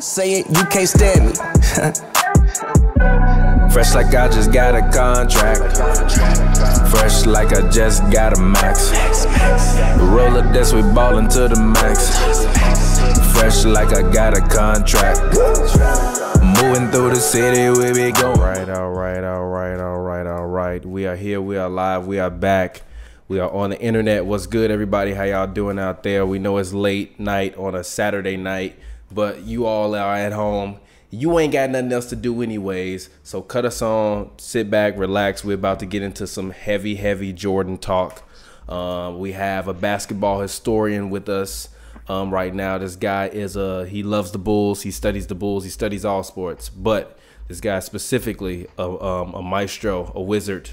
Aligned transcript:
Say 0.00 0.40
it, 0.40 0.46
you 0.46 0.64
can't 0.66 0.88
stand 0.88 1.26
me. 1.26 1.32
Fresh 3.72 3.94
like 3.94 4.14
I 4.14 4.28
just 4.28 4.52
got 4.52 4.76
a 4.76 4.82
contract. 4.96 5.76
Fresh 6.90 7.26
like 7.26 7.52
I 7.52 7.68
just 7.68 8.08
got 8.12 8.38
a 8.38 8.40
max. 8.40 8.92
Roll 9.98 10.30
Roller 10.30 10.52
this, 10.52 10.72
we 10.72 10.82
ballin' 10.82 11.28
to 11.30 11.48
the 11.48 11.56
max. 11.56 12.16
Fresh 13.36 13.64
like 13.64 13.92
I 13.92 14.02
got 14.12 14.38
a 14.38 14.40
contract. 14.40 15.20
Moving 16.62 16.90
through 16.92 17.10
the 17.10 17.20
city, 17.20 17.68
we 17.68 17.92
be 17.92 18.12
going. 18.12 18.38
Right, 18.38 18.68
all 18.68 18.90
right, 18.90 19.24
all 19.24 19.46
right, 19.46 19.80
all 19.80 19.98
right, 19.98 20.26
all 20.26 20.46
right. 20.46 20.86
We 20.86 21.06
are 21.06 21.16
here, 21.16 21.42
we 21.42 21.56
are 21.56 21.68
live, 21.68 22.06
we 22.06 22.20
are 22.20 22.30
back. 22.30 22.82
We 23.26 23.40
are 23.40 23.50
on 23.50 23.70
the 23.70 23.80
internet. 23.80 24.24
What's 24.24 24.46
good, 24.46 24.70
everybody? 24.70 25.12
How 25.12 25.24
y'all 25.24 25.48
doing 25.48 25.78
out 25.78 26.02
there? 26.02 26.24
We 26.24 26.38
know 26.38 26.56
it's 26.56 26.72
late 26.72 27.20
night 27.20 27.56
on 27.56 27.74
a 27.74 27.84
Saturday 27.84 28.36
night, 28.36 28.78
but 29.10 29.42
you 29.42 29.66
all 29.66 29.94
are 29.94 30.14
at 30.14 30.32
home. 30.32 30.78
You 31.10 31.38
ain't 31.38 31.52
got 31.52 31.70
nothing 31.70 31.92
else 31.92 32.06
to 32.10 32.16
do, 32.16 32.42
anyways. 32.42 33.08
So 33.22 33.40
cut 33.40 33.64
us 33.64 33.80
on, 33.80 34.30
sit 34.38 34.70
back, 34.70 34.98
relax. 34.98 35.42
We're 35.42 35.54
about 35.54 35.80
to 35.80 35.86
get 35.86 36.02
into 36.02 36.26
some 36.26 36.50
heavy, 36.50 36.96
heavy 36.96 37.32
Jordan 37.32 37.78
talk. 37.78 38.22
Um, 38.68 39.18
we 39.18 39.32
have 39.32 39.68
a 39.68 39.74
basketball 39.74 40.40
historian 40.40 41.08
with 41.08 41.28
us 41.28 41.70
um, 42.08 42.32
right 42.32 42.54
now. 42.54 42.76
This 42.76 42.96
guy 42.96 43.28
is 43.28 43.56
a 43.56 43.86
he 43.86 44.02
loves 44.02 44.32
the 44.32 44.38
Bulls. 44.38 44.82
He 44.82 44.90
studies 44.90 45.26
the 45.26 45.34
Bulls. 45.34 45.64
He 45.64 45.70
studies 45.70 46.04
all 46.04 46.22
sports, 46.22 46.68
but 46.68 47.18
this 47.48 47.60
guy 47.60 47.78
specifically 47.80 48.66
a, 48.76 48.82
um, 48.82 49.34
a 49.34 49.42
maestro, 49.42 50.12
a 50.14 50.20
wizard, 50.20 50.70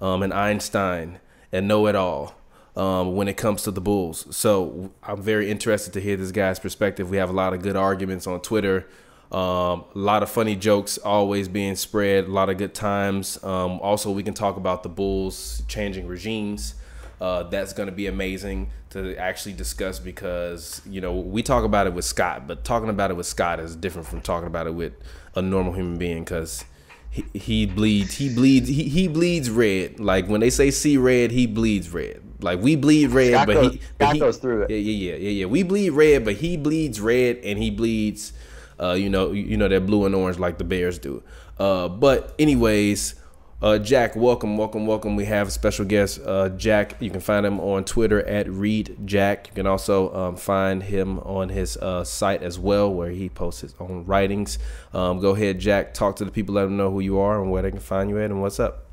um, 0.00 0.22
an 0.22 0.32
Einstein 0.32 1.20
and 1.52 1.68
know 1.68 1.86
it 1.86 1.94
all 1.94 2.34
um, 2.76 3.14
when 3.14 3.28
it 3.28 3.36
comes 3.36 3.62
to 3.62 3.70
the 3.70 3.80
Bulls. 3.80 4.26
So 4.34 4.92
I'm 5.02 5.22
very 5.22 5.50
interested 5.50 5.92
to 5.94 6.00
hear 6.00 6.16
this 6.16 6.32
guy's 6.32 6.58
perspective. 6.58 7.10
We 7.10 7.18
have 7.18 7.30
a 7.30 7.34
lot 7.34 7.54
of 7.54 7.62
good 7.62 7.76
arguments 7.76 8.26
on 8.26 8.40
Twitter. 8.40 8.86
Um, 9.32 9.84
a 9.94 9.98
lot 9.98 10.22
of 10.22 10.30
funny 10.30 10.54
jokes 10.54 10.98
always 10.98 11.48
being 11.48 11.76
spread, 11.76 12.24
a 12.24 12.30
lot 12.30 12.50
of 12.50 12.58
good 12.58 12.74
times. 12.74 13.42
Um, 13.42 13.80
also, 13.80 14.10
we 14.10 14.22
can 14.22 14.34
talk 14.34 14.56
about 14.56 14.82
the 14.82 14.88
Bulls 14.88 15.62
changing 15.66 16.06
regimes. 16.06 16.74
Uh, 17.20 17.44
that's 17.44 17.72
going 17.72 17.88
to 17.88 17.94
be 17.94 18.06
amazing 18.06 18.70
to 18.90 19.16
actually 19.16 19.54
discuss 19.54 19.98
because, 19.98 20.82
you 20.84 21.00
know, 21.00 21.14
we 21.14 21.42
talk 21.42 21.64
about 21.64 21.86
it 21.86 21.94
with 21.94 22.04
Scott, 22.04 22.46
but 22.46 22.64
talking 22.64 22.88
about 22.88 23.10
it 23.10 23.14
with 23.14 23.26
Scott 23.26 23.60
is 23.60 23.74
different 23.74 24.06
from 24.06 24.20
talking 24.20 24.46
about 24.46 24.66
it 24.66 24.74
with 24.74 24.92
a 25.34 25.42
normal 25.42 25.72
human 25.72 25.96
being 25.96 26.22
because 26.22 26.64
he, 27.10 27.24
he 27.32 27.66
bleeds 27.66 28.14
he 28.14 28.32
bleeds 28.32 28.68
he, 28.68 28.84
he 28.88 29.06
bleeds 29.06 29.48
red 29.48 30.00
like 30.00 30.26
when 30.26 30.40
they 30.40 30.50
say 30.50 30.70
see 30.70 30.96
red 30.96 31.30
he 31.30 31.46
bleeds 31.46 31.90
red 31.90 32.23
like 32.40 32.60
we 32.60 32.76
bleed 32.76 33.10
red 33.10 33.32
Scott 33.32 33.46
but 33.46 33.54
goes, 33.54 33.72
he 33.72 33.80
but 33.98 34.12
he, 34.14 34.18
goes 34.18 34.36
through 34.38 34.62
it 34.62 34.70
yeah 34.70 34.76
yeah 34.76 35.16
yeah 35.16 35.30
yeah 35.30 35.46
we 35.46 35.62
bleed 35.62 35.90
red 35.90 36.24
but 36.24 36.34
he 36.34 36.56
bleeds 36.56 37.00
red 37.00 37.36
and 37.38 37.58
he 37.58 37.70
bleeds 37.70 38.32
uh 38.80 38.92
you 38.92 39.08
know 39.08 39.32
you 39.32 39.56
know 39.56 39.68
that 39.68 39.86
blue 39.86 40.04
and 40.04 40.14
orange 40.14 40.38
like 40.38 40.58
the 40.58 40.64
bears 40.64 40.98
do 40.98 41.22
uh 41.58 41.88
but 41.88 42.34
anyways 42.38 43.14
uh, 43.64 43.78
Jack, 43.78 44.14
welcome, 44.14 44.58
welcome, 44.58 44.86
welcome. 44.86 45.16
We 45.16 45.24
have 45.24 45.48
a 45.48 45.50
special 45.50 45.86
guest, 45.86 46.20
uh, 46.22 46.50
Jack. 46.50 46.96
You 47.00 47.08
can 47.08 47.20
find 47.20 47.46
him 47.46 47.60
on 47.60 47.86
Twitter 47.86 48.22
at 48.26 48.46
Read 48.46 48.94
Jack. 49.06 49.48
You 49.48 49.54
can 49.54 49.66
also 49.66 50.14
um, 50.14 50.36
find 50.36 50.82
him 50.82 51.18
on 51.20 51.48
his 51.48 51.78
uh, 51.78 52.04
site 52.04 52.42
as 52.42 52.58
well, 52.58 52.92
where 52.92 53.08
he 53.08 53.30
posts 53.30 53.62
his 53.62 53.74
own 53.80 54.04
writings. 54.04 54.58
Um, 54.92 55.18
go 55.18 55.30
ahead, 55.30 55.60
Jack. 55.60 55.94
Talk 55.94 56.16
to 56.16 56.26
the 56.26 56.30
people, 56.30 56.56
let 56.56 56.64
them 56.64 56.76
know 56.76 56.90
who 56.90 57.00
you 57.00 57.18
are 57.18 57.40
and 57.40 57.50
where 57.50 57.62
they 57.62 57.70
can 57.70 57.80
find 57.80 58.10
you 58.10 58.18
at, 58.18 58.30
and 58.30 58.42
what's 58.42 58.60
up. 58.60 58.84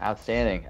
Outstanding. 0.00 0.64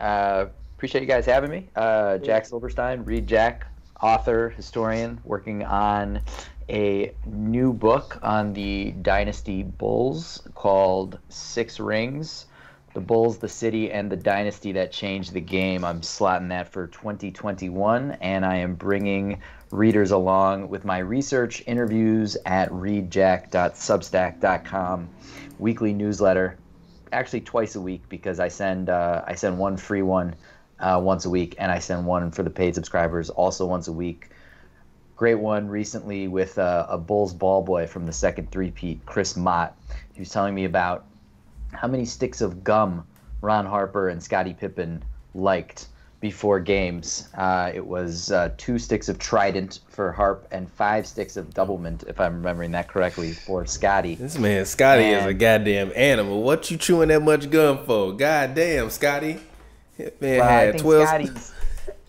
Appreciate 0.83 1.02
you 1.02 1.06
guys 1.06 1.25
having 1.25 1.48
me. 1.48 1.69
Uh, 1.77 2.19
Jack 2.19 2.44
Silverstein, 2.44 3.05
Read 3.05 3.28
Jack, 3.28 3.69
author, 4.02 4.48
historian, 4.48 5.20
working 5.22 5.62
on 5.62 6.20
a 6.69 7.14
new 7.24 7.72
book 7.72 8.19
on 8.20 8.52
the 8.52 8.91
Dynasty 9.00 9.62
Bulls 9.62 10.42
called 10.56 11.20
Six 11.28 11.78
Rings 11.78 12.47
the 12.94 13.00
Bulls, 13.00 13.39
the 13.39 13.48
city, 13.48 13.92
and 13.92 14.11
the 14.11 14.16
dynasty 14.16 14.72
that 14.72 14.91
changed 14.91 15.33
the 15.33 15.41
game. 15.41 15.84
I'm 15.84 16.00
slotting 16.00 16.48
that 16.48 16.67
for 16.67 16.89
2021, 16.89 18.18
and 18.20 18.45
I 18.45 18.56
am 18.56 18.74
bringing 18.74 19.40
readers 19.70 20.11
along 20.11 20.68
with 20.68 20.85
my 20.85 20.98
research 20.98 21.62
interviews 21.68 22.36
at 22.45 22.68
readjack.substack.com, 22.70 25.08
weekly 25.61 25.95
newsletter, 25.95 26.58
actually 27.12 27.42
twice 27.42 27.77
a 27.77 27.80
week 27.80 28.02
because 28.08 28.40
I 28.40 28.48
send 28.48 28.90
uh, 28.90 29.23
I 29.24 29.36
send 29.36 29.58
one 29.58 29.77
free 29.77 30.02
one 30.02 30.35
uh, 30.82 31.00
once 31.02 31.24
a 31.24 31.30
week, 31.30 31.54
and 31.58 31.72
I 31.72 31.78
send 31.78 32.04
one 32.04 32.30
for 32.30 32.42
the 32.42 32.50
paid 32.50 32.74
subscribers 32.74 33.30
also 33.30 33.64
once 33.64 33.88
a 33.88 33.92
week. 33.92 34.30
Great 35.16 35.36
one 35.36 35.68
recently 35.68 36.28
with 36.28 36.58
uh, 36.58 36.86
a 36.88 36.98
Bulls 36.98 37.32
ball 37.32 37.62
boy 37.62 37.86
from 37.86 38.04
the 38.04 38.12
second 38.12 38.50
three-peat, 38.50 39.06
Chris 39.06 39.36
Mott. 39.36 39.76
He 40.12 40.20
was 40.20 40.30
telling 40.30 40.54
me 40.54 40.64
about 40.64 41.04
how 41.72 41.86
many 41.86 42.04
sticks 42.04 42.40
of 42.40 42.64
gum 42.64 43.06
Ron 43.40 43.64
Harper 43.64 44.08
and 44.08 44.22
Scottie 44.22 44.54
Pippen 44.54 45.02
liked 45.34 45.86
before 46.20 46.60
games. 46.60 47.28
Uh, 47.36 47.70
it 47.74 47.84
was 47.84 48.30
uh, 48.30 48.50
two 48.56 48.78
sticks 48.78 49.08
of 49.08 49.18
Trident 49.18 49.80
for 49.88 50.12
Harp 50.12 50.46
and 50.52 50.70
five 50.70 51.06
sticks 51.06 51.36
of 51.36 51.50
Doublemint, 51.50 52.08
if 52.08 52.20
I'm 52.20 52.34
remembering 52.36 52.70
that 52.72 52.88
correctly, 52.88 53.32
for 53.32 53.66
Scottie. 53.66 54.14
This 54.14 54.38
man, 54.38 54.64
Scottie, 54.64 55.10
is 55.10 55.26
a 55.26 55.34
goddamn 55.34 55.92
animal. 55.96 56.42
What 56.42 56.70
you 56.70 56.76
chewing 56.76 57.08
that 57.08 57.22
much 57.22 57.50
gum 57.50 57.84
for? 57.84 58.12
Goddamn, 58.12 58.90
Scottie. 58.90 59.40
Man 59.98 60.11
well, 60.20 60.42
I 60.42 60.70
think 60.70 60.83
12. 60.83 61.07
Scottie's, 61.07 61.53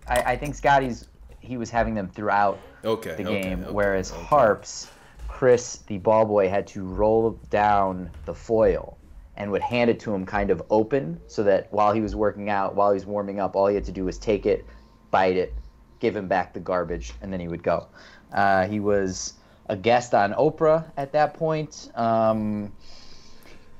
I, 0.08 0.22
I, 0.22 0.36
think 0.38 0.56
Scottie's, 0.56 1.08
he 1.40 1.58
was 1.58 1.70
having 1.70 1.94
them 1.94 2.08
throughout 2.10 2.60
okay, 2.86 3.16
the 3.16 3.24
game, 3.24 3.60
okay, 3.60 3.64
okay, 3.64 3.72
whereas 3.72 4.10
Harp's, 4.10 4.90
Chris, 5.28 5.78
the 5.88 5.98
ball 5.98 6.26
boy, 6.26 6.50
had 6.50 6.66
to 6.68 6.84
roll 6.84 7.32
down 7.50 8.10
the 8.26 8.34
foil 8.34 8.98
and 9.36 9.52
would 9.52 9.62
hand 9.62 9.90
it 9.90 10.00
to 10.00 10.14
him 10.14 10.26
kind 10.26 10.50
of 10.50 10.62
open 10.70 11.20
so 11.28 11.44
that 11.44 11.72
while 11.74 11.92
he 11.92 12.02
was 12.02 12.16
working 12.16 12.50
out, 12.50 12.76
while 12.76 12.92
he 12.92 12.96
was 12.96 13.06
warming 13.06 13.40
up, 13.40 13.56
all 13.56 13.68
he 13.68 13.76
had 13.76 13.84
to 13.86 13.92
do 13.92 14.06
was 14.06 14.18
take 14.18 14.46
it, 14.46 14.66
bite 15.12 15.36
it, 15.36 15.54
give 16.00 16.16
him 16.16 16.28
back 16.28 16.54
the 16.54 16.60
garbage, 16.60 17.14
and 17.22 17.34
then 17.34 17.40
he 17.40 17.48
would 17.48 17.64
go. 17.64 17.88
Uh, 18.32 18.68
he 18.68 18.80
was 18.80 19.34
a 19.68 19.76
guest 19.76 20.14
on 20.14 20.34
Oprah 20.34 20.86
at 20.98 21.12
that 21.14 21.34
point. 21.34 21.90
Um, 21.96 22.72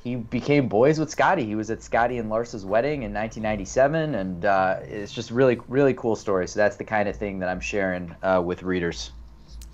he 0.04 0.18
became 0.18 0.68
boys 0.68 1.00
with 1.00 1.10
Scottie. 1.10 1.46
He 1.46 1.56
was 1.56 1.72
at 1.72 1.82
Scottie 1.82 2.18
and 2.18 2.30
Larsa's 2.30 2.66
wedding 2.66 3.04
in 3.04 3.14
1997, 3.14 4.16
and 4.16 4.44
uh, 4.44 4.80
it's 4.84 5.14
just 5.14 5.32
really, 5.32 5.60
really 5.70 5.94
cool 5.94 6.18
story. 6.18 6.46
So 6.48 6.60
that's 6.60 6.76
the 6.76 6.84
kind 6.84 7.08
of 7.08 7.16
thing 7.16 7.40
that 7.40 7.48
I'm 7.48 7.62
sharing 7.62 8.14
uh, 8.22 8.42
with 8.46 8.64
readers. 8.64 9.12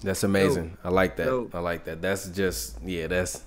That's 0.03 0.23
amazing. 0.23 0.77
I 0.83 0.89
like 0.89 1.15
that. 1.17 1.49
I 1.53 1.59
like 1.59 1.85
that. 1.85 2.01
That's 2.01 2.29
just 2.29 2.77
yeah. 2.83 3.07
That's 3.07 3.43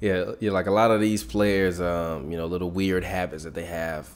yeah, 0.00 0.32
yeah, 0.40 0.50
like 0.50 0.66
a 0.66 0.72
lot 0.72 0.90
of 0.90 1.00
these 1.00 1.22
players, 1.22 1.80
um, 1.80 2.30
you 2.30 2.36
know, 2.36 2.46
little 2.46 2.70
weird 2.70 3.04
habits 3.04 3.44
that 3.44 3.54
they 3.54 3.66
have. 3.66 4.08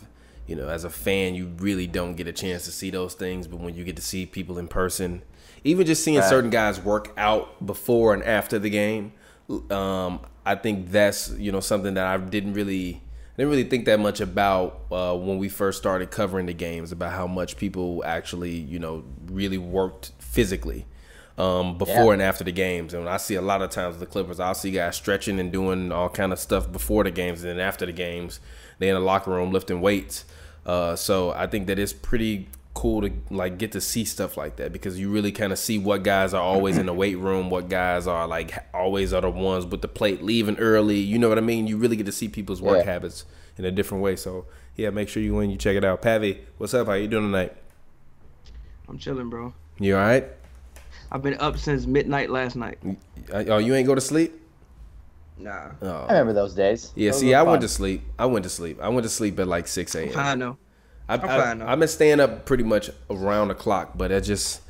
You 0.49 0.57
know, 0.57 0.69
as 0.69 0.85
a 0.85 0.91
fan, 0.91 1.35
you 1.35 1.47
really 1.59 1.87
don't 1.87 2.17
get 2.17 2.27
a 2.27 2.33
chance 2.33 2.65
to 2.65 2.73
see 2.73 2.91
those 2.91 3.15
things, 3.15 3.47
but 3.47 3.61
when 3.61 3.75
you 3.75 3.85
get 3.85 3.97
to 3.97 4.03
see 4.03 4.27
people 4.27 4.59
in 4.59 4.67
person, 4.69 5.23
even 5.63 5.87
just 5.87 6.03
seeing 6.05 6.19
right. 6.19 6.29
certain 6.29 6.51
guys 6.51 6.81
work 6.81 7.13
out 7.17 7.65
before 7.65 8.13
and 8.13 8.23
after 8.25 8.59
the 8.59 8.69
game, 8.69 9.13
um, 9.71 10.21
I 10.47 10.55
think 10.55 10.91
that's 10.91 11.31
you 11.31 11.53
know 11.53 11.61
something 11.61 11.95
that 11.95 12.07
I 12.07 12.17
didn't 12.19 12.55
really 12.55 13.01
didn't 13.37 13.51
really 13.51 13.65
think 13.65 13.87
that 13.87 13.99
much 13.99 14.21
about 14.21 14.83
uh, 14.93 15.17
when 15.17 15.39
we 15.39 15.49
first 15.49 15.79
started 15.79 16.11
covering 16.11 16.47
the 16.47 16.53
games 16.53 16.93
about 16.93 17.13
how 17.13 17.27
much 17.27 17.57
people 17.57 18.03
actually 18.05 18.55
you 18.55 18.79
know 18.79 19.05
really 19.27 19.59
worked 19.59 20.13
physically 20.19 20.87
um, 21.39 21.79
before 21.79 22.07
yeah. 22.07 22.13
and 22.15 22.23
after 22.23 22.45
the 22.45 22.53
games. 22.53 22.95
And 22.95 23.09
I 23.09 23.17
see 23.17 23.35
a 23.35 23.43
lot 23.43 23.63
of 23.63 23.71
times 23.71 23.99
the 23.99 24.07
Clippers, 24.07 24.41
I'll 24.41 24.55
see 24.55 24.71
guys 24.71 24.97
stretching 24.97 25.41
and 25.41 25.51
doing 25.51 25.93
all 25.93 26.09
kind 26.09 26.33
of 26.33 26.39
stuff 26.39 26.71
before 26.71 27.05
the 27.05 27.11
games, 27.11 27.43
and 27.43 27.51
then 27.51 27.61
after 27.61 27.87
the 27.87 27.93
games, 27.93 28.41
they 28.79 28.89
in 28.89 28.95
the 28.95 29.01
locker 29.01 29.31
room 29.31 29.53
lifting 29.53 29.81
weights. 29.81 30.25
Uh, 30.67 30.97
so 30.97 31.31
I 31.31 31.47
think 31.47 31.67
that 31.67 31.79
it's 31.79 31.93
pretty 31.93 32.49
cool 32.75 33.01
to 33.03 33.13
like 33.31 33.57
get 33.57 33.73
to 33.73 33.81
see 33.81 34.05
stuff 34.05 34.37
like 34.37 34.57
that 34.57 34.73
because 34.73 34.99
you 34.99 35.11
really 35.11 35.33
kind 35.33 35.53
of 35.53 35.59
see 35.59 35.79
what 35.79 36.03
guys 36.03 36.35
are 36.35 36.43
always 36.43 36.77
in 36.77 36.87
the 36.87 36.93
weight 36.93 37.17
room, 37.19 37.49
what 37.49 37.69
guys 37.69 38.07
are 38.07 38.27
like 38.27 38.53
always 38.75 39.13
are 39.13 39.21
the 39.21 39.31
ones 39.31 39.65
with 39.65 39.81
the 39.81 39.89
plate 39.89 40.23
leaving 40.23 40.59
early. 40.59 40.99
You 40.99 41.19
know 41.19 41.29
what 41.29 41.39
I 41.39 41.43
mean? 41.43 41.67
You 41.67 41.79
really 41.79 41.97
get 41.97 42.07
to 42.07 42.13
see 42.13 42.29
people's 42.29 42.61
work 42.61 42.85
yeah. 42.85 42.93
habits 42.93 43.25
in 43.57 43.65
a 43.65 43.71
different 43.71 44.03
way. 44.03 44.17
So 44.17 44.47
yeah, 44.77 44.91
make 44.91 45.09
sure 45.09 45.23
you 45.23 45.35
when 45.35 45.51
you 45.51 45.57
check 45.57 45.77
it 45.77 45.85
out. 45.85 46.03
Pavi, 46.03 46.41
what's 46.59 46.75
up? 46.75 46.89
How 46.89 46.95
you 46.95 47.09
doing 47.09 47.25
tonight? 47.25 47.57
I'm 48.89 48.99
chilling, 48.99 49.31
bro. 49.31 49.55
You 49.79 49.97
all 49.97 50.03
right? 50.03 50.27
I've 51.11 51.23
been 51.23 51.39
up 51.39 51.59
since 51.59 51.87
midnight 51.87 52.29
last 52.29 52.57
night. 52.57 52.79
Uh, 53.33 53.45
oh, 53.49 53.59
you 53.59 53.75
ain't 53.75 53.87
go 53.87 53.95
to 53.95 54.01
sleep? 54.01 54.41
Nah. 55.39 55.71
Oh. 55.83 56.07
I 56.09 56.13
remember 56.13 56.33
those 56.33 56.55
days. 56.55 56.93
Yeah, 56.95 57.11
those 57.11 57.21
see, 57.21 57.35
I 57.35 57.43
went 57.43 57.63
to 57.63 57.69
sleep. 57.69 58.03
I 58.19 58.27
went 58.27 58.45
to 58.45 58.49
sleep. 58.49 58.81
I 58.81 58.89
went 58.89 59.05
to 59.05 59.09
sleep 59.09 59.39
at 59.39 59.49
like 59.49 59.67
6 59.67 59.95
a.m. 59.95 60.19
I 60.19 60.35
know. 60.35 60.57
I, 61.09 61.17
I, 61.17 61.73
I've 61.73 61.79
been 61.79 61.89
staying 61.89 62.21
up 62.21 62.47
pretty 62.47 62.65
much 62.65 62.91
around 63.11 63.49
the 63.49 63.55
clock, 63.55 63.93
but 63.97 64.11
I 64.11 64.21
just, 64.21 64.63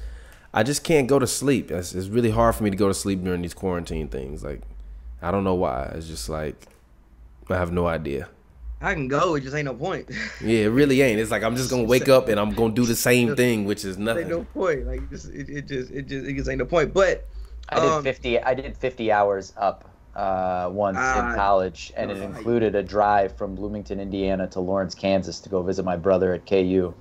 I 0.53 0.63
just 0.63 0.83
can't 0.83 1.07
go 1.07 1.19
to 1.19 1.27
sleep. 1.27 1.71
It's, 1.71 1.95
it's 1.95 2.09
really 2.09 2.31
hard 2.31 2.55
for 2.55 2.65
me 2.65 2.71
to 2.71 2.77
go 2.77 2.89
to 2.89 2.95
sleep 2.95 3.23
during 3.23 3.43
these 3.43 3.55
quarantine 3.55 4.09
things. 4.09 4.43
Like, 4.43 4.63
I 5.23 5.31
don't 5.31 5.45
know 5.45 5.55
why. 5.55 5.93
It's 5.95 6.09
just 6.09 6.29
like, 6.29 6.67
I 7.49 7.55
have 7.57 7.73
no 7.73 7.87
idea. 7.87 8.29
I 8.81 8.93
can 8.95 9.09
go. 9.09 9.35
It 9.35 9.43
just 9.43 9.55
ain't 9.55 9.65
no 9.65 9.75
point. 9.75 10.11
yeah, 10.43 10.65
it 10.65 10.69
really 10.69 11.01
ain't. 11.01 11.19
It's 11.19 11.31
like 11.31 11.43
I'm 11.43 11.57
just 11.57 11.71
gonna 11.71 11.85
wake 11.85 12.09
up 12.09 12.29
and 12.29 12.39
I'm 12.39 12.53
gonna 12.53 12.75
do 12.75 12.85
the 12.85 12.97
same 12.97 13.35
thing, 13.35 13.65
which 13.65 13.85
is 13.85 13.97
nothing. 13.97 14.25
Ain't 14.25 14.31
no 14.31 14.45
point. 14.45 14.87
Like 14.87 15.09
just, 15.09 15.31
it, 15.31 15.49
it 15.49 15.67
just 15.67 15.91
it 15.91 16.07
just 16.07 16.27
it 16.27 16.35
just 16.35 16.51
ain't 16.51 16.59
no 16.59 16.67
point. 16.67 16.93
But 16.93 17.27
I 17.71 17.81
did 17.81 17.89
Um, 17.89 18.03
50. 18.03 18.41
I 18.43 18.53
did 18.53 18.77
50 18.77 19.11
hours 19.11 19.55
up 19.57 19.89
uh, 20.17 20.69
once 20.73 20.97
Ah, 21.01 21.31
in 21.31 21.37
college, 21.37 21.93
and 21.97 22.11
it 22.11 22.19
included 22.19 22.75
a 22.75 22.83
drive 22.83 23.37
from 23.37 23.55
Bloomington, 23.55 23.99
Indiana, 24.01 24.47
to 24.49 24.61
Lawrence, 24.61 24.95
Kansas, 24.95 25.41
to 25.41 25.49
go 25.49 25.63
visit 25.63 25.85
my 25.85 25.97
brother 25.97 26.33
at 26.35 26.47
KU. 26.47 26.95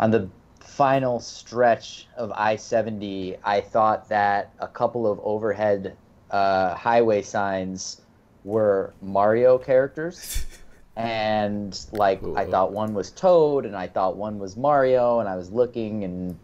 On 0.00 0.10
the 0.10 0.28
final 0.60 1.20
stretch 1.20 2.08
of 2.16 2.32
I-70, 2.34 3.38
I 3.44 3.60
thought 3.60 4.08
that 4.08 4.52
a 4.58 4.68
couple 4.68 5.10
of 5.10 5.18
overhead 5.22 5.96
uh, 6.30 6.74
highway 6.74 7.22
signs 7.22 8.00
were 8.44 8.92
Mario 9.00 9.58
characters. 9.58 10.44
And 10.96 11.76
like 11.90 12.22
I 12.36 12.44
thought 12.44 12.70
one 12.70 12.94
was 12.94 13.10
Toad, 13.10 13.66
and 13.66 13.74
I 13.74 13.88
thought 13.88 14.16
one 14.16 14.38
was 14.38 14.56
Mario, 14.56 15.18
and 15.18 15.28
I 15.28 15.34
was 15.34 15.50
looking, 15.50 16.04
and 16.04 16.38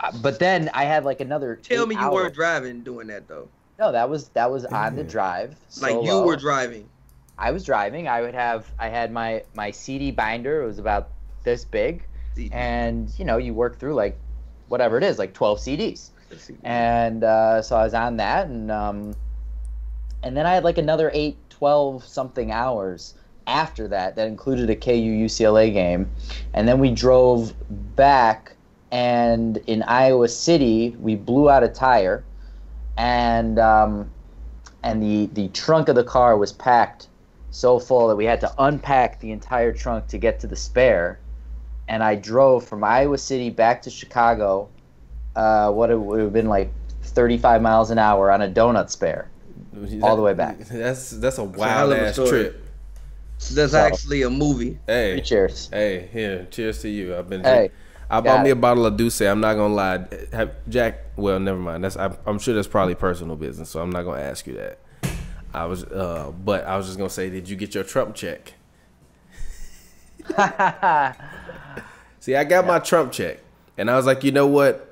uh, 0.00 0.10
but 0.22 0.38
then 0.38 0.70
I 0.72 0.84
had 0.84 1.04
like 1.04 1.20
another. 1.20 1.56
Tell 1.56 1.86
me 1.86 1.94
you 1.94 2.00
hour- 2.00 2.14
weren't 2.14 2.34
driving 2.34 2.82
doing 2.82 3.08
that 3.08 3.28
though. 3.28 3.50
No, 3.80 3.90
that 3.92 4.10
was 4.10 4.28
that 4.30 4.50
was 4.50 4.66
on 4.66 4.94
the 4.94 5.02
Yeah. 5.02 5.08
drive. 5.08 5.56
Like 5.80 6.04
you 6.04 6.20
were 6.22 6.36
driving. 6.36 6.88
I 7.38 7.50
was 7.50 7.64
driving. 7.64 8.06
I 8.08 8.20
would 8.20 8.34
have. 8.34 8.70
I 8.78 8.88
had 8.88 9.10
my 9.10 9.42
my 9.54 9.70
CD 9.70 10.10
binder. 10.10 10.62
It 10.62 10.66
was 10.66 10.78
about 10.78 11.08
this 11.44 11.64
big, 11.64 12.04
and 12.52 13.10
you 13.18 13.24
know 13.24 13.38
you 13.38 13.54
work 13.54 13.78
through 13.78 13.94
like 13.94 14.18
whatever 14.68 14.98
it 14.98 15.02
is, 15.02 15.18
like 15.18 15.32
twelve 15.32 15.58
CDs. 15.58 16.10
And 16.62 17.24
uh, 17.24 17.62
so 17.62 17.76
I 17.76 17.84
was 17.84 17.94
on 17.94 18.18
that, 18.18 18.48
and 18.48 18.70
um, 18.70 19.14
and 20.22 20.36
then 20.36 20.44
I 20.44 20.52
had 20.54 20.62
like 20.62 20.76
another 20.78 21.10
eight, 21.14 21.38
12 21.48 22.04
something 22.04 22.52
hours 22.52 23.14
after 23.46 23.88
that 23.88 24.14
that 24.16 24.28
included 24.28 24.68
a 24.70 24.76
KU 24.76 24.90
UCLA 25.26 25.72
game, 25.72 26.10
and 26.52 26.68
then 26.68 26.78
we 26.78 26.90
drove 26.90 27.54
back, 27.96 28.54
and 28.92 29.56
in 29.66 29.82
Iowa 29.84 30.28
City 30.28 30.94
we 31.00 31.16
blew 31.16 31.48
out 31.48 31.64
a 31.64 31.68
tire, 31.68 32.22
and 32.96 33.58
um, 33.58 34.10
and 34.82 35.02
the 35.02 35.26
the 35.32 35.48
trunk 35.48 35.88
of 35.88 35.94
the 35.96 36.04
car 36.04 36.36
was 36.36 36.52
packed 36.52 37.08
so 37.50 37.78
full 37.78 38.08
that 38.08 38.16
we 38.16 38.24
had 38.24 38.40
to 38.40 38.52
unpack 38.58 39.18
the 39.20 39.32
entire 39.32 39.72
trunk 39.72 40.06
to 40.08 40.18
get 40.18 40.40
to 40.40 40.46
the 40.46 40.56
spare, 40.56 41.18
and 41.88 42.02
I 42.02 42.14
drove 42.14 42.64
from 42.64 42.84
Iowa 42.84 43.18
City 43.18 43.50
back 43.50 43.82
to 43.82 43.90
Chicago 43.90 44.68
uh, 45.36 45.70
what 45.72 45.90
it 45.90 45.98
would 45.98 46.20
have 46.20 46.32
been 46.32 46.48
like 46.48 46.70
35 47.02 47.62
miles 47.62 47.90
an 47.90 47.98
hour 47.98 48.30
on 48.30 48.42
a 48.42 48.48
donut 48.48 48.90
spare. 48.90 49.28
All 50.02 50.16
the 50.16 50.22
way 50.22 50.34
back. 50.34 50.58
That's 50.68 51.10
that's 51.10 51.38
a 51.38 51.44
wild 51.44 51.92
of 51.92 51.98
a 51.98 52.08
ass 52.08 52.16
trip. 52.16 52.64
That's 53.52 53.72
So- 53.72 53.78
actually 53.78 54.22
a 54.22 54.30
movie. 54.30 54.78
Hey, 54.86 55.20
Cheers. 55.24 55.70
hey, 55.72 56.08
here, 56.12 56.46
cheers 56.50 56.82
to 56.82 56.88
you. 56.88 57.16
I've 57.16 57.28
been. 57.28 57.42
Hey, 57.42 57.70
I 58.10 58.20
bought 58.20 58.42
me 58.44 58.50
a 58.50 58.56
bottle 58.56 58.84
of 58.86 58.96
D'USSÉ. 58.96 59.30
I'm 59.30 59.40
not 59.40 59.54
gonna 59.54 59.72
lie. 59.74 60.04
Have, 60.32 60.56
Jack, 60.68 60.98
well, 61.16 61.38
never 61.38 61.58
mind. 61.58 61.84
That's 61.84 61.96
I, 61.96 62.16
I'm 62.26 62.38
sure 62.40 62.54
that's 62.54 62.66
probably 62.68 62.94
personal 62.96 63.36
business, 63.36 63.70
so 63.70 63.80
I'm 63.80 63.90
not 63.90 64.02
gonna 64.02 64.20
ask 64.22 64.46
you 64.46 64.54
that. 64.54 64.78
I 65.54 65.64
was, 65.66 65.84
uh, 65.84 66.32
but 66.44 66.64
I 66.64 66.76
was 66.76 66.86
just 66.86 66.98
gonna 66.98 67.08
say, 67.10 67.30
did 67.30 67.48
you 67.48 67.56
get 67.56 67.74
your 67.74 67.84
Trump 67.84 68.14
check? 68.14 68.54
See, 72.20 72.34
I 72.36 72.44
got 72.44 72.66
my 72.66 72.78
Trump 72.80 73.12
check, 73.12 73.38
and 73.78 73.90
I 73.90 73.96
was 73.96 74.06
like, 74.06 74.24
you 74.24 74.32
know 74.32 74.46
what? 74.46 74.86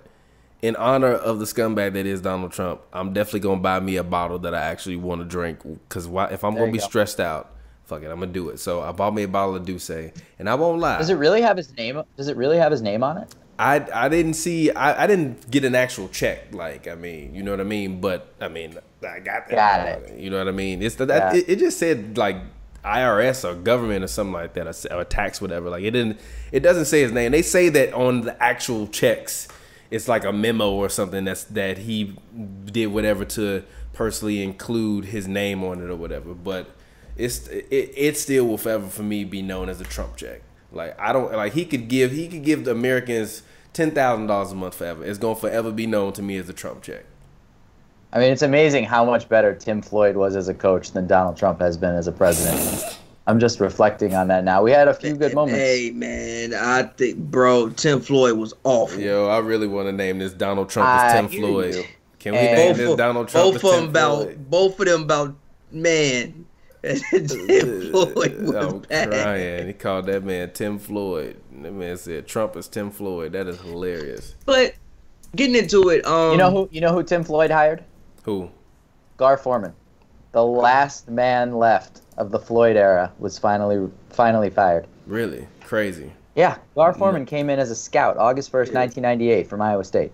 In 0.60 0.74
honor 0.76 1.12
of 1.12 1.38
the 1.38 1.44
scumbag 1.44 1.92
that 1.92 2.06
is 2.06 2.20
Donald 2.20 2.50
Trump, 2.52 2.80
I'm 2.92 3.12
definitely 3.12 3.40
gonna 3.40 3.60
buy 3.60 3.78
me 3.80 3.96
a 3.96 4.02
bottle 4.02 4.38
that 4.40 4.54
I 4.54 4.62
actually 4.62 4.96
want 4.96 5.20
to 5.20 5.24
drink. 5.26 5.60
Cause 5.88 6.08
why, 6.08 6.26
if 6.28 6.42
I'm 6.42 6.54
There 6.54 6.62
gonna 6.62 6.72
be 6.72 6.78
go. 6.78 6.84
stressed 6.86 7.20
out, 7.20 7.52
fuck 7.88 8.02
it, 8.02 8.10
I'm 8.10 8.20
gonna 8.20 8.30
do 8.32 8.50
it. 8.50 8.60
So 8.60 8.82
I 8.82 8.92
bought 8.92 9.14
me 9.14 9.22
a 9.24 9.28
bottle 9.28 9.56
of 9.56 9.64
D'USSÉ, 9.64 10.14
and 10.38 10.48
I 10.48 10.54
won't 10.54 10.78
lie. 10.80 10.98
Does 10.98 11.10
it 11.10 11.14
really 11.14 11.40
have 11.42 11.56
his 11.56 11.74
name? 11.76 12.00
Does 12.16 12.28
it 12.28 12.36
really 12.36 12.58
have 12.58 12.70
his 12.70 12.82
name 12.82 13.02
on 13.02 13.16
it? 13.18 13.34
I 13.58 13.84
I 13.92 14.08
didn't 14.08 14.34
see 14.34 14.70
I, 14.70 15.02
I 15.04 15.06
didn't 15.08 15.50
get 15.50 15.64
an 15.64 15.74
actual 15.74 16.08
check 16.08 16.54
like 16.54 16.86
I 16.86 16.94
mean 16.94 17.34
you 17.34 17.42
know 17.42 17.50
what 17.50 17.58
I 17.60 17.64
mean 17.64 18.00
but 18.00 18.32
I 18.40 18.46
mean 18.46 18.78
I 19.02 19.18
got 19.18 19.48
that 19.48 19.50
Got 19.50 20.10
it. 20.10 20.18
you 20.20 20.30
know 20.30 20.38
what 20.38 20.46
I 20.46 20.52
mean 20.52 20.80
it's 20.80 20.94
the, 20.94 21.06
that 21.06 21.34
Yeah. 21.34 21.40
it, 21.40 21.48
it 21.48 21.58
just 21.58 21.76
said 21.76 22.16
like 22.16 22.36
IRS 22.84 23.44
or 23.44 23.54
government 23.56 24.04
or 24.04 24.06
something 24.06 24.32
like 24.32 24.54
that 24.54 24.68
or, 24.92 24.98
or 25.00 25.04
tax 25.04 25.40
whatever 25.40 25.68
like 25.70 25.82
it 25.82 25.90
didn't 25.90 26.20
it 26.52 26.60
doesn't 26.60 26.84
say 26.84 27.00
his 27.00 27.10
name 27.10 27.32
they 27.32 27.42
say 27.42 27.68
that 27.68 27.92
on 27.94 28.20
the 28.20 28.40
actual 28.40 28.86
checks 28.86 29.48
it's 29.90 30.06
like 30.06 30.24
a 30.24 30.32
memo 30.32 30.70
or 30.70 30.88
something 30.88 31.24
that's 31.24 31.42
that 31.44 31.78
he 31.78 32.16
did 32.66 32.86
whatever 32.86 33.24
to 33.24 33.64
personally 33.92 34.40
include 34.40 35.06
his 35.06 35.26
name 35.26 35.64
on 35.64 35.82
it 35.82 35.90
or 35.90 35.96
whatever 35.96 36.32
but 36.32 36.70
it's 37.18 37.46
it, 37.48 37.66
it 37.70 38.16
still 38.16 38.46
will 38.46 38.58
forever 38.58 38.86
for 38.88 39.02
me 39.02 39.24
be 39.24 39.42
known 39.42 39.68
as 39.68 39.80
a 39.80 39.84
Trump 39.84 40.16
check. 40.16 40.40
Like 40.72 40.98
I 40.98 41.12
don't 41.12 41.32
like 41.32 41.52
he 41.52 41.64
could 41.64 41.88
give 41.88 42.12
he 42.12 42.28
could 42.28 42.44
give 42.44 42.64
the 42.64 42.70
Americans 42.70 43.42
ten 43.72 43.90
thousand 43.90 44.26
dollars 44.28 44.52
a 44.52 44.54
month 44.54 44.74
forever. 44.76 45.04
It's 45.04 45.18
gonna 45.18 45.34
forever 45.36 45.70
be 45.72 45.86
known 45.86 46.12
to 46.14 46.22
me 46.22 46.36
as 46.38 46.48
a 46.48 46.52
Trump 46.52 46.82
check. 46.82 47.04
I 48.12 48.18
mean, 48.20 48.32
it's 48.32 48.42
amazing 48.42 48.84
how 48.84 49.04
much 49.04 49.28
better 49.28 49.54
Tim 49.54 49.82
Floyd 49.82 50.16
was 50.16 50.34
as 50.34 50.48
a 50.48 50.54
coach 50.54 50.92
than 50.92 51.06
Donald 51.06 51.36
Trump 51.36 51.60
has 51.60 51.76
been 51.76 51.94
as 51.94 52.06
a 52.06 52.12
president. 52.12 52.98
I'm 53.26 53.38
just 53.38 53.60
reflecting 53.60 54.14
on 54.14 54.28
that 54.28 54.44
now. 54.44 54.62
We 54.62 54.70
had 54.70 54.88
a 54.88 54.94
few 54.94 55.14
good 55.14 55.34
moments. 55.34 55.58
Hey 55.60 55.90
man, 55.90 56.54
I 56.54 56.84
think 56.84 57.18
bro, 57.18 57.68
Tim 57.70 58.00
Floyd 58.00 58.38
was 58.38 58.54
awful. 58.64 58.98
Yo, 58.98 59.26
I 59.28 59.38
really 59.40 59.66
want 59.68 59.88
to 59.88 59.92
name 59.92 60.18
this 60.18 60.32
Donald 60.32 60.70
Trump 60.70 60.88
I 60.88 61.06
as 61.08 61.12
ah, 61.12 61.16
Tim 61.16 61.28
hear 61.28 61.40
Floyd. 61.42 61.74
you. 61.74 61.84
Can 62.18 62.32
we 62.32 62.38
And- 62.38 62.56
name 62.56 62.68
both 62.68 62.76
this 62.78 62.90
of, 62.90 62.96
Donald 62.98 63.28
Trump 63.28 63.44
both 63.46 63.54
as 63.56 63.64
of 63.64 63.70
Tim 63.70 63.80
them 63.80 63.90
about 63.90 64.22
Floyd? 64.22 64.50
both 64.50 64.80
of 64.80 64.86
them 64.86 65.02
about 65.02 65.36
man. 65.70 66.46
Tim 66.82 67.90
Floyd 67.90 68.40
was 68.40 68.54
I'm 68.54 68.78
bad. 68.80 69.10
crying. 69.10 69.66
He 69.66 69.72
called 69.72 70.06
that 70.06 70.22
man 70.24 70.52
Tim 70.52 70.78
Floyd. 70.78 71.40
That 71.62 71.72
man 71.72 71.96
said 71.96 72.26
Trump 72.26 72.56
is 72.56 72.68
Tim 72.68 72.90
Floyd. 72.90 73.32
That 73.32 73.46
is 73.48 73.60
hilarious. 73.60 74.36
But 74.46 74.74
getting 75.34 75.56
into 75.56 75.88
it, 75.88 76.06
um, 76.06 76.32
You 76.32 76.38
know 76.38 76.50
who? 76.50 76.68
You 76.70 76.80
know 76.80 76.92
who 76.92 77.02
Tim 77.02 77.24
Floyd 77.24 77.50
hired? 77.50 77.84
Who? 78.24 78.50
Gar 79.16 79.36
Forman, 79.36 79.74
the 80.32 80.44
last 80.44 81.08
man 81.08 81.54
left 81.56 82.02
of 82.16 82.30
the 82.30 82.38
Floyd 82.38 82.76
era, 82.76 83.12
was 83.18 83.38
finally 83.38 83.90
finally 84.10 84.50
fired. 84.50 84.86
Really? 85.06 85.48
Crazy. 85.64 86.12
Yeah, 86.36 86.58
Gar 86.76 86.94
Forman 86.94 87.26
came 87.26 87.50
in 87.50 87.58
as 87.58 87.70
a 87.72 87.74
scout, 87.74 88.16
August 88.16 88.52
1st, 88.52 88.72
1998, 88.72 89.48
from 89.48 89.60
Iowa 89.60 89.82
State. 89.82 90.12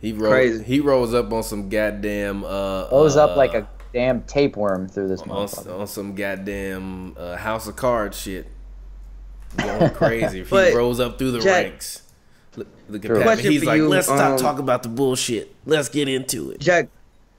He 0.00 0.12
rose. 0.12 0.28
Crazy. 0.32 0.64
He 0.64 0.80
rose 0.80 1.14
up 1.14 1.32
on 1.32 1.44
some 1.44 1.68
goddamn. 1.68 2.42
Uh, 2.44 2.88
Rose 2.90 3.16
up 3.16 3.36
like 3.36 3.54
uh, 3.54 3.58
a 3.58 3.68
damn 3.94 4.22
tapeworm 4.24 4.88
through 4.88 5.08
this 5.08 5.22
on, 5.22 5.28
motherfucker. 5.28 5.80
on 5.80 5.86
some 5.86 6.14
goddamn 6.14 7.14
uh, 7.16 7.36
House 7.36 7.66
of 7.66 7.76
Cards 7.76 8.18
shit. 8.20 8.46
Going 9.56 9.90
crazy. 9.94 10.40
If 10.40 10.48
he 10.48 10.50
But, 10.50 10.74
rose 10.74 11.00
up 11.00 11.16
through 11.18 11.30
the 11.30 11.40
Jack- 11.40 11.64
ranks. 11.66 12.02
Look, 12.56 12.66
look 12.88 13.04
at 13.04 13.08
True. 13.08 13.16
Pat. 13.18 13.26
Question 13.26 13.50
He's 13.52 13.60
for 13.62 13.66
like, 13.66 13.76
you, 13.78 13.88
let's 13.88 14.06
stop 14.06 14.32
um, 14.32 14.36
talking 14.38 14.60
about 14.62 14.82
the 14.82 14.88
bullshit. 14.88 15.54
Let's 15.64 15.88
get 15.88 16.08
into 16.08 16.50
it. 16.50 16.60
Jack, 16.60 16.88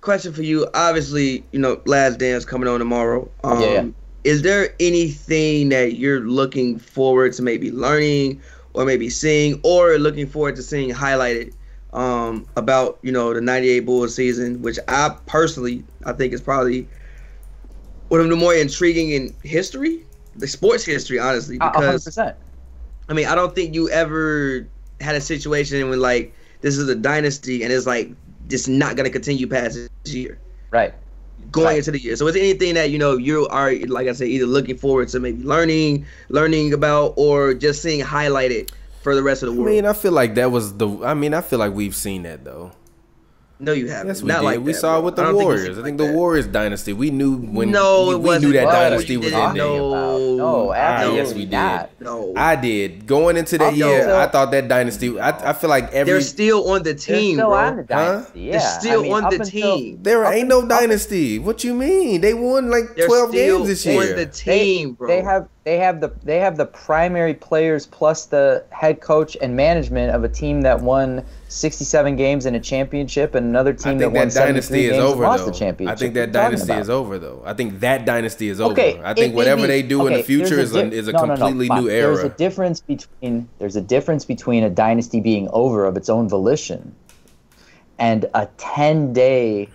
question 0.02 0.34
for 0.34 0.44
you. 0.44 0.68
Obviously, 0.74 1.44
you 1.52 1.60
know, 1.60 1.82
Last 1.86 2.20
Dance 2.20 2.44
coming 2.46 2.68
on 2.68 2.80
tomorrow. 2.80 3.30
Um, 3.44 3.62
Yeah, 3.62 3.68
yeah. 3.72 3.86
Is 4.24 4.42
there 4.42 4.74
anything 4.80 5.70
that 5.70 5.98
you're 5.98 6.22
looking 6.22 6.80
forward 6.80 7.34
to 7.34 7.44
maybe 7.44 7.72
learning 7.72 8.42
or 8.74 8.84
maybe 8.84 9.10
seeing 9.10 9.60
or 9.64 9.98
looking 10.00 10.26
forward 10.26 10.56
to 10.56 10.64
seeing 10.64 10.90
highlighted 10.92 11.54
um, 11.96 12.48
about, 12.56 13.00
you 13.04 13.12
know, 13.12 13.34
the 13.34 13.42
98 13.42 13.82
Bulls 13.82 14.16
season, 14.16 14.62
which 14.62 14.80
I 14.88 15.16
personally, 15.26 15.86
I 16.06 16.14
think 16.14 16.34
is 16.34 16.42
probably 16.42 16.90
one 18.10 18.22
of 18.22 18.30
the 18.30 18.36
more 18.36 18.54
intriguing 18.54 19.12
in 19.12 19.36
history, 19.44 20.06
the 20.36 20.48
sports 20.48 20.86
history, 20.86 21.20
honestly, 21.20 21.60
A- 21.62 21.66
a 21.68 21.82
hundred 21.82 22.04
because 22.04 22.06
percent. 22.06 22.38
I 23.10 23.14
mean, 23.14 23.28
I 23.28 23.36
don't 23.36 23.56
think 23.56 23.74
you 23.76 23.90
ever 23.90 24.68
had 25.00 25.16
a 25.16 25.22
situation 25.22 25.90
when 25.90 26.00
like 26.02 26.34
this 26.62 26.78
is 26.78 26.88
a 26.90 26.96
dynasty 26.96 27.64
and 27.64 27.72
it's 27.72 27.86
like 27.88 28.12
it's 28.50 28.68
not 28.68 28.96
gonna 28.96 29.10
continue 29.10 29.48
past 29.48 29.76
this 29.76 29.90
year, 29.94 30.18
Right. 30.72 30.94
going 31.52 31.68
Right. 31.68 31.78
into 31.78 31.92
the 31.92 32.00
year. 32.00 32.16
So 32.16 32.28
is 32.28 32.34
there 32.36 32.44
anything 32.44 32.76
that 32.76 32.90
you 32.92 32.98
know 32.98 33.18
you 33.18 33.48
are 33.48 33.74
like 33.88 34.08
I 34.08 34.14
said, 34.14 34.28
either 34.28 34.46
looking 34.46 34.78
forward 34.78 35.10
to 35.10 35.20
maybe 35.20 35.44
learning, 35.44 36.06
learning 36.30 36.74
about, 36.74 37.14
or 37.18 37.54
just 37.54 37.82
seeing 37.82 38.02
highlighted 38.04 38.70
for 39.06 39.14
the 39.14 39.22
rest 39.22 39.44
of 39.44 39.56
the 39.56 39.62
I 39.62 39.66
mean, 39.66 39.86
I 39.86 39.94
feel 39.94 40.14
like 40.14 40.34
that 40.34 40.50
was 40.50 40.78
the. 40.78 40.90
I 41.06 41.14
mean, 41.14 41.36
I 41.36 41.42
feel 41.42 41.60
like 41.60 41.74
we've 41.74 41.96
seen 41.96 42.24
that 42.24 42.44
though. 42.44 42.72
No, 43.60 43.72
you 43.72 43.88
haven't. 43.90 44.08
Yes, 44.08 44.22
we 44.22 44.28
not 44.28 44.40
did. 44.40 44.46
like 44.46 44.60
we 44.60 44.72
that, 44.74 44.80
saw 44.80 45.00
it 45.00 45.04
with 45.04 45.16
the 45.16 45.22
I 45.22 45.26
don't 45.26 45.34
think 45.36 45.44
Warriors. 45.46 45.70
I 45.80 45.82
think 45.84 45.86
like 45.86 45.98
the 45.98 46.04
that. 46.08 46.14
Warriors 46.14 46.48
dynasty. 46.48 46.94
We 46.94 47.10
knew 47.12 47.38
when. 47.38 47.72
No, 47.72 48.08
we, 48.10 48.14
it 48.14 48.18
we 48.18 48.26
wasn't. 48.26 48.44
knew 48.46 48.54
that 48.54 48.66
What 48.66 48.76
are 48.76 48.90
dynasty 48.90 49.14
you 49.14 49.20
was 49.20 49.28
in 49.32 49.34
didn't 49.34 49.54
there. 49.56 49.64
know. 49.66 50.36
No, 50.36 50.72
Ah, 50.76 51.14
yes, 51.14 51.34
we 51.34 51.46
did. 51.46 51.88
No, 52.02 52.34
I 52.36 52.56
did 52.56 53.08
going 53.08 53.38
into 53.38 53.58
that 53.58 53.70
I'm 53.70 53.76
year. 53.76 54.02
still- 54.04 54.16
I 54.18 54.28
thought 54.28 54.52
that 54.52 54.68
dynasty. 54.68 55.20
I, 55.20 55.50
I 55.50 55.54
feel 55.54 55.70
like 55.70 55.92
every 55.94 56.12
they're 56.14 56.22
still 56.22 56.70
on 56.70 56.80
the 56.84 56.94
They're 56.94 56.94
team, 56.96 57.36
still 57.38 57.50
bro. 57.50 57.58
on 57.58 57.78
the 57.78 57.84
dynasty. 57.84 58.42
Yeah, 58.42 58.52
They're 58.60 58.80
still 58.80 59.00
I 59.00 59.04
mean, 59.04 59.14
on 59.14 59.24
the 59.30 59.36
until- 59.42 59.78
team. 59.78 60.00
there 60.04 60.26
up 60.26 60.34
ain't 60.34 60.48
no 60.50 60.62
up 60.62 60.70
dynasty. 60.70 61.40
What 61.40 61.64
you 61.64 61.74
mean? 61.74 62.22
They 62.22 62.34
won 62.34 62.70
like 62.70 62.96
They're 62.96 63.08
twelve 63.08 63.30
still 63.30 63.58
games 63.60 63.68
this 63.70 63.86
year. 63.86 64.00
on 64.02 64.08
year. 64.08 64.16
the 64.18 64.26
They- 64.26 64.32
team, 64.32 64.94
bro. 64.94 65.08
They 65.08 65.22
have 65.22 65.48
they 65.64 65.78
have 65.78 66.02
the 66.02 66.12
they 66.24 66.40
have 66.40 66.58
the 66.58 66.66
primary 66.66 67.34
players 67.34 67.88
plus 67.88 68.26
the 68.26 68.64
head 68.70 69.02
coach 69.02 69.36
and 69.42 69.56
management 69.56 70.14
of 70.14 70.24
a 70.24 70.30
team 70.30 70.62
that 70.62 70.80
won 70.82 71.24
67 71.56 72.16
games 72.18 72.46
in 72.46 72.56
a 72.56 72.60
championship 72.60 73.34
and 73.34 73.46
another 73.46 73.74
team 73.74 73.98
that 74.00 74.06
think 74.06 74.16
won 74.16 74.28
that 74.28 74.34
dynasty 74.34 74.86
is 74.86 74.92
games 74.92 75.04
over 75.04 75.24
lost 75.24 75.46
though. 75.46 75.52
the 75.52 75.58
championship. 75.58 75.96
I 75.96 76.00
think 76.00 76.14
that 76.16 76.20
are 76.20 76.26
you 76.28 76.34
talking 76.34 76.50
dynasty 76.52 76.74
is 76.74 76.90
over 76.90 77.18
though. 77.18 77.42
I 77.46 77.54
think 77.54 77.80
that 77.80 78.06
dynasty 78.06 78.50
is 78.50 78.60
Okay, 78.60 78.96
over. 78.96 79.06
I 79.06 79.14
think 79.14 79.34
may 79.34 79.38
whatever 79.38 79.62
be- 79.62 79.68
they 79.68 79.82
do 79.82 80.06
in 80.08 80.14
the 80.14 80.24
future 80.24 80.60
is 80.60 80.76
a, 80.76 80.90
di- 80.90 80.96
is 80.96 81.08
a 81.08 81.14
no, 81.14 81.20
no, 81.20 81.26
no, 81.28 81.36
completely 81.38 81.68
fine. 81.70 81.82
new 81.84 81.88
There's 81.90 82.20
a 82.20 82.22
era. 82.24 82.30
difference 82.38 82.82
between 82.82 83.48
there's 83.60 83.76
a 83.78 83.82
difference 83.82 84.26
between 84.26 84.64
a 84.64 84.70
dynasty 84.70 85.22
being 85.22 85.48
over 85.54 85.86
of 85.86 85.96
its 85.96 86.10
own 86.10 86.28
volition 86.28 86.94
and 88.00 88.26
a 88.34 88.48
10 88.58 89.14
day 89.14 89.70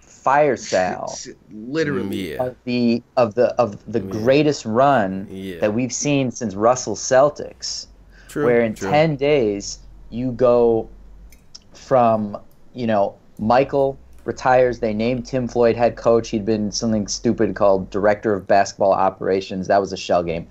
fire 0.00 0.56
sale 0.72 1.14
Literally. 1.52 2.32
Yeah. 2.32 2.42
of 2.42 2.56
the 2.64 3.02
of 3.16 3.34
the 3.34 3.54
of 3.54 3.78
the 3.92 4.00
greatest 4.00 4.64
run 4.64 5.28
Yeah. 5.30 5.60
that 5.60 5.74
we've 5.74 5.92
seen 5.92 6.30
since 6.32 6.54
Russell 6.56 6.96
Celtics 6.96 7.86
True. 8.28 8.46
where 8.46 8.62
in 8.62 8.74
true. 8.74 8.90
10 8.90 9.14
days 9.16 9.78
you 10.10 10.32
go 10.32 10.88
from 11.84 12.38
you 12.72 12.86
know 12.86 13.14
michael 13.38 13.98
retires. 14.24 14.80
They 14.80 14.94
named 14.94 15.26
tim 15.26 15.46
floyd 15.46 15.76
head 15.76 15.96
coach. 15.96 16.30
He'd 16.30 16.44
been 16.44 16.72
something 16.72 17.06
stupid 17.06 17.54
called 17.54 17.90
director 17.90 18.34
of 18.34 18.46
basketball 18.46 18.92
operations. 18.92 19.66
That 19.66 19.80
was 19.80 19.92
a 19.92 19.96
shell 19.96 20.22
game. 20.22 20.46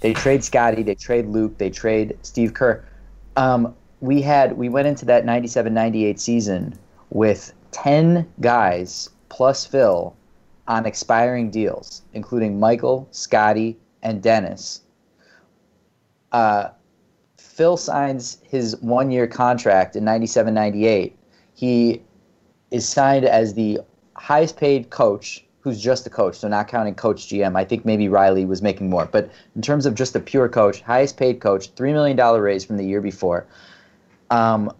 They 0.00 0.14
trade 0.14 0.42
scottie. 0.42 0.82
They 0.82 0.94
trade 0.94 1.26
luke. 1.26 1.58
They 1.58 1.70
trade 1.70 2.18
steve 2.22 2.54
kerr. 2.54 2.84
Um, 3.36 3.74
we 4.00 4.22
had 4.22 4.56
we 4.56 4.68
went 4.68 4.88
into 4.88 5.04
that 5.06 5.24
97-98 5.24 6.18
season 6.18 6.78
with 7.10 7.52
10 7.72 8.26
guys 8.40 9.10
plus 9.28 9.66
phil 9.66 10.16
on 10.66 10.86
expiring 10.86 11.50
deals 11.50 12.02
including 12.14 12.58
michael 12.58 13.06
scottie 13.10 13.76
and 14.02 14.22
dennis. 14.22 14.80
Uh, 16.32 16.70
Phil 17.60 17.76
signs 17.76 18.38
his 18.42 18.74
one 18.80 19.10
year 19.10 19.26
contract 19.26 19.94
in 19.94 20.02
97 20.02 20.54
98. 20.54 21.14
He 21.52 22.00
is 22.70 22.88
signed 22.88 23.26
as 23.26 23.52
the 23.52 23.80
highest 24.16 24.56
paid 24.56 24.88
coach 24.88 25.44
who's 25.60 25.78
just 25.78 26.06
a 26.06 26.10
coach, 26.10 26.36
so 26.36 26.48
not 26.48 26.68
counting 26.68 26.94
coach 26.94 27.28
GM. 27.28 27.58
I 27.58 27.66
think 27.66 27.84
maybe 27.84 28.08
Riley 28.08 28.46
was 28.46 28.62
making 28.62 28.88
more. 28.88 29.04
But 29.04 29.30
in 29.54 29.60
terms 29.60 29.84
of 29.84 29.94
just 29.94 30.16
a 30.16 30.20
pure 30.20 30.48
coach, 30.48 30.80
highest 30.80 31.18
paid 31.18 31.42
coach, 31.42 31.74
$3 31.74 31.92
million 31.92 32.16
raise 32.40 32.64
from 32.64 32.78
the 32.78 32.84
year 32.86 33.02
before. 33.02 33.46
Um, 34.30 34.72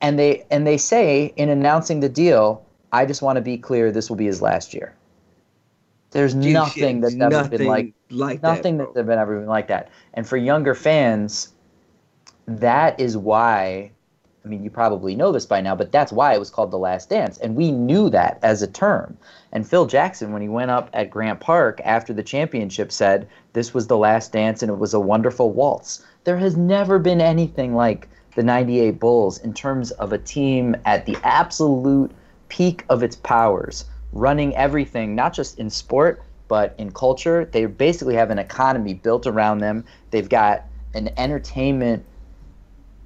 and 0.00 0.18
they 0.18 0.44
and 0.50 0.66
they 0.66 0.76
say 0.76 1.32
in 1.36 1.50
announcing 1.50 2.00
the 2.00 2.08
deal, 2.08 2.66
I 2.90 3.06
just 3.06 3.22
want 3.22 3.36
to 3.36 3.42
be 3.42 3.56
clear, 3.56 3.92
this 3.92 4.08
will 4.08 4.16
be 4.16 4.26
his 4.26 4.42
last 4.42 4.74
year. 4.74 4.92
There's 6.10 6.34
Dude, 6.34 6.52
nothing 6.52 6.96
shit, 6.96 7.02
that's 7.02 7.14
ever 7.14 7.30
nothing 7.30 7.58
been 7.58 7.66
like 7.66 7.92
like 8.10 8.42
nothing 8.42 8.78
that, 8.78 8.84
that's 8.84 8.94
bro. 8.94 9.02
been 9.04 9.18
ever 9.18 9.38
been 9.40 9.48
like 9.48 9.68
that. 9.68 9.90
And 10.14 10.26
for 10.26 10.36
younger 10.36 10.74
fans, 10.74 11.52
that 12.46 12.98
is 12.98 13.16
why. 13.16 13.92
I 14.44 14.48
mean, 14.48 14.64
you 14.64 14.70
probably 14.70 15.14
know 15.14 15.30
this 15.30 15.44
by 15.44 15.60
now, 15.60 15.74
but 15.74 15.92
that's 15.92 16.10
why 16.10 16.32
it 16.32 16.38
was 16.38 16.48
called 16.48 16.70
The 16.70 16.78
Last 16.78 17.10
Dance, 17.10 17.36
and 17.38 17.54
we 17.54 17.70
knew 17.70 18.08
that 18.08 18.38
as 18.42 18.62
a 18.62 18.66
term. 18.66 19.18
And 19.52 19.68
Phil 19.68 19.84
Jackson, 19.84 20.32
when 20.32 20.40
he 20.40 20.48
went 20.48 20.70
up 20.70 20.88
at 20.94 21.10
Grant 21.10 21.40
Park 21.40 21.82
after 21.84 22.14
the 22.14 22.22
championship, 22.22 22.90
said 22.90 23.28
this 23.52 23.74
was 23.74 23.88
the 23.88 23.98
last 23.98 24.32
dance 24.32 24.62
and 24.62 24.70
it 24.70 24.78
was 24.78 24.94
a 24.94 25.00
wonderful 25.00 25.50
waltz. 25.52 26.02
There 26.24 26.38
has 26.38 26.56
never 26.56 26.98
been 26.98 27.20
anything 27.20 27.74
like 27.74 28.08
the 28.36 28.42
'98 28.42 28.98
Bulls 28.98 29.38
in 29.38 29.52
terms 29.52 29.90
of 29.92 30.12
a 30.14 30.18
team 30.18 30.74
at 30.86 31.04
the 31.04 31.18
absolute 31.24 32.12
peak 32.48 32.86
of 32.88 33.02
its 33.02 33.16
powers, 33.16 33.84
running 34.12 34.54
everything, 34.56 35.14
not 35.14 35.32
just 35.32 35.58
in 35.58 35.68
sport, 35.70 36.22
but 36.48 36.74
in 36.78 36.90
culture. 36.92 37.48
They 37.50 37.66
basically 37.66 38.14
have 38.14 38.30
an 38.30 38.38
economy 38.38 38.94
built 38.94 39.26
around 39.26 39.58
them. 39.58 39.84
They've 40.10 40.28
got 40.28 40.64
an 40.94 41.10
entertainment 41.18 42.04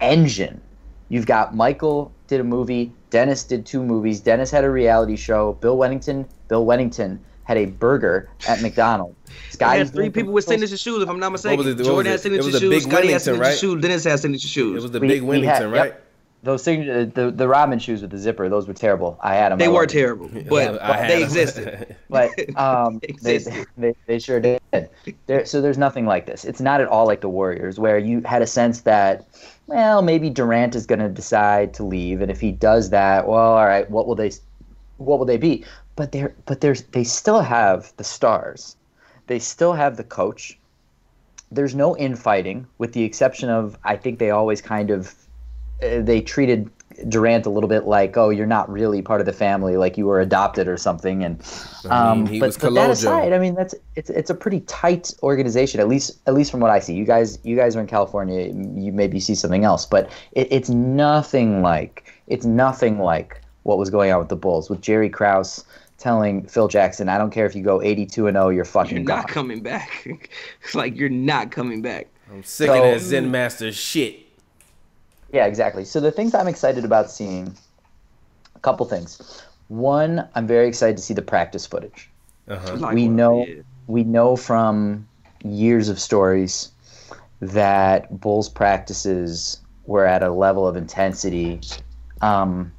engine. 0.01 0.61
You've 1.09 1.27
got 1.27 1.55
Michael 1.55 2.13
did 2.29 2.41
a 2.41 2.45
movie, 2.45 2.93
Dennis 3.11 3.45
did 3.45 3.67
two 3.67 3.83
movies, 3.83 4.21
Dennis 4.21 4.51
had 4.51 4.65
a 4.65 4.71
reality 4.71 5.17
show, 5.17 5.53
Bill 5.61 5.77
Wennington, 5.77 6.27
Bill 6.49 6.65
Wennington 6.65 7.19
had 7.45 7.57
a 7.59 7.67
burger 7.67 8.31
at 8.49 8.63
McDonald's. 8.63 9.17
I 9.29 9.33
Scottie's 9.51 9.79
had 9.89 9.95
three 9.95 10.09
people 10.11 10.33
with 10.33 10.47
commercials. 10.47 10.71
signature 10.71 10.79
shoes, 10.81 11.03
if 11.03 11.09
I'm 11.09 11.19
not 11.21 11.33
mistaken. 11.33 11.59
was 11.59 11.67
it- 11.67 11.77
what 11.79 11.85
Jordan 11.85 11.97
was 11.97 12.07
had 12.07 12.13
it? 12.13 12.15
It 12.15 12.23
signature 12.23 12.45
was 12.53 12.61
shoes, 12.61 12.71
big 12.71 12.83
Scottie 12.83 13.13
had 13.13 13.21
signature 13.23 13.43
right? 13.43 13.59
shoes, 13.59 13.83
Dennis 13.83 14.05
had 14.05 14.21
signature 14.21 14.49
shoes. 14.49 14.77
It 14.77 14.83
was 14.83 14.91
the 14.93 15.01
We- 15.01 15.09
big 15.09 15.23
Wennington, 15.23 15.45
had- 15.45 15.73
right? 15.73 15.85
yep. 15.87 16.02
Those 16.45 16.63
signature, 16.65 17.07
the 17.07 17.31
the 17.31 17.47
Robin 17.47 17.79
shoes 17.79 18.03
with 18.03 18.11
the 18.11 18.19
zipper, 18.19 18.49
those 18.49 18.67
were 18.67 18.75
terrible. 18.75 19.17
I 19.23 19.35
had 19.37 19.53
them. 19.53 19.59
they 19.59 19.67
I 19.67 19.69
were 19.69 19.87
loved 19.87 19.91
them. 19.91 19.99
terrible, 19.99 20.29
but 20.49 20.83
I 20.83 20.97
had 20.97 21.11
they 21.11 21.15
them. 21.17 21.23
existed. 21.23 21.97
but 22.11 22.31
um, 22.59 23.01
They 23.01 23.15
they, 23.23 23.35
existed. 23.37 23.67
they, 23.77 23.95
they 24.07 24.19
sure 24.19 24.41
did. 24.41 24.61
There, 25.27 25.45
so 25.47 25.61
there's 25.61 25.79
nothing 25.79 26.05
like 26.07 26.27
this. 26.27 26.45
It's 26.45 26.61
not 26.61 26.81
at 26.81 26.89
all 26.89 27.07
like 27.07 27.21
the 27.21 27.29
Warriors, 27.29 27.79
where 27.79 27.99
you 27.99 28.23
had 28.23 28.43
a 28.43 28.47
sense 28.47 28.81
that, 28.83 29.25
well, 29.69 30.03
maybe 30.03 30.31
Durant 30.31 30.75
is 30.75 30.87
going 30.87 30.99
to 30.99 31.09
decide 31.09 31.75
to 31.75 31.85
leave, 31.85 32.21
and 32.23 32.31
if 32.31 32.41
he 32.41 32.51
does 32.51 32.91
that, 32.91 33.27
well, 33.29 33.39
all 33.55 33.67
right, 33.67 33.89
what 33.91 34.07
will 34.09 34.15
they, 34.17 34.33
what 34.97 35.19
will 35.21 35.27
they 35.27 35.37
be? 35.37 35.65
But 35.95 36.11
they're, 36.13 36.35
but 36.47 36.61
there's, 36.61 36.83
they 36.85 37.05
still 37.05 37.41
have 37.43 37.93
the 37.99 38.05
stars, 38.05 38.77
they 39.29 39.39
still 39.39 39.75
have 39.75 39.97
the 39.97 40.05
coach. 40.05 40.59
There's 41.53 41.75
no 41.75 41.97
infighting, 41.99 42.67
with 42.79 42.95
the 42.95 43.05
exception 43.05 43.49
of 43.51 43.77
I 43.85 43.97
think 43.97 44.19
they 44.19 44.31
always 44.31 44.61
kind 44.63 44.91
of, 44.91 45.09
uh, 45.09 45.13
they 45.83 46.21
treated 46.21 46.71
Durant 47.09 47.47
a 47.47 47.51
little 47.51 47.69
bit 47.69 47.85
like, 47.85 48.17
oh, 48.17 48.31
you're 48.31 48.47
not 48.47 48.71
really 48.71 49.03
part 49.03 49.21
of 49.21 49.27
the 49.27 49.33
family, 49.33 49.77
like 49.77 49.97
you 49.97 50.07
were 50.07 50.21
adopted 50.21 50.69
or 50.69 50.77
something. 50.77 51.25
And 51.25 51.43
I 51.89 52.15
mean, 52.15 52.23
um, 52.23 52.27
he 52.27 52.39
but, 52.39 52.47
was 52.47 52.59
but 52.59 52.75
that 52.75 52.89
Kalojo. 52.89 52.93
aside, 52.93 53.33
I 53.33 53.39
mean, 53.39 53.55
that's 53.55 53.75
it's 53.97 54.11
it's 54.11 54.31
a 54.31 54.35
pretty 54.35 54.61
tight 54.61 55.13
organization, 55.23 55.81
at 55.81 55.89
least 55.89 56.19
at 56.27 56.35
least 56.35 56.51
from 56.51 56.61
what 56.61 56.71
I 56.71 56.79
see. 56.79 56.95
You 56.95 57.05
guys 57.05 57.39
you 57.43 57.57
guys 57.57 57.75
are 57.77 57.81
in 57.81 57.87
California, 57.87 58.53
you 58.77 58.93
maybe 58.93 59.19
see 59.21 59.35
something 59.35 59.65
else, 59.65 59.87
but 59.87 60.11
it, 60.33 60.49
it's 60.51 60.69
nothing 60.69 61.63
like 61.63 62.13
it's 62.27 62.45
nothing 62.45 62.99
like 63.01 63.41
what 63.65 63.79
was 63.79 63.91
going 63.91 64.13
on 64.13 64.19
with 64.19 64.29
the 64.29 64.37
Bulls 64.37 64.69
with 64.69 64.81
Jerry 64.81 65.09
Krause 65.09 65.65
telling 65.99 66.47
Phil 66.47 66.67
Jackson, 66.69 67.09
I 67.09 67.17
don't 67.17 67.31
care 67.31 67.47
if 67.47 67.55
you 67.55 67.63
go 67.63 67.81
82 67.81 68.27
and 68.27 68.35
0, 68.35 68.49
you're 68.49 68.65
fucking 68.65 68.97
You're 68.99 69.05
gone. 69.07 69.19
not 69.19 69.29
coming 69.29 69.61
back. 69.63 70.07
it's 70.61 70.75
like 70.75 70.97
you're 70.97 71.09
not 71.09 71.53
coming 71.53 71.81
back. 71.81 72.09
I'm 72.31 72.43
sick 72.43 72.67
So- 72.67 72.75
of 72.75 72.83
that 72.83 73.01
Zen 73.01 73.31
Master 73.31 73.71
shit. 73.73 74.22
Yeah, 75.33 75.47
exactly. 75.47 75.85
So 75.85 75.99
the 75.99 76.13
things 76.13 76.35
I'm 76.35 76.47
excited 76.47 76.85
about 76.85 77.11
seeing, 77.11 77.55
a 78.55 78.59
couple 78.61 78.87
things. 78.87 79.43
One, 79.69 80.29
I'm 80.35 80.47
very 80.47 80.69
excited 80.69 80.99
to 80.99 81.03
see 81.03 81.15
the 81.15 81.23
practice 81.23 81.67
footage. 81.67 82.11
Uh-huh. 82.49 82.91
We 82.93 83.09
know 83.09 83.47
we 83.87 84.05
know 84.05 84.37
from 84.37 85.09
years 85.43 85.89
of 85.89 85.99
stories 85.99 86.71
that 87.41 88.21
Bulls 88.21 88.49
practices 88.49 89.61
were 89.87 90.07
at 90.07 90.23
a 90.23 90.31
level 90.31 90.67
of 90.67 90.77
intensity. 90.77 91.61
Um, 92.21 92.73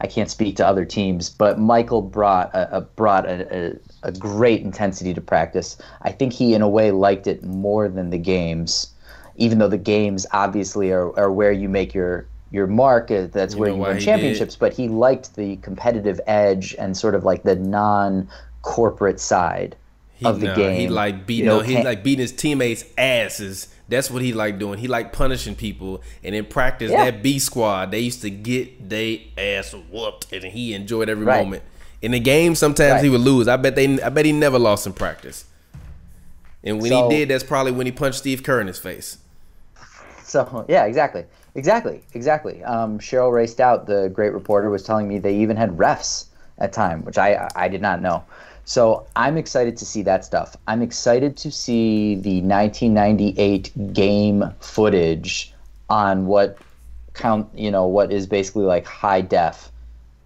I 0.00 0.06
can't 0.06 0.30
speak 0.30 0.56
to 0.56 0.66
other 0.66 0.84
teams, 0.84 1.28
but 1.28 1.58
Michael 1.58 2.02
brought 2.02 2.54
a, 2.54 2.78
a 2.78 2.80
brought 2.82 3.26
a, 3.26 3.72
a, 4.04 4.08
a 4.08 4.12
great 4.12 4.62
intensity 4.62 5.12
to 5.12 5.20
practice. 5.20 5.76
I 6.02 6.12
think 6.12 6.32
he, 6.32 6.54
in 6.54 6.62
a 6.62 6.68
way, 6.68 6.92
liked 6.92 7.26
it 7.26 7.42
more 7.42 7.88
than 7.88 8.10
the 8.10 8.18
games, 8.18 8.93
even 9.36 9.58
though 9.58 9.68
the 9.68 9.78
games 9.78 10.26
obviously 10.32 10.92
are, 10.92 11.16
are 11.18 11.30
where 11.32 11.52
you 11.52 11.68
make 11.68 11.94
your 11.94 12.26
your 12.50 12.66
mark. 12.68 13.10
uh, 13.10 13.26
That's 13.32 13.54
You 13.54 13.60
where 13.60 13.70
you 13.70 13.76
win 13.76 13.96
he 13.98 14.04
championships. 14.04 14.54
But 14.56 14.72
he 14.74 14.88
liked 14.88 15.34
the 15.34 15.56
competitive 15.56 16.20
edge 16.26 16.74
and 16.78 16.96
sort 16.96 17.14
of 17.16 17.24
like 17.24 17.42
the 17.42 17.56
non-corporate 17.56 19.18
side 19.20 19.76
He, 20.14 20.24
of 20.24 20.40
the 20.40 20.46
nah, 20.48 20.54
game. 20.54 20.78
He 20.80 20.88
like 20.88 21.26
beating 21.26 21.46
You 21.46 21.50
know, 21.50 21.60
he 21.60 21.82
like 21.82 22.04
beating 22.04 22.20
his 22.20 22.32
teammates' 22.32 22.84
asses. 22.96 23.68
That's 23.88 24.10
what 24.10 24.22
he 24.22 24.32
liked 24.32 24.58
doing. 24.60 24.78
He 24.78 24.86
liked 24.88 25.12
punishing 25.12 25.54
people. 25.56 26.00
And 26.22 26.34
in 26.34 26.44
practice, 26.46 26.90
Yeah. 26.90 27.04
that 27.10 27.22
B 27.22 27.38
squad, 27.38 27.90
they 27.90 28.00
used 28.00 28.22
to 28.22 28.30
get 28.30 28.88
they 28.88 29.26
ass 29.36 29.74
whooped, 29.90 30.32
and 30.32 30.44
he 30.44 30.74
enjoyed 30.74 31.08
every 31.08 31.24
Right. 31.24 31.42
moment. 31.44 31.62
In 32.00 32.12
the 32.12 32.20
game, 32.20 32.54
sometimes 32.54 33.02
he 33.02 33.08
would 33.08 33.20
lose. 33.20 33.48
I 33.48 33.56
bet 33.56 33.74
they. 33.76 34.00
I 34.00 34.08
bet 34.10 34.24
he 34.26 34.32
never 34.32 34.58
lost 34.58 34.86
in 34.86 34.92
practice. 34.92 35.44
And 36.62 36.80
when 36.80 36.90
So- 36.90 37.08
he 37.08 37.16
did, 37.16 37.28
that's 37.30 37.44
probably 37.44 37.72
when 37.72 37.86
he 37.86 37.92
punched 37.92 38.18
Steve 38.18 38.42
Kerr 38.42 38.60
in 38.60 38.66
his 38.68 38.78
face. 38.78 39.18
So 40.34 40.64
yeah, 40.68 40.84
exactly, 40.86 41.24
exactly, 41.54 42.02
exactly. 42.12 42.64
Um, 42.64 42.98
Cheryl 42.98 43.32
Raye-Stout. 43.32 43.86
the 43.86 44.10
great 44.12 44.32
reporter, 44.32 44.68
was 44.68 44.82
telling 44.82 45.06
me 45.06 45.20
they 45.20 45.36
even 45.36 45.56
had 45.56 45.70
refs 45.78 46.26
at 46.58 46.72
time, 46.72 47.04
which 47.04 47.18
I 47.18 47.48
I 47.54 47.68
did 47.68 47.80
not 47.80 48.02
know. 48.02 48.24
So 48.64 49.06
I'm 49.14 49.36
excited 49.36 49.76
to 49.76 49.84
see 49.84 50.02
that 50.02 50.24
stuff. 50.24 50.56
I'm 50.66 50.82
excited 50.82 51.36
to 51.36 51.52
see 51.52 52.16
the 52.16 52.40
1998 52.42 53.92
game 53.92 54.42
footage 54.58 55.54
on 55.88 56.26
what 56.26 56.58
count 57.12 57.46
you 57.54 57.70
know 57.70 57.86
what 57.86 58.10
is 58.10 58.26
basically 58.26 58.64
like 58.64 58.84
high 58.84 59.20
def 59.20 59.70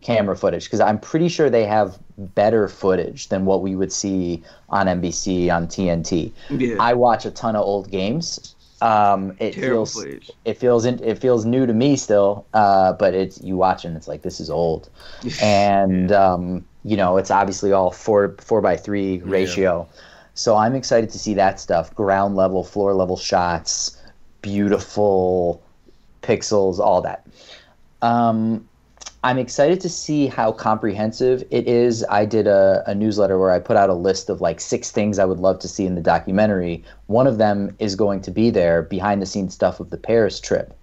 camera 0.01 0.35
footage 0.35 0.65
because 0.65 0.81
I'm 0.81 0.99
pretty 0.99 1.29
sure 1.29 1.51
they 1.51 1.67
have 1.67 1.99
better 2.17 2.67
footage 2.67 3.29
than 3.29 3.45
what 3.45 3.61
we 3.61 3.77
would 3.77 3.93
see 3.93 4.43
on 4.71 4.87
NBC 4.87 5.55
on 5.55 5.67
TNT. 5.67 6.33
Yeah. 6.49 6.77
I 6.81 6.95
watch 6.95 7.27
a 7.27 7.31
ton 7.31 7.57
of 7.57 7.63
old 7.63 7.91
games. 7.91 8.55
Um, 8.81 9.31
it 9.41 9.55
Terrible 9.55 9.87
feels 9.87 9.95
footage. 9.95 10.31
it 10.45 10.55
feels 10.55 10.85
in, 10.85 11.03
it 11.03 11.19
feels 11.19 11.45
new 11.45 11.67
to 11.67 11.73
me 11.73 11.97
still, 11.97 12.47
uh, 12.55 12.93
but 12.93 13.15
it's 13.15 13.41
you 13.43 13.57
watch 13.57 13.85
and 13.85 13.97
it's 13.97 14.07
like 14.07 14.23
this 14.23 14.39
is 14.41 14.51
old, 14.51 14.89
and 15.43 16.13
um, 16.13 16.65
you 16.85 16.97
know 16.97 17.17
it's 17.17 17.31
obviously 17.31 17.73
all 17.73 17.91
four 17.91 18.37
four 18.39 18.61
by 18.61 18.77
three 18.77 19.19
ratio. 19.19 19.89
So 20.35 20.55
I'm 20.55 20.77
excited 20.77 21.11
to 21.11 21.19
see 21.19 21.35
that 21.35 21.59
stuff, 21.59 21.93
ground 21.97 22.37
level, 22.37 22.63
floor 22.63 22.95
level 22.95 23.17
shots, 23.17 24.01
beautiful 24.43 25.61
pixels, 26.23 26.79
all 26.79 27.03
that. 27.03 27.27
Um, 28.03 28.69
I'm 29.25 29.39
excited 29.39 29.81
to 29.81 29.89
see 29.89 30.29
how 30.29 30.53
comprehensive 30.53 31.43
it 31.51 31.67
is. 31.67 32.05
I 32.09 32.25
did 32.25 32.47
a, 32.47 32.85
a 32.87 32.95
newsletter 32.95 33.37
where 33.39 33.51
I 33.51 33.59
put 33.59 33.77
out 33.77 33.91
a 33.91 33.95
list 33.95 34.31
of 34.31 34.41
like 34.41 34.61
six 34.61 34.93
things 34.93 35.19
I 35.19 35.25
would 35.25 35.41
love 35.41 35.59
to 35.61 35.69
see 35.69 35.87
in 35.87 35.97
the 35.97 36.01
documentary. 36.01 36.85
One 37.07 37.27
of 37.27 37.39
them 37.39 37.75
is 37.81 37.97
going 37.97 38.21
to 38.23 38.31
be 38.31 38.51
there 38.51 38.83
behind 38.83 39.21
the 39.21 39.27
scenes 39.27 39.55
stuff 39.55 39.81
of 39.81 39.91
the 39.91 39.97
Paris 39.97 40.39
trip. 40.41 40.75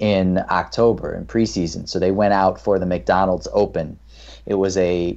in 0.00 0.42
October 0.50 1.14
in 1.14 1.24
preseason. 1.24 1.88
So 1.88 2.00
they 2.00 2.10
went 2.10 2.34
out 2.34 2.60
for 2.60 2.80
the 2.80 2.86
McDonald's 2.86 3.46
Open. 3.52 3.96
It 4.44 4.54
was 4.54 4.76
a 4.76 5.16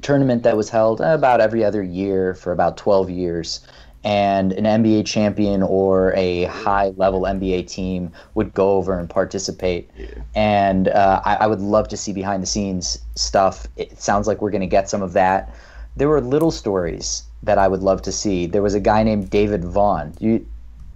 tournament 0.00 0.42
that 0.44 0.56
was 0.56 0.70
held 0.70 1.02
about 1.02 1.42
every 1.42 1.62
other 1.62 1.82
year 1.82 2.34
for 2.34 2.52
about 2.52 2.78
12 2.78 3.10
years. 3.10 3.60
And 4.02 4.52
an 4.52 4.64
NBA 4.64 5.04
champion 5.04 5.62
or 5.62 6.14
a 6.16 6.44
high 6.44 6.88
level 6.96 7.22
NBA 7.22 7.66
team 7.68 8.10
would 8.34 8.54
go 8.54 8.70
over 8.72 8.98
and 8.98 9.10
participate. 9.10 9.90
Yeah. 9.96 10.06
And 10.34 10.88
uh, 10.88 11.20
I, 11.24 11.36
I 11.36 11.46
would 11.46 11.60
love 11.60 11.88
to 11.88 11.96
see 11.98 12.12
behind 12.12 12.42
the 12.42 12.46
scenes 12.46 12.98
stuff. 13.14 13.66
It 13.76 14.00
sounds 14.00 14.26
like 14.26 14.40
we're 14.40 14.50
going 14.50 14.62
to 14.62 14.66
get 14.66 14.88
some 14.88 15.02
of 15.02 15.12
that. 15.12 15.54
There 15.96 16.08
were 16.08 16.22
little 16.22 16.50
stories 16.50 17.24
that 17.42 17.58
I 17.58 17.68
would 17.68 17.82
love 17.82 18.00
to 18.02 18.12
see. 18.12 18.46
There 18.46 18.62
was 18.62 18.74
a 18.74 18.80
guy 18.80 19.02
named 19.02 19.28
David 19.28 19.64
Vaughn. 19.64 20.14
You, 20.18 20.46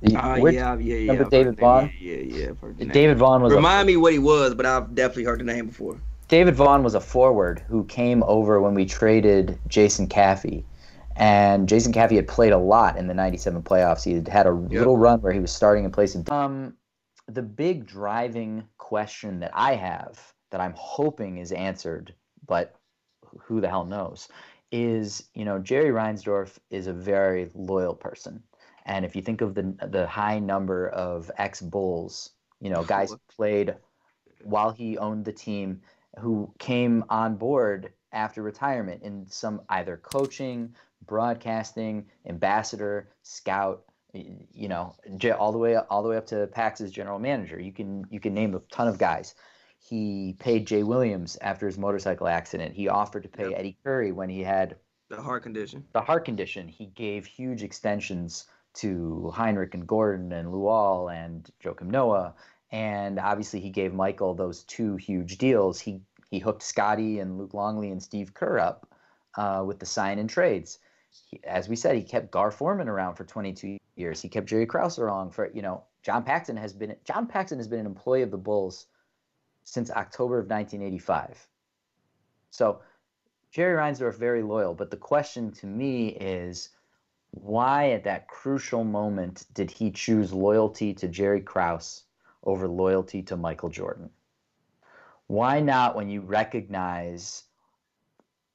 uh, 0.04 0.37
yeah, 0.37 0.42
yeah, 0.42 0.76
yeah. 0.76 0.94
Remember 1.12 1.30
David 1.30 1.58
Vaughn? 1.58 1.90
Yeah, 1.99 2.16
yeah. 2.16 2.52
yeah 2.78 2.92
David 2.92 3.18
Vaughn 3.18 3.42
was. 3.42 3.52
Remind 3.52 3.88
a, 3.88 3.92
me 3.92 3.96
what 3.96 4.12
he 4.12 4.18
was, 4.18 4.54
but 4.54 4.66
I've 4.66 4.94
definitely 4.94 5.25
heard 5.25 5.40
the 5.40 5.44
name 5.44 5.66
before. 5.66 5.99
David 6.28 6.54
Vaughn 6.54 6.82
was 6.82 6.94
a 6.94 7.00
forward 7.00 7.62
who 7.68 7.84
came 7.84 8.23
over 8.25 8.61
when 8.61 8.75
we 8.75 8.87
traded 8.87 9.58
Jason 9.68 10.08
Caffey. 10.08 10.64
And 11.16 11.68
Jason 11.68 11.92
Caffey 11.92 12.16
had 12.16 12.26
played 12.26 12.52
a 12.52 12.59
lot 12.59 12.97
in 12.97 13.06
the 13.06 13.14
97 13.14 13.62
playoffs. 13.62 14.02
He 14.02 14.14
had 14.14 14.28
had 14.28 14.47
a 14.47 14.66
yep. 14.68 14.78
little 14.78 14.97
run 14.97 15.21
where 15.21 15.33
he 15.33 15.40
was 15.40 15.52
starting 15.52 15.85
in 15.85 15.92
place 15.92 16.14
of. 16.14 16.28
Um, 16.28 16.75
the 17.28 17.42
big 17.42 17.87
driving 17.87 18.64
question 18.78 19.40
that 19.40 19.52
I 19.54 19.75
have 19.75 20.35
that 20.50 20.61
I'm 20.61 20.75
hoping 20.76 21.38
is 21.38 21.52
answered, 21.52 22.14
but 22.47 22.75
who 23.40 23.61
the 23.61 23.68
hell 23.68 23.85
knows, 23.85 24.28
is 24.73 25.28
you 25.35 25.44
know 25.44 25.59
Jerry 25.59 25.90
Reinsdorf 25.90 26.59
is 26.71 26.87
a 26.87 26.92
very 26.92 27.50
loyal 27.54 27.94
person, 27.94 28.42
and 28.87 29.04
if 29.04 29.16
you 29.16 29.23
think 29.23 29.40
of 29.40 29.54
the 29.54 29.75
the 29.88 30.06
high 30.06 30.38
number 30.38 30.88
of 30.88 31.30
ex 31.38 31.61
Bulls, 31.61 32.30
you 32.61 32.71
know 32.71 32.85
guys 32.85 33.14
played 33.37 33.75
while 34.42 34.71
he 34.71 34.99
owned 34.99 35.25
the 35.25 35.33
team 35.33 35.80
who 36.21 36.52
came 36.59 37.04
on 37.09 37.37
board 37.37 37.92
after 38.12 38.42
retirement 38.42 39.02
in 39.02 39.26
some 39.28 39.61
either 39.71 39.97
coaching, 39.97 40.75
broadcasting, 41.06 42.06
ambassador, 42.26 43.08
scout, 43.23 43.84
you 44.12 44.68
know, 44.68 44.94
all 45.38 45.52
the 45.52 45.58
way 45.58 45.76
all 45.76 46.02
the 46.02 46.08
way 46.08 46.16
up 46.16 46.26
to 46.26 46.46
Pax's 46.49 46.90
general 46.90 47.18
manager. 47.18 47.61
You 47.61 47.73
can 47.73 48.04
you 48.11 48.20
can 48.20 48.34
name 48.34 48.54
a 48.54 48.61
ton 48.70 48.88
of 48.88 48.99
guys. 48.99 49.34
He 49.78 50.37
paid 50.38 50.66
Jay 50.66 50.82
Williams 50.82 51.37
after 51.40 51.66
his 51.66 51.76
motorcycle 51.76 52.28
accident. 52.28 52.75
He 52.75 52.88
offered 52.88 53.25
to 53.25 53.28
pay 53.28 53.50
yep. 53.50 53.58
Eddie 53.58 53.76
Curry 53.84 54.12
when 54.12 54.30
he 54.30 54.42
had 54.42 54.76
the 55.11 55.20
heart 55.20 55.42
condition. 55.42 55.84
The 55.92 56.00
heart 56.00 56.25
condition. 56.25 56.68
He 56.68 56.87
gave 56.87 57.26
huge 57.26 57.62
extensions 57.62 58.46
to 58.75 59.32
Hinrich 59.37 59.75
and 59.75 59.87
Gordon 59.87 60.32
and 60.32 60.49
Luol 60.49 61.14
and 61.14 61.49
Joakim 61.62 61.88
Noah 61.88 62.34
and 62.75 63.20
obviously 63.20 63.61
he 63.61 63.70
gave 63.70 63.94
Michael 63.94 64.34
those 64.34 64.64
two 64.64 64.96
huge 64.96 65.38
deals. 65.38 65.78
He 65.78 66.00
he 66.28 66.40
hooked 66.40 66.62
Scottie 66.62 67.20
and 67.20 67.38
Luke 67.38 67.54
Longley 67.54 67.92
and 67.92 68.02
Steve 68.02 68.34
Kerr 68.34 68.58
up 68.58 68.92
uh, 69.37 69.62
with 69.64 69.78
the 69.78 69.87
sign 69.87 70.18
and 70.18 70.28
trades. 70.28 70.80
As 71.44 71.68
we 71.68 71.76
said, 71.76 71.97
he 71.97 72.02
kept 72.02 72.30
Gar 72.30 72.50
Forman 72.50 72.88
around 72.88 73.14
for 73.14 73.25
22 73.25 73.78
years. 73.97 74.21
He 74.21 74.28
kept 74.28 74.47
Jerry 74.47 74.66
Krause 74.66 74.99
around 74.99 75.30
for 75.30 75.50
you 75.52 75.62
know 75.62 75.85
John 76.02 76.25
Paxson 76.25 76.56
has 76.56 76.73
been 76.73 76.97
John 77.04 77.26
Paxson 77.26 77.59
has 77.59 77.68
been 77.68 77.80
an 77.80 77.87
employee 77.87 78.23
of 78.23 78.30
the 78.30 78.38
Bulls 78.38 78.87
since 79.64 79.90
October 79.90 80.38
of 80.38 80.50
1985. 80.50 81.49
So 82.50 82.80
Jerry 83.50 83.76
Reinsdorf 83.76 84.16
very 84.16 84.42
loyal, 84.42 84.75
but 84.75 84.90
the 84.90 84.97
question 84.97 85.52
to 85.52 85.66
me 85.66 86.09
is 86.09 86.71
why 87.30 87.90
at 87.90 88.04
that 88.04 88.28
crucial 88.28 88.85
moment 88.85 89.47
did 89.54 89.71
he 89.71 89.90
choose 89.90 90.33
loyalty 90.33 90.94
to 90.94 91.09
Jerry 91.09 91.40
Krause 91.40 92.04
over 92.44 92.68
loyalty 92.68 93.23
to 93.23 93.37
Michael 93.37 93.68
Jordan? 93.71 94.11
Why 95.26 95.61
not 95.61 95.97
when 95.97 96.09
you 96.11 96.21
recognize 96.21 97.44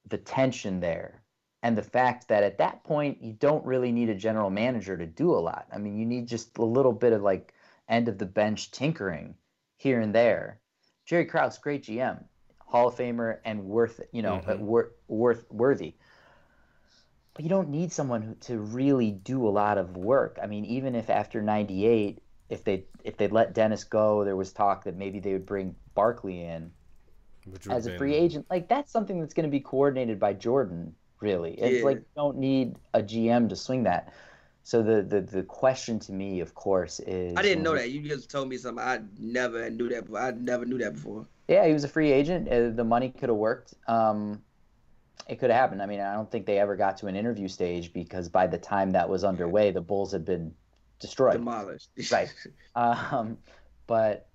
the 0.08 0.18
tension 0.18 0.80
there 0.80 1.24
and 1.62 1.78
the 1.78 1.84
fact 1.84 2.28
that 2.30 2.44
at 2.44 2.58
that 2.58 2.84
point 2.84 3.22
you 3.22 3.34
don't 3.34 3.66
really 3.66 3.92
need 3.92 4.10
a 4.10 4.16
general 4.16 4.50
manager 4.50 4.98
to 4.98 5.06
do 5.06 5.32
a 5.32 5.40
lot? 5.40 5.68
I 5.74 5.78
mean, 5.78 5.98
you 5.98 6.06
need 6.06 6.28
just 6.28 6.58
a 6.58 6.66
little 6.66 6.94
bit 6.94 7.14
of 7.14 7.22
like 7.22 7.54
end 7.88 8.08
of 8.08 8.18
the 8.18 8.26
bench 8.26 8.72
tinkering 8.72 9.36
here 9.78 10.00
and 10.00 10.14
there. 10.14 10.60
Jerry 11.06 11.26
Krause, 11.26 11.58
great 11.58 11.84
GM, 11.84 12.24
Hall 12.60 12.90
of 12.90 12.96
Famer, 12.96 13.40
and 13.46 13.66
worth 13.66 14.00
you 14.12 14.22
know 14.22 14.42
mm-hmm. 14.46 14.66
worth 14.66 14.92
worth 15.08 15.46
worthy. 15.52 15.96
But 17.34 17.44
you 17.44 17.50
don't 17.50 17.70
need 17.70 17.94
someone 17.94 18.22
who, 18.22 18.36
to 18.36 18.60
really 18.60 19.12
do 19.12 19.48
a 19.48 19.50
lot 19.50 19.78
of 19.78 19.96
work. 19.96 20.40
I 20.42 20.48
mean, 20.48 20.66
even 20.66 20.96
if 20.96 21.10
after 21.10 21.42
'98 21.42 22.22
if 22.50 22.64
they 22.64 22.86
if 23.04 23.18
they'd 23.18 23.32
let 23.32 23.54
Dennis 23.54 23.84
go, 23.84 24.26
there 24.26 24.36
was 24.36 24.52
talk 24.52 24.84
that 24.84 24.98
maybe 24.98 25.20
they 25.20 25.34
would 25.34 25.46
bring 25.46 25.76
Barkley 25.94 26.44
in 26.44 26.72
as 27.70 27.88
a 27.88 27.98
free 27.98 28.16
agent. 28.16 28.48
Like 28.50 28.68
that's 28.68 28.92
something 28.92 29.20
that's 29.20 29.34
going 29.34 29.46
to 29.46 29.52
be 29.52 29.60
coordinated 29.60 30.20
by 30.20 30.34
Jordan. 30.34 30.96
Really, 31.22 31.54
it's 31.54 31.80
yeah. 31.80 31.86
like 31.86 31.98
you 31.98 32.06
don't 32.16 32.38
need 32.38 32.78
a 32.94 33.02
GM 33.02 33.50
to 33.50 33.56
swing 33.56 33.84
that. 33.84 34.14
So 34.64 34.84
the, 34.84 35.02
the 35.02 35.22
the 35.22 35.44
question 35.44 36.00
to 36.00 36.12
me, 36.12 36.42
of 36.42 36.54
course, 36.54 37.00
is 37.00 37.34
I 37.36 37.42
didn't 37.42 37.64
know 37.64 37.76
that. 37.76 37.92
You 37.92 38.08
just 38.08 38.30
told 38.30 38.50
me 38.50 38.58
something. 38.58 38.84
I 38.84 39.00
never 39.18 39.70
knew 39.70 39.90
that. 39.90 40.06
I 40.16 40.32
never 40.32 40.66
knew 40.66 40.78
that 40.78 40.94
before. 40.94 41.26
Yeah, 41.48 41.66
he 41.66 41.74
was 41.74 41.84
a 41.84 41.88
free 41.88 42.12
agent. 42.12 42.48
Uh, 42.48 42.70
the 42.70 42.84
money 42.84 43.10
could 43.10 43.30
have 43.30 43.38
worked. 43.38 43.74
Um, 43.88 44.44
it 45.28 45.40
could 45.40 45.50
have 45.50 45.60
happened. 45.60 45.82
I 45.82 45.88
mean, 45.88 46.00
I 46.00 46.14
don't 46.14 46.30
think 46.30 46.46
they 46.46 46.60
ever 46.60 46.76
got 46.76 46.98
to 46.98 47.08
an 47.08 47.16
interview 47.16 47.48
stage 47.48 47.94
because 47.94 48.30
by 48.30 48.48
the 48.48 48.58
time 48.58 48.92
that 48.92 49.10
was 49.10 49.24
underway, 49.24 49.72
the 49.72 49.82
Bulls 49.82 50.12
had 50.12 50.26
been 50.26 50.54
destroyed, 51.00 51.34
demolished. 51.34 51.90
right. 52.12 52.34
Um, 52.76 53.38
but 53.88 54.28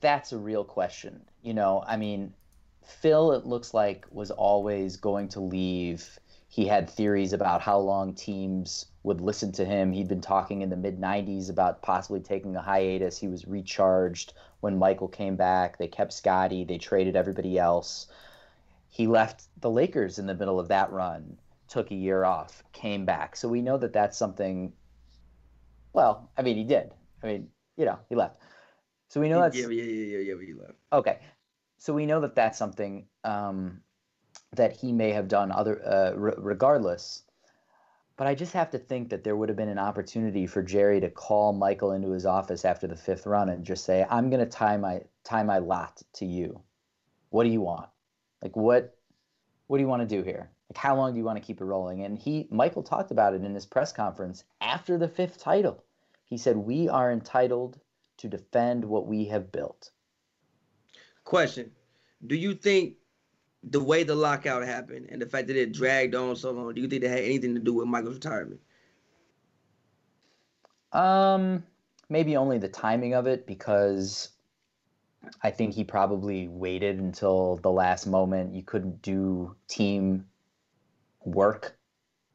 that's 0.00 0.32
a 0.32 0.38
real 0.38 0.64
question. 0.64 1.22
You 1.42 1.54
know, 1.54 1.84
I 1.86 1.96
mean, 1.96 2.34
Phil, 2.90 3.32
it 3.32 3.46
looks 3.46 3.72
like, 3.72 4.06
was 4.10 4.30
always 4.30 4.96
going 4.96 5.28
to 5.28 5.40
leave. 5.40 6.18
He 6.48 6.66
had 6.66 6.90
theories 6.90 7.32
about 7.32 7.60
how 7.60 7.78
long 7.78 8.14
teams 8.14 8.86
would 9.02 9.20
listen 9.20 9.52
to 9.52 9.64
him. 9.64 9.92
He'd 9.92 10.08
been 10.08 10.20
talking 10.20 10.62
in 10.62 10.70
the 10.70 10.76
mid 10.76 11.00
90s 11.00 11.48
about 11.48 11.82
possibly 11.82 12.20
taking 12.20 12.56
a 12.56 12.62
hiatus. 12.62 13.18
He 13.18 13.28
was 13.28 13.46
recharged 13.46 14.34
when 14.60 14.78
Michael 14.78 15.08
came 15.08 15.36
back. 15.36 15.78
They 15.78 15.88
kept 15.88 16.12
Scottie, 16.12 16.64
they 16.64 16.78
traded 16.78 17.16
everybody 17.16 17.58
else. 17.58 18.08
He 18.88 19.06
left 19.06 19.44
the 19.60 19.70
Lakers 19.70 20.18
in 20.18 20.26
the 20.26 20.34
middle 20.34 20.58
of 20.58 20.68
that 20.68 20.92
run, 20.92 21.38
took 21.68 21.90
a 21.90 21.94
year 21.94 22.24
off, 22.24 22.64
came 22.72 23.04
back. 23.04 23.36
So 23.36 23.48
we 23.48 23.62
know 23.62 23.78
that 23.78 23.92
that's 23.92 24.18
something 24.18 24.72
well, 25.92 26.30
I 26.36 26.42
mean, 26.42 26.56
he 26.56 26.64
did. 26.64 26.92
I 27.22 27.26
mean, 27.26 27.48
you 27.76 27.84
know, 27.84 27.98
he 28.08 28.14
left. 28.14 28.40
So 29.08 29.20
we 29.20 29.28
know 29.28 29.40
that's 29.40 29.56
yeah, 29.56 29.68
yeah, 29.68 29.82
yeah, 29.82 30.18
yeah, 30.18 30.34
yeah. 30.34 30.46
He 30.46 30.52
left. 30.52 30.74
Okay, 30.92 31.18
so 31.80 31.94
we 31.94 32.04
know 32.04 32.20
that 32.20 32.34
that's 32.34 32.58
something 32.58 33.06
um, 33.24 33.80
that 34.52 34.76
he 34.76 34.92
may 34.92 35.12
have 35.12 35.28
done 35.28 35.50
other 35.50 35.82
uh, 35.82 36.12
r- 36.12 36.34
regardless. 36.36 37.22
But 38.18 38.26
I 38.26 38.34
just 38.34 38.52
have 38.52 38.70
to 38.72 38.78
think 38.78 39.08
that 39.08 39.24
there 39.24 39.34
would 39.34 39.48
have 39.48 39.56
been 39.56 39.70
an 39.70 39.78
opportunity 39.78 40.46
for 40.46 40.62
Jerry 40.62 41.00
to 41.00 41.08
call 41.08 41.54
Michael 41.54 41.92
into 41.92 42.10
his 42.10 42.26
office 42.26 42.66
after 42.66 42.86
the 42.86 42.96
fifth 42.96 43.24
run 43.24 43.48
and 43.48 43.64
just 43.64 43.86
say, 43.86 44.06
"I'm 44.10 44.28
going 44.28 44.44
to 44.44 44.50
tie 44.50 44.76
my 44.76 45.00
tie 45.24 45.42
my 45.42 45.56
lot 45.56 46.02
to 46.14 46.26
you. 46.26 46.60
What 47.30 47.44
do 47.44 47.48
you 47.48 47.62
want? 47.62 47.88
Like 48.42 48.54
what? 48.54 48.94
What 49.66 49.78
do 49.78 49.82
you 49.82 49.88
want 49.88 50.06
to 50.06 50.16
do 50.16 50.22
here? 50.22 50.50
Like 50.68 50.76
how 50.76 50.94
long 50.96 51.12
do 51.12 51.18
you 51.18 51.24
want 51.24 51.38
to 51.38 51.44
keep 51.44 51.62
it 51.62 51.64
rolling? 51.64 52.02
And 52.04 52.18
he 52.18 52.46
Michael 52.50 52.82
talked 52.82 53.10
about 53.10 53.32
it 53.32 53.42
in 53.42 53.54
his 53.54 53.64
press 53.64 53.90
conference 53.90 54.44
after 54.60 54.98
the 54.98 55.08
fifth 55.08 55.38
title. 55.38 55.82
He 56.26 56.36
said, 56.36 56.58
"We 56.58 56.90
are 56.90 57.10
entitled 57.10 57.80
to 58.18 58.28
defend 58.28 58.84
what 58.84 59.06
we 59.06 59.24
have 59.28 59.50
built." 59.50 59.92
Question: 61.24 61.70
Do 62.26 62.34
you 62.34 62.54
think 62.54 62.96
the 63.62 63.82
way 63.82 64.02
the 64.02 64.14
lockout 64.14 64.64
happened 64.64 65.08
and 65.10 65.20
the 65.20 65.26
fact 65.26 65.46
that 65.48 65.56
it 65.56 65.72
dragged 65.72 66.14
on 66.14 66.34
so 66.36 66.50
long, 66.50 66.72
do 66.74 66.80
you 66.80 66.88
think 66.88 67.02
that 67.02 67.10
had 67.10 67.20
anything 67.20 67.54
to 67.54 67.60
do 67.60 67.74
with 67.74 67.86
Michael's 67.86 68.14
retirement? 68.14 68.60
Um, 70.92 71.64
maybe 72.08 72.36
only 72.36 72.58
the 72.58 72.68
timing 72.68 73.14
of 73.14 73.26
it 73.26 73.46
because 73.46 74.30
I 75.42 75.50
think 75.50 75.74
he 75.74 75.84
probably 75.84 76.48
waited 76.48 76.98
until 76.98 77.56
the 77.56 77.70
last 77.70 78.06
moment. 78.06 78.54
You 78.54 78.62
couldn't 78.62 79.02
do 79.02 79.54
team 79.68 80.26
work 81.24 81.76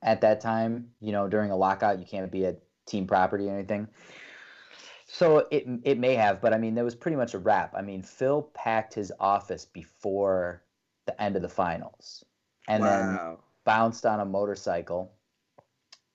at 0.04 0.21
that 0.21 0.41
time. 0.41 0.91
You 1.02 1.12
know, 1.12 1.28
during 1.28 1.52
a 1.52 1.58
lockout, 1.58 2.00
you 2.00 2.06
can't 2.06 2.32
be 2.32 2.45
a 2.45 2.56
team 2.86 3.08
property 3.08 3.50
or 3.50 3.56
anything. 3.56 3.88
So 5.17 5.47
it 5.49 5.65
it 5.84 5.97
may 5.97 6.15
have, 6.15 6.41
but 6.41 6.54
I 6.54 6.58
mean, 6.58 6.75
there 6.75 6.84
was 6.84 6.93
pretty 6.93 7.15
much 7.15 7.34
a 7.34 7.39
wrap. 7.39 7.73
I 7.73 7.82
mean, 7.82 8.01
Phil 8.01 8.41
packed 8.54 8.93
his 8.93 9.13
office 9.17 9.63
before 9.63 10.62
the 11.06 11.21
end 11.21 11.38
of 11.38 11.41
the 11.41 11.47
finals, 11.47 12.25
and 12.67 12.84
wow. 12.84 12.89
then 12.89 13.38
bounced 13.63 14.06
on 14.06 14.19
a 14.19 14.25
motorcycle, 14.25 15.13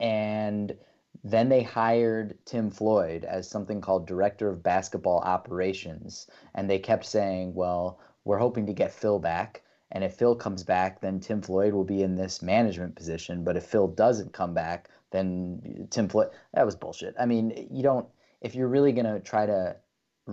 and 0.00 0.76
then 1.24 1.48
they 1.48 1.62
hired 1.62 2.36
Tim 2.44 2.70
Floyd 2.70 3.24
as 3.24 3.48
something 3.48 3.80
called 3.80 4.06
director 4.06 4.50
of 4.50 4.62
basketball 4.62 5.20
operations, 5.20 6.26
and 6.54 6.68
they 6.68 6.78
kept 6.78 7.06
saying, 7.06 7.54
"Well, 7.54 8.00
we're 8.26 8.36
hoping 8.36 8.66
to 8.66 8.74
get 8.74 8.92
Phil 8.92 9.18
back." 9.18 9.62
And 9.92 10.04
if 10.04 10.14
Phil 10.16 10.36
comes 10.36 10.62
back, 10.62 11.00
then 11.00 11.20
Tim 11.20 11.40
Floyd 11.40 11.72
will 11.72 11.84
be 11.84 12.02
in 12.02 12.16
this 12.16 12.42
management 12.42 12.96
position. 12.96 13.44
But 13.44 13.56
if 13.56 13.64
Phil 13.64 13.88
doesn't 13.88 14.34
come 14.34 14.52
back, 14.52 14.90
then 15.10 15.88
Tim 15.90 16.06
Floyd, 16.06 16.28
that 16.52 16.66
was 16.66 16.76
bullshit. 16.76 17.14
I 17.18 17.24
mean, 17.24 17.66
you 17.70 17.82
don't, 17.82 18.06
if 18.40 18.54
you're 18.54 18.68
really 18.68 18.92
going 18.92 19.06
to 19.06 19.20
try 19.20 19.46
to 19.46 19.76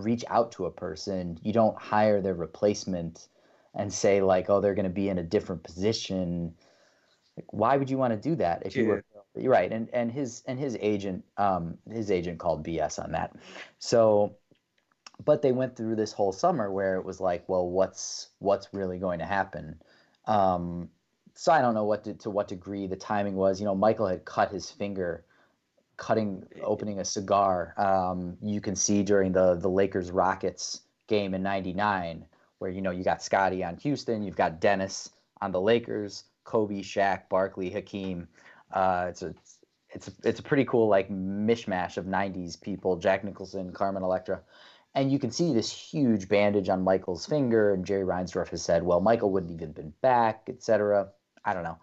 reach 0.04 0.24
out 0.30 0.52
to 0.54 0.66
a 0.66 0.72
person. 0.72 1.40
You 1.44 1.54
don't 1.54 1.78
hire 1.78 2.22
their 2.22 2.34
replacement 2.34 3.28
and 3.74 3.92
say 3.92 4.22
like, 4.22 4.50
oh, 4.50 4.62
they're 4.62 4.76
going 4.76 4.86
to 4.86 4.90
be 4.90 5.10
in 5.10 5.18
a 5.18 5.24
different 5.24 5.64
position. 5.64 6.54
Like, 7.36 7.52
why 7.52 7.78
would 7.78 7.90
you 7.90 7.98
want 7.98 8.14
to 8.14 8.30
do 8.30 8.36
that 8.36 8.64
if 8.66 8.76
you 8.76 8.86
were 8.86 9.04
you're 9.36 9.52
right? 9.52 9.72
And 9.72 9.90
and 9.94 10.12
his 10.12 10.44
and 10.48 10.60
his 10.60 10.78
agent, 10.80 11.24
um, 11.38 11.78
his 11.92 12.10
agent 12.10 12.40
called 12.40 12.66
BS 12.66 13.04
on 13.04 13.12
that. 13.12 13.36
So, 13.80 14.36
but 15.24 15.42
they 15.42 15.52
went 15.52 15.76
through 15.76 15.96
this 15.96 16.12
whole 16.12 16.32
summer 16.32 16.72
where 16.72 16.96
it 16.96 17.06
was 17.06 17.20
like, 17.20 17.48
well, 17.48 17.70
what's 17.70 18.30
what's 18.40 18.68
really 18.74 18.98
going 18.98 19.20
to 19.20 19.26
happen? 19.26 19.80
Um, 20.26 20.90
so 21.36 21.52
I 21.52 21.62
don't 21.62 21.76
know 21.76 21.84
what 21.84 22.04
to, 22.06 22.16
to 22.16 22.32
what 22.32 22.48
degree 22.48 22.88
the 22.88 22.96
timing 22.96 23.36
was. 23.36 23.60
You 23.60 23.68
know, 23.68 23.76
Michael 23.76 24.08
had 24.08 24.26
cut 24.26 24.52
his 24.52 24.72
finger 24.72 25.24
cutting 25.98 26.44
opening 26.64 27.00
a 27.00 27.06
cigar. 27.06 27.74
Um, 27.78 28.38
you 28.42 28.62
can 28.62 28.76
see 28.76 29.04
during 29.04 29.32
the 29.32 29.56
the 29.56 29.70
Lakers 29.70 30.12
Rockets 30.12 30.82
game 31.08 31.34
in 31.34 31.44
'99, 31.44 32.26
where 32.60 32.72
you 32.72 32.82
know 32.82 32.92
you 32.92 33.04
got 33.04 33.22
Scottie 33.24 33.64
on 33.64 33.78
Houston, 33.78 34.24
you've 34.24 34.36
got 34.36 34.62
Dennis 34.62 35.10
on 35.42 35.52
the 35.52 35.62
Lakers, 35.62 36.24
Kobe, 36.44 36.82
Shaq, 36.82 37.30
Barkley, 37.30 37.70
Hakeem. 37.70 38.28
Uh, 38.72 39.08
it's 39.10 39.24
a 39.24 39.34
it's 39.90 40.08
a, 40.08 40.12
it's 40.24 40.40
a 40.40 40.44
pretty 40.44 40.66
cool 40.66 40.88
like 40.88 41.10
mishmash 41.10 41.98
of 41.98 42.06
'90s 42.06 42.60
people: 42.62 42.96
Jack 42.98 43.24
Nicholson, 43.24 43.74
Carmen 43.74 44.04
Electra. 44.04 44.42
And 44.96 45.12
you 45.12 45.20
can 45.20 45.30
see 45.30 45.54
this 45.54 45.72
huge 45.72 46.28
bandage 46.28 46.70
on 46.70 46.84
Michael's 46.84 47.26
finger, 47.26 47.72
and 47.74 47.86
Jerry 47.86 48.04
Reinsdorf 48.04 48.50
has 48.50 48.64
said, 48.64 48.84
"Well, 48.84 49.00
Michael 49.00 49.32
wouldn't 49.32 49.52
even 49.52 49.72
been 49.72 49.94
back, 50.02 50.44
etc." 50.48 51.10
I 51.46 51.54
don't 51.54 51.64
know. 51.64 51.78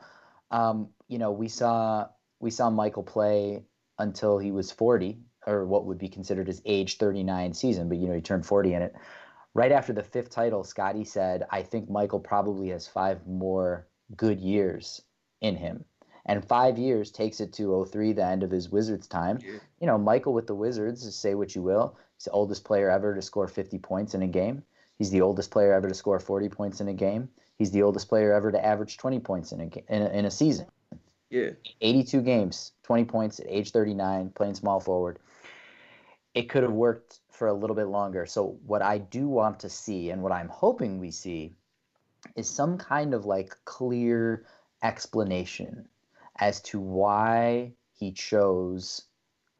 Um, 0.50 0.88
you 1.08 1.18
know, 1.18 1.30
we 1.30 1.48
saw 1.48 2.08
we 2.40 2.50
saw 2.50 2.70
Michael 2.70 3.02
play 3.02 3.62
until 4.04 4.38
he 4.38 4.52
was 4.52 4.70
40, 4.70 5.18
or 5.46 5.64
what 5.64 5.84
would 5.86 5.98
be 5.98 6.08
considered 6.08 6.46
his 6.46 6.62
age 6.64 6.98
39 6.98 7.52
season, 7.52 7.88
but 7.88 7.98
you 7.98 8.06
know, 8.06 8.14
he 8.14 8.20
turned 8.20 8.46
40 8.46 8.74
in 8.74 8.82
it. 8.82 8.94
Right 9.54 9.72
after 9.72 9.92
the 9.92 10.02
fifth 10.02 10.30
title, 10.30 10.64
Scottie 10.64 11.04
said, 11.04 11.46
I 11.50 11.62
think 11.62 11.90
Michael 11.90 12.20
probably 12.20 12.68
has 12.70 12.88
five 12.88 13.26
more 13.26 13.86
good 14.16 14.40
years 14.40 15.02
in 15.40 15.56
him. 15.56 15.84
And 16.26 16.44
five 16.44 16.78
years 16.78 17.10
takes 17.10 17.40
it 17.40 17.52
to 17.54 17.84
03, 17.84 18.14
the 18.14 18.24
end 18.24 18.42
of 18.42 18.50
his 18.50 18.70
Wizards 18.70 19.06
time. 19.06 19.38
Yeah. 19.44 19.58
You 19.80 19.86
know, 19.86 19.98
Michael 19.98 20.32
with 20.32 20.46
the 20.46 20.54
Wizards, 20.54 21.14
say 21.14 21.34
what 21.34 21.54
you 21.54 21.62
will, 21.62 21.96
he's 22.16 22.24
the 22.24 22.30
oldest 22.30 22.64
player 22.64 22.90
ever 22.90 23.14
to 23.14 23.22
score 23.22 23.46
50 23.46 23.78
points 23.78 24.14
in 24.14 24.22
a 24.22 24.26
game. 24.26 24.62
He's 24.98 25.10
the 25.10 25.20
oldest 25.20 25.50
player 25.50 25.74
ever 25.74 25.88
to 25.88 25.94
score 25.94 26.18
40 26.18 26.48
points 26.48 26.80
in 26.80 26.88
a 26.88 26.94
game. 26.94 27.28
He's 27.56 27.70
the 27.70 27.82
oldest 27.82 28.08
player 28.08 28.32
ever 28.32 28.50
to 28.50 28.64
average 28.64 28.96
20 28.96 29.20
points 29.20 29.52
in 29.52 29.60
a, 29.60 29.94
in 29.94 30.02
a, 30.02 30.08
in 30.10 30.24
a 30.24 30.30
season. 30.30 30.66
Yeah. 31.30 31.50
82 31.80 32.22
games, 32.22 32.72
20 32.84 33.04
points 33.04 33.40
at 33.40 33.46
age 33.48 33.70
39, 33.70 34.30
playing 34.30 34.54
small 34.54 34.80
forward. 34.80 35.18
It 36.34 36.48
could 36.48 36.62
have 36.62 36.72
worked 36.72 37.20
for 37.30 37.48
a 37.48 37.54
little 37.54 37.76
bit 37.76 37.86
longer. 37.86 38.26
So, 38.26 38.58
what 38.66 38.82
I 38.82 38.98
do 38.98 39.28
want 39.28 39.60
to 39.60 39.68
see 39.68 40.10
and 40.10 40.22
what 40.22 40.32
I'm 40.32 40.48
hoping 40.48 40.98
we 40.98 41.10
see 41.10 41.54
is 42.36 42.48
some 42.48 42.78
kind 42.78 43.14
of 43.14 43.24
like 43.24 43.54
clear 43.64 44.46
explanation 44.82 45.88
as 46.38 46.60
to 46.62 46.80
why 46.80 47.72
he 47.92 48.12
chose 48.12 49.04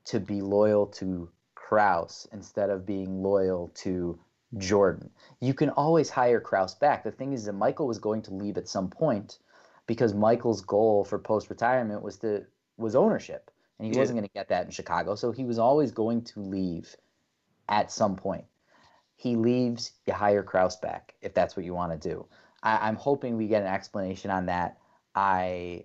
to 0.05 0.21
be 0.21 0.41
loyal 0.41 0.87
to 0.87 1.31
Krause 1.55 2.29
instead 2.33 2.71
of 2.71 2.87
being 2.87 3.23
loyal 3.23 3.71
to 3.77 4.19
Jordan. 4.59 5.11
You 5.41 5.55
can 5.55 5.71
always 5.71 6.11
hire 6.11 6.41
Krause 6.41 6.75
back. 6.75 7.05
The 7.05 7.11
thing 7.11 7.33
is 7.33 7.45
that 7.45 7.55
Michael 7.55 7.87
was 7.87 7.99
going 7.99 8.23
to 8.23 8.35
leave 8.35 8.59
at 8.59 8.69
some 8.69 8.89
point 8.89 9.39
because 9.87 10.15
Michael's 10.15 10.63
goal 10.63 11.05
for 11.05 11.19
post 11.19 11.51
retirement 11.51 12.03
was 12.03 12.17
to 12.19 12.45
was 12.77 12.95
ownership, 12.95 13.51
and 13.79 13.87
he 13.87 13.93
yeah. 13.93 14.01
wasn't 14.01 14.19
going 14.19 14.29
to 14.29 14.35
get 14.35 14.49
that 14.49 14.65
in 14.65 14.71
Chicago. 14.71 15.15
So 15.15 15.33
he 15.33 15.45
was 15.45 15.59
always 15.59 15.93
going 15.93 16.23
to 16.25 16.41
leave 16.41 16.95
at 17.69 17.93
some 17.93 18.17
point. 18.17 18.45
He 19.17 19.37
leaves, 19.37 19.93
you 20.07 20.13
hire 20.13 20.43
Krause 20.43 20.77
back 20.77 21.15
if 21.23 21.35
that's 21.35 21.57
what 21.57 21.65
you 21.65 21.75
want 21.75 21.93
to 21.93 22.09
do. 22.09 22.27
I, 22.63 22.89
I'm 22.89 22.97
hoping 22.97 23.37
we 23.37 23.47
get 23.47 23.63
an 23.63 23.69
explanation 23.69 24.31
on 24.31 24.47
that. 24.47 24.79
I 25.15 25.85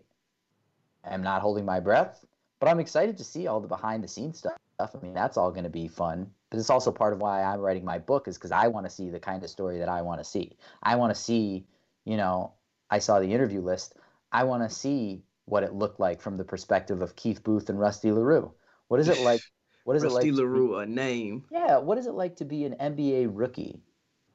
am 1.06 1.22
not 1.22 1.42
holding 1.42 1.66
my 1.66 1.80
breath, 1.80 2.26
but 2.60 2.68
I'm 2.68 2.80
excited 2.80 3.18
to 3.18 3.24
see 3.24 3.48
all 3.48 3.60
the 3.60 3.68
behind 3.68 4.04
the 4.04 4.08
scenes 4.08 4.40
stuff. 4.40 4.58
I 4.80 4.88
mean, 5.02 5.14
that's 5.14 5.38
all 5.38 5.52
going 5.52 5.66
to 5.66 5.70
be 5.70 5.88
fun. 5.88 6.32
But 6.50 6.58
it's 6.58 6.70
also 6.70 6.92
part 6.92 7.14
of 7.14 7.20
why 7.20 7.44
I'm 7.44 7.60
writing 7.60 7.86
my 7.86 8.00
book 8.00 8.28
is 8.28 8.38
because 8.38 8.52
I 8.52 8.68
want 8.68 8.86
to 8.86 8.90
see 8.90 9.10
the 9.10 9.20
kind 9.20 9.44
of 9.44 9.50
story 9.50 9.78
that 9.78 9.90
I 9.90 10.02
want 10.02 10.20
to 10.20 10.24
see. 10.24 10.58
I 10.82 10.96
want 10.96 11.14
to 11.14 11.22
see, 11.22 11.66
you 12.06 12.18
know, 12.18 12.54
I 12.90 13.00
saw 13.00 13.20
the 13.20 13.32
interview 13.32 13.62
list. 13.62 13.96
I 14.32 14.44
want 14.44 14.64
to 14.64 14.74
see 14.74 15.24
what 15.46 15.64
it 15.64 15.74
looked 15.74 16.00
like 16.00 16.22
from 16.22 16.38
the 16.38 16.44
perspective 16.44 17.02
of 17.02 17.16
Keith 17.16 17.44
Booth 17.44 17.70
and 17.70 17.80
Rusty 17.80 18.12
Larue. 18.12 18.52
What 18.88 19.00
is 19.00 19.08
it 19.10 19.22
like? 19.22 19.42
What 19.86 19.96
is 19.96 20.04
Rusty 20.04 20.14
it 20.14 20.16
like? 20.16 20.26
Rusty 20.26 20.44
Larue, 20.44 20.78
be, 20.78 20.84
a 20.84 20.86
name. 20.86 21.46
Yeah. 21.50 21.78
What 21.78 21.98
is 21.98 22.06
it 22.06 22.14
like 22.14 22.36
to 22.36 22.46
be 22.46 22.64
an 22.66 22.76
NBA 22.80 23.30
rookie, 23.32 23.82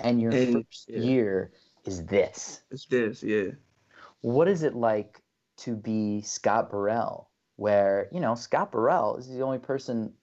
and 0.01 0.21
your 0.21 0.33
and, 0.33 0.55
first 0.55 0.87
yeah. 0.89 0.99
year 0.99 1.53
is 1.85 2.05
this? 2.07 2.63
It's 2.73 2.87
this, 2.87 3.23
yeah. 3.23 3.51
What 4.23 4.49
is 4.49 4.65
it 4.65 4.75
like 4.75 5.21
to 5.59 5.77
be 5.77 6.23
Scott 6.23 6.71
Burrell, 6.71 7.31
where 7.57 8.09
you 8.11 8.19
know 8.19 8.35
Scott 8.35 8.73
Burrell 8.73 9.17
is 9.17 9.29
the 9.29 9.43
only 9.43 9.59
person. 9.59 10.15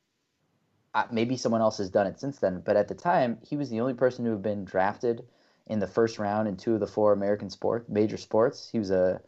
Uh, 0.94 1.06
maybe 1.12 1.38
someone 1.38 1.62
else 1.62 1.78
has 1.78 1.89
done 1.89 2.08
it 2.08 2.20
since 2.20 2.39
then, 2.39 2.62
but 2.65 2.76
at 2.76 2.89
the 2.89 2.96
time 2.96 3.38
he 3.41 3.56
was 3.56 3.70
the 3.70 3.80
only 3.80 3.94
person 3.94 4.26
who 4.26 4.32
had 4.32 4.41
been 4.41 4.65
drafted 4.65 5.24
in 5.72 5.80
the 5.80 5.88
first 5.88 6.20
round 6.20 6.50
in 6.50 6.58
two 6.58 6.74
of 6.74 6.82
the 6.82 6.86
four 6.86 7.14
American 7.14 7.50
sport 7.50 7.90
major 7.90 8.18
sports. 8.18 8.70
He 8.70 8.78
was 8.78 8.92
a 8.92 9.22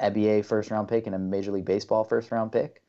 NBA 0.00 0.44
first 0.44 0.72
round 0.72 0.88
pick 0.88 1.06
and 1.06 1.14
a 1.14 1.18
Major 1.18 1.52
League 1.52 1.64
Baseball 1.64 2.02
first 2.02 2.32
round 2.32 2.50
pick, 2.50 2.82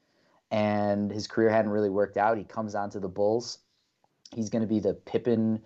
and 0.49 1.11
his 1.11 1.27
career 1.27 1.49
hadn't 1.49 1.71
really 1.71 1.91
worked 1.91 2.17
out. 2.17 2.39
He 2.39 2.43
comes 2.43 2.73
onto 2.73 2.99
the 2.99 3.07
Bulls. 3.07 3.59
He's 4.35 4.49
going 4.49 4.63
to 4.63 4.67
be 4.67 4.79
the 4.79 4.95
Pippen 4.95 5.61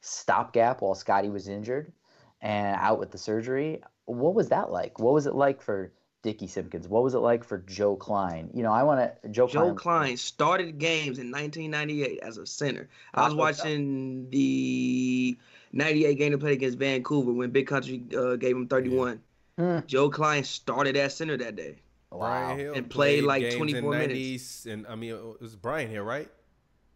stopgap 0.00 0.80
while 0.80 0.94
Scottie 0.94 1.28
was 1.28 1.48
injured 1.48 1.92
and 2.40 2.74
out 2.80 2.98
with 2.98 3.10
the 3.10 3.18
surgery. 3.18 3.82
What 4.06 4.34
was 4.34 4.48
that 4.48 4.70
like? 4.70 4.98
What 4.98 5.12
was 5.12 5.26
it 5.26 5.34
like 5.34 5.60
for 5.60 5.92
Dickie 6.22 6.46
Simpkins? 6.46 6.88
What 6.88 7.02
was 7.02 7.12
it 7.12 7.18
like 7.18 7.44
for 7.44 7.58
Joe 7.58 7.94
Kleine? 7.94 8.48
You 8.54 8.62
know, 8.62 8.72
I 8.72 8.84
want 8.84 9.00
to 9.22 9.28
Joe. 9.28 9.46
Joe 9.46 9.74
Kleine, 9.74 9.76
Kleine 9.76 10.16
started 10.16 10.78
games 10.78 11.18
in 11.18 11.30
1998 11.30 12.20
as 12.20 12.38
a 12.38 12.46
center. 12.46 12.88
I 13.12 13.26
was 13.26 13.34
watching 13.34 14.30
the 14.30 15.36
98 15.72 16.14
game 16.14 16.32
to 16.32 16.38
play 16.38 16.52
against 16.52 16.78
Vancouver 16.78 17.32
when 17.32 17.50
Big 17.50 17.66
Country 17.66 18.02
uh, 18.16 18.36
gave 18.36 18.56
him 18.56 18.66
31. 18.66 19.20
Hmm. 19.58 19.78
Joe 19.86 20.10
Kleine 20.10 20.44
started 20.44 20.96
at 20.96 21.12
center 21.12 21.36
that 21.36 21.56
day. 21.56 21.76
Wow. 22.10 22.56
Hill 22.56 22.74
and 22.74 22.90
played, 22.90 23.24
like 23.24 23.54
24 23.56 23.90
minutes. 23.90 24.66
And 24.66 24.86
I 24.86 24.96
mean, 24.96 25.14
it 25.14 25.40
was 25.40 25.54
Brian 25.54 25.90
Hill, 25.90 26.02
right? 26.02 26.28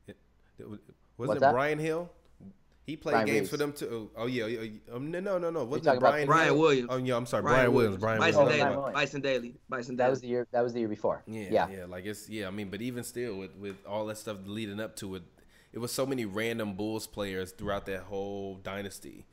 It, 0.08 0.16
it, 0.58 0.66
wasn't 1.16 1.42
it 1.42 1.52
Brian 1.52 1.78
Hill? 1.78 2.10
He 2.86 2.96
played 2.96 3.12
Brian 3.12 3.26
games 3.26 3.38
Reeves. 3.38 3.50
for 3.50 3.56
them 3.56 3.72
too. 3.72 4.10
Oh, 4.14 4.22
oh 4.22 4.26
yeah, 4.26 4.44
um, 4.92 5.10
no, 5.10 5.18
no, 5.18 5.38
no, 5.38 5.48
no. 5.48 5.64
Wasn't 5.64 5.86
it 5.86 6.00
Brian? 6.00 6.26
Brian 6.26 6.58
Williams. 6.58 6.88
Oh 6.92 6.98
yeah, 6.98 7.16
I'm 7.16 7.24
sorry, 7.24 7.42
Brian, 7.42 7.56
Brian 7.56 7.74
Williams. 7.74 7.96
Brian 7.96 8.20
Bison 8.20 8.44
Williams. 8.44 8.74
Dele. 8.74 8.92
Bison 8.92 9.20
Dele. 9.22 9.54
Bison 9.70 9.96
Dele. 9.96 10.04
That 10.04 10.10
was 10.10 10.20
the 10.20 10.28
year. 10.28 10.46
That 10.52 10.62
was 10.62 10.72
the 10.74 10.80
year 10.80 10.88
before. 10.88 11.22
Yeah, 11.26 11.46
yeah, 11.50 11.68
yeah. 11.70 11.84
Like 11.86 12.04
it's 12.04 12.28
yeah. 12.28 12.46
I 12.46 12.50
mean, 12.50 12.68
but 12.68 12.82
even 12.82 13.02
still, 13.02 13.36
with 13.36 13.56
with 13.56 13.76
all 13.88 14.04
that 14.06 14.18
stuff 14.18 14.36
leading 14.44 14.80
up 14.80 14.96
to 14.96 15.14
it, 15.14 15.22
it 15.74 15.80
was 15.80 15.90
so 15.90 16.06
many 16.06 16.24
random 16.24 16.74
Bulls 16.74 17.06
players 17.08 17.50
throughout 17.50 17.86
that 17.86 18.02
whole 18.02 18.54
dynasty. 18.62 19.26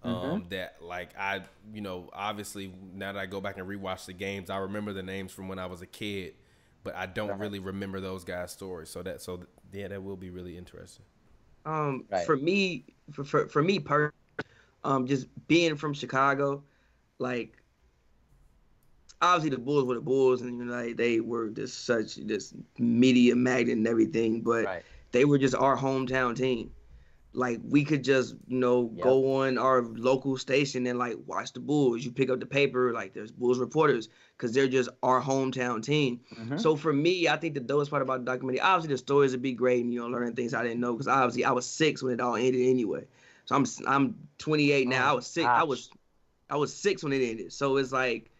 Um, 0.00 0.14
mm-hmm. 0.14 0.48
that 0.50 0.76
like 0.80 1.10
I, 1.18 1.42
you 1.74 1.80
know, 1.80 2.08
obviously 2.12 2.72
now 2.94 3.12
that 3.12 3.18
I 3.18 3.26
go 3.26 3.40
back 3.40 3.58
and 3.58 3.66
rewatch 3.66 4.06
the 4.06 4.12
games, 4.12 4.48
I 4.48 4.58
remember 4.58 4.92
the 4.92 5.02
names 5.02 5.32
from 5.32 5.48
when 5.48 5.58
I 5.58 5.66
was 5.66 5.82
a 5.82 5.86
kid, 5.86 6.34
but 6.84 6.94
I 6.94 7.06
don't 7.06 7.30
right. 7.30 7.40
really 7.40 7.58
remember 7.58 7.98
those 7.98 8.22
guys' 8.22 8.52
stories. 8.52 8.90
So 8.90 9.02
that, 9.02 9.20
so 9.20 9.40
yeah, 9.72 9.88
that 9.88 10.00
will 10.00 10.16
be 10.16 10.30
really 10.30 10.56
interesting. 10.56 11.04
Um, 11.66 12.04
right. 12.10 12.24
for 12.24 12.36
me, 12.36 12.84
for 13.10 13.24
for, 13.24 13.48
for 13.48 13.60
me, 13.60 13.80
per, 13.80 14.12
um, 14.84 15.04
just 15.04 15.26
being 15.48 15.74
from 15.74 15.94
Chicago, 15.94 16.62
like 17.18 17.60
obviously 19.20 19.50
the 19.50 19.58
Bulls 19.58 19.84
were 19.84 19.96
the 19.96 20.00
Bulls, 20.00 20.42
and 20.42 20.58
you 20.58 20.64
know 20.64 20.80
like, 20.80 20.96
they 20.96 21.18
were 21.18 21.48
just 21.48 21.86
such 21.86 22.14
this 22.14 22.54
media 22.78 23.34
magnet 23.34 23.78
and 23.78 23.88
everything, 23.88 24.42
but 24.42 24.64
right. 24.64 24.84
They 25.12 25.24
were 25.24 25.38
just 25.38 25.54
our 25.54 25.76
hometown 25.76 26.36
team 26.36 26.70
like 27.34 27.60
we 27.62 27.84
could 27.84 28.02
just 28.02 28.34
you 28.46 28.58
know 28.58 28.90
yep. 28.94 29.04
go 29.04 29.36
on 29.36 29.58
our 29.58 29.82
local 29.82 30.36
station 30.36 30.86
and 30.86 30.98
like 30.98 31.16
watch 31.26 31.52
the 31.52 31.60
bulls 31.60 32.04
you 32.04 32.10
pick 32.10 32.30
up 32.30 32.40
the 32.40 32.46
paper 32.46 32.92
like 32.92 33.12
there's 33.12 33.30
bulls 33.30 33.58
reporters 33.58 34.08
because 34.36 34.52
they're 34.52 34.68
just 34.68 34.88
our 35.02 35.20
hometown 35.20 35.82
team 35.82 36.20
mm-hmm. 36.34 36.56
so 36.56 36.74
for 36.74 36.92
me 36.92 37.28
i 37.28 37.36
think 37.36 37.54
the 37.54 37.60
dopest 37.60 37.90
part 37.90 38.02
about 38.02 38.20
the 38.20 38.24
documentary 38.24 38.60
obviously 38.60 38.94
the 38.94 38.98
stories 38.98 39.32
would 39.32 39.42
be 39.42 39.52
great 39.52 39.84
and 39.84 39.92
you 39.92 40.00
know 40.00 40.06
learning 40.06 40.34
things 40.34 40.54
i 40.54 40.62
didn't 40.62 40.80
know 40.80 40.92
because 40.92 41.08
obviously 41.08 41.44
i 41.44 41.50
was 41.50 41.66
six 41.66 42.02
when 42.02 42.14
it 42.14 42.20
all 42.20 42.36
ended 42.36 42.66
anyway 42.66 43.04
so 43.44 43.54
i'm 43.54 43.66
i'm 43.86 44.14
28 44.38 44.88
now 44.88 45.08
oh, 45.08 45.10
i 45.10 45.14
was 45.14 45.26
six 45.26 45.44
gosh. 45.44 45.60
i 45.60 45.64
was 45.64 45.90
i 46.48 46.56
was 46.56 46.74
six 46.74 47.04
when 47.04 47.12
it 47.12 47.22
ended 47.22 47.52
so 47.52 47.76
it's 47.76 47.92
like 47.92 48.30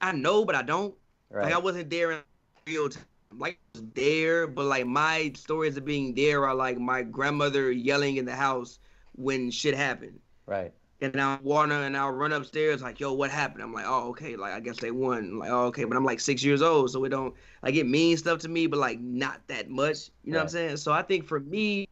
i 0.00 0.12
know 0.12 0.44
but 0.44 0.54
i 0.54 0.62
don't 0.62 0.94
right. 1.30 1.44
like 1.44 1.54
i 1.54 1.58
wasn't 1.58 1.90
there 1.90 2.12
in 2.12 2.18
real 2.66 2.88
time 2.88 3.02
like 3.38 3.58
there, 3.94 4.46
but 4.46 4.66
like 4.66 4.86
my 4.86 5.32
stories 5.34 5.76
of 5.76 5.84
being 5.84 6.14
there 6.14 6.46
are 6.46 6.54
like 6.54 6.78
my 6.78 7.02
grandmother 7.02 7.70
yelling 7.70 8.16
in 8.16 8.24
the 8.24 8.34
house 8.34 8.78
when 9.12 9.50
shit 9.50 9.74
happened. 9.74 10.18
Right. 10.46 10.72
And 11.00 11.14
now 11.14 11.38
Warner 11.42 11.82
and 11.82 11.96
I'll 11.96 12.12
run 12.12 12.32
upstairs 12.32 12.80
like, 12.80 13.00
yo, 13.00 13.12
what 13.12 13.30
happened? 13.30 13.62
I'm 13.62 13.72
like, 13.72 13.84
oh, 13.86 14.08
okay, 14.10 14.36
like 14.36 14.52
I 14.52 14.60
guess 14.60 14.78
they 14.78 14.90
won. 14.90 15.38
Like, 15.38 15.50
oh, 15.50 15.66
okay, 15.66 15.84
but 15.84 15.96
I'm 15.96 16.04
like 16.04 16.20
six 16.20 16.42
years 16.42 16.62
old, 16.62 16.90
so 16.90 17.04
it 17.04 17.10
don't 17.10 17.34
like 17.62 17.74
it 17.74 17.86
means 17.86 18.20
stuff 18.20 18.38
to 18.40 18.48
me, 18.48 18.66
but 18.66 18.78
like 18.78 19.00
not 19.00 19.40
that 19.48 19.68
much. 19.68 20.10
You 20.24 20.32
know 20.32 20.38
right. 20.38 20.42
what 20.44 20.44
I'm 20.44 20.48
saying? 20.48 20.76
So 20.78 20.92
I 20.92 21.02
think 21.02 21.26
for 21.26 21.40
me, 21.40 21.88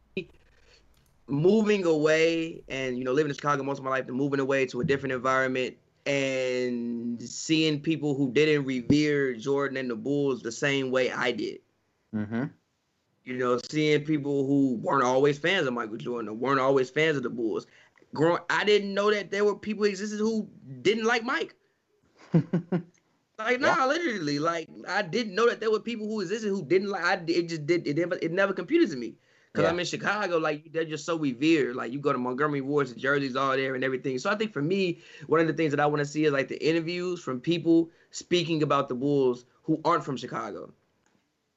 moving 1.27 1.85
away 1.85 2.63
and 2.69 2.97
you 2.97 3.03
know 3.03 3.11
living 3.11 3.29
in 3.29 3.35
Chicago 3.35 3.63
most 3.63 3.77
of 3.77 3.83
my 3.83 3.91
life, 3.91 4.07
and 4.07 4.17
moving 4.17 4.39
away 4.39 4.65
to 4.67 4.81
a 4.81 4.83
different 4.83 5.13
environment 5.13 5.77
and 6.05 7.21
seeing 7.21 7.79
people 7.79 8.15
who 8.15 8.31
didn't 8.31 8.65
revere 8.65 9.33
Jordan 9.35 9.77
and 9.77 9.89
the 9.89 9.95
Bulls 9.95 10.41
the 10.41 10.51
same 10.51 10.91
way 10.91 11.11
I 11.11 11.31
did. 11.31 11.59
Mm-hmm. 12.13 12.45
You 13.23 13.37
know, 13.37 13.59
seeing 13.69 14.03
people 14.03 14.45
who 14.45 14.75
weren't 14.81 15.03
always 15.03 15.39
fans 15.39 15.65
of 15.67 15.73
Michael 15.73 15.97
Jordan 15.97 16.29
or 16.29 16.33
weren't 16.33 16.59
always 16.59 16.89
fans 16.89 17.15
of 17.17 17.23
the 17.23 17.29
Bulls. 17.29 17.67
Growing, 18.13 18.41
I 18.49 18.63
didn't 18.65 18.93
know 18.93 19.11
that 19.11 19.31
there 19.31 19.45
were 19.45 19.55
people 19.55 19.85
existed 19.85 20.19
who 20.19 20.47
didn't 20.81 21.05
like 21.05 21.23
Mike. 21.23 21.55
like, 23.39 23.59
nah, 23.59 23.75
Yeah. 23.77 23.85
literally, 23.87 24.39
like 24.39 24.69
I 24.87 25.01
didn't 25.01 25.35
know 25.35 25.47
that 25.47 25.59
there 25.59 25.71
were 25.71 25.79
people 25.79 26.07
who 26.07 26.21
existed 26.21 26.49
who 26.49 26.63
didn't 26.65 26.89
like. 26.89 27.03
I 27.03 27.13
it 27.27 27.49
just 27.49 27.65
did 27.65 27.87
it 27.87 27.97
never 27.97 28.17
it 28.21 28.31
never 28.31 28.53
computed 28.53 28.91
to 28.91 28.97
me. 28.97 29.15
Cause 29.53 29.63
Yeah. 29.63 29.69
I'm 29.69 29.79
in 29.79 29.85
Chicago, 29.85 30.37
like 30.39 30.71
they're 30.71 30.83
just 30.83 31.05
so 31.05 31.15
revered. 31.15 31.75
Like 31.75 31.91
you 31.91 31.99
go 31.99 32.11
to 32.11 32.17
Montgomery 32.17 32.61
Wards, 32.61 32.91
the 32.93 32.99
jerseys 32.99 33.35
all 33.35 33.55
there 33.55 33.75
and 33.75 33.83
everything. 33.83 34.17
So 34.17 34.31
I 34.31 34.35
think 34.35 34.51
for 34.51 34.63
me, 34.63 34.99
one 35.27 35.39
of 35.39 35.45
the 35.47 35.53
things 35.53 35.71
that 35.71 35.79
I 35.79 35.85
want 35.85 35.99
to 35.99 36.05
see 36.05 36.25
is 36.25 36.33
like 36.33 36.47
the 36.47 36.67
interviews 36.67 37.21
from 37.21 37.39
people 37.39 37.91
speaking 38.09 38.63
about 38.63 38.89
the 38.89 38.95
Bulls 38.95 39.45
who 39.63 39.79
aren't 39.85 40.03
from 40.03 40.17
Chicago, 40.17 40.73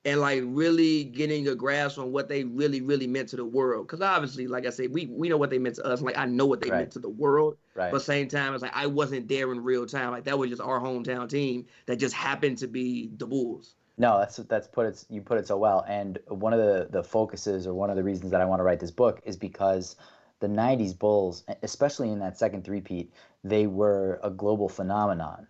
and 0.04 0.20
like 0.20 0.42
really 0.44 1.04
getting 1.04 1.48
a 1.48 1.54
grasp 1.54 1.98
on 1.98 2.12
what 2.12 2.28
they 2.28 2.44
really, 2.44 2.82
really 2.82 3.06
meant 3.06 3.30
to 3.30 3.36
the 3.36 3.44
world. 3.44 3.88
Cause 3.88 4.02
obviously, 4.02 4.46
like 4.46 4.66
I 4.66 4.70
said, 4.70 4.92
we 4.92 5.06
we 5.06 5.30
know 5.30 5.38
what 5.38 5.48
they 5.48 5.58
meant 5.58 5.76
to 5.76 5.84
us. 5.86 6.02
Like 6.02 6.18
I 6.18 6.26
know 6.26 6.44
what 6.44 6.60
they 6.60 6.70
Right. 6.70 6.80
meant 6.80 6.92
to 6.92 6.98
the 6.98 7.08
world. 7.08 7.56
Right. 7.74 7.90
But 7.90 8.02
same 8.02 8.28
time, 8.28 8.52
it's 8.52 8.62
like 8.62 8.76
I 8.76 8.86
wasn't 8.86 9.26
there 9.26 9.50
in 9.52 9.64
real 9.64 9.86
time. 9.86 10.10
Like 10.10 10.24
that 10.24 10.38
was 10.38 10.50
just 10.50 10.60
our 10.60 10.80
hometown 10.80 11.30
team 11.30 11.64
that 11.86 11.96
just 11.96 12.14
happened 12.14 12.58
to 12.58 12.66
be 12.68 13.10
the 13.16 13.26
Bulls. 13.26 13.74
No, 13.98 14.18
that's 14.18 14.36
that's 14.36 14.68
put 14.68 14.86
it. 14.86 15.04
You 15.08 15.22
put 15.22 15.38
it 15.38 15.46
so 15.46 15.56
well. 15.56 15.84
And 15.88 16.18
one 16.28 16.52
of 16.52 16.58
the 16.58 16.88
the 16.90 17.02
focuses, 17.02 17.66
or 17.66 17.74
one 17.74 17.90
of 17.90 17.96
the 17.96 18.04
reasons 18.04 18.30
that 18.30 18.40
I 18.40 18.44
want 18.44 18.60
to 18.60 18.64
write 18.64 18.80
this 18.80 18.90
book, 18.90 19.22
is 19.24 19.36
because 19.36 19.96
the 20.40 20.48
'90s 20.48 20.98
Bulls, 20.98 21.44
especially 21.62 22.10
in 22.10 22.18
that 22.18 22.38
second 22.38 22.64
three-peat, 22.64 23.12
they 23.42 23.66
were 23.66 24.20
a 24.22 24.30
global 24.30 24.68
phenomenon, 24.68 25.46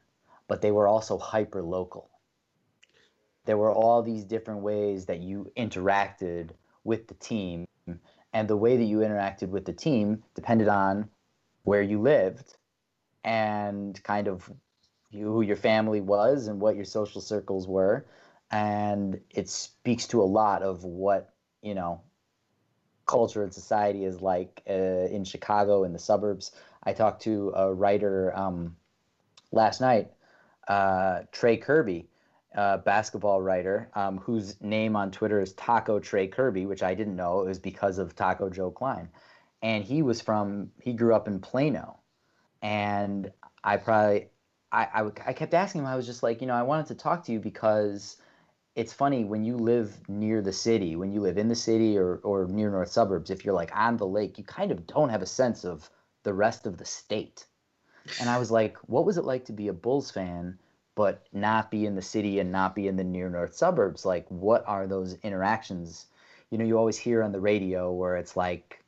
but 0.47 0.63
they 0.63 0.71
were 0.71 0.87
also 0.87 1.19
hyper 1.19 1.63
local. 1.63 2.09
There 3.47 3.59
were 3.59 3.73
all 3.73 4.03
these 4.03 4.25
different 4.25 4.61
ways 4.61 5.07
that 5.07 5.21
you 5.21 5.51
interacted 5.57 6.51
with 6.85 7.09
the 7.09 7.15
team, 7.15 7.67
and 8.33 8.49
the 8.49 8.57
way 8.57 8.77
that 8.77 8.85
you 8.85 8.99
interacted 8.99 9.49
with 9.49 9.65
the 9.65 9.73
team 9.73 10.23
depended 10.37 10.69
on 10.69 11.09
where 11.65 11.83
you 11.83 12.01
lived 12.01 12.57
and 13.25 14.01
kind 14.05 14.29
of 14.29 14.49
who 15.11 15.43
your 15.43 15.57
family 15.57 16.01
was 16.01 16.47
and 16.47 16.61
what 16.61 16.77
your 16.77 16.85
social 16.85 17.21
circles 17.21 17.67
were 17.67 18.07
and 18.51 19.21
it 19.31 19.49
speaks 19.49 20.07
to 20.09 20.23
a 20.23 20.25
lot 20.25 20.63
of 20.63 20.85
what 20.85 21.35
you 21.63 21.75
know 21.75 22.01
culture 23.07 23.43
and 23.43 23.53
society 23.55 24.05
is 24.05 24.21
like 24.21 24.63
uh, 24.69 24.73
in 24.73 25.25
Chicago 25.25 25.85
in 25.85 25.93
the 25.93 25.99
suburbs. 25.99 26.53
I 26.83 26.93
talked 26.93 27.23
to 27.23 27.53
a 27.55 27.73
writer 27.73 28.37
um, 28.37 28.77
last 29.53 29.81
night, 29.81 30.13
uh, 30.69 31.23
Trey 31.33 31.57
Kirby, 31.57 32.09
basketball 32.55 33.43
writer, 33.43 33.91
um, 33.95 34.19
whose 34.19 34.61
name 34.61 34.97
on 34.97 35.11
Twitter 35.11 35.41
is 35.41 35.53
Taco 35.55 35.99
Trey 35.99 36.27
Kirby, 36.27 36.67
which 36.67 36.83
I 36.83 36.95
didn't 36.95 37.17
know 37.17 37.41
it 37.41 37.47
was 37.47 37.59
because 37.59 37.99
of 37.99 38.15
Taco 38.15 38.49
Joe 38.49 38.71
Kleine, 38.71 39.09
and 39.63 39.85
he 39.85 40.03
was 40.03 40.21
from 40.21 40.71
he 40.81 40.93
grew 40.93 41.15
up 41.15 41.29
in 41.29 41.41
Plano, 41.41 42.01
and 42.63 43.31
I 43.63 43.77
probably 43.77 44.29
I, 44.73 44.89
I, 44.95 45.11
I 45.27 45.33
kept 45.33 45.55
asking 45.55 45.83
him. 45.83 45.87
I 45.87 45.97
was 45.97 46.07
just 46.07 46.23
like, 46.23 46.41
you 46.41 46.47
know, 46.47 46.55
I 46.55 46.63
wanted 46.63 46.87
to 46.87 46.95
talk 46.95 47.25
to 47.25 47.33
you 47.33 47.41
because 47.41 48.17
it's 48.77 48.93
funny 48.93 49.25
when 49.25 49.43
you 49.43 49.57
live 49.57 49.97
near 50.07 50.43
the 50.43 50.53
city, 50.53 50.97
when 50.97 51.11
you 51.11 51.21
live 51.21 51.39
in 51.39 51.49
the 51.49 51.57
city 51.57 51.97
or, 51.97 52.17
or 52.17 52.47
near 52.47 52.71
north 52.71 52.93
suburbs, 52.93 53.31
if 53.31 53.43
you're 53.43 53.55
like 53.55 53.75
on 53.75 53.97
the 53.97 54.07
lake, 54.07 54.37
you 54.37 54.45
kind 54.45 54.71
of 54.71 54.87
don't 54.87 55.09
have 55.09 55.23
a 55.23 55.27
sense 55.27 55.65
of 55.65 55.89
the 56.25 56.35
rest 56.35 56.67
of 56.67 56.77
the 56.77 56.85
state. 56.85 57.47
And 58.21 58.29
I 58.29 58.39
was 58.39 58.51
like, 58.61 58.77
what 58.87 59.07
was 59.07 59.17
it 59.17 59.25
like 59.25 59.47
to 59.47 59.53
be 59.53 59.69
a 59.69 59.73
Bulls 59.73 60.11
fan, 60.11 60.59
but 60.95 61.27
not 61.33 61.71
be 61.71 61.87
in 61.87 61.95
the 61.95 62.03
city 62.03 62.39
and 62.39 62.53
not 62.53 62.75
be 62.75 62.87
in 62.87 62.97
the 62.97 63.05
near 63.05 63.31
north 63.31 63.55
suburbs? 63.55 64.05
Like, 64.05 64.27
what 64.29 64.63
are 64.67 64.87
those 64.87 65.15
interactions? 65.23 66.07
You 66.51 66.59
know, 66.59 66.65
you 66.65 66.77
always 66.77 66.99
hear 66.99 67.23
on 67.23 67.33
the 67.33 67.41
radio 67.41 67.91
where 67.91 68.17
it's 68.17 68.37
like, 68.37 68.85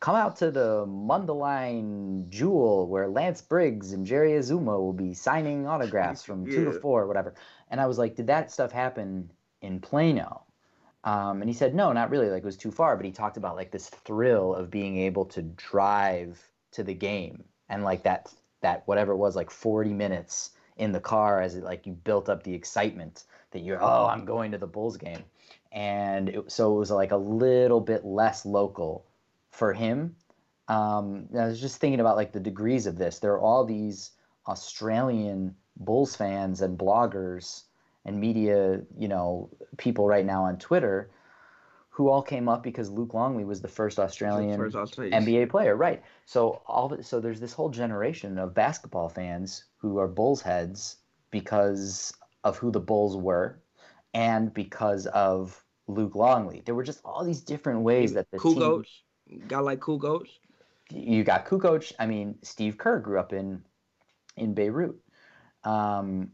come 0.00 0.14
out 0.14 0.36
to 0.36 0.50
the 0.50 0.86
Mundelein 0.86 2.28
Jewel 2.28 2.88
where 2.88 3.08
Lance 3.08 3.42
Briggs 3.42 3.92
and 3.92 4.06
Jerry 4.06 4.32
Azumah 4.32 4.78
will 4.78 4.92
be 4.92 5.14
signing 5.14 5.66
autographs 5.66 6.24
from 6.24 6.46
two 6.46 6.64
to 6.64 6.72
four, 6.72 7.06
whatever. 7.06 7.34
And 7.68 7.80
I 7.80 7.86
was 7.86 7.98
like, 7.98 8.16
did 8.16 8.28
that 8.28 8.50
stuff 8.50 8.72
happen 8.72 9.30
in 9.60 9.80
Plano? 9.80 10.42
Um, 11.04 11.40
and 11.40 11.48
he 11.48 11.54
said, 11.54 11.74
no, 11.74 11.92
not 11.92 12.10
really. 12.10 12.28
Like 12.30 12.42
it 12.42 12.46
was 12.46 12.56
too 12.56 12.70
far. 12.70 12.96
But 12.96 13.06
he 13.06 13.12
talked 13.12 13.36
about 13.36 13.56
like 13.56 13.70
this 13.70 13.88
thrill 13.88 14.54
of 14.54 14.70
being 14.70 14.98
able 14.98 15.24
to 15.26 15.42
drive 15.42 16.40
to 16.72 16.82
the 16.82 16.94
game 16.94 17.44
and 17.68 17.84
like 17.84 18.02
that 18.04 18.32
that 18.62 18.82
whatever 18.86 19.12
it 19.12 19.16
was, 19.16 19.36
like 19.36 19.50
40 19.50 19.92
minutes 19.92 20.50
in 20.76 20.92
the 20.92 21.00
car 21.00 21.40
as 21.40 21.54
it 21.54 21.64
like 21.64 21.86
you 21.86 21.92
built 21.92 22.28
up 22.28 22.42
the 22.42 22.54
excitement 22.54 23.24
that 23.52 23.60
you're 23.60 23.82
oh 23.82 24.06
I'm 24.06 24.24
going 24.24 24.52
to 24.52 24.58
the 24.58 24.66
Bulls 24.66 24.96
game, 24.96 25.24
and 25.72 26.28
it, 26.28 26.52
so 26.52 26.74
it 26.74 26.78
was 26.78 26.90
like 26.90 27.12
a 27.12 27.16
little 27.16 27.80
bit 27.80 28.04
less 28.04 28.44
local 28.44 29.06
for 29.50 29.72
him. 29.72 30.16
Um, 30.68 31.28
I 31.38 31.46
was 31.46 31.60
just 31.60 31.80
thinking 31.80 32.00
about 32.00 32.16
like 32.16 32.32
the 32.32 32.40
degrees 32.40 32.86
of 32.86 32.98
this. 32.98 33.18
There 33.18 33.32
are 33.32 33.40
all 33.40 33.64
these 33.64 34.10
Australian 34.46 35.54
Bulls 35.76 36.16
fans 36.16 36.60
and 36.60 36.78
bloggers 36.78 37.64
and 38.04 38.18
media, 38.18 38.82
you 38.96 39.08
know, 39.08 39.50
people 39.76 40.06
right 40.06 40.24
now 40.24 40.44
on 40.44 40.58
Twitter 40.58 41.10
who 41.96 42.10
all 42.10 42.20
came 42.20 42.46
up 42.46 42.62
because 42.62 42.90
Luke 42.90 43.14
Longley 43.14 43.44
was 43.44 43.62
the 43.62 43.68
first 43.68 43.98
Australian 43.98 44.58
First 44.58 44.76
NBA 44.98 45.48
player, 45.48 45.76
right? 45.76 46.02
So 46.26 46.60
all 46.66 46.94
so 47.02 47.20
there's 47.20 47.40
this 47.40 47.54
whole 47.54 47.70
generation 47.70 48.38
of 48.38 48.52
basketball 48.52 49.08
fans 49.08 49.64
who 49.78 49.98
are 49.98 50.06
Bulls 50.06 50.42
heads 50.42 50.98
because 51.30 52.12
of 52.44 52.58
who 52.58 52.70
the 52.70 52.80
Bulls 52.80 53.16
were 53.16 53.58
and 54.12 54.52
because 54.52 55.06
of 55.06 55.64
Luke 55.86 56.14
Longley. 56.14 56.62
There 56.66 56.74
were 56.74 56.84
just 56.84 57.00
all 57.02 57.24
these 57.24 57.40
different 57.40 57.80
ways 57.80 58.12
that 58.12 58.30
the 58.30 58.38
team, 58.38 58.56
Kukoc, 58.56 58.84
guy 59.48 59.60
like 59.60 59.80
Kukoc. 59.80 60.26
you 60.90 61.24
got 61.24 61.46
Cool 61.46 61.60
Kukoc. 61.60 61.92
I 61.98 62.04
mean, 62.04 62.36
Steve 62.42 62.76
Kerr 62.76 62.98
grew 62.98 63.18
up 63.18 63.32
in 63.32 63.64
in 64.36 64.52
Beirut. 64.52 64.96
Um, 65.64 66.30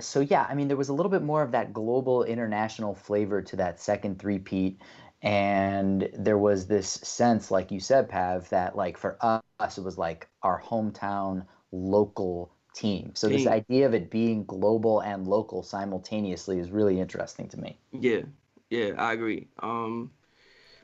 so 0.00 0.20
yeah, 0.20 0.46
I 0.48 0.54
mean, 0.54 0.68
there 0.68 0.76
was 0.76 0.88
a 0.88 0.94
little 0.94 1.10
bit 1.10 1.22
more 1.22 1.42
of 1.42 1.52
that 1.52 1.72
global, 1.72 2.24
international 2.24 2.94
flavor 2.94 3.42
to 3.42 3.56
that 3.56 3.80
second 3.80 4.18
three-peat, 4.18 4.80
and 5.22 6.08
there 6.14 6.38
was 6.38 6.66
this 6.66 6.88
sense, 6.88 7.50
like 7.50 7.70
you 7.70 7.78
said, 7.78 8.08
Pav, 8.08 8.48
that 8.48 8.74
like 8.74 8.96
for 8.96 9.18
us, 9.20 9.78
it 9.78 9.84
was 9.84 9.98
like 9.98 10.28
our 10.42 10.60
hometown 10.60 11.44
local 11.70 12.52
team. 12.74 13.12
So 13.14 13.28
this 13.28 13.46
idea 13.46 13.86
of 13.86 13.94
it 13.94 14.10
being 14.10 14.44
global 14.44 15.00
and 15.00 15.26
local 15.28 15.62
simultaneously 15.62 16.58
is 16.58 16.70
really 16.70 16.98
interesting 16.98 17.48
to 17.50 17.60
me. 17.60 17.78
Yeah, 17.92 18.22
yeah, 18.70 18.92
I 18.98 19.12
agree. 19.12 19.48
Um, 19.62 20.10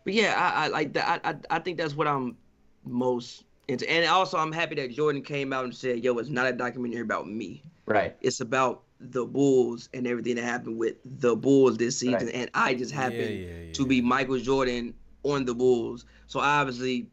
but 0.04 0.12
yeah, 0.12 0.34
I, 0.36 0.66
I 0.66 0.68
like 0.68 0.92
that. 0.92 1.20
I, 1.24 1.30
I 1.30 1.36
I 1.56 1.58
think 1.58 1.78
that's 1.78 1.96
what 1.96 2.06
I'm 2.06 2.36
most 2.84 3.44
into, 3.68 3.88
and 3.90 4.06
also 4.06 4.38
I'm 4.38 4.52
happy 4.52 4.74
that 4.76 4.90
Jordan 4.90 5.22
came 5.22 5.52
out 5.52 5.64
and 5.64 5.74
said, 5.74 6.02
"Yo, 6.02 6.16
it's 6.18 6.30
not 6.30 6.46
a 6.46 6.52
documentary 6.52 7.02
about 7.02 7.28
me. 7.28 7.62
Right. 7.86 8.16
It's 8.20 8.40
about 8.40 8.82
the 9.00 9.24
Bulls 9.24 9.88
and 9.94 10.06
everything 10.06 10.34
that 10.36 10.44
happened 10.44 10.76
with 10.78 10.96
the 11.04 11.36
Bulls 11.36 11.76
this 11.76 11.98
season, 11.98 12.26
Right. 12.26 12.34
and 12.34 12.50
I 12.54 12.74
just 12.74 12.92
happened 12.92 13.38
yeah, 13.38 13.46
yeah. 13.66 13.72
to 13.72 13.86
be 13.86 14.00
Michael 14.00 14.38
Jordan 14.38 14.94
on 15.22 15.44
the 15.44 15.54
Bulls. 15.54 16.04
So 16.26 16.40
obviously, 16.40 17.06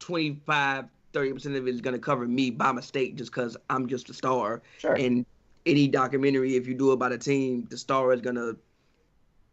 25, 0.00 0.86
30 1.12 1.32
percent 1.32 1.56
of 1.56 1.68
it 1.68 1.74
is 1.74 1.80
gonna 1.80 1.98
cover 1.98 2.26
me 2.26 2.50
by 2.50 2.72
mistake, 2.72 3.16
just 3.16 3.30
because 3.30 3.56
I'm 3.70 3.86
just 3.86 4.08
a 4.10 4.14
star. 4.14 4.62
Sure. 4.78 4.94
And 4.94 5.24
any 5.66 5.88
documentary, 5.88 6.56
if 6.56 6.66
you 6.66 6.74
do 6.74 6.90
about 6.90 7.12
a 7.12 7.18
team, 7.18 7.66
the 7.70 7.76
star 7.76 8.12
is 8.12 8.20
gonna 8.20 8.56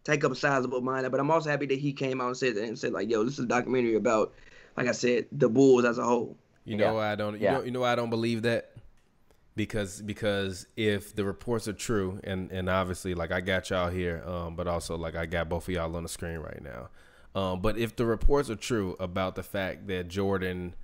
take 0.06 0.24
up 0.24 0.32
a 0.32 0.36
sizable 0.36 0.78
amount. 0.80 1.10
But 1.12 1.20
I'm 1.20 1.32
also 1.32 1.50
happy 1.50 1.66
that 1.68 1.80
he 1.80 1.92
came 1.94 2.22
out 2.22 2.28
and 2.28 2.38
said 2.38 2.56
and 2.58 2.78
said 2.80 2.94
like, 2.94 3.10
"Yo, 3.10 3.24
this 3.24 3.34
is 3.34 3.46
a 3.46 3.48
documentary 3.48 3.96
about, 3.96 4.34
like 4.78 4.88
I 4.88 4.92
said, 4.94 5.28
the 5.32 5.50
Bulls 5.50 5.84
as 5.86 5.98
a 5.98 6.04
whole." 6.04 6.38
You 6.66 6.76
know 6.78 6.86
Yeah. 6.86 6.92
why 6.92 7.12
I 7.12 7.16
don't. 7.16 7.36
You 7.36 7.42
Yeah. 7.42 7.54
know. 7.54 7.64
You 7.64 7.72
know 7.72 7.80
why 7.82 7.92
I 7.92 7.96
don't 7.96 8.10
believe 8.10 8.42
that. 8.44 8.72
Because 9.56 10.02
because 10.02 10.68
if 10.76 11.16
the 11.16 11.24
reports 11.24 11.68
are 11.70 11.74
true 11.74 12.20
and 12.26 12.52
and 12.52 12.68
obviously 12.70 13.16
like 13.16 13.32
I 13.32 13.40
got 13.40 13.70
y'all 13.70 13.90
here, 13.90 14.22
um, 14.26 14.56
but 14.58 14.68
also 14.68 14.98
like 14.98 15.16
I 15.16 15.26
got 15.26 15.48
both 15.48 15.70
of 15.70 15.74
y'all 15.74 15.96
on 15.96 16.04
the 16.04 16.10
screen 16.10 16.40
right 16.40 16.62
now. 16.62 16.90
Um, 17.40 17.62
but 17.62 17.78
if 17.78 17.96
the 17.96 18.06
reports 18.06 18.50
are 18.50 18.56
true 18.58 18.98
about 19.00 19.36
the 19.36 19.44
fact 19.44 19.88
that 19.88 20.10
Jordan, 20.10 20.76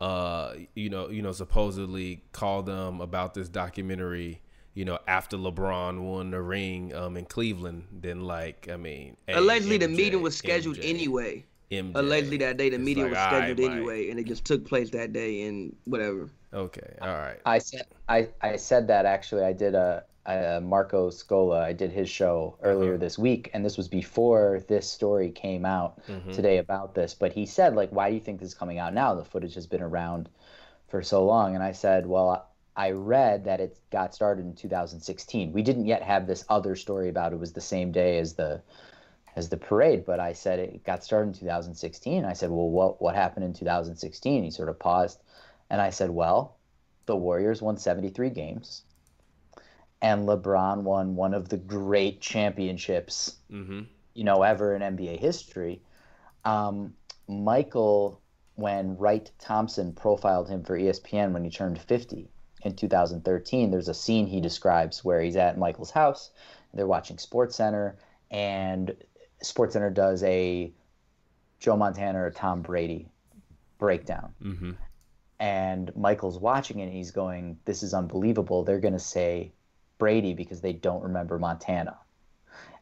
uh, 0.00 0.54
you 0.74 0.88
know, 0.90 1.08
you 1.08 1.22
know, 1.22 1.30
supposedly 1.32 2.24
called 2.32 2.66
them 2.66 3.00
about 3.00 3.34
this 3.34 3.48
documentary, 3.48 4.40
you 4.74 4.84
know, 4.84 4.98
after 5.06 5.36
LeBron 5.36 6.02
won 6.02 6.30
the 6.32 6.42
ring 6.42 6.94
um, 6.94 7.16
in 7.16 7.26
Cleveland, 7.26 7.86
then 7.92 8.22
like 8.22 8.68
I 8.68 8.76
mean, 8.76 9.16
hey, 9.28 9.34
Allegedly, 9.34 9.78
the 9.78 9.86
MJ, 9.86 9.96
meeting 9.96 10.22
was 10.22 10.36
scheduled 10.36 10.78
MJ, 10.78 10.90
anyway. 10.90 11.44
MJ. 11.70 11.92
Allegedly, 11.94 12.36
that 12.38 12.56
day 12.56 12.68
the 12.70 12.76
It's 12.76 12.84
meeting 12.84 13.04
like, 13.04 13.10
was 13.12 13.18
scheduled 13.20 13.58
Mike. 13.58 13.70
anyway, 13.72 14.10
and 14.10 14.18
it 14.20 14.26
just 14.26 14.44
took 14.44 14.64
place 14.64 14.90
that 14.90 15.12
day 15.12 15.42
and 15.42 15.74
whatever. 15.84 16.30
Okay, 16.52 16.96
all 17.00 17.08
right. 17.08 17.40
I 17.44 17.58
said 17.58 17.86
I, 18.08 18.28
I 18.40 18.56
said 18.56 18.86
that 18.88 19.04
actually. 19.06 19.42
I 19.44 19.52
did 19.52 19.74
a 19.74 20.04
uh, 20.26 20.60
Marco 20.62 21.10
Scola. 21.10 21.60
I 21.62 21.72
did 21.72 21.90
his 21.92 22.08
show 22.08 22.58
earlier 22.62 22.94
Uh-huh. 22.94 23.00
this 23.00 23.18
week, 23.18 23.50
and 23.54 23.64
this 23.64 23.76
was 23.76 23.88
before 23.88 24.62
this 24.68 24.90
story 24.90 25.30
came 25.30 25.64
out 25.64 26.00
Mm-hmm. 26.08 26.32
today 26.32 26.58
about 26.58 26.94
this. 26.94 27.14
But 27.14 27.32
he 27.32 27.46
said, 27.46 27.74
like, 27.76 27.90
why 27.90 28.08
do 28.08 28.14
you 28.14 28.20
think 28.20 28.40
this 28.40 28.48
is 28.50 28.54
coming 28.54 28.78
out 28.78 28.94
now? 28.94 29.14
The 29.14 29.24
footage 29.24 29.54
has 29.54 29.66
been 29.66 29.82
around 29.82 30.28
for 30.88 31.02
so 31.02 31.24
long. 31.24 31.54
And 31.54 31.62
I 31.64 31.72
said, 31.72 32.06
well, 32.06 32.48
I 32.76 32.90
read 32.90 33.44
that 33.44 33.60
it 33.60 33.78
got 33.90 34.14
started 34.14 34.44
in 34.46 34.54
2016. 34.54 35.52
We 35.52 35.62
didn't 35.62 35.86
yet 35.86 36.02
have 36.02 36.26
this 36.26 36.44
other 36.48 36.76
story 36.76 37.08
about 37.08 37.32
it 37.32 37.38
was 37.38 37.52
the 37.52 37.60
same 37.60 37.90
day 37.92 38.18
as 38.18 38.34
the 38.34 38.62
as 39.36 39.50
the 39.50 39.56
parade, 39.58 40.04
but 40.06 40.18
I 40.18 40.32
said 40.32 40.58
it 40.58 40.82
got 40.82 41.04
started 41.04 41.28
in 41.28 41.34
2016. 41.34 42.24
I 42.24 42.32
said, 42.32 42.50
well, 42.50 42.70
what 42.70 43.00
what 43.02 43.14
happened 43.14 43.44
in 43.44 43.52
2016? 43.52 44.42
He 44.42 44.50
sort 44.50 44.70
of 44.70 44.78
paused, 44.78 45.20
and 45.70 45.80
I 45.80 45.90
said, 45.90 46.10
well, 46.10 46.56
the 47.04 47.14
Warriors 47.14 47.60
won 47.60 47.76
73 47.76 48.30
games, 48.30 48.82
and 50.00 50.26
LeBron 50.26 50.82
won 50.82 51.14
one 51.14 51.34
of 51.34 51.50
the 51.50 51.58
great 51.58 52.20
championships, 52.22 53.36
you 54.14 54.24
know, 54.24 54.42
ever 54.42 54.74
in 54.74 54.80
NBA 54.80 55.20
history. 55.20 55.82
Um, 56.44 56.94
Michael, 57.28 58.22
when 58.54 58.96
Wright 58.96 59.30
Thompson 59.38 59.92
profiled 59.92 60.48
him 60.48 60.62
for 60.62 60.78
ESPN 60.78 61.32
when 61.32 61.44
he 61.44 61.50
turned 61.50 61.78
50 61.78 62.30
in 62.62 62.74
2013, 62.74 63.70
there's 63.70 63.88
a 63.88 63.94
scene 63.94 64.26
he 64.26 64.40
describes 64.40 65.04
where 65.04 65.20
he's 65.20 65.36
at 65.36 65.58
Michael's 65.58 65.90
house. 65.90 66.30
They're 66.72 66.86
watching 66.86 67.16
SportsCenter, 67.16 67.96
and 68.30 68.94
SportsCenter 69.42 69.92
does 69.92 70.22
a 70.22 70.72
Joe 71.60 71.76
Montana 71.76 72.22
or 72.22 72.30
Tom 72.30 72.62
Brady 72.62 73.08
breakdown. 73.78 74.32
Mm-hmm. 74.42 74.72
And 75.38 75.94
Michael's 75.96 76.38
watching 76.38 76.80
it, 76.80 76.84
and 76.84 76.92
he's 76.92 77.10
going, 77.10 77.58
"This 77.66 77.82
is 77.82 77.92
unbelievable. 77.92 78.64
They're 78.64 78.80
going 78.80 78.94
to 78.94 78.98
say 78.98 79.52
Brady 79.98 80.32
because 80.32 80.60
they 80.62 80.72
don't 80.72 81.02
remember 81.02 81.38
Montana." 81.38 81.98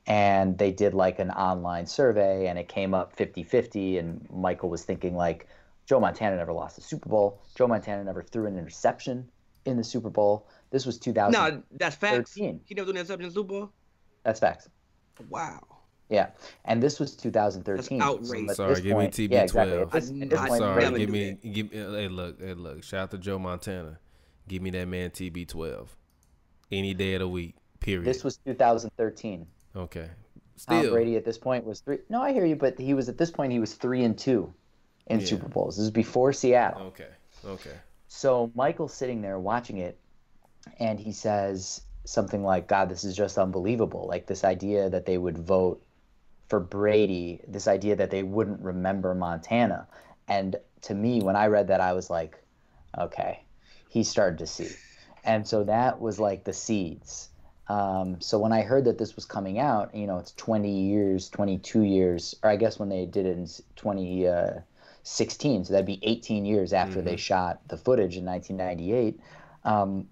And 0.06 0.58
they 0.58 0.70
did 0.70 0.94
like 0.94 1.18
an 1.18 1.30
online 1.30 1.86
survey, 1.86 2.46
and 2.46 2.58
it 2.58 2.68
came 2.68 2.92
up 2.92 3.16
50-50, 3.16 3.98
and 3.98 4.26
Michael 4.30 4.68
was 4.68 4.84
thinking 4.84 5.16
like, 5.16 5.48
Joe 5.86 5.98
Montana 5.98 6.36
never 6.36 6.52
lost 6.52 6.76
a 6.76 6.82
Super 6.82 7.08
Bowl. 7.08 7.40
Joe 7.56 7.66
Montana 7.66 8.04
never 8.04 8.22
threw 8.22 8.46
an 8.46 8.58
interception 8.58 9.30
in 9.64 9.78
the 9.78 9.84
Super 9.84 10.10
Bowl. 10.10 10.46
This 10.70 10.84
was 10.84 10.98
2000. 10.98 11.32
No, 11.32 11.62
that's 11.72 11.96
facts. 11.96 12.34
13. 12.34 12.60
He 12.66 12.74
never 12.74 12.84
threw 12.84 12.90
an 12.92 12.96
interception 12.98 13.22
in 13.22 13.28
the 13.30 13.34
Super 13.34 13.48
Bowl. 13.48 13.72
That's 14.24 14.40
facts. 14.40 14.68
Wow. 15.30 15.60
Yeah, 16.10 16.30
and 16.66 16.82
this 16.82 17.00
was 17.00 17.16
2013. 17.16 17.98
That's 17.98 18.08
outrageous. 18.10 18.50
At 18.50 18.56
Sorry, 18.56 18.74
this 18.74 18.80
give 18.82 18.96
me 18.98 19.06
TB12. 19.06 19.30
Yeah, 19.30 19.42
exactly. 19.42 19.78
At 19.78 19.90
this, 19.90 20.10
I- 20.10 20.20
at 20.22 20.30
this 20.30 20.40
point, 20.40 20.58
Sorry, 20.58 20.98
give 20.98 21.10
me, 21.10 21.38
give 21.50 21.72
me. 21.72 21.78
Hey, 21.78 22.08
look, 22.08 22.40
hey, 22.40 22.54
look. 22.54 22.82
Shout 22.84 23.00
out 23.04 23.10
to 23.12 23.18
Joe 23.18 23.38
Montana. 23.38 23.98
Give 24.46 24.60
me 24.62 24.70
that 24.70 24.86
man 24.86 25.10
TB12. 25.10 25.88
Any 26.70 26.92
day 26.94 27.14
of 27.14 27.20
the 27.20 27.28
week. 27.28 27.54
Period. 27.80 28.04
this 28.06 28.24
was 28.24 28.38
2013. 28.46 29.46
okay. 29.76 30.08
Tom 30.66 30.80
Still, 30.80 30.92
Brady 30.92 31.16
at 31.16 31.24
this 31.24 31.36
point 31.36 31.64
was 31.64 31.80
three. 31.80 31.98
No, 32.08 32.22
I 32.22 32.32
hear 32.32 32.44
you, 32.46 32.54
but 32.56 32.78
he 32.78 32.94
was 32.94 33.08
at 33.08 33.18
this 33.18 33.30
point 33.30 33.52
he 33.52 33.58
was 33.58 33.74
three 33.74 34.04
and 34.04 34.16
two 34.16 34.52
in 35.08 35.20
Yeah. 35.20 35.26
Super 35.26 35.48
Bowls. 35.48 35.76
This 35.76 35.84
is 35.84 35.90
before 35.90 36.32
Seattle. 36.32 36.86
okay, 36.88 37.08
okay. 37.44 37.72
So 38.08 38.52
Michael's 38.54 38.94
sitting 38.94 39.20
there 39.20 39.38
watching 39.40 39.78
it, 39.78 39.98
and 40.78 40.98
he 41.00 41.10
says 41.12 41.82
something 42.04 42.44
like, 42.44 42.68
"God, 42.68 42.88
this 42.88 43.02
is 43.04 43.16
just 43.16 43.36
unbelievable! 43.36 44.06
Like 44.08 44.26
this 44.26 44.44
idea 44.44 44.88
that 44.90 45.06
they 45.06 45.18
would 45.18 45.36
vote 45.38 45.82
for 46.48 46.60
Brady, 46.60 47.40
this 47.48 47.68
idea 47.68 47.96
that 47.96 48.10
they 48.10 48.22
wouldn't 48.22 48.60
remember 48.60 49.14
Montana." 49.14 49.86
And 50.28 50.56
to 50.82 50.94
me, 50.94 51.20
when 51.20 51.36
I 51.36 51.46
read 51.46 51.68
that, 51.68 51.80
I 51.80 51.92
was 51.92 52.10
like, 52.10 52.42
"Okay, 52.98 53.44
he 53.88 54.04
started 54.04 54.38
to 54.38 54.46
see," 54.46 54.70
and 55.24 55.46
so 55.46 55.64
that 55.64 56.00
was 56.00 56.18
like 56.20 56.44
the 56.44 56.52
seeds. 56.52 57.30
Um, 57.68 58.20
so 58.20 58.38
when 58.38 58.52
I 58.52 58.62
heard 58.62 58.84
that 58.84 58.98
this 58.98 59.16
was 59.16 59.24
coming 59.24 59.58
out, 59.58 59.94
you 59.94 60.06
know, 60.06 60.18
it's 60.18 60.32
20 60.32 60.70
years, 60.70 61.30
22 61.30 61.82
years, 61.82 62.34
or 62.42 62.50
I 62.50 62.56
guess 62.56 62.78
when 62.78 62.90
they 62.90 63.06
did 63.06 63.24
it 63.24 63.38
in 63.38 63.46
2016, 63.76 65.64
so 65.64 65.72
that'd 65.72 65.86
be 65.86 65.98
18 66.02 66.44
years 66.44 66.72
after 66.74 67.00
they 67.00 67.16
shot 67.16 67.60
the 67.68 67.78
footage 67.78 68.16
in 68.16 68.24
1998. 68.26 69.18
Um, 69.64 70.08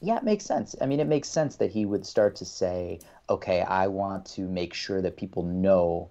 yeah, 0.00 0.16
it 0.16 0.22
makes 0.24 0.44
sense. 0.44 0.74
I 0.80 0.86
mean, 0.86 1.00
it 1.00 1.06
makes 1.06 1.28
sense 1.28 1.56
that 1.56 1.70
he 1.70 1.84
would 1.86 2.06
start 2.06 2.36
to 2.36 2.44
say, 2.44 3.00
okay, 3.28 3.62
I 3.62 3.86
want 3.88 4.26
to 4.32 4.42
make 4.42 4.74
sure 4.74 5.02
that 5.02 5.16
people 5.16 5.42
know 5.42 6.10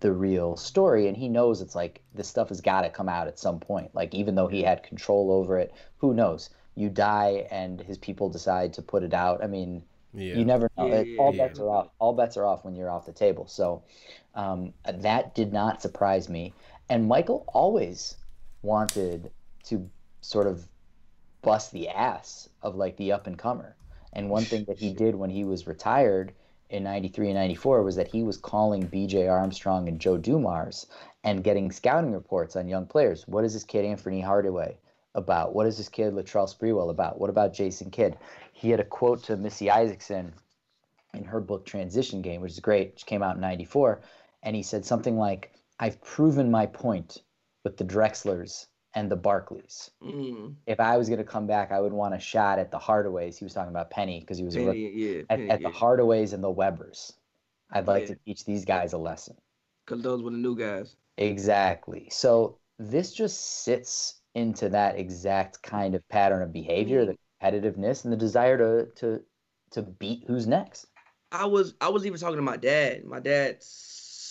the 0.00 0.12
real 0.12 0.56
story. 0.56 1.08
And 1.08 1.16
he 1.16 1.28
knows 1.28 1.60
it's 1.60 1.74
like 1.74 2.02
this 2.14 2.28
stuff 2.28 2.48
has 2.50 2.60
got 2.60 2.82
to 2.82 2.90
come 2.90 3.08
out 3.08 3.26
at 3.28 3.38
some 3.38 3.58
point. 3.60 3.94
Like, 3.94 4.14
even 4.14 4.34
though 4.34 4.48
he 4.48 4.62
had 4.62 4.82
control 4.82 5.30
over 5.32 5.58
it, 5.58 5.72
who 5.98 6.14
knows? 6.14 6.50
You 6.74 6.90
die 6.90 7.46
and 7.50 7.80
his 7.80 7.98
people 7.98 8.28
decide 8.28 8.72
to 8.74 8.82
put 8.82 9.02
it 9.02 9.14
out. 9.14 9.42
I 9.42 9.46
mean, 9.46 9.82
Yeah. 10.12 10.34
you 10.36 10.44
never 10.44 10.70
know. 10.76 10.86
Yeah, 10.88 10.94
It- 10.96 11.08
yeah, 11.08 11.20
all 11.20 11.34
yeah. 11.34 11.46
bets 11.46 11.58
are 11.60 11.68
off. 11.70 11.88
All 11.98 12.12
bets 12.12 12.36
are 12.36 12.44
off 12.46 12.64
when 12.64 12.74
you're 12.74 12.90
off 12.90 13.06
the 13.06 13.12
table. 13.12 13.46
So 13.46 13.82
um, 14.34 14.72
that 14.84 15.34
did 15.34 15.52
not 15.52 15.80
surprise 15.82 16.28
me. 16.28 16.52
And 16.88 17.06
Michael 17.08 17.44
always 17.48 18.16
wanted 18.62 19.30
to 19.64 19.88
sort 20.20 20.46
of 20.46 20.66
bust 21.44 21.72
the 21.72 21.88
ass 21.88 22.48
of 22.62 22.74
like 22.74 22.96
the 22.96 23.12
up 23.12 23.26
and 23.26 23.38
comer. 23.38 23.76
And 24.12 24.30
one 24.30 24.44
thing 24.44 24.64
that 24.64 24.78
he 24.78 24.92
did 24.92 25.14
when 25.14 25.30
he 25.30 25.44
was 25.44 25.66
retired 25.66 26.32
in 26.70 26.84
93 26.84 27.28
and 27.28 27.36
94 27.36 27.82
was 27.82 27.96
that 27.96 28.08
he 28.08 28.22
was 28.22 28.36
calling 28.36 28.88
BJ 28.88 29.30
Armstrong 29.30 29.88
and 29.88 30.00
Joe 30.00 30.16
Dumars 30.16 30.86
and 31.22 31.44
getting 31.44 31.70
scouting 31.70 32.12
reports 32.12 32.56
on 32.56 32.68
young 32.68 32.86
players. 32.86 33.26
What 33.28 33.44
is 33.44 33.54
this 33.54 33.64
kid 33.64 33.84
Anfernee 33.84 34.24
Hardaway 34.24 34.78
about? 35.14 35.54
What 35.54 35.66
is 35.66 35.76
this 35.76 35.88
kid 35.88 36.14
Latrell 36.14 36.48
Sprewell 36.48 36.90
about? 36.90 37.20
What 37.20 37.30
about 37.30 37.52
Jason 37.52 37.90
Kidd? 37.90 38.16
He 38.52 38.70
had 38.70 38.80
a 38.80 38.84
quote 38.84 39.22
to 39.24 39.36
Missy 39.36 39.70
Isaacson 39.70 40.32
in 41.12 41.24
her 41.24 41.40
book 41.40 41.66
Transition 41.66 42.22
Game, 42.22 42.40
which 42.40 42.52
is 42.52 42.60
great, 42.60 42.92
which 42.94 43.06
came 43.06 43.22
out 43.22 43.36
in 43.36 43.40
94. 43.40 44.00
And 44.42 44.56
he 44.56 44.62
said 44.62 44.84
something 44.84 45.16
like, 45.16 45.52
I've 45.78 46.00
proven 46.02 46.50
my 46.50 46.66
point 46.66 47.22
with 47.64 47.76
the 47.76 47.84
Drexlers 47.84 48.66
and 48.94 49.10
the 49.10 49.16
Barkleys. 49.16 49.90
Mm. 50.02 50.54
If 50.66 50.80
I 50.80 50.96
was 50.98 51.08
going 51.08 51.18
to 51.18 51.24
come 51.24 51.46
back, 51.46 51.72
I 51.72 51.80
would 51.80 51.92
want 51.92 52.14
a 52.14 52.18
shot 52.20 52.58
at 52.58 52.70
the 52.70 52.78
Hardaways. 52.78 53.38
He 53.38 53.44
was 53.44 53.54
talking 53.54 53.70
about 53.70 53.90
Penny 53.90 54.20
because 54.20 54.38
he 54.38 54.44
was 54.44 54.56
a 54.56 54.60
Penny, 54.60 54.66
rookie. 54.66 54.92
yeah, 54.94 55.22
At, 55.30 55.38
Penny, 55.38 55.50
at 55.50 55.62
the 55.62 55.68
yeah. 55.68 55.70
Hardaways 55.70 56.32
and 56.32 56.42
the 56.42 56.52
Webbers. 56.52 57.12
I'd 57.70 57.86
like 57.86 58.02
Yeah. 58.02 58.08
to 58.08 58.16
teach 58.26 58.44
these 58.44 58.64
guys 58.64 58.92
a 58.92 58.98
lesson. 58.98 59.36
Cause 59.86 60.02
those 60.02 60.22
were 60.22 60.30
the 60.30 60.36
new 60.36 60.54
guys. 60.56 60.96
Exactly. 61.16 62.08
So 62.10 62.58
this 62.78 63.12
just 63.12 63.62
sits 63.64 64.20
into 64.34 64.68
that 64.70 64.98
exact 64.98 65.62
kind 65.62 65.94
of 65.94 66.06
pattern 66.08 66.42
of 66.42 66.52
behavior, 66.52 67.04
the 67.04 67.16
competitiveness 67.42 68.04
and 68.04 68.12
the 68.12 68.16
desire 68.16 68.58
to 68.58 68.86
to 69.00 69.24
to 69.72 69.82
beat 69.82 70.24
who's 70.26 70.46
next. 70.46 70.86
I 71.32 71.46
was 71.46 71.74
I 71.80 71.88
was 71.88 72.06
even 72.06 72.18
talking 72.18 72.36
to 72.36 72.42
my 72.42 72.56
dad. 72.56 73.04
My 73.04 73.20
dad's 73.20 73.66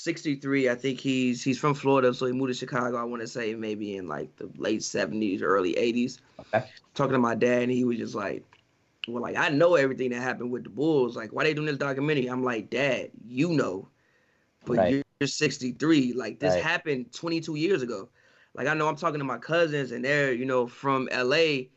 63. 0.03 0.69
I 0.69 0.75
think 0.75 0.99
he's 0.99 1.43
he's 1.43 1.57
from 1.57 1.73
Florida, 1.73 2.13
so 2.13 2.25
he 2.25 2.33
moved 2.33 2.49
to 2.49 2.57
Chicago. 2.57 2.97
I 2.97 3.03
want 3.03 3.21
to 3.21 3.27
say 3.27 3.55
maybe 3.55 3.95
in 3.95 4.07
like 4.07 4.35
the 4.35 4.49
late 4.57 4.81
70s, 4.81 5.41
early 5.41 5.73
80s. 5.73 6.19
Okay. 6.53 6.65
Talking 6.93 7.13
to 7.13 7.19
my 7.19 7.35
dad, 7.35 7.63
and 7.63 7.71
he 7.71 7.85
was 7.85 7.97
just 7.97 8.13
like, 8.13 8.43
"Well, 9.07 9.21
like 9.23 9.37
I 9.37 9.49
know 9.49 9.75
everything 9.75 10.09
that 10.11 10.21
happened 10.21 10.51
with 10.51 10.65
the 10.65 10.69
Bulls. 10.69 11.15
Like, 11.15 11.31
why 11.31 11.43
they 11.45 11.53
doing 11.53 11.67
this 11.67 11.77
documentary?" 11.77 12.27
I'm 12.27 12.43
like, 12.43 12.69
"Dad, 12.69 13.11
you 13.25 13.49
know, 13.53 13.87
but 14.65 14.77
Right. 14.77 14.91
you're, 14.91 15.03
you're 15.21 15.27
63. 15.27 16.13
Like 16.13 16.39
this 16.39 16.55
Right. 16.55 16.63
happened 16.63 17.13
22 17.13 17.55
years 17.55 17.81
ago. 17.81 18.09
Like 18.53 18.67
I 18.67 18.73
know 18.73 18.87
I'm 18.87 18.97
talking 18.97 19.19
to 19.19 19.25
my 19.25 19.37
cousins, 19.37 19.91
and 19.91 20.03
they're 20.03 20.33
you 20.33 20.45
know 20.45 20.67
from 20.67 21.07
LA. 21.11 21.69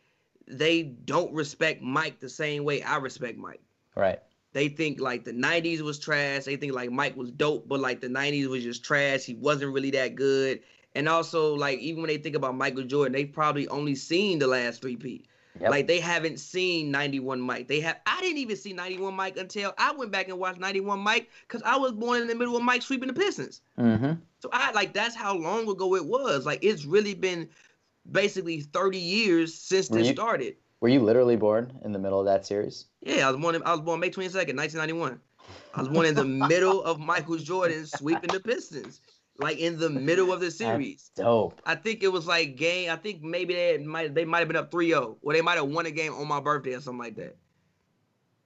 They 0.49 0.83
don't 0.83 1.33
respect 1.33 1.83
Mike 1.83 2.19
the 2.21 2.29
same 2.29 2.65
way 2.65 2.83
I 2.83 2.97
respect 2.97 3.39
Mike." 3.39 3.63
Right. 3.95 4.21
They 4.57 4.69
think 4.69 4.99
like 4.99 5.23
the 5.25 5.35
90s 5.35 5.83
was 5.83 5.99
trash. 5.99 6.45
They 6.45 6.57
think 6.57 6.73
like 6.73 6.91
Mike 6.91 7.15
was 7.15 7.31
dope, 7.31 7.69
but 7.69 7.79
like 7.79 8.01
the 8.01 8.09
90s 8.09 8.47
was 8.47 8.65
just 8.65 8.83
trash. 8.83 9.23
He 9.23 9.35
wasn't 9.35 9.75
really 9.75 9.91
that 9.91 10.15
good. 10.15 10.61
And 10.95 11.11
also, 11.11 11.55
like, 11.55 11.79
even 11.81 12.01
when 12.01 12.09
they 12.09 12.17
think 12.17 12.35
about 12.35 12.57
Michael 12.57 12.85
Jordan, 12.85 13.13
they've 13.13 13.31
probably 13.31 13.69
only 13.69 13.95
seen 13.95 14.39
the 14.39 14.47
last 14.47 14.81
three 14.81 14.97
P. 14.97 15.27
Yep. 15.61 15.71
Like 15.71 15.87
they 15.87 16.01
haven't 16.01 16.41
seen 16.41 16.91
91 16.91 17.39
Mike. 17.39 17.69
They 17.69 17.81
have 17.81 18.01
I 18.07 18.19
didn't 18.23 18.39
even 18.39 18.57
see 18.57 18.73
91 18.73 19.13
Mike 19.13 19.37
until 19.37 19.75
I 19.77 19.93
went 19.93 20.11
back 20.11 20.29
and 20.29 20.39
watched 20.39 20.59
91 20.59 21.01
Mike 21.01 21.29
because 21.47 21.63
I 21.63 21.77
was 21.77 21.93
born 21.93 22.23
in 22.23 22.27
the 22.27 22.35
middle 22.35 22.57
of 22.57 22.63
Mike 22.63 22.81
sweeping 22.81 23.09
the 23.09 23.15
Pistons. 23.15 23.61
Mm-hmm. 23.79 24.13
So 24.41 24.49
I 24.53 24.73
like 24.73 24.95
that's 24.95 25.15
how 25.15 25.35
long 25.37 25.69
ago 25.69 25.95
it 25.97 26.05
was. 26.05 26.47
Like 26.47 26.61
it's 26.63 26.87
really 26.87 27.15
been 27.15 27.49
basically 28.11 28.61
30 28.61 28.99
years 28.99 29.55
since 29.55 29.89
this 29.89 30.09
started. 30.09 30.57
Were 30.81 30.89
you 30.89 31.01
literally 31.01 31.37
born 31.37 31.79
in 31.85 31.93
the 31.93 31.99
middle 31.99 32.21
of 32.21 32.27
that 32.27 32.47
series? 32.47 32.87
Yeah, 33.01 33.27
I 33.29 33.31
was 33.31 33.41
born. 33.41 33.55
In, 33.55 33.63
I 33.65 33.73
was 33.73 33.81
born 33.81 34.01
May 34.01 34.11
twenty 34.11 34.29
second, 34.29 34.57
nineteen 34.57 34.79
ninety 34.79 34.93
one. 34.93 35.21
I 35.75 35.81
was 35.81 35.89
born 35.89 36.07
in 36.07 36.15
the 36.15 36.25
middle 36.25 36.83
of 36.83 36.99
Michael 36.99 37.37
Jordan 37.39 37.87
sweeping 37.87 38.31
the 38.33 38.41
Pistons, 38.41 39.01
like 39.39 39.59
in 39.59 39.79
the 39.79 39.89
middle 39.89 40.33
of 40.33 40.41
the 40.41 40.51
series. 40.63 41.11
Dope. 41.17 41.61
I 41.65 41.75
think 41.77 42.03
it 42.03 42.09
was 42.09 42.27
like 42.27 42.57
game. 42.57 42.91
I 42.91 42.97
think 42.97 43.23
maybe 43.23 43.55
they 43.55 43.79
might 43.79 44.15
they 44.15 44.25
might 44.25 44.41
have 44.41 44.49
been 44.49 44.57
up 44.57 44.71
3-0, 44.71 45.17
or 45.23 45.33
they 45.33 45.41
might 45.41 45.57
have 45.57 45.69
won 45.69 45.87
a 45.87 45.91
game 45.91 46.13
on 46.15 46.29
my 46.29 46.41
birthday 46.41 46.75
or 46.75 46.81
something 46.81 46.99
like 46.99 47.17
that. 47.17 47.37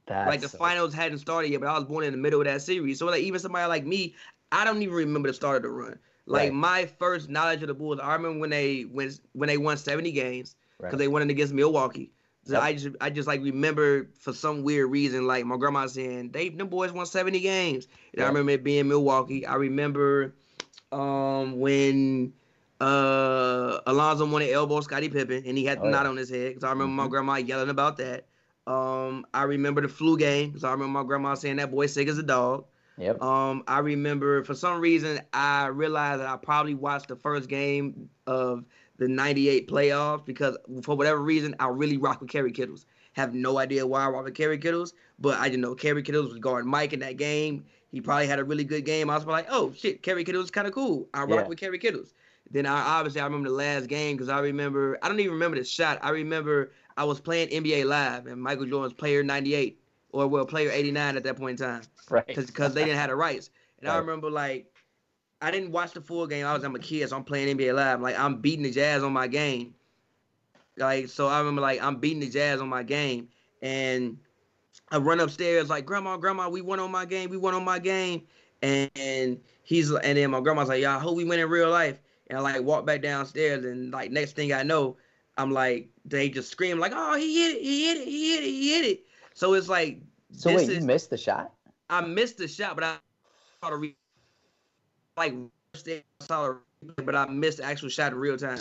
That's 0.06 0.28
like 0.28 0.40
the 0.40 0.48
so- 0.48 0.58
finals 0.58 0.94
hadn't 0.94 1.18
started 1.18 1.50
yet, 1.50 1.60
but 1.60 1.68
I 1.68 1.74
was 1.78 1.84
born 1.84 2.04
in 2.04 2.12
the 2.12 2.18
middle 2.18 2.40
of 2.40 2.46
that 2.46 2.62
series. 2.62 2.98
So 2.98 3.06
like 3.06 3.22
even 3.22 3.40
somebody 3.40 3.66
like 3.68 3.84
me, 3.84 4.14
I 4.52 4.64
don't 4.64 4.82
even 4.82 4.94
remember 4.94 5.28
the 5.28 5.34
start 5.34 5.56
of 5.56 5.62
the 5.62 5.70
run. 5.70 5.98
Like 6.26 6.50
Right. 6.50 6.52
my 6.52 6.86
first 6.98 7.28
knowledge 7.28 7.62
of 7.62 7.68
the 7.68 7.74
Bulls, 7.74 7.98
I 8.00 8.12
remember 8.14 8.38
when 8.38 8.50
they 8.50 8.82
when 8.82 9.10
when 9.32 9.48
they 9.48 9.58
won 9.58 9.76
seventy 9.76 10.12
games 10.12 10.54
because 10.78 10.92
Right. 10.92 10.98
they 10.98 11.08
won 11.08 11.22
it 11.22 11.30
against 11.30 11.52
Milwaukee. 11.52 12.12
So 12.44 12.58
I 12.58 12.72
just 12.72 12.96
I 13.00 13.10
just 13.10 13.28
like 13.28 13.42
remember 13.42 14.08
for 14.18 14.32
some 14.32 14.62
weird 14.62 14.90
reason 14.90 15.26
like 15.26 15.44
my 15.44 15.56
grandma 15.56 15.86
saying 15.86 16.30
they 16.32 16.48
them 16.48 16.68
boys 16.68 16.92
won 16.92 17.06
70 17.06 17.40
games. 17.40 17.86
And 18.14 18.22
I 18.22 18.28
remember 18.28 18.52
it 18.52 18.64
being 18.64 18.88
Milwaukee. 18.88 19.46
I 19.46 19.54
remember 19.56 20.34
um 20.90 21.60
when 21.60 22.32
uh 22.80 23.80
Alonzo 23.86 24.26
wanted 24.26 24.50
elbow 24.50 24.80
Scottie 24.80 25.10
Pippen 25.10 25.44
and 25.46 25.56
he 25.56 25.64
had 25.64 25.82
the 25.82 25.86
Oh, 25.86 25.90
knot 25.90 26.04
yeah. 26.04 26.10
on 26.10 26.16
his 26.16 26.30
head 26.30 26.48
because 26.50 26.64
I 26.64 26.70
remember 26.70 26.94
my 26.94 27.06
Mhm. 27.06 27.10
grandma 27.10 27.36
yelling 27.36 27.68
about 27.70 27.98
that. 27.98 28.26
Um 28.66 29.26
I 29.34 29.42
remember 29.44 29.82
the 29.82 29.88
flu 29.88 30.16
game 30.16 30.48
because 30.50 30.64
I 30.64 30.72
remember 30.72 30.92
my 31.00 31.04
grandma 31.06 31.34
saying 31.34 31.56
that 31.56 31.70
boy 31.70 31.86
sick 31.86 32.08
as 32.08 32.18
a 32.18 32.22
dog. 32.22 32.64
Yep. 32.96 33.22
Um, 33.22 33.64
I 33.66 33.78
remember 33.78 34.44
for 34.44 34.54
some 34.54 34.78
reason 34.80 35.20
I 35.32 35.66
realized 35.66 36.20
that 36.20 36.28
I 36.28 36.36
probably 36.36 36.74
watched 36.74 37.08
the 37.08 37.16
first 37.16 37.48
game 37.48 38.10
of 38.26 38.64
the 39.00 39.08
'98 39.08 39.66
playoffs 39.66 40.24
because 40.24 40.56
for 40.82 40.94
whatever 40.94 41.20
reason 41.20 41.56
I 41.58 41.68
really 41.68 41.96
rock 41.96 42.20
with 42.20 42.30
Kerry 42.30 42.52
Kittles. 42.52 42.86
Have 43.14 43.34
no 43.34 43.58
idea 43.58 43.84
why 43.84 44.04
I 44.04 44.08
rock 44.08 44.24
with 44.24 44.34
Kerry 44.34 44.58
Kittles, 44.58 44.94
but 45.18 45.36
I 45.40 45.48
just 45.48 45.58
know 45.58 45.74
Kerry 45.74 46.02
Kittles 46.02 46.30
was 46.30 46.38
guarding 46.38 46.70
Mike 46.70 46.92
in 46.92 47.00
that 47.00 47.16
game. 47.16 47.64
He 47.90 48.00
probably 48.00 48.28
had 48.28 48.38
a 48.38 48.44
really 48.44 48.62
good 48.62 48.84
game. 48.84 49.10
I 49.10 49.16
was 49.16 49.26
like, 49.26 49.46
oh 49.50 49.72
shit, 49.76 50.02
Kerry 50.02 50.22
Kittles 50.22 50.44
is 50.44 50.50
kind 50.52 50.68
of 50.68 50.72
cool. 50.74 51.08
I 51.12 51.22
rock 51.22 51.30
Yeah. 51.30 51.48
with 51.48 51.58
Kerry 51.58 51.78
Kittles. 51.78 52.14
Then 52.52 52.66
I 52.66 52.80
obviously 52.98 53.20
I 53.20 53.24
remember 53.24 53.48
the 53.48 53.54
last 53.54 53.88
game 53.88 54.16
because 54.16 54.28
I 54.28 54.38
remember 54.38 54.96
I 55.02 55.08
don't 55.08 55.18
even 55.18 55.32
remember 55.32 55.58
the 55.58 55.64
shot. 55.64 55.98
I 56.02 56.10
remember 56.10 56.70
I 56.96 57.04
was 57.04 57.20
playing 57.20 57.48
NBA 57.48 57.84
Live 57.86 58.26
and 58.26 58.40
Michael 58.40 58.66
Jordan's 58.66 58.92
Player 58.92 59.22
'98 59.24 59.80
or 60.10 60.28
well 60.28 60.44
Player 60.44 60.70
'89 60.70 61.16
at 61.16 61.24
that 61.24 61.36
point 61.36 61.58
in 61.60 61.66
time 61.66 61.82
right. 62.10 62.26
because 62.26 62.74
they 62.74 62.84
didn't 62.84 62.98
have 62.98 63.08
the 63.08 63.16
rights. 63.16 63.50
And 63.80 63.88
I 63.88 63.96
remember 63.96 64.30
like 64.30 64.69
I 65.42 65.50
didn't 65.50 65.72
watch 65.72 65.92
the 65.92 66.00
full 66.00 66.26
game. 66.26 66.46
I 66.46 66.52
was 66.54 66.64
I'm 66.64 66.74
a 66.74 66.78
kid, 66.78 67.08
so 67.08 67.16
I'm 67.16 67.24
playing 67.24 67.56
NBA 67.56 67.74
Live. 67.74 68.00
Like 68.00 68.18
I'm 68.18 68.40
beating 68.40 68.62
the 68.64 68.70
Jazz 68.70 69.02
on 69.02 69.12
my 69.12 69.26
game. 69.26 69.74
Like 70.76 71.08
so, 71.08 71.28
I 71.28 71.38
remember 71.38 71.60
like 71.60 71.82
I'm 71.82 71.96
beating 71.96 72.20
the 72.20 72.28
Jazz 72.28 72.60
on 72.60 72.68
my 72.68 72.82
game, 72.82 73.28
and 73.62 74.18
I 74.90 74.98
run 74.98 75.20
upstairs 75.20 75.68
like 75.68 75.84
Grandma, 75.86 76.16
Grandma, 76.16 76.48
we 76.48 76.60
won 76.60 76.80
on 76.80 76.90
my 76.90 77.04
game. 77.04 77.30
We 77.30 77.36
won 77.36 77.54
on 77.54 77.64
my 77.64 77.78
game, 77.78 78.22
and, 78.62 78.90
and 78.96 79.40
he's 79.62 79.90
and 79.90 80.16
then 80.18 80.30
my 80.30 80.40
grandma's 80.40 80.68
like, 80.68 80.82
Yeah, 80.82 80.96
I 80.96 81.00
hope 81.00 81.16
we 81.16 81.24
win 81.24 81.40
in 81.40 81.48
real 81.48 81.70
life. 81.70 82.00
And 82.28 82.38
I 82.38 82.42
like 82.42 82.62
walk 82.62 82.86
back 82.86 83.02
downstairs, 83.02 83.64
and 83.64 83.90
like 83.92 84.10
next 84.10 84.36
thing 84.36 84.52
I 84.52 84.62
know, 84.62 84.96
I'm 85.36 85.52
like 85.52 85.88
they 86.04 86.28
just 86.28 86.50
scream 86.50 86.78
like, 86.78 86.92
Oh, 86.94 87.16
he 87.16 87.42
hit 87.42 87.56
it, 87.56 87.62
he 87.62 87.86
hit 87.86 87.96
it, 87.98 88.08
he 88.08 88.34
hit 88.34 88.44
it, 88.44 88.46
he 88.46 88.74
hit 88.74 88.84
it. 88.84 89.04
So 89.34 89.54
it's 89.54 89.68
like 89.68 90.00
So 90.32 90.50
this 90.50 90.66
wait, 90.68 90.76
is- 90.76 90.82
you 90.82 90.86
missed 90.86 91.10
the 91.10 91.18
shot? 91.18 91.52
I 91.88 92.00
missed 92.02 92.38
the 92.38 92.46
shot, 92.46 92.76
but 92.76 92.84
I 92.84 92.96
the 93.68 93.76
re- 93.76 93.96
like 95.20 95.34
but 97.04 97.14
I 97.14 97.26
missed 97.26 97.58
the 97.58 97.64
actual 97.64 97.88
shot 97.88 98.12
in 98.12 98.18
real 98.18 98.36
time. 98.36 98.58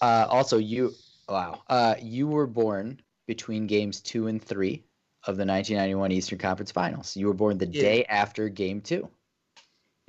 Uh, 0.00 0.26
also, 0.28 0.58
you 0.58 0.92
wow, 1.28 1.62
uh, 1.68 1.94
you 2.00 2.26
were 2.26 2.46
born 2.46 3.00
between 3.26 3.66
games 3.66 4.00
two 4.00 4.26
and 4.26 4.42
three 4.42 4.82
of 5.26 5.36
the 5.36 5.44
1991 5.44 6.12
Eastern 6.12 6.38
Conference 6.38 6.72
Finals. 6.72 7.16
You 7.16 7.26
were 7.26 7.34
born 7.34 7.58
the 7.58 7.66
Yeah. 7.66 7.82
day 7.82 8.04
after 8.06 8.48
Game 8.48 8.80
Two. 8.80 9.08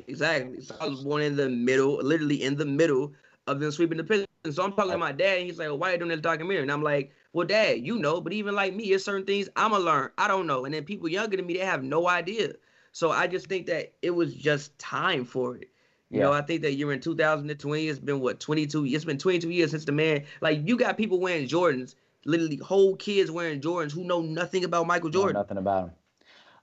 Exactly. 0.07 0.61
So 0.61 0.75
I 0.79 0.87
was 0.87 1.03
born 1.03 1.21
in 1.21 1.35
the 1.35 1.49
middle, 1.49 1.97
literally 1.97 2.43
in 2.43 2.55
the 2.55 2.65
middle 2.65 3.13
of 3.47 3.59
them 3.59 3.71
sweeping 3.71 3.97
the 3.97 4.03
Pistons. 4.03 4.27
So 4.55 4.63
I'm 4.63 4.73
talking 4.73 4.91
to 4.91 4.97
my 4.97 5.11
dad, 5.11 5.39
and 5.39 5.45
he's 5.47 5.57
like, 5.57 5.69
well, 5.69 5.77
"Why 5.77 5.89
are 5.89 5.91
you 5.93 5.97
doing 5.99 6.09
this 6.09 6.21
documentary?" 6.21 6.63
And 6.63 6.71
I'm 6.71 6.83
like, 6.83 7.11
"Well, 7.33 7.47
Dad, 7.47 7.85
you 7.85 7.97
know, 7.97 8.21
but 8.21 8.33
even 8.33 8.55
like 8.55 8.75
me, 8.75 8.89
there's 8.89 9.03
certain 9.03 9.25
things 9.25 9.49
I'ma 9.55 9.77
learn. 9.77 10.11
I 10.17 10.27
don't 10.27 10.45
know." 10.47 10.65
And 10.65 10.73
then 10.73 10.83
people 10.85 11.09
younger 11.09 11.37
than 11.37 11.45
me, 11.47 11.53
they 11.55 11.65
have 11.65 11.83
no 11.83 12.07
idea. 12.07 12.53
So 12.95 13.11
I 13.11 13.27
just 13.27 13.47
think 13.47 13.65
that 13.65 13.91
it 14.01 14.11
was 14.11 14.33
just 14.33 14.79
time 14.79 15.25
for 15.25 15.57
it. 15.57 15.67
You 16.09 16.21
know, 16.21 16.31
I 16.31 16.41
think 16.41 16.61
that 16.61 16.75
you're 16.75 16.93
in 16.93 17.01
2020. 17.01 17.89
It's 17.89 17.99
been 17.99 18.21
what 18.21 18.39
22. 18.39 18.85
It's 18.85 19.03
been 19.03 19.17
22 19.17 19.49
years 19.49 19.71
since 19.71 19.83
the 19.83 19.91
man. 19.91 20.23
Like 20.39 20.65
you 20.65 20.77
got 20.77 20.95
people 20.95 21.19
wearing 21.19 21.45
Jordans, 21.45 21.95
literally 22.23 22.55
whole 22.55 22.95
kids 22.95 23.29
wearing 23.29 23.59
Jordans 23.59 23.91
who 23.91 24.05
know 24.05 24.21
nothing 24.21 24.63
about 24.63 24.87
Michael 24.87 25.09
Know 25.09 25.19
Jordan, 25.19 25.33
nothing 25.33 25.57
about 25.57 25.89
him. 25.89 25.91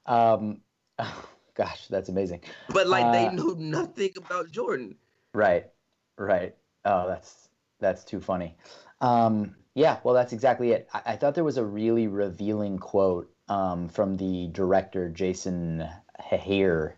Um, 0.07 0.61
gosh, 1.53 1.87
that's 1.87 2.09
amazing. 2.09 2.41
but 2.69 2.87
like 2.87 3.05
Uh, 3.05 3.11
they 3.11 3.29
know 3.29 3.53
nothing 3.59 4.13
about 4.17 4.49
Jordan. 4.49 4.95
Right, 5.35 5.67
right. 6.17 6.55
Oh, 6.83 7.07
that's 7.07 7.49
that's 7.79 8.03
too 8.03 8.19
funny. 8.19 8.55
Um, 9.01 9.53
yeah, 9.75 9.99
well, 10.03 10.15
that's 10.15 10.33
exactly 10.33 10.71
it. 10.71 10.89
I, 10.95 11.01
I 11.05 11.15
thought 11.15 11.35
there 11.35 11.43
was 11.43 11.57
a 11.57 11.63
really 11.63 12.07
revealing 12.07 12.79
quote 12.79 13.31
um, 13.49 13.87
from 13.87 14.17
the 14.17 14.47
director 14.51 15.09
Jason 15.09 15.87
Hehir. 16.29 16.93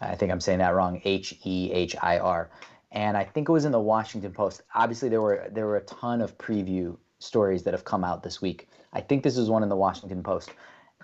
I 0.00 0.14
think 0.14 0.30
I'm 0.30 0.40
saying 0.40 0.60
that 0.60 0.74
wrong. 0.74 1.00
H 1.04 1.38
E 1.44 1.70
H 1.72 1.96
I 2.00 2.18
R. 2.18 2.50
And 2.90 3.16
I 3.16 3.24
think 3.24 3.48
it 3.48 3.52
was 3.52 3.64
in 3.64 3.72
the 3.72 3.80
Washington 3.80 4.32
Post. 4.32 4.62
Obviously, 4.74 5.08
there 5.08 5.20
were 5.20 5.48
there 5.50 5.66
were 5.66 5.76
a 5.76 5.84
ton 5.84 6.20
of 6.20 6.38
preview 6.38 6.96
stories 7.18 7.64
that 7.64 7.74
have 7.74 7.84
come 7.84 8.04
out 8.04 8.22
this 8.22 8.40
week. 8.40 8.68
I 8.92 9.00
think 9.00 9.22
this 9.22 9.36
was 9.36 9.50
one 9.50 9.62
in 9.62 9.68
the 9.68 9.76
Washington 9.76 10.22
Post, 10.22 10.50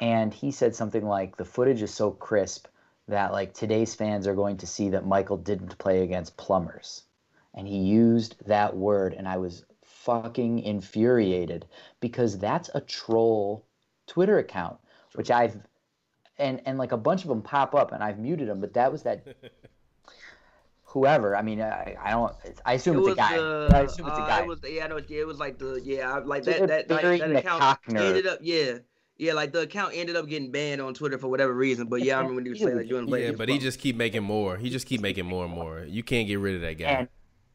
and 0.01 0.33
he 0.33 0.51
said 0.51 0.75
something 0.75 1.05
like, 1.05 1.37
"The 1.37 1.45
footage 1.45 1.83
is 1.83 1.93
so 1.93 2.11
crisp 2.11 2.69
that 3.09 3.33
like 3.33 3.53
today's 3.53 3.95
fans 3.95 4.27
are 4.27 4.35
going 4.35 4.57
to 4.59 4.67
see 4.67 4.89
that 4.91 5.07
Michael 5.07 5.37
didn't 5.37 5.79
play 5.79 6.03
against 6.03 6.37
plumbers." 6.37 7.03
And 7.53 7.69
he 7.69 7.79
used 7.79 8.37
that 8.47 8.77
word, 8.77 9.15
and 9.15 9.29
I 9.29 9.37
was 9.37 9.65
fucking 9.83 10.61
infuriated 10.61 11.67
because 12.01 12.39
that's 12.39 12.71
a 12.75 12.81
troll 12.81 13.65
Twitter 14.07 14.39
account, 14.39 14.79
which 15.15 15.31
I've 15.31 15.59
and 16.39 16.61
and 16.67 16.79
like 16.79 16.93
a 16.93 16.97
bunch 16.97 17.23
of 17.23 17.29
them 17.29 17.43
pop 17.43 17.75
up, 17.75 17.93
and 17.93 18.03
I've 18.03 18.19
muted 18.19 18.49
them. 18.49 18.61
But 18.61 18.75
that 18.75 18.91
was 18.91 19.03
that 19.03 19.25
whoever. 20.95 21.37
I 21.37 21.43
mean, 21.43 21.61
I, 21.61 21.97
I 22.01 22.11
don't. 22.11 22.33
I 22.65 22.75
assume 22.75 22.99
It 22.99 23.01
it's 23.01 23.09
a 23.11 23.15
guy. 23.15 23.37
the. 23.37 23.71
I 23.75 23.81
assume 23.81 24.07
it's 24.07 24.19
a 24.19 24.23
uh, 24.23 24.27
guy. 24.27 24.43
It 24.43 24.47
was 24.47 24.61
yeah, 24.67 24.85
I 24.85 24.89
know. 24.89 25.01
Yeah, 25.07 25.21
it 25.21 25.27
was 25.27 25.39
like 25.39 25.59
the 25.59 25.81
yeah, 25.85 26.19
like 26.25 26.45
They're 26.45 26.67
that 26.67 26.89
that 26.89 27.05
like, 27.05 27.21
that 27.21 27.37
account 27.37 27.79
ended 27.89 28.27
up 28.27 28.39
yeah. 28.41 28.79
Yeah, 29.17 29.35
like 29.35 29.53
the 29.53 29.61
account 29.61 29.93
ended 29.95 30.17
up 30.17 30.27
getting 30.27 30.51
banned 30.51 30.81
on 30.81 30.93
Twitter 30.93 31.19
for 31.19 31.29
whatever 31.29 31.55
reason. 31.55 31.87
But 31.87 32.03
yeah, 32.03 32.17
I 32.17 32.17
remember 32.19 32.37
when 32.37 32.47
he 32.47 32.51
was 32.51 32.59
saying 32.59 32.77
that 32.77 32.85
you 32.85 32.91
Jordan 32.91 33.07
Blake. 33.07 33.23
Yeah, 33.23 33.31
is 33.31 33.39
but 33.39 33.49
he 33.49 33.59
just 33.59 33.79
keep 33.79 33.95
making 33.95 34.25
more. 34.25 34.57
He 34.57 34.71
just 34.71 34.87
keep 34.87 35.01
making 35.01 35.27
more 35.27 35.45
and 35.45 35.55
more. 35.55 35.85
You 35.87 36.03
can't 36.03 36.27
get 36.27 36.41
rid 36.41 36.57
of 36.57 36.63
that 36.63 36.79
guy. 36.79 36.87
and 36.87 37.09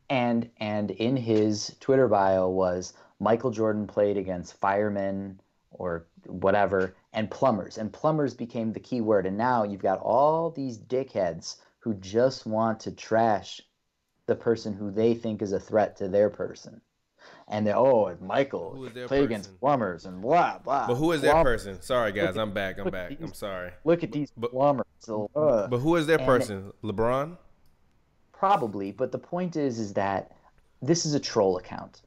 and 0.09 0.49
and 0.57 0.91
in 0.91 1.17
his 1.17 1.75
Twitter 1.81 2.07
bio 2.07 2.47
was 2.47 2.93
Michael 3.19 3.51
Jordan 3.51 3.87
played 3.87 4.15
against 4.15 4.57
firemen 4.57 5.39
or 5.71 6.05
whatever 6.27 6.95
and 7.13 7.29
plumbers 7.31 7.77
and 7.77 7.91
plumbers 7.91 8.33
became 8.33 8.71
the 8.73 8.79
key 8.79 9.01
word 9.01 9.25
and 9.25 9.37
now 9.37 9.63
you've 9.63 9.81
got 9.81 9.99
all 9.99 10.51
these 10.51 10.77
dickheads 10.77 11.57
who 11.79 11.93
just 11.95 12.45
want 12.45 12.79
to 12.79 12.91
trash 12.91 13.61
the 14.27 14.35
person 14.35 14.73
who 14.73 14.91
they 14.91 15.13
think 15.15 15.41
is 15.41 15.51
a 15.53 15.59
threat 15.59 15.95
to 15.95 16.07
their 16.07 16.29
person 16.29 16.79
and 17.47 17.65
they're 17.65 17.75
oh 17.75 18.15
Michael 18.21 18.75
Who 18.75 18.85
is 18.85 18.93
their 18.93 19.07
played 19.07 19.21
person? 19.21 19.31
against 19.31 19.59
plumbers 19.59 20.05
and 20.05 20.21
blah 20.21 20.59
blah 20.59 20.85
but 20.87 20.95
who 20.95 21.11
is 21.11 21.21
that 21.21 21.31
Plum- 21.31 21.43
person? 21.45 21.81
Sorry 21.81 22.11
guys, 22.11 22.37
I'm 22.37 22.53
back. 22.53 22.77
I'm 22.79 22.89
back. 22.91 23.11
at 23.13 23.21
I'm 23.21 23.33
sorry. 23.33 23.71
look 23.83 24.03
at 24.03 24.11
these 24.11 24.31
But- 24.37 24.51
plumbers. 24.51 24.85
But 25.07 25.77
who 25.79 25.95
is 25.95 26.05
that 26.07 26.19
And- 26.21 26.27
person? 26.27 26.71
LeBron? 26.83 27.37
Probably, 28.31 28.91
but 28.91 29.11
the 29.11 29.17
point 29.19 29.55
is, 29.57 29.79
is 29.79 29.93
that 29.95 30.31
this 30.81 31.05
is 31.05 31.13
a 31.13 31.19
troll 31.19 31.57
account. 31.57 32.01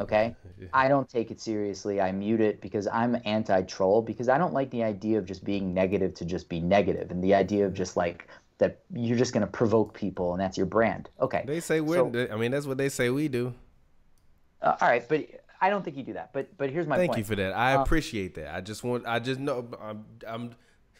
Okay, 0.00 0.34
I 0.72 0.88
don't 0.88 1.08
take 1.08 1.30
it 1.30 1.40
seriously. 1.40 2.00
I 2.00 2.12
mute 2.12 2.40
it 2.40 2.60
because 2.60 2.86
I'm 2.86 3.16
anti-troll 3.24 4.02
because 4.02 4.28
I 4.28 4.38
don't 4.38 4.52
like 4.54 4.70
the 4.70 4.82
idea 4.84 5.18
of 5.18 5.26
just 5.26 5.44
being 5.44 5.74
negative 5.74 6.14
to 6.14 6.24
just 6.24 6.48
be 6.48 6.60
negative, 6.60 7.10
and 7.10 7.22
the 7.22 7.34
idea 7.34 7.66
of 7.66 7.74
just 7.74 7.96
like 7.96 8.28
that 8.58 8.80
you're 8.94 9.18
just 9.18 9.32
going 9.32 9.40
to 9.44 9.50
provoke 9.50 9.92
people 9.92 10.32
and 10.32 10.40
that's 10.40 10.56
your 10.56 10.66
brand. 10.66 11.08
Okay, 11.20 11.42
They 11.46 11.58
say 11.60 11.80
we're. 11.80 11.96
So- 12.12 12.28
I 12.32 12.36
mean, 12.36 12.52
that's 12.52 12.66
what 12.66 12.78
they 12.78 12.88
say 12.88 13.10
we 13.10 13.26
do. 13.28 13.54
uh, 14.60 14.76
all 14.80 14.88
right, 14.88 15.08
but 15.08 15.26
I 15.60 15.68
don't 15.70 15.84
think 15.84 15.96
you 15.96 16.02
do 16.04 16.12
that. 16.12 16.32
But 16.32 16.56
but 16.56 16.70
here's 16.70 16.86
my 16.86 16.96
Thank 16.96 17.10
point. 17.10 17.18
you 17.18 17.24
for 17.24 17.34
that. 17.36 17.52
I 17.52 17.74
Um, 17.74 17.82
appreciate 17.82 18.34
that. 18.36 18.54
I 18.54 18.60
just 18.60 18.84
want. 18.84 19.04
I 19.06 19.18
just 19.18 19.40
know. 19.40 19.68
I'm. 19.80 20.04
I'm. 20.26 20.54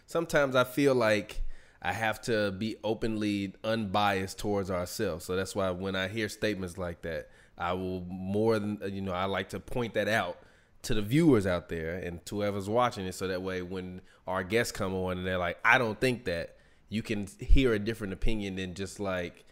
Sometimes 0.06 0.56
I 0.56 0.64
feel 0.64 0.94
like 0.94 1.42
I 1.80 1.92
have 1.92 2.20
to 2.22 2.50
be 2.52 2.76
openly 2.84 3.54
unbiased 3.64 4.38
towards 4.38 4.70
ourselves. 4.70 5.24
So 5.24 5.36
that's 5.36 5.54
why 5.54 5.70
when 5.70 5.94
I 5.96 6.08
hear 6.08 6.28
statements 6.28 6.76
like 6.78 7.02
that, 7.02 7.28
I 7.58 7.72
will 7.74 8.00
more 8.08 8.58
than 8.58 8.78
uh, 8.82 8.86
you 8.86 9.00
know. 9.00 9.12
I 9.12 9.24
like 9.26 9.50
to 9.50 9.60
point 9.60 9.94
that 9.94 10.08
out 10.08 10.38
to 10.82 10.94
the 10.94 11.02
viewers 11.02 11.46
out 11.46 11.68
there 11.68 11.96
and 11.96 12.24
to 12.26 12.36
whoever's 12.36 12.68
watching 12.68 13.06
it, 13.06 13.14
so 13.14 13.28
that 13.28 13.42
way 13.42 13.62
when 13.62 14.00
our 14.26 14.42
guests 14.42 14.72
come 14.72 14.94
on 14.94 15.18
and 15.18 15.26
they're 15.26 15.38
like, 15.38 15.58
"I 15.64 15.78
don't 15.78 16.00
think 16.00 16.24
that," 16.24 16.56
you 16.88 17.02
can 17.02 17.28
hear 17.38 17.72
a 17.72 17.78
different 17.78 18.12
opinion 18.12 18.56
than 18.56 18.74
just 18.74 19.00
like 19.00 19.44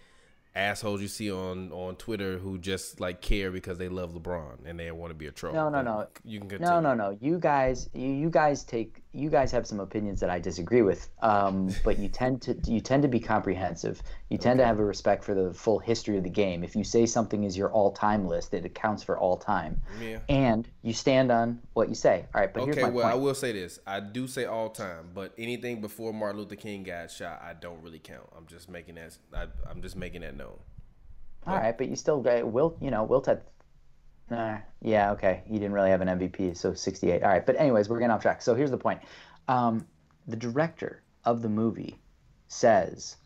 assholes 0.54 1.00
you 1.00 1.08
see 1.08 1.30
on 1.30 1.70
on 1.72 1.96
Twitter 1.96 2.38
who 2.38 2.58
just 2.58 3.00
like 3.00 3.20
care 3.20 3.50
because 3.50 3.78
they 3.78 3.88
love 3.88 4.12
LeBron 4.12 4.66
and 4.66 4.78
they 4.78 4.90
want 4.90 5.10
to 5.10 5.14
be 5.14 5.26
a 5.26 5.30
troll. 5.30 5.54
No, 5.54 5.68
no, 5.68 5.82
no. 5.82 6.06
You 6.24 6.40
can 6.40 6.48
continue. 6.48 6.72
No, 6.72 6.80
no, 6.80 6.94
no. 6.94 7.18
You 7.20 7.38
guys, 7.38 7.88
you, 7.94 8.08
you 8.08 8.30
guys 8.30 8.64
take, 8.64 8.99
you 9.12 9.28
guys 9.28 9.50
have 9.50 9.66
some 9.66 9.80
opinions 9.80 10.20
that 10.20 10.30
I 10.30 10.38
disagree 10.38 10.82
with. 10.82 11.08
Um, 11.20 11.70
but 11.84 11.98
you 11.98 12.08
tend 12.08 12.42
to, 12.42 12.56
you 12.66 12.80
tend 12.80 13.02
to 13.02 13.08
be 13.08 13.18
comprehensive. 13.18 14.02
You 14.28 14.38
tend 14.38 14.58
to 14.58 14.66
have 14.66 14.78
a 14.78 14.84
respect 14.84 15.24
for 15.24 15.34
the 15.34 15.52
full 15.52 15.78
history 15.78 16.16
of 16.16 16.22
the 16.22 16.30
game. 16.30 16.62
If 16.62 16.76
you 16.76 16.84
say 16.84 17.06
something 17.06 17.42
is 17.44 17.56
your 17.56 17.70
all-time 17.72 18.26
list, 18.26 18.54
it 18.54 18.64
accounts 18.64 19.02
for 19.02 19.18
all 19.18 19.36
time. 19.36 19.80
Yeah. 20.00 20.20
And 20.28 20.68
you 20.82 20.92
stand 20.92 21.32
on 21.32 21.60
what 21.72 21.88
you 21.88 21.94
say. 21.94 22.26
All 22.34 22.40
right, 22.40 22.52
but 22.52 22.64
here's 22.64 22.76
Okay, 22.76 22.86
my 22.86 22.90
well, 22.90 23.06
I 23.06 23.14
will 23.14 23.34
say 23.34 23.52
this. 23.52 23.80
I 23.86 24.00
do 24.00 24.28
say 24.28 24.44
all 24.44 24.70
time, 24.70 25.10
but 25.12 25.32
anything 25.36 25.80
before 25.80 26.12
Martin 26.12 26.40
Luther 26.40 26.56
King 26.56 26.84
got 26.84 27.10
shot, 27.10 27.42
I 27.42 27.54
don't 27.54 27.82
really 27.82 27.98
count. 27.98 28.28
I'm 28.36 28.46
just 28.46 28.68
making 28.68 28.94
that. 28.94 29.16
I, 29.34 29.46
I'm 29.68 29.82
just 29.82 29.96
making 29.96 30.20
that 30.20 30.36
known. 30.36 30.58
All 31.46 31.56
right, 31.56 31.76
but 31.76 31.88
you 31.88 31.96
still, 31.96 32.24
uh, 32.28 32.44
Wilt, 32.44 32.76
you 32.82 32.90
know, 32.90 33.02
Wilt 33.02 33.26
had 33.26 33.40
Uh, 34.30 34.58
yeah, 34.80 35.12
okay. 35.12 35.42
He 35.46 35.54
didn't 35.54 35.72
really 35.72 35.90
have 35.90 36.00
an 36.00 36.08
MVP, 36.08 36.56
so 36.56 36.74
68. 36.74 37.22
All 37.22 37.28
right, 37.28 37.44
but 37.44 37.58
anyways, 37.58 37.88
we're 37.88 37.98
getting 37.98 38.12
off 38.12 38.22
track. 38.22 38.42
So 38.42 38.54
here's 38.54 38.70
the 38.70 38.78
point. 38.78 39.00
Um, 39.48 39.86
the 40.26 40.36
director 40.36 41.02
of 41.24 41.42
the 41.42 41.48
movie 41.48 41.98
says, 42.48 43.16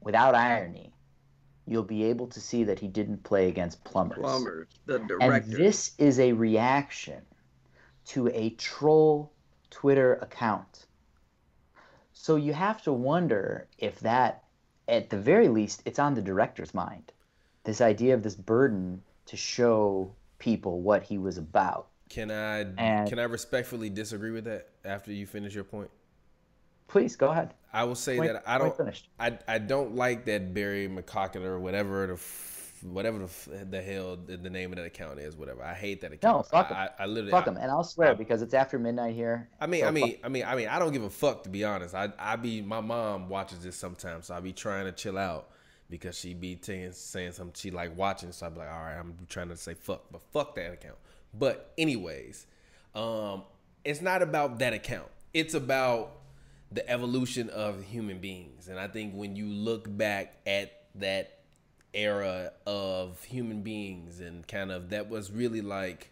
without 0.00 0.34
irony, 0.34 0.92
you'll 1.66 1.82
be 1.82 2.04
able 2.04 2.28
to 2.28 2.40
see 2.40 2.64
that 2.64 2.78
he 2.78 2.88
didn't 2.88 3.24
play 3.24 3.48
against 3.48 3.82
plumbers. 3.84 4.20
Plumbers, 4.20 4.68
the 4.86 4.98
director. 5.00 5.32
And 5.32 5.52
this 5.52 5.92
is 5.98 6.18
a 6.18 6.32
reaction 6.32 7.20
to 8.06 8.28
a 8.28 8.50
troll 8.50 9.32
Twitter 9.70 10.14
account. 10.14 10.86
So 12.12 12.36
you 12.36 12.54
have 12.54 12.82
to 12.82 12.92
wonder 12.92 13.66
if 13.78 14.00
that, 14.00 14.44
at 14.88 15.10
the 15.10 15.18
very 15.18 15.48
least, 15.48 15.82
it's 15.84 15.98
on 15.98 16.14
the 16.14 16.22
director's 16.22 16.72
mind. 16.72 17.12
This 17.64 17.80
idea 17.80 18.14
of 18.14 18.22
this 18.22 18.36
burden 18.36 19.02
to 19.26 19.36
show 19.36 20.14
people 20.38 20.80
what 20.80 21.02
he 21.02 21.18
was 21.18 21.38
about. 21.38 21.88
Can 22.08 22.30
I 22.30 22.60
And- 22.78 23.08
can 23.08 23.18
I 23.18 23.24
respectfully 23.24 23.90
disagree 23.90 24.30
with 24.30 24.44
that 24.44 24.68
after 24.84 25.12
you 25.12 25.26
finish 25.26 25.54
your 25.54 25.64
point? 25.64 25.90
Please 26.88 27.16
go 27.16 27.28
ahead. 27.30 27.52
I 27.72 27.84
will 27.84 27.96
say 27.96 28.16
Point- 28.16 28.32
that 28.32 28.44
I 28.46 28.58
don't. 28.58 29.04
I, 29.18 29.38
I 29.48 29.58
don't 29.58 29.96
like 29.96 30.24
that 30.26 30.54
Barry 30.54 30.88
McCocket 30.88 31.44
or 31.44 31.58
whatever 31.58 32.06
the 32.06 32.20
whatever 32.86 33.18
the, 33.18 33.64
the 33.64 33.82
hell 33.82 34.16
the, 34.16 34.36
the 34.36 34.50
name 34.50 34.70
of 34.70 34.76
that 34.76 34.84
account 34.84 35.18
is 35.18 35.36
whatever. 35.36 35.64
I 35.64 35.74
hate 35.74 36.00
that 36.02 36.12
account. 36.12 36.36
No, 36.38 36.42
fuck 36.44 36.68
him. 36.68 36.76
I, 36.76 36.86
I, 36.86 36.90
I 37.00 37.06
literally 37.06 37.32
Fuck 37.32 37.48
I- 37.48 37.50
him, 37.50 37.56
and 37.56 37.70
I'll 37.70 37.82
swear 37.82 38.14
because 38.14 38.40
it's 38.42 38.54
after 38.54 38.78
midnight 38.78 39.14
here. 39.14 39.48
I 39.60 39.66
mean, 39.66 39.80
so 39.80 39.88
I 39.88 39.90
mean, 39.90 40.18
I 40.22 40.28
mean, 40.28 40.44
I 40.44 40.54
mean, 40.54 40.68
I 40.68 40.78
don't 40.78 40.92
give 40.92 41.02
a 41.02 41.10
fuck 41.10 41.42
to 41.44 41.48
be 41.48 41.64
honest. 41.64 41.94
I, 41.94 42.12
I 42.18 42.36
be 42.36 42.62
my 42.62 42.80
mom 42.80 43.28
watches 43.28 43.60
this 43.64 43.76
sometimes, 43.76 44.26
so 44.26 44.34
I 44.34 44.40
be 44.40 44.52
trying 44.52 44.84
to 44.84 44.92
chill 44.92 45.18
out 45.18 45.50
because 45.90 46.18
she 46.18 46.34
be 46.34 46.58
saying 46.60 46.92
saying 46.92 47.32
something 47.32 47.54
she 47.56 47.70
like 47.70 47.96
watching. 47.96 48.32
So 48.32 48.46
I 48.46 48.48
be 48.50 48.58
like, 48.58 48.70
all 48.70 48.80
right, 48.80 48.96
I'm 48.98 49.16
trying 49.28 49.48
to 49.48 49.56
say 49.56 49.74
fuck, 49.74 50.04
but 50.10 50.22
fuck 50.32 50.54
that 50.56 50.72
account. 50.72 50.98
But 51.34 51.72
anyways, 51.78 52.46
um, 52.94 53.42
it's 53.84 54.00
not 54.00 54.22
about 54.22 54.58
that 54.58 54.72
account. 54.72 55.08
It's 55.34 55.54
about 55.54 56.12
the 56.72 56.88
evolution 56.90 57.50
of 57.50 57.82
human 57.84 58.18
beings, 58.18 58.68
and 58.68 58.78
I 58.78 58.88
think 58.88 59.14
when 59.14 59.36
you 59.36 59.46
look 59.46 59.84
back 59.96 60.36
at 60.46 60.72
that 60.96 61.36
era 61.94 62.52
of 62.66 63.22
human 63.24 63.62
beings 63.62 64.20
and 64.20 64.46
kind 64.46 64.70
of 64.70 64.90
that 64.90 65.08
was 65.08 65.30
really 65.30 65.62
like 65.62 66.10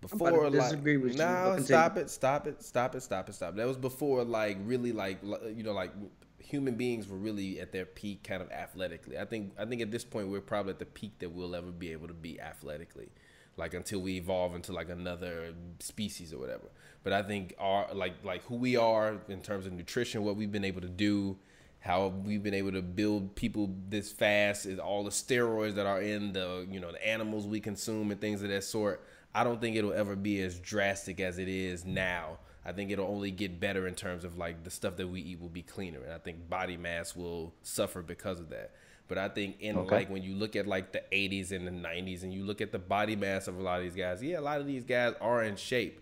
before 0.00 0.44
like 0.44 0.52
disagree 0.52 0.96
with 0.96 1.12
you, 1.12 1.18
but 1.18 1.56
no 1.56 1.62
stop 1.62 1.96
it 1.98 2.08
stop 2.08 2.46
it 2.46 2.62
stop 2.62 2.94
it 2.94 3.02
stop 3.02 3.28
it 3.28 3.34
stop 3.34 3.54
that 3.56 3.66
was 3.66 3.76
before 3.76 4.24
like 4.24 4.56
really 4.64 4.92
like 4.92 5.18
you 5.54 5.62
know 5.62 5.72
like 5.72 5.90
human 6.38 6.74
beings 6.74 7.08
were 7.08 7.16
really 7.16 7.60
at 7.60 7.72
their 7.72 7.84
peak 7.84 8.24
kind 8.24 8.42
of 8.42 8.50
athletically. 8.50 9.18
I 9.18 9.24
think 9.24 9.52
i 9.58 9.64
think 9.64 9.82
at 9.82 9.90
this 9.90 10.04
point 10.04 10.28
we're 10.28 10.40
probably 10.40 10.72
at 10.72 10.78
the 10.78 10.86
peak 10.86 11.18
that 11.18 11.30
we'll 11.30 11.54
ever 11.54 11.70
be 11.70 11.92
able 11.92 12.08
to 12.08 12.14
be 12.14 12.40
athletically 12.40 13.10
like 13.56 13.74
until 13.74 14.00
we 14.00 14.16
evolve 14.16 14.54
into 14.54 14.72
like 14.72 14.88
another 14.88 15.52
species 15.80 16.32
or 16.32 16.38
whatever. 16.38 16.68
But 17.02 17.12
i 17.12 17.22
think 17.22 17.54
our 17.58 17.92
like 17.92 18.14
like 18.24 18.44
who 18.44 18.56
we 18.56 18.76
are 18.76 19.20
in 19.28 19.40
terms 19.42 19.66
of 19.66 19.72
nutrition 19.72 20.24
what 20.24 20.36
we've 20.36 20.52
been 20.52 20.64
able 20.64 20.80
to 20.80 20.88
do 20.88 21.36
how 21.80 22.08
we've 22.08 22.42
been 22.42 22.54
able 22.54 22.72
to 22.72 22.82
build 22.82 23.36
people 23.36 23.70
this 23.88 24.10
fast 24.10 24.66
is 24.66 24.78
all 24.78 25.04
the 25.04 25.10
steroids 25.10 25.74
that 25.74 25.86
are 25.86 26.00
in 26.00 26.32
the 26.32 26.66
you 26.70 26.80
know 26.80 26.92
the 26.92 27.06
animals 27.06 27.46
we 27.46 27.60
consume 27.60 28.10
and 28.10 28.20
things 28.20 28.42
of 28.42 28.48
that 28.48 28.64
sort 28.64 29.04
i 29.34 29.44
don't 29.44 29.60
think 29.60 29.76
it'll 29.76 29.92
ever 29.92 30.16
be 30.16 30.42
as 30.42 30.58
drastic 30.58 31.20
as 31.20 31.38
it 31.38 31.48
is 31.48 31.84
now 31.84 32.38
i 32.68 32.72
think 32.72 32.90
it'll 32.90 33.06
only 33.08 33.30
get 33.30 33.58
better 33.58 33.86
in 33.88 33.94
terms 33.94 34.24
of 34.24 34.36
like 34.36 34.62
the 34.64 34.70
stuff 34.70 34.96
that 34.96 35.08
we 35.08 35.20
eat 35.20 35.40
will 35.40 35.48
be 35.48 35.62
cleaner 35.62 36.00
and 36.04 36.12
i 36.12 36.18
think 36.18 36.48
body 36.48 36.76
mass 36.76 37.16
will 37.16 37.52
suffer 37.62 38.02
because 38.02 38.38
of 38.40 38.50
that 38.50 38.72
but 39.08 39.16
i 39.18 39.28
think 39.28 39.56
in 39.60 39.76
Okay. 39.76 39.94
like 39.96 40.10
when 40.10 40.22
you 40.22 40.34
look 40.34 40.54
at 40.56 40.66
like 40.66 40.92
the 40.92 41.02
80s 41.12 41.50
and 41.52 41.66
the 41.66 41.70
90s 41.88 42.22
and 42.22 42.32
you 42.32 42.44
look 42.44 42.60
at 42.60 42.70
the 42.72 42.78
body 42.78 43.16
mass 43.16 43.48
of 43.48 43.58
a 43.58 43.62
lot 43.62 43.78
of 43.78 43.84
these 43.84 43.96
guys 43.96 44.22
yeah 44.22 44.38
a 44.38 44.42
lot 44.42 44.60
of 44.60 44.66
these 44.66 44.84
guys 44.84 45.14
are 45.20 45.42
in 45.42 45.56
shape 45.56 46.00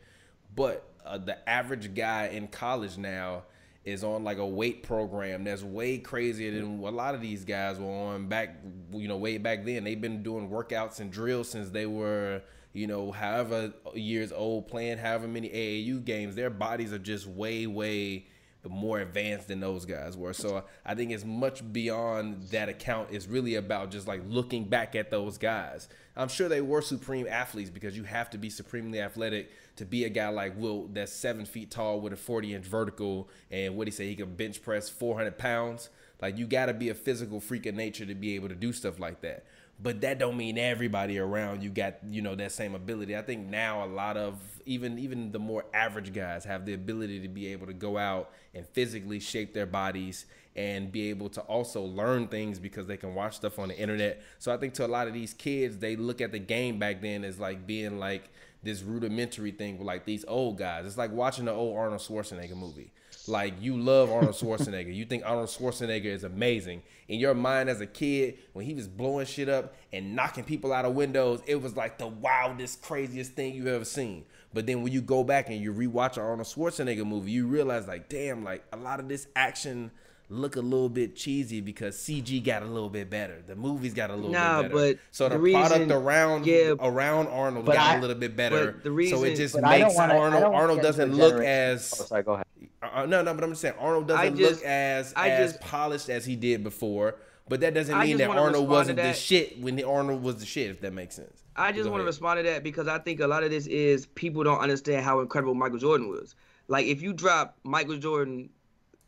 but 0.54 0.88
uh, 1.04 1.16
the 1.18 1.48
average 1.48 1.94
guy 1.94 2.26
in 2.28 2.48
college 2.48 2.98
now 2.98 3.44
is 3.84 4.02
on 4.02 4.24
like 4.24 4.38
a 4.38 4.46
weight 4.46 4.82
program 4.82 5.44
that's 5.44 5.62
way 5.62 5.96
crazier 5.98 6.50
than 6.50 6.80
a 6.82 6.90
lot 6.90 7.14
of 7.14 7.20
these 7.20 7.44
guys 7.44 7.78
were 7.78 7.86
on 7.88 8.26
back, 8.26 8.56
you 8.92 9.06
know, 9.06 9.16
way 9.16 9.38
back 9.38 9.64
then. 9.64 9.84
They've 9.84 10.00
been 10.00 10.24
doing 10.24 10.50
workouts 10.50 10.98
and 10.98 11.08
drills 11.12 11.48
since 11.48 11.70
they 11.70 11.86
were, 11.86 12.42
you 12.76 12.86
know, 12.86 13.10
however 13.10 13.72
years 13.94 14.32
old, 14.32 14.68
playing 14.68 14.98
however 14.98 15.26
many 15.26 15.48
AAU 15.48 16.04
games. 16.04 16.34
Their 16.34 16.50
bodies 16.50 16.92
are 16.92 16.98
just 16.98 17.26
way, 17.26 17.66
way 17.66 18.26
more 18.68 18.98
advanced 18.98 19.48
than 19.48 19.60
those 19.60 19.84
guys 19.84 20.16
were. 20.16 20.32
So 20.32 20.64
I 20.84 20.94
think 20.94 21.10
it's 21.10 21.24
much 21.24 21.72
beyond 21.72 22.42
that 22.50 22.68
account. 22.68 23.08
It's 23.12 23.26
really 23.26 23.54
about 23.54 23.90
just 23.90 24.06
like 24.06 24.22
looking 24.28 24.64
back 24.64 24.94
at 24.94 25.10
those 25.10 25.38
guys. 25.38 25.88
I'm 26.16 26.28
sure 26.28 26.48
they 26.48 26.60
were 26.60 26.82
supreme 26.82 27.26
athletes 27.26 27.70
because 27.70 27.96
you 27.96 28.04
have 28.04 28.30
to 28.30 28.38
be 28.38 28.50
supremely 28.50 29.00
athletic 29.00 29.50
to 29.76 29.84
be 29.84 30.04
a 30.04 30.08
guy 30.08 30.28
like 30.28 30.58
Wilt 30.58 30.94
that's 30.94 31.12
seven 31.12 31.44
feet 31.44 31.70
tall 31.70 32.00
with 32.00 32.12
a 32.12 32.16
40 32.16 32.54
inch 32.54 32.64
vertical 32.66 33.28
and 33.50 33.76
what 33.76 33.86
he 33.86 33.90
say 33.90 34.06
he 34.06 34.16
can 34.16 34.34
bench 34.34 34.62
press 34.62 34.88
400 34.88 35.38
pounds. 35.38 35.90
Like 36.20 36.38
you 36.38 36.46
got 36.46 36.66
to 36.66 36.74
be 36.74 36.88
a 36.88 36.94
physical 36.94 37.40
freak 37.40 37.66
of 37.66 37.74
nature 37.74 38.06
to 38.06 38.14
be 38.14 38.34
able 38.34 38.48
to 38.48 38.54
do 38.54 38.72
stuff 38.72 38.98
like 38.98 39.20
that. 39.20 39.44
But 39.78 40.00
that 40.00 40.18
don't 40.18 40.38
mean 40.38 40.56
everybody 40.56 41.18
around 41.18 41.62
you 41.62 41.68
got 41.68 41.96
you 42.08 42.22
know 42.22 42.34
that 42.34 42.52
same 42.52 42.74
ability. 42.74 43.16
I 43.16 43.22
think 43.22 43.46
now 43.46 43.84
a 43.84 43.86
lot 43.86 44.16
of 44.16 44.40
even 44.64 44.98
even 44.98 45.32
the 45.32 45.38
more 45.38 45.66
average 45.74 46.14
guys 46.14 46.44
have 46.44 46.64
the 46.64 46.72
ability 46.72 47.20
to 47.20 47.28
be 47.28 47.48
able 47.48 47.66
to 47.66 47.74
go 47.74 47.98
out 47.98 48.32
and 48.54 48.66
physically 48.68 49.20
shape 49.20 49.52
their 49.52 49.66
bodies 49.66 50.24
and 50.56 50.90
be 50.90 51.10
able 51.10 51.28
to 51.28 51.42
also 51.42 51.82
learn 51.82 52.26
things 52.28 52.58
because 52.58 52.86
they 52.86 52.96
can 52.96 53.14
watch 53.14 53.36
stuff 53.36 53.58
on 53.58 53.68
the 53.68 53.78
internet. 53.78 54.22
So 54.38 54.52
I 54.52 54.56
think 54.56 54.72
to 54.74 54.86
a 54.86 54.88
lot 54.88 55.06
of 55.06 55.12
these 55.12 55.34
kids, 55.34 55.76
they 55.76 55.96
look 55.96 56.22
at 56.22 56.32
the 56.32 56.38
game 56.38 56.78
back 56.78 57.02
then 57.02 57.24
as 57.24 57.38
like 57.38 57.66
being 57.66 57.98
like 57.98 58.30
this 58.62 58.82
rudimentary 58.82 59.50
thing 59.50 59.76
with 59.76 59.86
like 59.86 60.06
these 60.06 60.24
old 60.26 60.56
guys. 60.56 60.86
It's 60.86 60.96
like 60.96 61.12
watching 61.12 61.44
the 61.44 61.52
old 61.52 61.76
Arnold 61.76 62.00
Schwarzenegger 62.00 62.56
movie. 62.56 62.90
Like 63.28 63.54
you 63.60 63.76
love 63.76 64.10
Arnold 64.10 64.34
Schwarzenegger. 64.34 64.94
you 64.94 65.04
think 65.04 65.24
Arnold 65.26 65.48
Schwarzenegger 65.48 66.06
is 66.06 66.24
amazing. 66.24 66.82
In 67.08 67.18
your 67.18 67.34
mind 67.34 67.68
as 67.68 67.80
a 67.80 67.86
kid, 67.86 68.38
when 68.52 68.64
he 68.64 68.74
was 68.74 68.86
blowing 68.86 69.26
shit 69.26 69.48
up 69.48 69.74
and 69.92 70.14
knocking 70.14 70.44
people 70.44 70.72
out 70.72 70.84
of 70.84 70.94
windows, 70.94 71.40
it 71.46 71.60
was 71.60 71.76
like 71.76 71.98
the 71.98 72.06
wildest, 72.06 72.82
craziest 72.82 73.32
thing 73.32 73.54
you've 73.54 73.66
ever 73.66 73.84
seen. 73.84 74.24
But 74.54 74.66
then 74.66 74.82
when 74.82 74.92
you 74.92 75.00
go 75.00 75.24
back 75.24 75.48
and 75.48 75.60
you 75.60 75.72
rewatch 75.72 76.16
an 76.16 76.22
Arnold 76.22 76.46
Schwarzenegger 76.46 77.06
movie, 77.06 77.32
you 77.32 77.46
realize 77.46 77.88
like, 77.88 78.08
damn, 78.08 78.44
like 78.44 78.64
a 78.72 78.76
lot 78.76 79.00
of 79.00 79.08
this 79.08 79.26
action 79.34 79.90
look 80.28 80.56
a 80.56 80.60
little 80.60 80.88
bit 80.88 81.14
cheesy 81.14 81.60
because 81.60 81.96
CG 81.96 82.42
got 82.44 82.62
a 82.62 82.66
little 82.66 82.88
bit 82.90 83.08
better. 83.08 83.42
The 83.46 83.54
movies 83.54 83.94
got 83.94 84.10
a 84.10 84.14
little 84.16 84.30
Nah, 84.30 84.62
bit 84.62 84.72
better. 84.72 84.94
but 84.94 84.98
so 85.12 85.28
the, 85.28 85.38
the 85.38 85.52
product 85.52 85.90
around 85.92 86.46
yeah, 86.46 86.74
around 86.80 87.28
Arnold 87.28 87.64
but 87.66 87.76
got 87.76 87.94
I- 87.94 87.98
a 87.98 88.00
little 88.00 88.16
bit 88.16 88.34
better. 88.36 88.72
but 88.72 88.84
the 88.84 89.06
so 89.08 89.22
it 89.24 89.36
just 89.36 89.54
But 89.54 89.64
I 89.64 89.78
don't 89.78 89.88
makes 89.88 89.96
wanna- 89.98 90.14
Arnold 90.18 90.42
Arnold 90.54 90.82
doesn't 90.82 91.14
look 91.14 91.40
as 91.42 91.94
Oh, 92.00 92.04
sorry, 92.06 92.22
go 92.24 92.32
ahead. 92.34 92.46
uh, 92.82 93.06
no, 93.06 93.22
no, 93.22 93.34
but 93.34 93.44
I'm 93.44 93.50
just 93.50 93.60
saying 93.62 93.74
Arnold 93.78 94.08
doesn't 94.08 94.36
just- 94.36 94.54
look 94.60 94.64
as 94.64 95.12
I 95.16 95.28
as 95.30 95.52
just- 95.52 95.62
polished 95.62 96.08
as 96.08 96.24
he 96.24 96.34
did 96.36 96.64
before. 96.64 97.16
But 97.48 97.60
that 97.60 97.74
doesn't 97.74 97.96
mean 98.00 98.16
that 98.16 98.28
Arnold 98.30 98.68
wasn't 98.68 98.96
the 98.96 99.12
shit 99.12 99.60
when 99.60 99.76
the 99.76 99.84
Arnold 99.84 100.20
was 100.24 100.38
the 100.38 100.46
shit. 100.46 100.68
If 100.68 100.80
that 100.80 100.92
makes 100.92 101.14
sense. 101.14 101.44
I 101.54 101.70
just 101.70 101.88
want 101.88 102.00
to 102.00 102.04
respond 102.04 102.38
to 102.40 102.42
that 102.42 102.64
because 102.64 102.88
I 102.88 102.98
think 102.98 103.20
a 103.20 103.26
lot 103.28 103.44
of 103.44 103.50
this 103.50 103.68
is 103.68 104.06
people 104.06 104.42
don't 104.42 104.58
understand 104.58 105.04
how 105.04 105.20
incredible 105.20 105.54
Michael 105.54 105.78
Jordan 105.78 106.08
was. 106.08 106.34
Like 106.66 106.86
if 106.86 107.00
you 107.00 107.12
drop 107.12 107.56
Michael 107.62 107.98
Jordan, 107.98 108.48
wha- 108.48 108.48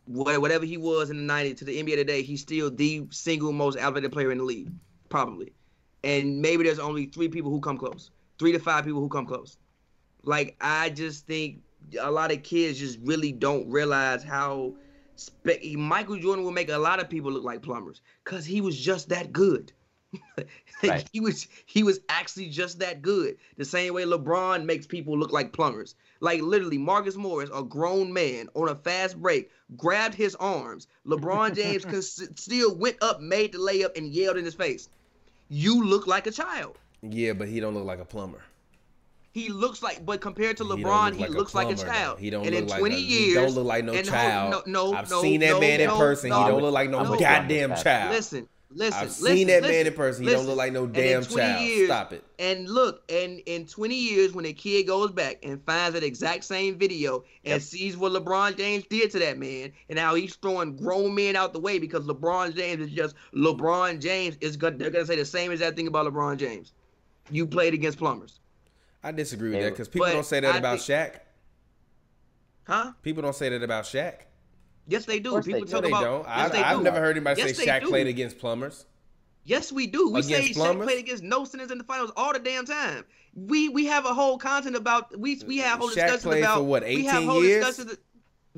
whatever 0.08 0.64
he 0.64 0.76
was 0.76 1.10
in 1.10 1.26
the 1.26 1.32
'90s 1.32 1.58
to 1.58 1.64
the 1.64 1.82
NBA 1.82 1.96
today, 1.96 2.22
he's 2.22 2.40
still 2.40 2.70
the 2.70 3.06
single 3.10 3.52
most 3.52 3.76
elevated 3.78 4.12
player 4.12 4.32
in 4.32 4.38
the 4.38 4.44
league, 4.44 4.70
probably. 5.08 5.52
And 6.04 6.40
maybe 6.40 6.64
there's 6.64 6.78
only 6.78 7.06
three 7.06 7.28
people 7.28 7.50
who 7.50 7.60
come 7.60 7.76
close, 7.76 8.10
three 8.38 8.52
to 8.52 8.58
five 8.58 8.84
people 8.84 9.00
who 9.00 9.08
come 9.08 9.26
close. 9.26 9.58
Like 10.22 10.56
I 10.60 10.90
just 10.90 11.26
think 11.26 11.62
a 12.00 12.10
lot 12.10 12.32
of 12.32 12.42
kids 12.42 12.78
just 12.78 12.98
really 13.02 13.32
don't 13.32 13.68
realize 13.70 14.22
how 14.22 14.74
spe- 15.16 15.74
Michael 15.76 16.18
Jordan 16.18 16.44
will 16.44 16.52
make 16.52 16.70
a 16.70 16.78
lot 16.78 17.00
of 17.00 17.08
people 17.08 17.30
look 17.30 17.44
like 17.44 17.62
plumbers 17.62 18.00
because 18.24 18.44
he 18.44 18.60
was 18.60 18.78
just 18.78 19.08
that 19.10 19.32
good. 19.32 19.72
Right. 20.84 21.08
He 21.12 21.18
was 21.18 21.48
he 21.66 21.82
was 21.82 21.98
actually 22.08 22.50
just 22.50 22.78
that 22.78 23.02
good. 23.02 23.36
The 23.56 23.64
same 23.64 23.94
way 23.94 24.04
LeBron 24.04 24.64
makes 24.64 24.86
people 24.86 25.18
look 25.18 25.32
like 25.32 25.52
plumbers. 25.52 25.96
Like 26.20 26.40
literally, 26.42 26.78
Marcus 26.78 27.16
Morris, 27.16 27.50
a 27.54 27.62
grown 27.62 28.12
man 28.12 28.48
on 28.54 28.68
a 28.68 28.74
fast 28.74 29.20
break, 29.20 29.50
grabbed 29.76 30.14
his 30.14 30.34
arms. 30.36 30.88
LeBron 31.06 31.54
James 31.54 31.84
cons- 31.84 32.28
still 32.36 32.74
went 32.74 32.96
up, 33.02 33.20
made 33.20 33.52
the 33.52 33.58
layup, 33.58 33.96
and 33.96 34.08
yelled 34.12 34.36
in 34.36 34.44
his 34.44 34.54
face, 34.54 34.88
"You 35.48 35.84
look 35.84 36.06
like 36.06 36.26
a 36.26 36.32
child." 36.32 36.76
Yeah, 37.02 37.34
but 37.34 37.46
he 37.48 37.60
don't 37.60 37.74
look 37.74 37.84
like 37.84 38.00
a 38.00 38.04
plumber. 38.04 38.42
He 39.30 39.50
looks 39.50 39.82
like, 39.82 40.04
but 40.04 40.20
compared 40.20 40.56
to 40.56 40.64
He 40.64 40.68
don't 40.70 40.80
LeBron, 40.82 41.04
look 41.10 41.14
he 41.14 41.20
like 41.20 41.30
a 41.30 41.32
looks 41.32 41.54
like 41.54 41.70
a 41.70 41.76
child. 41.76 42.16
though. 42.16 42.20
He 42.20 42.30
don't 42.30 42.44
and 42.46 42.54
look 42.54 42.62
in 42.64 42.68
like 42.70 42.78
20 42.80 42.94
a- 42.96 42.98
years, 42.98 43.28
he 43.28 43.34
don't 43.34 43.50
look 43.54 43.66
like 43.66 43.84
no 43.84 44.02
child. 44.02 44.50
No, 44.66 44.90
no, 44.90 44.94
I've 44.98 45.08
no, 45.10 45.22
seen 45.22 45.40
that 45.40 45.50
no, 45.50 45.60
man 45.60 45.80
in 45.80 45.90
person. 45.90 46.30
No, 46.30 46.42
he 46.42 46.48
don't 46.50 46.62
look 46.62 46.72
like 46.74 46.90
no 46.90 46.98
I'm 46.98 47.06
goddamn 47.18 47.50
you 47.50 47.62
on 47.64 47.70
that. 47.70 47.82
child. 47.84 48.14
Listen, 48.14 48.48
listen. 48.70 48.94
I've 49.00 49.08
listen, 49.08 49.36
seen 49.36 49.46
that 49.48 49.62
man 49.62 49.86
in 49.86 49.92
person. 49.94 50.24
He 50.24 50.30
don't 50.30 50.46
look 50.46 50.56
like 50.56 50.72
no 50.72 50.86
damn 50.86 51.24
child. 51.24 51.62
years- 51.64 51.88
Stop 51.88 52.12
it. 52.12 52.24
And 52.38 52.68
look, 52.68 53.02
and 53.10 53.40
in 53.46 53.66
20 53.66 53.94
years, 53.94 54.32
when 54.32 54.44
a 54.46 54.52
kid 54.52 54.86
goes 54.86 55.10
back 55.10 55.38
and 55.42 55.62
finds 55.64 55.94
that 55.94 56.02
exact 56.04 56.44
same 56.44 56.78
video 56.78 57.24
and 57.44 57.52
Yep. 57.54 57.62
sees 57.62 57.96
what 57.96 58.12
LeBron 58.12 58.56
James 58.56 58.84
did 58.88 59.10
to 59.12 59.18
that 59.20 59.38
man 59.38 59.72
and 59.88 59.98
how 59.98 60.14
he's 60.14 60.34
throwing 60.36 60.76
grown 60.76 61.14
men 61.14 61.34
out 61.36 61.52
the 61.52 61.60
way 61.60 61.78
because 61.78 62.04
LeBron 62.06 62.54
James 62.54 62.82
is 62.82 62.90
just 62.90 63.14
LeBron 63.34 64.00
James 64.00 64.36
is 64.40 64.56
gonna 64.56 64.76
they're 64.76 64.90
gonna 64.90 65.06
say 65.06 65.16
the 65.16 65.24
same 65.24 65.50
exact 65.52 65.76
thing 65.76 65.86
about 65.86 66.06
LeBron 66.06 66.36
James. 66.36 66.72
you 67.30 67.46
played 67.46 67.74
against 67.74 67.98
plumbers. 67.98 68.40
I 69.02 69.12
disagree 69.12 69.50
with 69.50 69.58
They- 69.58 69.64
that 69.64 69.70
because 69.70 69.88
people 69.88 70.06
But 70.06 70.12
don't 70.14 70.24
say 70.26 70.40
that 70.40 70.54
I 70.54 70.58
about 70.58 70.80
think- 70.80 71.14
Shaq. 71.14 71.20
Huh? 72.66 72.92
People 73.02 73.22
don't 73.22 73.34
say 73.34 73.48
that 73.48 73.62
about 73.62 73.84
Shaq. 73.84 74.20
Yes, 74.88 75.04
they 75.04 75.20
do. 75.20 75.30
course 75.30 75.44
they 75.46 75.52
People 75.52 75.66
do. 75.66 75.72
No, 75.72 75.80
talk 75.80 75.82
they 75.82 75.88
about. 75.90 76.02
don't. 76.02 76.26
Yes, 76.26 76.28
I, 76.28 76.48
they 76.48 76.62
I've 76.62 76.78
do. 76.78 76.82
never 76.84 76.98
heard 76.98 77.16
anybody 77.16 77.40
Yes, 77.40 77.56
say 77.56 77.64
they 77.66 77.70
Shaq 77.70 77.80
do. 77.82 77.88
played 77.88 78.06
against 78.08 78.38
plumbers. 78.38 78.86
Yes, 79.44 79.70
we 79.72 79.86
do. 79.86 80.10
We 80.10 80.20
Against 80.20 80.48
say 80.48 80.52
plumbers? 80.54 80.82
Shaq 80.86 80.90
played 80.90 80.98
against 80.98 81.22
no 81.22 81.44
centers 81.44 81.70
in 81.70 81.78
the 81.78 81.84
finals 81.84 82.10
all 82.16 82.32
the 82.32 82.38
damn 82.38 82.64
time. 82.66 83.04
We 83.34 83.68
we 83.68 83.86
have 83.86 84.04
a 84.04 84.12
whole 84.14 84.36
content 84.38 84.76
about 84.76 85.16
we 85.18 85.40
we 85.46 85.58
have 85.58 85.78
whole 85.78 85.88
Shaq 85.90 85.94
discussions 85.94 86.22
played 86.22 86.42
about 86.42 86.58
for 86.58 86.64
what, 86.64 86.82
we 86.84 87.04
have 87.04 87.24
whole 87.24 87.44
years? 87.44 87.64
discussions. 87.66 87.98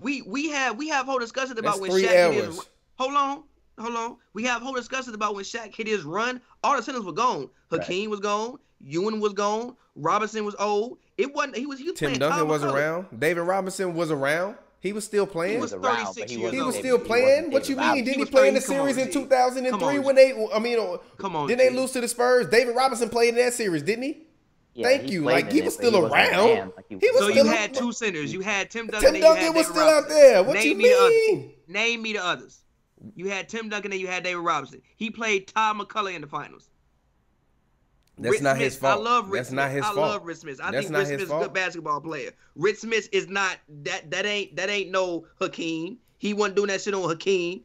We 0.01 0.22
we 0.22 0.49
have 0.51 0.76
we 0.78 0.89
have 0.89 1.05
whole 1.07 1.18
discussions 1.18 1.59
about 1.59 1.72
That's 1.72 1.81
when 1.81 1.91
three 1.91 2.05
Shaq 2.05 2.33
hit 2.33 2.45
his. 2.45 2.61
Hold 2.99 3.14
on, 3.14 3.43
hold 3.78 3.97
on. 3.97 4.16
We 4.33 4.45
have 4.45 4.62
whole 4.62 4.74
discussions 4.74 5.14
about 5.14 5.35
when 5.35 5.45
Shaq 5.45 5.74
hit 5.74 5.87
his 5.87 6.03
run. 6.05 6.41
All 6.64 6.76
the 6.76 6.83
centers 6.83 7.03
were 7.05 7.12
gone. 7.12 7.51
Hakeem 7.70 8.09
was 8.11 8.20
gone. 8.20 8.59
Ewing 8.81 9.20
was 9.20 9.33
gone. 9.35 9.76
Robinson 9.97 10.45
was 10.45 10.55
old. 10.59 10.99
It 11.18 11.35
wasn't. 11.35 11.57
He 11.57 11.66
was. 11.66 11.78
He 11.78 11.91
was 11.91 11.99
Tim 11.99 12.07
playing 12.11 12.20
Duncan 12.20 12.39
Tom 12.41 12.49
was 12.49 12.62
MacCulloch. 12.62 12.74
around. 12.74 13.20
David 13.20 13.43
Robinson 13.43 13.95
was 13.95 14.11
around. 14.11 14.57
He 14.81 14.93
was 14.95 15.05
still 15.05 15.26
playing. 15.26 15.57
He 15.57 15.61
was 15.61 15.72
around, 15.74 16.07
36 16.14 16.31
he 16.33 16.39
years 16.39 16.43
wasn't 16.45 16.61
He 16.62 16.66
was 16.66 16.74
still 16.76 16.99
playing. 16.99 17.51
What 17.51 17.68
you 17.68 17.76
mean? 17.76 17.97
He 17.97 18.03
Didn't 18.03 18.14
he 18.14 18.20
was 18.20 18.31
play 18.31 18.49
in 18.49 18.55
the 18.55 18.61
playing- 18.61 18.78
come 18.78 18.89
on, 18.89 18.95
series 18.95 19.07
in 19.07 19.12
2003 19.12 19.99
on, 19.99 20.05
when 20.05 20.16
they? 20.16 20.49
I 20.55 20.59
mean, 20.59 20.78
uh, 20.78 20.97
Come 21.18 21.37
on, 21.37 21.49
Didn't 21.49 21.59
they 21.59 21.70
lose 21.78 21.91
to 21.93 22.01
the 22.01 22.09
Spurs? 22.09 22.47
David 22.47 22.74
Robinson 22.74 23.11
played 23.11 23.31
in 23.31 23.35
that 23.37 23.53
series, 23.53 23.83
didn't 23.83 24.05
he? 24.05 24.22
Yeah, 24.72 24.87
Thank 24.87 25.03
he 25.03 25.12
you. 25.12 25.24
Like 25.24 25.53
he 25.53 25.61
was 25.61 25.76
but 25.76 25.85
still 25.87 26.01
wasn't 26.01 26.12
around. 26.14 26.72
Like, 26.76 26.87
he 26.89 26.97
he 26.99 27.11
was 27.11 27.18
So 27.18 27.31
still 27.31 27.45
you 27.45 27.53
a- 27.53 27.55
had 27.55 27.74
two 27.74 27.93
centers. 27.93 28.33
You 28.33 28.41
had 28.41 28.70
Tim 28.70 28.87
Duncan. 28.87 29.01
Tim 29.01 29.14
and 29.16 29.22
you 29.22 29.28
had 29.28 29.35
Duncan 29.37 29.55
was 29.55 29.66
David 29.66 29.76
still 29.78 29.89
out 29.89 29.95
Robinson. 30.05 30.16
there. 30.22 30.43
What 30.45 30.55
Name 30.55 30.66
you 30.68 30.74
me 30.76 30.85
the 30.89 31.09
mean? 31.35 31.53
Name 31.68 32.03
me 32.03 32.12
the 32.14 32.24
others. 32.24 32.61
You 33.16 33.28
had 33.28 33.49
Tim 33.51 33.68
Duncan 33.68 33.93
and 33.93 34.01
you 34.01 34.07
had 34.07 34.22
David 34.22 34.41
Robinson. 34.41 34.81
He 34.97 35.11
played 35.11 35.49
Todd 35.49 35.76
MacCulloch 35.76 36.14
in 36.14 36.22
the 36.22 36.26
finals. 36.26 36.70
That's 38.21 38.33
Rich 38.33 38.43
not 38.43 38.57
Smith, 38.57 38.64
his 38.64 38.77
fault. 38.77 39.01
I 39.01 39.03
love 39.03 39.31
Rich 39.31 39.39
That's 39.39 39.49
Smith. 39.49 39.57
not 39.57 39.71
his 39.71 39.81
I 39.83 39.85
fault. 39.85 39.99
I 39.99 40.01
love 40.01 40.27
Rich 40.27 40.37
Smith. 40.39 40.61
I 40.62 40.71
That's 40.71 40.83
think 40.83 40.91
not 40.91 40.99
Rich 40.99 41.09
his 41.09 41.21
Smith 41.21 41.23
is 41.23 41.31
a 41.31 41.39
good 41.39 41.53
basketball 41.55 42.01
player. 42.03 42.31
Rich 42.55 42.79
Smith 42.79 43.09
is 43.12 43.29
not 43.29 43.57
that. 43.83 44.11
That 44.11 44.27
ain't 44.27 44.57
that 44.57 44.68
ain't 44.68 44.91
no 44.91 45.27
Hakeem. 45.41 45.99
He 46.18 46.35
wasn't 46.35 46.57
doing 46.57 46.68
that 46.68 46.83
shit 46.83 46.93
on 46.93 47.09
Hakeem. 47.09 47.62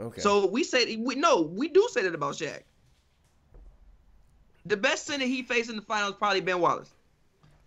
Okay. 0.00 0.20
So 0.20 0.46
we 0.46 0.64
said 0.64 0.88
we 0.98 1.14
no, 1.14 1.42
we 1.42 1.68
do 1.68 1.86
say 1.92 2.02
that 2.02 2.14
about 2.14 2.34
Shaq. 2.34 2.62
The 4.66 4.76
best 4.76 5.06
center 5.06 5.26
he 5.26 5.42
faced 5.42 5.70
in 5.70 5.76
the 5.76 5.82
finals 5.82 6.14
probably 6.18 6.40
Ben 6.40 6.60
Wallace. 6.60 6.92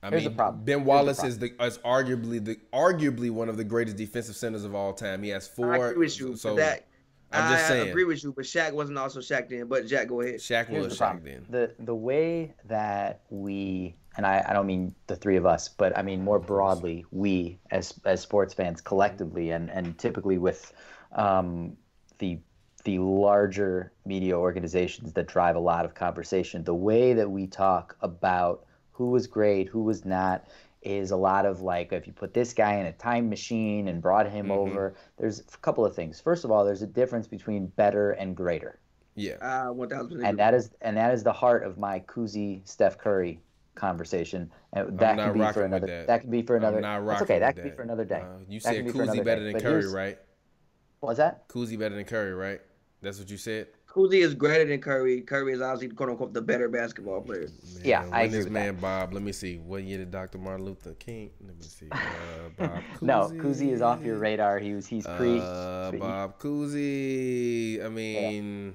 I 0.03 0.09
Here's 0.09 0.23
mean, 0.23 0.31
the 0.31 0.35
problem. 0.35 0.63
Ben 0.65 0.79
Here's 0.79 0.83
the 0.83 0.89
Wallace 0.89 1.17
problem. 1.17 1.31
is 1.31 1.39
the 1.39 1.63
is 1.63 1.77
arguably 1.79 2.43
the 2.43 2.59
arguably 2.73 3.31
one 3.31 3.47
of 3.47 3.57
the 3.57 3.63
greatest 3.63 3.97
defensive 3.97 4.35
centers 4.35 4.65
of 4.65 4.75
all 4.75 4.93
time. 4.93 5.23
He 5.23 5.29
has 5.29 5.47
four. 5.47 5.73
I 5.73 5.89
agree 5.89 6.05
with 6.05 6.19
you. 6.19 6.35
So 6.35 6.49
but 6.49 6.57
that 6.57 6.87
I'm 7.35 7.51
just 7.51 7.65
I 7.65 7.67
saying. 7.69 7.89
agree 7.89 8.03
with 8.03 8.23
you, 8.23 8.31
but 8.31 8.45
Shaq 8.45 8.73
wasn't 8.73 8.97
also 8.97 9.19
Shaq 9.19 9.49
then. 9.49 9.67
But 9.67 9.87
Jack, 9.87 10.07
go 10.07 10.21
ahead. 10.21 10.35
Shaq 10.35 10.67
Here's 10.67 10.85
was 10.85 10.97
the 10.97 11.05
Shaq 11.05 11.23
then. 11.23 11.45
The 11.49 11.73
the 11.79 11.95
way 11.95 12.53
that 12.65 13.21
we 13.29 13.95
and 14.17 14.25
I, 14.25 14.43
I 14.47 14.53
don't 14.53 14.67
mean 14.67 14.95
the 15.07 15.15
three 15.15 15.35
of 15.35 15.45
us, 15.45 15.67
but 15.69 15.97
I 15.97 16.01
mean 16.01 16.23
more 16.23 16.39
broadly, 16.39 17.05
we 17.11 17.59
as 17.71 17.99
as 18.05 18.21
sports 18.21 18.53
fans 18.53 18.81
collectively 18.81 19.51
and, 19.51 19.69
and 19.69 19.97
typically 19.97 20.37
with 20.37 20.73
um, 21.13 21.75
the 22.19 22.39
the 22.85 22.99
larger 22.99 23.91
media 24.05 24.37
organizations 24.37 25.13
that 25.13 25.27
drive 25.27 25.55
a 25.55 25.59
lot 25.59 25.85
of 25.85 25.95
conversation, 25.95 26.63
the 26.63 26.75
way 26.75 27.13
that 27.13 27.29
we 27.29 27.47
talk 27.47 27.97
about 28.01 28.65
who 28.91 29.07
was 29.09 29.27
great, 29.27 29.67
who 29.67 29.81
was 29.81 30.05
not, 30.05 30.45
is 30.85 31.11
a 31.11 31.15
lot 31.15 31.45
of 31.45 31.61
like 31.61 31.91
if 31.91 32.07
you 32.07 32.13
put 32.13 32.33
this 32.33 32.53
guy 32.53 32.75
in 32.75 32.85
a 32.85 32.91
time 32.93 33.29
machine 33.29 33.87
and 33.87 34.01
brought 34.01 34.29
him 34.29 34.51
over, 34.51 34.95
there's 35.17 35.39
a 35.39 35.57
couple 35.57 35.85
of 35.85 35.95
things. 35.95 36.21
First 36.21 36.45
of 36.45 36.51
all, 36.51 36.63
there's 36.63 36.81
a 36.81 36.87
difference 36.87 37.27
between 37.27 37.67
better 37.67 38.11
and 38.11 38.35
greater 38.35 38.79
Yeah. 39.15 39.33
Uh, 39.41 39.73
one 39.73 39.89
thousand. 39.89 40.23
and 40.25 40.37
that 40.39 40.53
is 40.53 40.71
and 40.81 40.95
that 40.97 41.13
is 41.13 41.23
the 41.23 41.33
heart 41.33 41.63
of 41.63 41.77
my 41.77 41.99
Cousy 42.01 42.65
Steph 42.67 42.97
Curry 42.97 43.39
conversation. 43.73 44.51
And 44.73 44.97
that 44.99 45.17
not 45.17 45.33
can 45.33 45.41
be 45.41 45.51
for 45.53 45.63
another. 45.63 45.87
that. 45.87 46.07
That. 46.07 46.21
can 46.21 46.29
be 46.31 46.41
for 46.43 46.55
another. 46.55 46.77
I'm 46.77 46.81
not 46.83 46.99
That's 47.05 47.21
rocking 47.21 47.23
okay. 47.35 47.39
That 47.39 47.55
with 47.55 47.63
can 47.63 47.71
be 47.71 47.75
for 47.75 47.81
another 47.83 48.05
day. 48.05 48.21
Uh, 48.21 48.37
you 48.47 48.59
That 48.59 48.63
said 48.63 48.75
can 48.75 48.85
be 48.85 48.91
for 48.91 49.23
better 49.23 49.41
day. 49.41 49.43
than 49.43 49.53
But 49.53 49.61
Curry, 49.63 49.87
right? 49.91 50.19
What 50.99 51.09
was 51.09 51.17
that? 51.17 51.47
Cousy 51.49 51.77
better 51.77 51.95
than 51.95 52.05
Curry, 52.05 52.33
right? 52.33 52.61
That's 53.01 53.19
what 53.19 53.29
you 53.29 53.37
said. 53.37 53.67
Cousy 53.95 54.15
is 54.15 54.33
greater 54.33 54.65
than 54.65 54.81
Curry. 54.81 55.21
Curry 55.21 55.53
is 55.53 55.61
obviously 55.61 55.95
quote 55.95 56.09
unquote 56.09 56.33
the 56.33 56.41
better 56.41 56.67
basketball 56.67 57.21
player. 57.21 57.47
Man, 57.75 57.81
Yeah, 57.85 58.03
when 58.03 58.13
I 58.13 58.21
agree 58.23 58.37
this 58.37 58.43
with 58.45 58.53
man 58.53 58.75
Bob. 58.75 59.13
Let 59.13 59.23
me 59.23 59.31
see. 59.31 59.57
What 59.57 59.83
year 59.83 59.99
did 59.99 60.11
Dr. 60.11 60.37
Martin 60.37 60.65
Luther 60.65 60.93
King? 60.95 61.29
Let 61.45 61.55
me 61.55 61.63
see. 61.63 61.87
Uh, 61.91 61.97
Bob 62.57 62.83
No, 62.99 63.29
Cousy 63.41 63.71
is 63.71 63.81
off 63.81 64.03
your 64.03 64.17
radar. 64.17 64.59
He 64.59 64.73
was. 64.73 64.85
He's 64.85 65.07
pre. 65.07 65.39
Uh, 65.39 65.91
Bob 65.93 66.37
Cousy. 66.39 67.83
I 67.85 67.87
mean, 67.87 68.73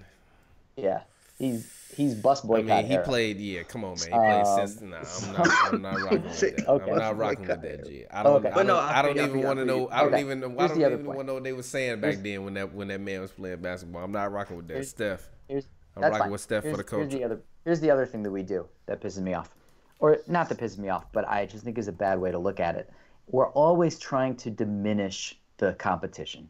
Yeah, 0.76 1.02
he's 1.38 1.70
he's 2.00 2.14
bus 2.14 2.44
I 2.44 2.48
boycott 2.48 2.66
mean, 2.66 2.86
he 2.86 2.94
era. 2.94 3.04
played. 3.04 3.38
Yeah, 3.38 3.62
come 3.64 3.84
on, 3.84 3.96
man. 3.98 3.98
He 3.98 4.08
played 4.08 4.42
Um, 4.46 4.66
since. 4.68 4.80
Nah, 4.80 4.96
I'm 4.96 5.32
not. 5.32 5.72
I'm 5.74 5.82
not 5.82 6.00
rocking 6.02 6.22
with 6.22 6.40
that. 6.40 6.68
Okay. 6.68 6.90
I'm 6.90 6.98
not 6.98 7.16
rocking 7.18 7.46
with 7.46 7.62
that. 7.62 7.86
G. 7.86 8.04
I 8.10 8.22
don't. 8.22 8.36
Okay. 8.36 8.48
I 8.48 8.54
But 8.54 8.66
no, 8.66 8.74
don't, 8.74 8.84
I 8.84 8.98
I 8.98 9.02
don't 9.02 9.14
feel 9.14 9.22
you, 9.22 9.22
I 9.22 9.28
even 9.36 9.42
want 9.46 9.58
to 9.58 9.64
know. 9.64 9.88
I 9.90 9.98
don't 10.00 10.08
Okay. 10.14 10.20
even. 10.20 10.44
I 10.44 10.66
don't 10.68 10.76
even 10.80 11.04
want 11.04 11.18
to 11.20 11.24
know 11.24 11.34
what 11.34 11.44
they 11.44 11.52
were 11.52 11.62
saying 11.62 12.00
back 12.00 12.12
Here's- 12.14 12.22
then 12.24 12.44
when 12.44 12.54
that 12.54 12.72
when 12.74 12.88
that 12.88 13.00
man 13.00 13.20
was 13.20 13.30
playing 13.32 13.58
basketball. 13.60 14.02
I'm 14.02 14.12
not 14.12 14.32
rocking 14.32 14.56
with 14.56 14.66
that. 14.68 14.74
Here's- 14.74 14.88
Steph. 14.90 15.28
Here's, 15.48 15.66
I'm 15.96 16.02
rocking 16.02 16.18
fine. 16.18 16.30
with 16.30 16.40
Steph 16.40 16.62
for 16.62 16.68
here's, 16.70 16.78
the 16.86 16.96
Here's 16.96 17.08
the 17.12 17.24
other. 17.24 17.40
Here's 17.64 17.80
the 17.80 17.90
other 17.90 18.06
thing 18.06 18.22
that 18.22 18.30
we 18.30 18.42
do 18.42 18.66
that 18.86 19.00
pisses 19.00 19.20
me 19.20 19.34
off, 19.34 19.50
or 19.98 20.18
not 20.26 20.48
that 20.48 20.58
pisses 20.58 20.78
me 20.78 20.88
off, 20.88 21.04
but 21.12 21.28
I 21.28 21.46
just 21.46 21.64
think 21.64 21.76
is 21.78 21.88
a 21.88 21.92
bad 21.92 22.18
way 22.20 22.30
to 22.30 22.38
look 22.38 22.58
at 22.60 22.76
it. 22.76 22.90
We're 23.26 23.50
always 23.50 23.98
trying 23.98 24.36
to 24.36 24.50
diminish 24.50 25.38
the 25.58 25.74
competition 25.74 26.48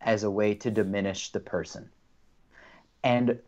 as 0.00 0.24
a 0.24 0.30
way 0.30 0.54
to 0.56 0.70
diminish 0.70 1.30
the 1.30 1.38
person, 1.40 1.88
and 3.04 3.38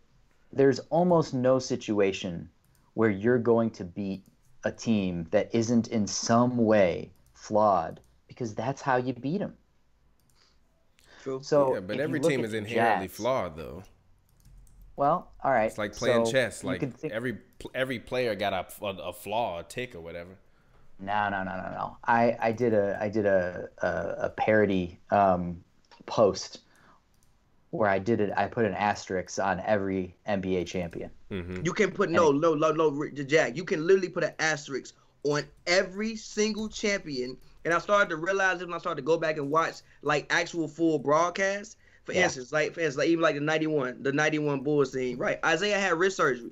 there's 0.55 0.79
almost 0.91 1.35
no 1.35 1.59
situation 1.59 2.49
where 2.95 3.11
you're 3.11 3.39
going 3.39 3.71
to 3.71 3.85
beat 3.85 4.23
a 4.65 4.71
team 4.71 5.27
that 5.31 5.55
isn't 5.55 5.89
in 5.89 6.07
some 6.07 6.57
way 6.57 7.13
flawed 7.35 8.01
because 8.29 8.55
that's 8.55 8.81
how 8.81 8.97
you 8.97 9.13
beat 9.13 9.39
them. 9.39 9.55
True. 11.23 11.41
So, 11.43 11.75
yeah, 11.75 11.81
but 11.81 12.01
every 12.01 12.21
team 12.21 12.45
is 12.45 12.55
inherently 12.55 13.09
Jazz- 13.09 13.17
flawed, 13.17 13.57
though. 13.57 13.83
Well, 14.97 15.33
all 15.43 15.51
right. 15.51 15.67
It's 15.67 15.79
like 15.79 15.95
playing 15.95 16.27
so 16.27 16.33
chess. 16.33 16.63
Like 16.63 16.81
think- 16.95 17.13
every 17.13 17.39
every 17.75 17.99
player 17.99 18.35
got 18.37 18.53
a, 18.53 18.85
a, 18.85 19.09
a 19.09 19.13
flaw, 19.13 19.59
a 19.59 19.65
tick, 19.65 19.97
or 19.97 20.01
whatever. 20.01 20.39
No, 21.01 21.29
no, 21.31 21.43
no, 21.43 21.57
no, 21.57 21.71
no. 21.71 21.97
I, 22.05 22.37
I 22.41 22.53
did 22.53 22.75
a 22.75 22.97
I 23.01 23.09
did 23.09 23.27
a 23.27 23.69
a, 23.83 23.89
a 24.27 24.31
parody 24.31 25.01
um, 25.11 25.65
post 26.07 26.61
where 27.75 27.91
I 27.91 27.99
did 27.99 28.21
it. 28.21 28.31
I 28.37 28.47
put 28.47 28.65
an 28.65 28.75
asterisk 28.75 29.39
on 29.41 29.61
every 29.67 30.15
NBA 30.29 30.67
champion. 30.67 31.11
Mm-hmm. 31.31 31.65
You 31.65 31.73
can 31.73 31.91
put 31.91 32.09
no, 32.09 32.31
no, 32.31 32.55
no, 32.55 32.71
no, 32.71 32.89
Rick- 32.91 33.27
Jack. 33.27 33.57
You 33.57 33.65
can 33.65 33.85
literally 33.87 34.09
put 34.09 34.23
an 34.23 34.33
asterisk 34.39 34.95
on 35.25 35.43
every 35.67 36.15
single 36.15 36.69
champion. 36.69 37.37
And 37.65 37.75
I 37.75 37.79
started 37.79 38.11
to 38.11 38.17
realize 38.17 38.61
it 38.61 38.67
when 38.67 38.75
I 38.75 38.79
started 38.79 39.01
to 39.03 39.07
go 39.07 39.17
back 39.19 39.39
and 39.39 39.51
watch 39.51 39.77
like 40.03 40.27
actual 40.31 40.69
full 40.69 40.99
broadcasts. 40.99 41.77
For 42.05 42.13
Yeah. 42.13 42.25
instance, 42.25 42.53
like 42.53 42.75
for 42.75 42.81
instance, 42.81 42.99
like 42.99 43.09
even 43.09 43.23
like 43.23 43.35
the 43.35 43.41
'91, 43.41 44.03
the 44.03 44.13
'91 44.13 44.61
Bulls 44.63 44.93
team, 44.93 45.19
right? 45.19 45.39
Isiah 45.45 45.79
had 45.79 45.95
wrist 45.95 46.17
surgery. 46.19 46.51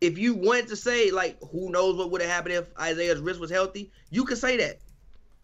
If 0.00 0.18
you 0.18 0.34
wanted 0.34 0.68
to 0.68 0.76
say 0.76 1.10
like, 1.12 1.38
who 1.52 1.70
knows 1.70 1.96
what 1.96 2.10
would 2.10 2.20
have 2.20 2.30
happened 2.30 2.56
if 2.56 2.68
Isiah's 2.78 3.20
wrist 3.20 3.40
was 3.40 3.50
healthy, 3.50 3.90
you 4.10 4.24
could 4.24 4.38
say 4.38 4.56
that. 4.58 4.80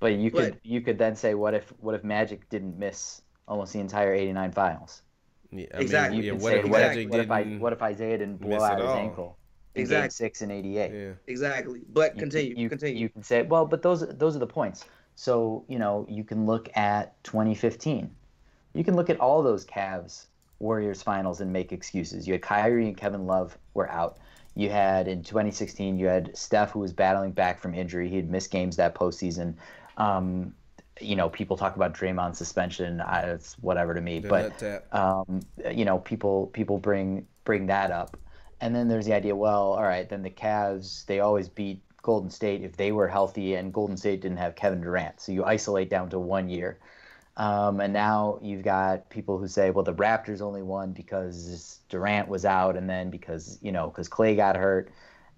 But 0.00 0.14
you 0.14 0.30
could 0.32 0.58
you 0.64 0.80
could 0.80 0.98
then 0.98 1.14
say 1.14 1.34
what 1.34 1.54
if 1.54 1.72
what 1.78 1.94
if 1.94 2.02
Magic 2.04 2.48
didn't 2.50 2.76
miss 2.78 3.22
almost 3.48 3.72
the 3.72 3.80
entire 3.80 4.14
'89 4.14 4.52
finals? 4.52 5.02
Yeah, 5.50 5.66
I 5.74 5.80
Exactly. 5.80 6.16
mean, 6.18 6.26
You 6.26 6.32
yeah, 6.32 6.38
what 6.38 6.50
say 6.50 6.58
if 6.60 6.64
what 6.68 6.80
Magic 6.80 7.04
if, 7.06 7.10
what 7.10 7.20
if 7.20 7.30
I 7.30 7.44
what 7.58 7.72
if 7.72 7.82
Isiah 7.82 8.18
didn't 8.18 8.38
blow 8.38 8.62
out 8.62 8.80
his 8.80 8.94
all? 8.94 8.96
ankle 8.96 9.38
in 9.74 9.80
Exactly. 9.82 10.02
Game 10.02 10.10
Six 10.10 10.42
and 10.42 10.52
'88? 10.52 10.90
yeah. 10.92 11.12
Exactly. 11.26 11.80
But 11.88 12.14
you 12.14 12.20
continue, 12.20 12.54
Can, 12.54 12.62
you, 12.62 12.68
continue. 12.68 13.00
You 13.00 13.08
can 13.08 13.22
say, 13.22 13.42
well, 13.42 13.66
but 13.66 13.82
those 13.82 14.06
those 14.16 14.36
are 14.36 14.38
the 14.38 14.46
points. 14.46 14.86
So 15.14 15.64
you 15.68 15.78
know, 15.78 16.06
you 16.08 16.24
can 16.24 16.46
look 16.46 16.74
at 16.76 17.22
2015. 17.24 18.14
You 18.74 18.84
can 18.84 18.96
look 18.96 19.10
at 19.10 19.20
all 19.20 19.42
those 19.42 19.64
Cavs 19.66 20.26
Warriors 20.58 21.02
finals 21.02 21.40
and 21.40 21.52
make 21.52 21.72
excuses. 21.72 22.26
You 22.26 22.34
had 22.34 22.42
Kyrie 22.42 22.88
and 22.88 22.96
Kevin 22.96 23.26
Love 23.26 23.58
were 23.74 23.90
out. 23.90 24.18
You 24.54 24.70
had 24.70 25.08
in 25.08 25.22
2016, 25.22 25.98
you 25.98 26.06
had 26.06 26.36
Steph 26.36 26.70
who 26.72 26.80
was 26.80 26.92
battling 26.92 27.32
back 27.32 27.58
from 27.60 27.74
injury. 27.74 28.08
He 28.08 28.16
had 28.16 28.30
missed 28.30 28.50
games 28.50 28.76
that 28.76 28.94
postseason. 28.94 29.56
Um, 29.96 30.54
you 31.00 31.16
know, 31.16 31.28
people 31.28 31.56
talk 31.56 31.76
about 31.76 31.94
Draymond 31.94 32.36
suspension. 32.36 33.00
I, 33.00 33.20
it's 33.22 33.54
whatever 33.58 33.94
to 33.94 34.00
me, 34.00 34.20
but 34.20 34.62
um, 34.92 35.40
you 35.70 35.84
know, 35.84 35.98
people 35.98 36.48
people 36.48 36.78
bring 36.78 37.26
bring 37.44 37.66
that 37.66 37.90
up, 37.90 38.16
and 38.60 38.74
then 38.74 38.88
there's 38.88 39.06
the 39.06 39.14
idea. 39.14 39.34
Well, 39.34 39.72
all 39.72 39.82
right, 39.82 40.08
then 40.08 40.22
the 40.22 40.30
Cavs 40.30 41.06
they 41.06 41.20
always 41.20 41.48
beat 41.48 41.82
Golden 42.02 42.30
State 42.30 42.62
if 42.62 42.76
they 42.76 42.92
were 42.92 43.08
healthy, 43.08 43.54
and 43.54 43.72
Golden 43.72 43.96
State 43.96 44.20
didn't 44.20 44.38
have 44.38 44.54
Kevin 44.54 44.80
Durant, 44.80 45.20
so 45.20 45.32
you 45.32 45.44
isolate 45.44 45.88
down 45.88 46.10
to 46.10 46.18
one 46.18 46.48
year. 46.48 46.78
Um, 47.38 47.80
and 47.80 47.94
now 47.94 48.38
you've 48.42 48.62
got 48.62 49.08
people 49.08 49.38
who 49.38 49.48
say, 49.48 49.70
well, 49.70 49.84
the 49.84 49.94
Raptors 49.94 50.42
only 50.42 50.62
won 50.62 50.92
because 50.92 51.80
Durant 51.88 52.28
was 52.28 52.44
out, 52.44 52.76
and 52.76 52.88
then 52.88 53.08
because 53.10 53.58
you 53.62 53.72
know 53.72 53.88
because 53.88 54.08
Clay 54.08 54.36
got 54.36 54.56
hurt, 54.56 54.90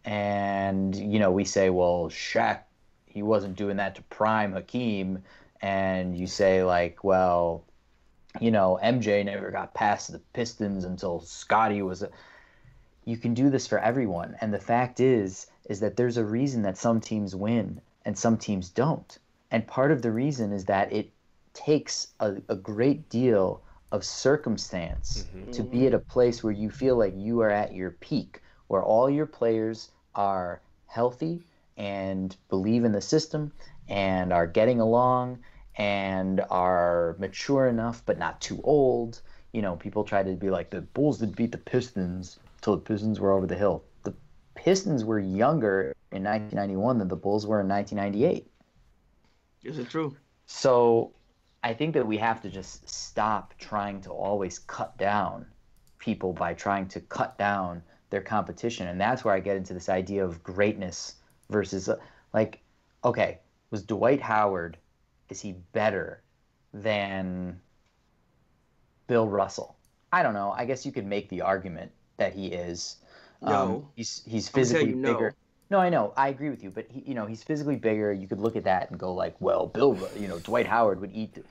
and 0.04 0.94
you 0.96 1.20
know 1.20 1.30
we 1.30 1.44
say, 1.44 1.70
well, 1.70 2.08
Shaq, 2.10 2.60
he 3.06 3.22
wasn't 3.22 3.56
doing 3.56 3.76
that 3.76 3.94
to 3.94 4.02
prime 4.02 4.52
Hakeem, 4.52 5.22
and 5.64 6.14
you 6.14 6.26
say 6.26 6.62
like, 6.62 7.02
well, 7.02 7.64
you 8.38 8.50
know, 8.50 8.78
MJ 8.84 9.24
never 9.24 9.50
got 9.50 9.72
past 9.72 10.12
the 10.12 10.18
Pistons 10.34 10.84
until 10.84 11.20
Scottie 11.20 11.80
was. 11.80 12.02
A... 12.02 12.10
you 13.06 13.16
can 13.16 13.32
do 13.32 13.48
this 13.48 13.66
for 13.66 13.78
everyone. 13.78 14.36
And 14.42 14.52
the 14.52 14.58
fact 14.58 15.00
is, 15.00 15.46
is 15.70 15.80
that 15.80 15.96
there's 15.96 16.18
a 16.18 16.24
reason 16.24 16.60
that 16.62 16.76
some 16.76 17.00
teams 17.00 17.34
win 17.34 17.80
and 18.04 18.18
some 18.18 18.36
teams 18.36 18.68
don't. 18.68 19.18
And 19.50 19.66
part 19.66 19.90
of 19.90 20.02
the 20.02 20.12
reason 20.12 20.52
is 20.52 20.66
that 20.66 20.92
it 20.92 21.10
takes 21.54 22.08
a, 22.20 22.34
a 22.50 22.56
great 22.56 23.08
deal 23.08 23.62
of 23.90 24.04
circumstance 24.04 25.24
mm-hmm. 25.34 25.50
to 25.52 25.62
be 25.62 25.86
at 25.86 25.94
a 25.94 25.98
place 25.98 26.44
where 26.44 26.52
you 26.52 26.68
feel 26.68 26.98
like 26.98 27.14
you 27.16 27.40
are 27.40 27.50
at 27.50 27.72
your 27.72 27.92
peak, 27.92 28.42
where 28.66 28.82
all 28.82 29.08
your 29.08 29.26
players 29.26 29.92
are 30.14 30.60
healthy 30.88 31.42
and 31.78 32.36
believe 32.50 32.84
in 32.84 32.92
the 32.92 33.00
system 33.00 33.50
and 33.88 34.30
are 34.30 34.46
getting 34.46 34.78
along 34.78 35.38
and 35.76 36.40
are 36.50 37.16
mature 37.18 37.66
enough 37.68 38.02
but 38.06 38.18
not 38.18 38.40
too 38.40 38.60
old. 38.64 39.20
You 39.52 39.62
know, 39.62 39.76
people 39.76 40.04
try 40.04 40.22
to 40.22 40.32
be 40.32 40.50
like 40.50 40.70
the 40.70 40.80
Bulls 40.80 41.18
did 41.18 41.36
beat 41.36 41.52
the 41.52 41.58
Pistons 41.58 42.38
till 42.60 42.76
the 42.76 42.82
Pistons 42.82 43.20
were 43.20 43.32
over 43.32 43.46
the 43.46 43.56
hill. 43.56 43.84
The 44.02 44.14
Pistons 44.54 45.04
were 45.04 45.18
younger 45.18 45.94
in 46.12 46.24
1991 46.24 46.98
than 46.98 47.08
the 47.08 47.16
Bulls 47.16 47.46
were 47.46 47.60
in 47.60 47.68
1998. 47.68 48.50
Is 49.64 49.78
it 49.78 49.88
true? 49.88 50.16
So 50.46 51.12
I 51.62 51.72
think 51.72 51.94
that 51.94 52.06
we 52.06 52.18
have 52.18 52.42
to 52.42 52.50
just 52.50 52.88
stop 52.88 53.54
trying 53.58 54.00
to 54.02 54.10
always 54.10 54.58
cut 54.58 54.96
down 54.98 55.46
people 55.98 56.32
by 56.34 56.52
trying 56.52 56.86
to 56.88 57.00
cut 57.00 57.38
down 57.38 57.82
their 58.10 58.20
competition. 58.20 58.88
And 58.88 59.00
that's 59.00 59.24
where 59.24 59.34
I 59.34 59.40
get 59.40 59.56
into 59.56 59.72
this 59.72 59.88
idea 59.88 60.24
of 60.24 60.42
greatness 60.42 61.16
versus, 61.48 61.88
uh, 61.88 61.96
like, 62.32 62.60
okay, 63.02 63.38
was 63.70 63.82
Dwight 63.82 64.20
Howard 64.20 64.76
is 65.28 65.40
he 65.40 65.52
better 65.72 66.22
than 66.72 67.60
Bill 69.06 69.28
Russell? 69.28 69.76
I 70.12 70.22
don't 70.22 70.34
know. 70.34 70.52
I 70.56 70.64
guess 70.64 70.86
you 70.86 70.92
could 70.92 71.06
make 71.06 71.28
the 71.28 71.40
argument 71.40 71.90
that 72.16 72.34
he 72.34 72.48
is. 72.48 72.96
No, 73.42 73.52
um, 73.52 73.88
he's 73.96 74.22
he's 74.26 74.48
physically 74.48 74.92
bigger. 74.94 75.34
No. 75.70 75.78
no, 75.78 75.82
I 75.82 75.88
know. 75.88 76.12
I 76.16 76.28
agree 76.28 76.50
with 76.50 76.62
you, 76.62 76.70
but 76.70 76.86
he, 76.88 77.02
you 77.06 77.14
know, 77.14 77.26
he's 77.26 77.42
physically 77.42 77.76
bigger. 77.76 78.12
You 78.12 78.28
could 78.28 78.40
look 78.40 78.56
at 78.56 78.64
that 78.64 78.90
and 78.90 78.98
go 78.98 79.12
like, 79.12 79.34
well, 79.40 79.66
Bill, 79.66 79.98
you 80.16 80.28
know, 80.28 80.38
Dwight 80.38 80.66
Howard 80.66 81.00
would 81.00 81.12
eat. 81.12 81.44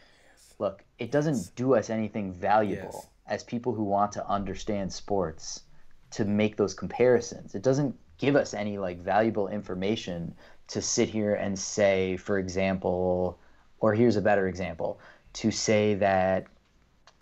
Look, 0.59 0.83
it 0.97 1.11
doesn't 1.11 1.55
do 1.55 1.75
us 1.75 1.89
anything 1.89 2.31
valuable 2.31 2.91
yes. 2.93 3.07
as 3.27 3.43
people 3.43 3.73
who 3.73 3.83
want 3.83 4.11
to 4.13 4.27
understand 4.27 4.93
sports 4.93 5.63
to 6.11 6.25
make 6.25 6.55
those 6.55 6.73
comparisons. 6.73 7.55
It 7.55 7.63
doesn't 7.63 7.95
give 8.17 8.35
us 8.35 8.53
any 8.53 8.77
like 8.77 8.99
valuable 8.99 9.47
information 9.47 10.35
to 10.67 10.81
sit 10.81 11.09
here 11.09 11.35
and 11.35 11.57
say, 11.57 12.17
for 12.17 12.39
example, 12.39 13.39
or 13.83 13.93
here's 13.93 14.15
a 14.15 14.21
better 14.21 14.47
example, 14.47 14.97
to 15.33 15.51
say 15.51 15.93
that 15.95 16.45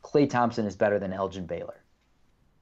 Klay 0.03 0.29
Thompson 0.29 0.67
is 0.67 0.75
better 0.75 0.99
than 0.99 1.11
Elgin 1.11 1.47
Baylor. 1.47 1.83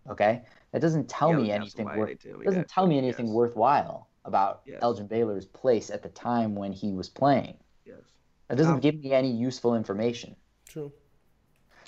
Okay, 0.10 0.42
that 0.72 0.80
doesn't 0.80 1.10
tell 1.10 1.32
yeah, 1.32 1.36
me 1.36 1.52
anything. 1.52 1.86
Worth, 1.86 2.18
doesn't 2.46 2.70
tell 2.70 2.88
me 2.88 2.98
anything 2.98 3.26
yes. 3.26 3.36
worthwhile 3.36 4.08
about 4.24 4.62
yes. 4.66 4.80
Elgin 4.82 5.06
Baylor's 5.06 5.46
place 5.46 5.90
at 5.90 6.02
the 6.02 6.08
time 6.10 6.56
when 6.56 6.72
he 6.72 6.94
was 6.94 7.10
playing. 7.10 7.58
Yes, 7.86 7.98
that 8.48 8.58
doesn't 8.58 8.76
um, 8.76 8.80
give 8.80 8.96
me 8.96 9.12
any 9.12 9.32
useful 9.32 9.76
information. 9.76 10.34
True. 10.66 10.94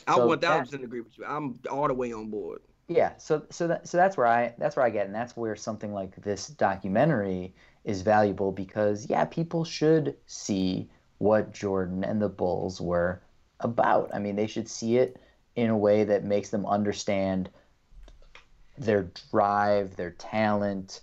I 0.05 0.15
so 0.15 0.27
1000 0.27 0.83
agree 0.83 0.99
with 0.99 1.17
you. 1.17 1.23
I'm 1.25 1.61
all 1.71 1.87
the 1.87 1.93
way 1.93 2.11
on 2.11 2.29
board. 2.29 2.61
Yeah, 2.89 3.15
so 3.15 3.43
so 3.49 3.67
that 3.69 3.87
so 3.87 3.95
that's 3.95 4.17
where 4.17 4.27
I 4.27 4.53
that's 4.57 4.75
where 4.75 4.85
I 4.85 4.89
get, 4.89 5.05
and 5.05 5.15
that's 5.15 5.37
where 5.37 5.55
something 5.55 5.93
like 5.93 6.13
this 6.17 6.47
documentary 6.47 7.55
is 7.85 8.01
valuable 8.01 8.51
because 8.51 9.09
yeah, 9.09 9.23
people 9.23 9.63
should 9.63 10.17
see 10.25 10.89
what 11.21 11.53
Jordan 11.53 12.03
and 12.03 12.19
the 12.19 12.27
Bulls 12.27 12.81
were 12.81 13.21
about. 13.59 14.09
I 14.11 14.17
mean, 14.17 14.35
they 14.35 14.47
should 14.47 14.67
see 14.67 14.97
it 14.97 15.21
in 15.55 15.69
a 15.69 15.77
way 15.77 16.03
that 16.03 16.23
makes 16.23 16.49
them 16.49 16.65
understand 16.65 17.47
their 18.75 19.11
drive, 19.29 19.95
their 19.95 20.11
talent, 20.11 21.01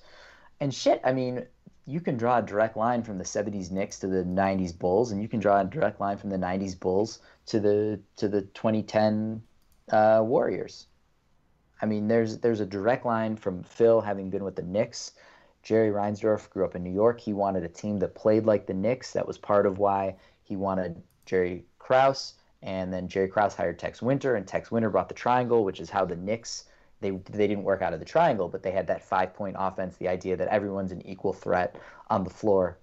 and 0.59 0.75
shit. 0.75 1.01
I 1.05 1.13
mean, 1.13 1.47
you 1.87 2.01
can 2.01 2.17
draw 2.17 2.39
a 2.39 2.43
direct 2.43 2.77
line 2.77 3.05
from 3.05 3.19
the 3.19 3.25
70s 3.25 3.71
Knicks 3.71 4.01
to 4.01 4.09
the 4.09 4.25
90s 4.25 4.77
Bulls, 4.77 5.13
and 5.13 5.23
you 5.23 5.29
can 5.29 5.39
draw 5.39 5.61
a 5.61 5.65
direct 5.65 6.01
line 6.01 6.17
from 6.17 6.31
the 6.31 6.37
90s 6.37 6.79
Bulls 6.79 7.21
to 7.47 7.61
the 7.61 8.01
to 8.17 8.27
the 8.27 8.43
2010 8.43 9.41
uh, 9.93 10.21
Warriors. 10.25 10.89
I 11.81 11.87
mean, 11.87 12.09
there's 12.09 12.39
there's 12.39 12.61
a 12.61 12.67
direct 12.67 13.07
line 13.07 13.37
from 13.37 13.63
Phil 13.63 14.01
having 14.01 14.31
been 14.31 14.43
with 14.43 14.57
the 14.57 14.63
Knicks 14.63 15.13
Jerry 15.63 15.91
Reinsdorf 15.91 16.49
grew 16.51 16.65
up 16.65 16.77
in 16.77 16.83
New 16.83 16.93
York. 16.93 17.21
He 17.21 17.33
wanted 17.33 17.65
a 17.65 17.69
team 17.69 17.99
that 17.99 18.15
played 18.15 18.47
like 18.47 18.67
the 18.67 18.75
Knicks. 18.75 19.13
That 19.13 19.27
was 19.27 19.39
part 19.39 19.67
of 19.67 19.79
why 19.79 20.17
he 20.43 20.57
wanted 20.57 21.03
Jerry 21.27 21.65
Krause. 21.79 22.35
And 22.63 22.93
then 22.93 23.09
Jerry 23.09 23.29
Krause 23.29 23.55
hired 23.55 23.79
Tex 23.79 24.03
Winter, 24.03 24.35
and 24.35 24.47
Tex 24.47 24.71
Winter 24.71 24.91
brought 24.91 25.09
the 25.09 25.15
triangle, 25.15 25.65
which 25.65 25.81
is 25.81 25.91
how 25.91 26.05
the 26.05 26.17
Knicks 26.17 26.65
they 27.01 27.11
they 27.11 27.47
didn't 27.47 27.65
work 27.65 27.83
out 27.83 27.93
of 27.93 28.01
the 28.01 28.05
triangle, 28.05 28.49
but 28.49 28.63
they 28.63 28.73
had 28.73 28.87
that 28.89 29.05
five 29.05 29.35
point 29.35 29.57
offense, 29.59 29.97
the 29.97 30.09
idea 30.09 30.37
that 30.37 30.49
everyone's 30.49 30.93
an 30.93 31.07
equal 31.07 31.33
threat 31.33 31.77
on 32.11 32.25
the 32.25 32.31
floor. 32.31 32.79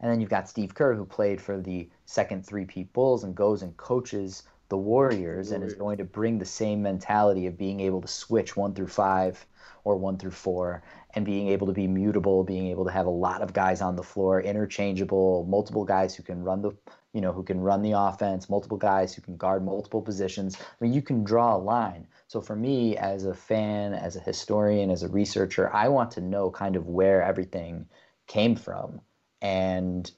And 0.00 0.10
then 0.10 0.20
you've 0.20 0.30
got 0.30 0.48
Steve 0.48 0.74
Kerr, 0.74 0.94
who 0.94 1.04
played 1.04 1.40
for 1.40 1.60
the 1.60 1.88
second 2.06 2.46
three-peat 2.46 2.92
Bulls 2.92 3.24
and 3.24 3.34
goes 3.34 3.62
and 3.62 3.76
coaches 3.76 4.42
the 4.70 4.76
Warriors, 4.76 5.50
and 5.50 5.64
is 5.64 5.74
going 5.74 5.98
to 5.98 6.04
bring 6.04 6.38
the 6.38 6.44
same 6.44 6.80
mentality 6.80 7.46
of 7.46 7.58
being 7.58 7.80
able 7.80 8.00
to 8.00 8.08
switch 8.08 8.56
one 8.56 8.72
through 8.72 8.86
five 8.86 9.44
or 9.82 9.96
one 9.96 10.16
through 10.16 10.30
four 10.30 10.82
and 11.14 11.24
being 11.24 11.48
able 11.48 11.66
to 11.66 11.72
be 11.72 11.86
mutable, 11.86 12.44
being 12.44 12.68
able 12.68 12.84
to 12.84 12.90
have 12.90 13.06
a 13.06 13.10
lot 13.10 13.42
of 13.42 13.52
guys 13.52 13.80
on 13.80 13.96
the 13.96 14.02
floor, 14.02 14.40
interchangeable, 14.40 15.46
multiple 15.48 15.84
guys 15.84 16.14
who 16.14 16.22
can 16.22 16.42
run 16.42 16.62
the 16.62 16.72
you 17.12 17.20
know 17.20 17.32
who 17.32 17.42
can 17.42 17.60
run 17.60 17.82
the 17.82 17.92
offense, 17.92 18.48
multiple 18.48 18.78
guys 18.78 19.14
who 19.14 19.22
can 19.22 19.36
guard 19.36 19.64
multiple 19.64 20.00
positions. 20.00 20.56
I 20.60 20.84
mean, 20.84 20.92
you 20.92 21.02
can 21.02 21.24
draw 21.24 21.56
a 21.56 21.58
line. 21.58 22.06
So 22.28 22.40
for 22.40 22.54
me, 22.54 22.96
as 22.96 23.24
a 23.24 23.34
fan, 23.34 23.94
as 23.94 24.14
a 24.14 24.20
historian, 24.20 24.90
as 24.90 25.02
a 25.02 25.08
researcher, 25.08 25.74
I 25.74 25.88
want 25.88 26.12
to 26.12 26.20
know 26.20 26.50
kind 26.50 26.76
of 26.76 26.86
where 26.86 27.22
everything 27.22 27.86
came 28.28 28.54
from. 28.54 29.00
And 29.42 30.10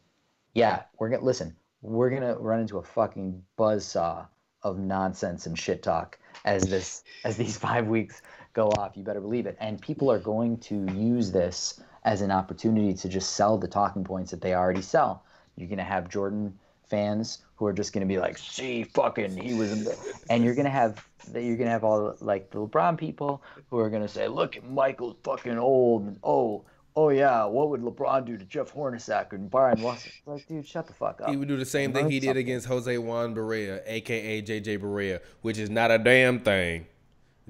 yeah, 0.54 0.82
we're 0.98 1.08
gonna 1.08 1.24
listen. 1.24 1.56
We're 1.80 2.10
gonna 2.10 2.36
run 2.38 2.60
into 2.60 2.78
a 2.78 2.82
fucking 2.82 3.42
buzz 3.56 3.86
saw 3.86 4.26
of 4.62 4.78
nonsense 4.78 5.46
and 5.46 5.58
shit 5.58 5.82
talk 5.82 6.18
as 6.44 6.64
this 6.64 7.02
as 7.24 7.36
these 7.36 7.56
five 7.68 7.86
weeks 7.86 8.22
go 8.52 8.68
off. 8.70 8.96
You 8.96 9.02
better 9.02 9.20
believe 9.20 9.46
it. 9.46 9.56
And 9.60 9.80
people 9.80 10.10
are 10.10 10.18
going 10.18 10.58
to 10.58 10.86
use 10.94 11.30
this 11.30 11.80
as 12.04 12.20
an 12.20 12.30
opportunity 12.30 12.94
to 12.94 13.08
just 13.08 13.32
sell 13.36 13.58
the 13.58 13.68
talking 13.68 14.04
points 14.04 14.30
that 14.30 14.40
they 14.40 14.54
already 14.54 14.82
sell. 14.82 15.24
You're 15.56 15.68
going 15.68 15.78
to 15.78 15.84
have 15.84 16.08
Jordan 16.08 16.58
fans 16.88 17.38
who 17.56 17.66
are 17.66 17.72
just 17.72 17.92
going 17.92 18.06
to 18.06 18.12
be 18.12 18.18
like, 18.18 18.38
"See, 18.38 18.84
fucking, 18.84 19.36
he 19.36 19.54
was," 19.54 19.88
and 20.30 20.42
you're 20.44 20.54
going 20.54 20.64
to 20.64 20.70
have 20.70 21.06
you're 21.32 21.56
going 21.56 21.66
to 21.66 21.70
have 21.70 21.84
all 21.84 22.16
like 22.20 22.50
the 22.50 22.58
LeBron 22.58 22.98
people 22.98 23.42
who 23.70 23.78
are 23.78 23.90
going 23.90 24.02
to 24.02 24.08
say, 24.08 24.28
"Look, 24.28 24.62
Michael's 24.64 25.16
fucking 25.22 25.58
old," 25.58 26.06
and 26.06 26.18
oh, 26.24 26.64
oh 26.96 27.10
yeah, 27.10 27.44
what 27.44 27.70
would 27.70 27.82
LeBron 27.82 28.26
do 28.26 28.36
to 28.36 28.44
Jeff 28.44 28.72
Hornacek 28.72 29.32
and 29.32 29.50
Bryon 29.50 29.82
Russell? 29.82 30.12
Like, 30.26 30.46
dude, 30.46 30.66
shut 30.66 30.86
the 30.86 30.92
fuck 30.92 31.20
up. 31.20 31.30
He 31.30 31.36
would 31.36 31.48
do 31.48 31.56
the 31.56 31.64
same 31.64 31.92
thing 31.92 32.10
he 32.10 32.20
did 32.20 32.36
against 32.36 32.66
Jose 32.66 32.96
Juan 32.98 33.34
Barea, 33.34 33.82
aka 33.86 34.42
JJ 34.42 34.78
Barea, 34.78 35.20
which 35.42 35.58
is 35.58 35.70
not 35.70 35.90
a 35.90 35.98
damn 35.98 36.40
thing. 36.40 36.86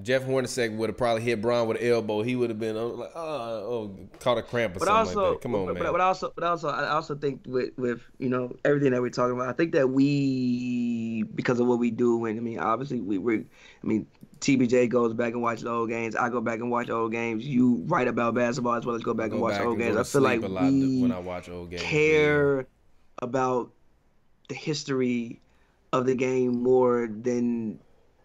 Jeff 0.00 0.24
Hornacek 0.24 0.74
would 0.76 0.88
have 0.88 0.96
probably 0.96 1.22
hit 1.22 1.42
Bron 1.42 1.68
with 1.68 1.78
an 1.78 1.86
elbow. 1.86 2.22
He 2.22 2.34
would 2.34 2.48
have 2.48 2.58
been 2.58 2.76
uh, 2.76 2.84
like, 2.84 3.10
oh, 3.14 3.20
oh, 3.20 3.98
caught 4.20 4.38
a 4.38 4.42
cramp 4.42 4.76
or 4.76 4.78
but 4.78 4.86
something 4.86 5.18
also, 5.18 5.30
like 5.32 5.40
that. 5.40 5.42
Come 5.42 5.54
on, 5.54 5.66
but, 5.66 5.74
man. 5.74 5.92
But 5.92 6.00
also, 6.00 6.32
but 6.34 6.44
also, 6.44 6.68
I 6.68 6.88
also 6.88 7.14
think 7.14 7.42
with 7.46 7.76
with 7.76 8.00
you 8.18 8.30
know 8.30 8.56
everything 8.64 8.92
that 8.92 9.02
we're 9.02 9.10
talking 9.10 9.34
about, 9.34 9.50
I 9.50 9.52
think 9.52 9.72
that 9.72 9.90
we 9.90 11.24
because 11.34 11.60
of 11.60 11.66
what 11.66 11.78
we 11.78 11.90
do, 11.90 12.24
and 12.24 12.38
I 12.38 12.42
mean, 12.42 12.58
obviously 12.58 13.00
we 13.00 13.18
we, 13.18 13.40
I 13.40 13.86
mean, 13.86 14.06
TBJ 14.40 14.88
goes 14.88 15.12
back 15.12 15.34
and 15.34 15.42
watches 15.42 15.66
old 15.66 15.90
games. 15.90 16.16
I 16.16 16.30
go 16.30 16.40
back 16.40 16.60
and 16.60 16.70
watch 16.70 16.88
old 16.88 17.12
games. 17.12 17.44
You 17.44 17.82
write 17.86 18.08
about 18.08 18.34
basketball 18.34 18.74
as 18.74 18.86
well 18.86 18.96
as 18.96 19.02
go 19.02 19.12
back 19.12 19.28
go 19.28 19.34
and 19.34 19.42
watch 19.42 19.58
back 19.58 19.66
old 19.66 19.78
and 19.78 19.82
games. 19.82 19.96
I 19.98 20.04
feel 20.04 20.22
like 20.22 20.40
we 20.40 21.02
when 21.02 21.12
I 21.12 21.18
watch 21.18 21.50
old 21.50 21.68
games, 21.68 21.82
care 21.82 22.56
yeah. 22.56 22.62
about 23.18 23.70
the 24.48 24.54
history 24.54 25.40
of 25.92 26.06
the 26.06 26.14
game 26.14 26.62
more 26.62 27.08
than 27.08 27.78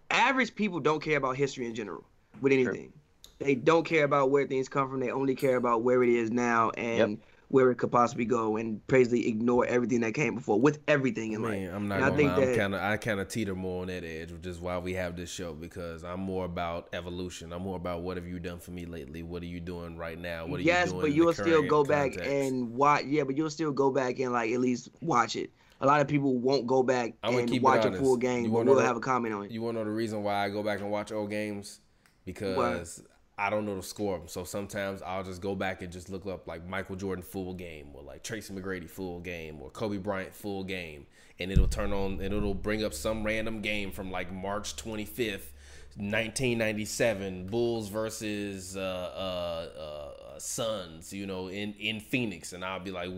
average 0.09 0.55
people 0.55 0.79
don't 0.79 1.01
care 1.01 1.17
about 1.17 1.35
history 1.35 1.65
in 1.65 1.75
general 1.75 2.03
with 2.41 2.53
anything. 2.53 2.91
Sure. 2.91 2.91
They 3.39 3.55
don't 3.55 3.85
care 3.85 4.03
about 4.03 4.31
where 4.31 4.47
things 4.47 4.67
come 4.67 4.89
from. 4.89 4.99
They 4.99 5.11
only 5.11 5.35
care 5.35 5.57
about 5.57 5.83
where 5.83 6.03
it 6.03 6.09
is 6.09 6.31
now 6.31 6.71
and 6.71 7.11
yep. 7.11 7.19
where 7.49 7.69
it 7.69 7.75
could 7.75 7.91
possibly 7.91 8.25
go, 8.25 8.57
and 8.57 8.85
basically 8.87 9.27
ignore 9.27 9.63
everything 9.67 10.01
that 10.01 10.13
came 10.13 10.33
before 10.35 10.59
with 10.59 10.79
everything 10.87 11.33
in 11.33 11.41
Man, 11.41 11.65
life. 11.65 11.75
I'm 11.75 11.87
not 11.87 12.01
and 12.01 12.17
gonna 12.17 12.35
lie. 12.35 12.43
I'm 12.43 12.55
kind 12.55 12.73
of 12.73 12.81
I 12.81 12.97
kind 12.97 13.19
of 13.19 13.27
teeter 13.27 13.53
more 13.53 13.83
on 13.83 13.89
that 13.89 14.03
edge, 14.03 14.31
which 14.31 14.47
is 14.47 14.59
why 14.59 14.79
we 14.79 14.93
have 14.95 15.15
this 15.15 15.29
show 15.29 15.53
because 15.53 16.03
I'm 16.03 16.19
more 16.19 16.45
about 16.45 16.89
evolution. 16.93 17.53
I'm 17.53 17.61
more 17.61 17.77
about 17.77 18.01
what 18.01 18.17
have 18.17 18.25
you 18.25 18.39
done 18.39 18.57
for 18.57 18.71
me 18.71 18.85
lately? 18.85 19.21
What 19.21 19.43
are 19.43 19.47
you 19.47 19.59
doing 19.59 19.97
right 19.97 20.19
now? 20.19 20.47
What 20.47 20.59
are 20.59 20.63
yes, 20.63 20.87
you 20.87 20.93
doing? 20.93 21.05
Yes, 21.05 21.09
but 21.09 21.15
you'll 21.15 21.33
still 21.33 21.61
go 21.61 21.83
context? 21.83 22.19
back 22.19 22.27
and 22.27 22.73
watch. 22.73 23.03
Yeah, 23.05 23.23
but 23.23 23.37
you'll 23.37 23.51
still 23.51 23.71
go 23.71 23.91
back 23.91 24.17
and 24.17 24.33
like 24.33 24.51
at 24.51 24.59
least 24.59 24.89
watch 25.01 25.35
it 25.35 25.51
a 25.79 25.85
lot 25.85 26.01
of 26.01 26.07
people 26.07 26.37
won't 26.37 26.65
go 26.65 26.83
back 26.83 27.13
and 27.23 27.61
watch 27.61 27.85
a 27.85 27.91
full 27.91 28.17
game, 28.17 28.51
but 28.51 28.65
we'll 28.65 28.79
have 28.79 28.97
a 28.97 29.01
comment 29.01 29.33
on 29.33 29.45
it. 29.45 29.51
You 29.51 29.61
want 29.61 29.75
to 29.75 29.79
know 29.79 29.85
the 29.85 29.95
reason 29.95 30.23
why 30.23 30.45
I 30.45 30.49
go 30.49 30.63
back 30.63 30.79
and 30.79 30.89
watch 30.89 31.11
old 31.11 31.29
games? 31.29 31.81
Because 32.25 32.99
what? 32.99 33.07
I 33.39 33.51
don't 33.51 33.65
know 33.65 33.75
the 33.75 33.83
score. 33.83 34.21
So 34.25 34.43
sometimes 34.43 35.01
I'll 35.03 35.23
just 35.23 35.41
go 35.41 35.53
back 35.53 35.83
and 35.83 35.91
just 35.91 36.09
look 36.09 36.25
up 36.25 36.47
like 36.47 36.67
Michael 36.67 36.95
Jordan 36.95 37.23
full 37.23 37.53
game 37.53 37.89
or 37.93 38.01
like 38.01 38.23
Tracy 38.23 38.51
McGrady 38.53 38.89
full 38.89 39.19
game 39.19 39.61
or 39.61 39.69
Kobe 39.69 39.97
Bryant 39.97 40.35
full 40.35 40.63
game. 40.63 41.05
And 41.39 41.51
it'll 41.51 41.67
turn 41.67 41.93
on 41.93 42.13
and 42.13 42.33
it'll 42.33 42.55
bring 42.55 42.83
up 42.83 42.95
some 42.95 43.23
random 43.23 43.61
game 43.61 43.91
from 43.91 44.09
like 44.09 44.33
March 44.33 44.75
25th, 44.75 45.53
1997 45.97 47.45
Bulls 47.45 47.89
versus 47.89 48.75
uh, 48.75 48.79
uh, 48.79 49.79
uh, 49.79 50.39
Suns, 50.39 51.13
you 51.13 51.27
know, 51.27 51.47
in 51.47 51.73
in 51.73 51.99
Phoenix, 51.99 52.53
and 52.53 52.65
I'll 52.65 52.79
be 52.79 52.91
like, 52.91 53.09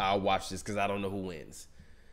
I'll 0.00 0.20
watch 0.20 0.48
this 0.48 0.62
because 0.62 0.76
I 0.76 0.88
don't 0.88 1.00
know 1.00 1.10
who 1.10 1.18
wins. 1.18 1.68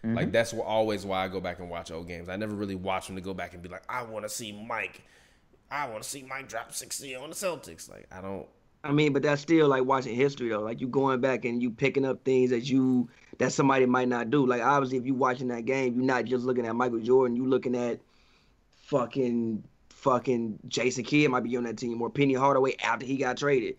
Mm-hmm. 0.06 0.16
Like 0.16 0.32
that's 0.32 0.54
always 0.54 1.06
why 1.06 1.24
I 1.24 1.28
go 1.28 1.40
back 1.40 1.60
and 1.60 1.70
watch 1.70 1.92
old 1.92 2.08
games. 2.08 2.28
I 2.28 2.36
never 2.36 2.56
really 2.56 2.76
watch 2.76 3.08
them 3.08 3.16
to 3.16 3.22
go 3.22 3.34
back 3.34 3.54
and 3.54 3.62
be 3.62 3.70
like, 3.70 3.84
I 3.88 4.04
want 4.04 4.26
to 4.26 4.30
see 4.30 4.52
Mike. 4.52 5.02
I 5.70 5.88
want 5.88 6.04
to 6.04 6.10
see 6.10 6.24
Mike 6.24 6.50
drop 6.50 6.74
60 6.74 7.16
on 7.16 7.30
the 7.30 7.36
Celtics. 7.36 7.90
Like 7.90 8.08
I 8.12 8.22
don't. 8.22 8.48
I 8.84 8.92
mean, 8.92 9.14
but 9.14 9.22
that's 9.22 9.44
still 9.44 9.68
like 9.68 9.86
watching 9.86 10.16
history 10.16 10.50
though. 10.50 10.62
Like 10.62 10.82
you 10.82 10.88
going 10.88 11.22
back 11.22 11.46
and 11.46 11.62
you 11.62 11.70
picking 11.70 12.04
up 12.04 12.24
things 12.24 12.50
that 12.50 12.68
you 12.68 13.10
that 13.38 13.54
somebody 13.54 13.86
might 13.86 14.08
not 14.08 14.32
do. 14.32 14.46
Like 14.46 14.62
obviously, 14.62 14.98
if 14.98 15.06
you 15.06 15.14
watching 15.14 15.50
that 15.50 15.66
game, 15.66 15.96
you're 15.96 16.04
not 16.04 16.26
just 16.26 16.46
looking 16.46 16.66
at 16.66 16.76
Michael 16.76 17.00
Jordan. 17.00 17.36
You 17.36 17.46
looking 17.46 17.76
at 17.76 18.00
fucking 18.86 19.64
fucking 19.90 20.58
Jason 20.68 21.04
Kidd 21.04 21.30
might 21.30 21.44
be 21.44 21.56
on 21.58 21.64
that 21.66 21.78
team 21.78 22.02
or 22.02 22.10
Penny 22.10 22.34
Hardaway 22.34 22.76
after 22.84 23.06
he 23.06 23.18
got 23.18 23.38
traded. 23.38 23.76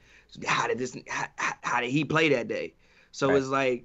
How 0.46 0.68
did 0.68 0.78
this? 0.78 0.96
How, 1.08 1.26
how 1.62 1.80
did 1.80 1.90
he 1.90 2.04
play 2.04 2.28
that 2.28 2.46
day? 2.46 2.74
So 3.10 3.28
right. 3.28 3.38
it's 3.38 3.48
like 3.48 3.84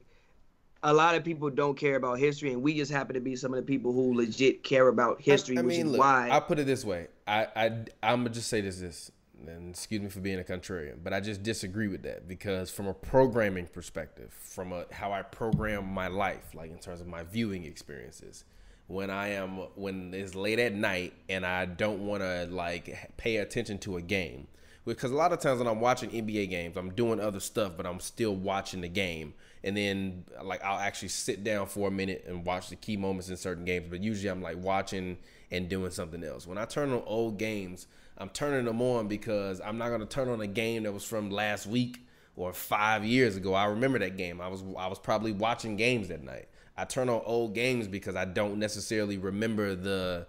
a 0.84 0.94
lot 0.94 1.16
of 1.16 1.24
people 1.24 1.50
don't 1.50 1.78
care 1.78 1.96
about 1.96 2.20
history, 2.20 2.54
and 2.54 2.62
we 2.62 2.76
just 2.76 2.92
happen 2.92 3.14
to 3.16 3.20
be 3.20 3.36
some 3.36 3.54
of 3.54 3.58
the 3.58 3.66
people 3.66 3.92
who 3.92 4.16
legit 4.16 4.64
care 4.64 4.88
about 4.88 5.22
history, 5.22 5.58
I, 5.58 5.62
I 5.62 5.64
which 5.64 5.78
mean, 5.78 5.86
is 5.88 5.92
look, 5.94 6.02
why. 6.02 6.30
I'll 6.30 6.42
put 6.42 6.60
it 6.60 6.66
this 6.66 6.86
way: 6.86 7.08
I, 7.28 7.48
I 7.56 7.66
I'm 8.04 8.24
gonna 8.24 8.30
just 8.30 8.50
say 8.50 8.62
this 8.62 8.80
this, 8.80 9.12
and 9.48 9.70
excuse 9.70 10.02
me 10.02 10.10
for 10.10 10.20
being 10.20 10.40
a 10.40 10.44
contrarian, 10.44 10.98
but 11.04 11.14
I 11.14 11.20
just 11.20 11.44
disagree 11.44 11.88
with 11.88 12.04
that 12.04 12.28
because 12.28 12.70
from 12.70 12.88
a 12.88 12.94
programming 12.94 13.68
perspective, 13.68 14.34
from 14.34 14.72
a 14.74 14.86
how 14.92 15.12
I 15.12 15.22
program 15.22 15.86
my 15.86 16.08
life, 16.08 16.54
like 16.54 16.72
in 16.72 16.80
terms 16.80 17.02
of 17.02 17.08
my 17.08 17.24
viewing 17.24 17.66
experiences, 17.66 18.46
when 18.88 19.10
I 19.10 19.30
am 19.30 19.58
when 19.76 20.14
it's 20.14 20.36
late 20.36 20.60
at 20.60 20.74
night 20.74 21.14
and 21.30 21.46
I 21.46 21.66
don't 21.66 22.06
want 22.06 22.24
to 22.24 22.48
like 22.50 23.14
pay 23.18 23.38
attention 23.38 23.80
to 23.80 23.98
a 23.98 24.02
game 24.02 24.48
because 24.88 25.12
a 25.12 25.16
lot 25.16 25.34
of 25.34 25.40
times 25.40 25.60
when 25.60 25.68
I'm 25.68 25.82
watching 25.82 26.10
NBA 26.10 26.50
games, 26.50 26.78
I'm 26.78 26.92
doing 26.92 27.20
other 27.20 27.42
stuff, 27.42 27.74
but 27.76 27.86
I'm 27.86 28.00
still 28.00 28.36
watching 28.36 28.82
the 28.82 28.88
game. 28.88 29.34
And 29.64 29.76
then 29.76 30.26
like 30.44 30.64
I'll 30.64 30.80
actually 30.80 31.10
sit 31.10 31.44
down 31.44 31.68
for 31.68 31.88
a 31.88 31.92
minute 31.92 32.26
and 32.28 32.46
watch 32.46 32.70
the 32.70 32.76
key 32.76 32.98
moments 32.98 33.30
in 33.30 33.38
certain 33.38 33.66
games. 33.66 33.88
But 33.90 34.02
usually 34.02 34.30
I'm 34.30 34.42
like 34.42 34.58
watching 34.58 35.18
and 35.52 35.70
doing 35.70 35.92
something 35.92 36.24
else. 36.24 36.46
When 36.46 36.58
I 36.58 36.66
turn 36.66 36.92
on 36.92 37.04
old 37.06 37.38
games, 37.38 37.88
I'm 38.18 38.30
turning 38.30 38.66
them 38.66 38.82
on 38.82 39.08
because 39.08 39.62
I'm 39.62 39.78
not 39.78 39.90
gonna 39.90 40.06
turn 40.06 40.30
on 40.30 40.42
a 40.42 40.48
game 40.48 40.84
that 40.84 40.92
was 40.92 41.04
from 41.04 41.32
last 41.32 41.68
week 41.68 42.00
or 42.36 42.54
five 42.54 43.04
years 43.04 43.36
ago. 43.36 43.54
I 43.54 43.66
remember 43.66 44.00
that 44.00 44.18
game. 44.18 44.40
I 44.42 44.48
was 44.48 44.64
I 44.78 44.88
was 44.88 45.00
probably 45.00 45.32
watching 45.32 45.76
games 45.76 46.08
that 46.10 46.24
night. 46.24 46.48
I 46.78 46.86
turn 46.86 47.10
on 47.10 47.22
old 47.26 47.56
games 47.56 47.88
because 47.88 48.16
I 48.16 48.26
don't 48.26 48.60
necessarily 48.60 49.18
remember 49.18 49.76
the 49.76 50.28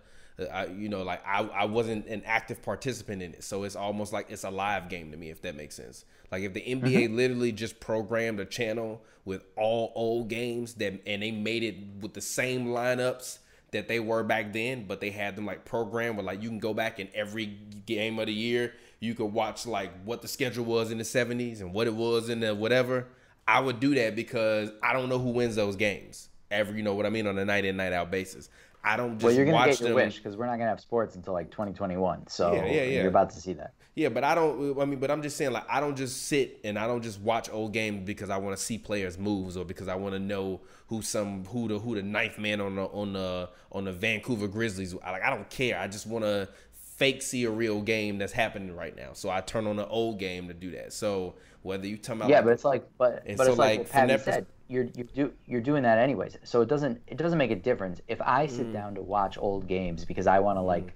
I, 0.53 0.67
you 0.67 0.89
know, 0.89 1.03
like 1.03 1.27
I, 1.27 1.43
I 1.43 1.65
wasn't 1.65 2.07
an 2.07 2.23
active 2.25 2.63
participant 2.63 3.23
in 3.23 3.35
it. 3.35 3.43
So 3.43 3.65
it's 3.65 3.75
almost 3.75 4.13
like 4.13 4.31
it's 4.31 4.45
a 4.45 4.51
live 4.51 4.89
game 4.89 5.11
to 5.11 5.17
me, 5.17 5.31
if 5.31 5.43
that 5.43 5.57
makes 5.57 5.75
sense. 5.75 6.05
Like 6.31 6.43
if 6.43 6.55
the 6.55 6.61
NBA 6.61 6.81
mm-hmm. 6.81 7.17
literally 7.17 7.53
just 7.53 7.81
programmed 7.81 8.39
a 8.39 8.45
channel 8.45 9.03
with 9.25 9.43
all 9.57 9.93
old 9.95 10.29
games 10.29 10.75
that 10.75 11.01
and 11.07 11.23
they 11.23 11.31
made 11.31 11.63
it 11.63 11.77
with 12.01 12.15
the 12.15 12.21
same 12.21 12.69
lineups 12.69 13.39
that 13.73 13.89
they 13.89 14.01
were 14.01 14.23
back 14.23 14.53
then, 14.53 14.87
but 14.87 15.01
they 15.01 15.11
had 15.11 15.37
them 15.37 15.45
like 15.45 15.65
programmed 15.65 16.17
where 16.17 16.25
like 16.25 16.43
you 16.43 16.49
can 16.49 16.59
go 16.59 16.73
back 16.73 17.01
in 17.01 17.09
every 17.15 17.47
game 17.87 18.19
of 18.19 18.27
the 18.27 18.33
year. 18.33 18.75
You 19.01 19.15
could 19.15 19.27
watch 19.27 19.67
like 19.67 19.91
what 20.05 20.23
the 20.23 20.29
schedule 20.29 20.65
was 20.65 20.91
in 20.91 20.99
the 20.99 21.05
70s 21.05 21.61
and 21.61 21.73
what 21.73 21.87
it 21.87 21.95
was 21.95 22.29
in 22.29 22.41
the 22.41 22.55
whatever. 22.55 23.07
I 23.47 23.61
would 23.61 23.81
do 23.81 23.95
that 23.95 24.15
because 24.15 24.71
I 24.83 24.93
don't 24.93 25.09
know 25.09 25.19
who 25.19 25.31
wins 25.31 25.57
those 25.57 25.77
games. 25.77 26.29
Ever, 26.51 26.75
you 26.75 26.83
know 26.83 26.95
what 26.95 27.05
I 27.05 27.11
mean, 27.11 27.27
on 27.27 27.39
a 27.39 27.45
night 27.45 27.67
in, 27.67 27.77
night 27.77 27.93
out 27.93 28.11
basis. 28.11 28.49
I 28.85 28.97
don't 28.97 29.15
just 29.15 29.25
well, 29.25 29.35
you're 29.35 29.45
gonna 29.45 29.57
watch 29.57 29.71
get 29.71 29.81
your 29.81 29.89
them. 29.91 29.97
wish 29.97 30.17
because 30.17 30.37
we're 30.37 30.47
not 30.47 30.59
gonna 30.59 30.71
have 30.71 30.81
sports 30.81 31.17
until 31.17 31.33
like 31.33 31.51
2021. 31.51 32.29
So 32.29 32.53
yeah, 32.53 32.65
yeah, 32.65 32.73
yeah. 32.73 32.83
you're 33.01 33.09
about 33.09 33.31
to 33.31 33.41
see 33.41 33.53
that. 33.55 33.73
Yeah, 33.95 34.11
but 34.11 34.23
I 34.23 34.37
don't. 34.37 34.81
I 34.81 34.85
mean, 34.85 35.01
but 35.01 35.11
I'm 35.11 35.23
just 35.23 35.37
saying, 35.37 35.51
like, 35.51 35.67
I 35.69 35.81
don't 35.81 35.97
just 35.97 36.27
sit 36.29 36.61
and 36.63 36.79
I 36.79 36.87
don't 36.87 37.03
just 37.03 37.21
watch 37.21 37.51
old 37.51 37.73
games 37.73 38.07
because 38.07 38.31
I 38.31 38.37
want 38.37 38.57
to 38.57 38.63
see 38.63 38.79
players 38.79 39.19
moves 39.19 39.57
or 39.57 39.65
because 39.65 39.89
I 39.89 39.97
want 39.97 40.15
to 40.15 40.21
know 40.21 40.61
who 40.87 41.03
some 41.03 41.45
who 41.47 41.67
the 41.67 41.81
who 41.81 41.97
the 41.97 42.03
ninth 42.03 42.39
man 42.39 42.61
on 42.61 42.77
the 42.77 42.85
on 42.85 43.13
the 43.13 43.51
on 43.73 43.85
the 43.85 43.93
Vancouver 43.93 44.47
Grizzlies. 44.47 44.95
Like, 44.95 45.23
I 45.23 45.31
don't 45.31 45.51
care. 45.51 45.81
I 45.81 45.89
just 45.89 46.07
want 46.07 46.25
to 46.25 46.49
fake 46.73 47.23
see 47.23 47.45
a 47.45 47.51
real 47.51 47.81
game 47.81 48.19
that's 48.19 48.33
happening 48.33 48.75
right 48.75 48.97
now. 48.97 49.11
So 49.15 49.31
I 49.31 49.41
turn 49.41 49.67
on 49.67 49.81
an 49.81 49.87
old 49.89 50.21
game 50.21 50.47
to 50.47 50.55
do 50.55 50.71
that. 50.73 50.93
So 50.93 51.35
whether 51.63 51.87
you 51.87 51.97
talking 51.97 52.21
about 52.21 52.31
yeah, 52.31 52.37
like, 52.37 52.45
but 52.45 52.53
it's 52.53 52.65
like 52.65 52.85
but 52.99 53.25
but 53.27 53.37
so 53.37 53.51
it's 53.51 53.59
like, 53.59 53.79
like 53.81 53.91
Patty 53.91 54.19
said 54.19 54.47
you're 54.69 54.85
you 54.95 55.05
do 55.05 55.33
you're 55.47 55.61
doing 55.61 55.83
that 55.83 55.99
anyways. 55.99 56.37
So 56.45 56.61
it 56.61 56.69
doesn't 56.69 57.01
it 57.07 57.17
doesn't 57.17 57.39
make 57.39 57.51
a 57.51 57.57
difference 57.57 58.01
if 58.07 58.21
I 58.21 58.47
sit 58.47 58.69
mm. 58.69 58.73
down 58.73 58.95
to 58.95 59.03
watch 59.03 59.39
old 59.39 59.67
games 59.67 60.05
because 60.05 60.27
I 60.27 60.39
want 60.39 60.59
to 60.59 60.63
mm. 60.63 60.67
like 60.67 60.93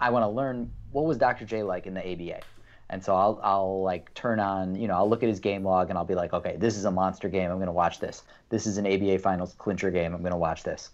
I 0.00 0.10
want 0.10 0.24
to 0.24 0.28
learn 0.28 0.70
what 0.92 1.04
was 1.04 1.16
Dr. 1.16 1.44
J 1.44 1.62
like 1.62 1.86
in 1.86 1.94
the 1.94 2.00
ABA. 2.00 2.40
And 2.88 3.02
so 3.02 3.16
I'll 3.16 3.40
I'll 3.42 3.82
like 3.82 4.12
turn 4.14 4.38
on, 4.38 4.76
you 4.76 4.86
know, 4.86 4.94
I'll 4.94 5.08
look 5.08 5.22
at 5.22 5.28
his 5.28 5.40
game 5.40 5.64
log 5.64 5.88
and 5.88 5.98
I'll 5.98 6.04
be 6.04 6.14
like, 6.14 6.32
okay, 6.32 6.56
this 6.56 6.76
is 6.76 6.84
a 6.84 6.90
monster 6.90 7.28
game. 7.28 7.50
I'm 7.50 7.56
going 7.56 7.66
to 7.66 7.72
watch 7.72 7.98
this. 7.98 8.22
This 8.50 8.66
is 8.66 8.76
an 8.78 8.86
ABA 8.86 9.18
finals 9.18 9.54
clincher 9.58 9.90
game. 9.90 10.14
I'm 10.14 10.20
going 10.20 10.30
to 10.30 10.38
watch 10.38 10.62
this 10.62 10.90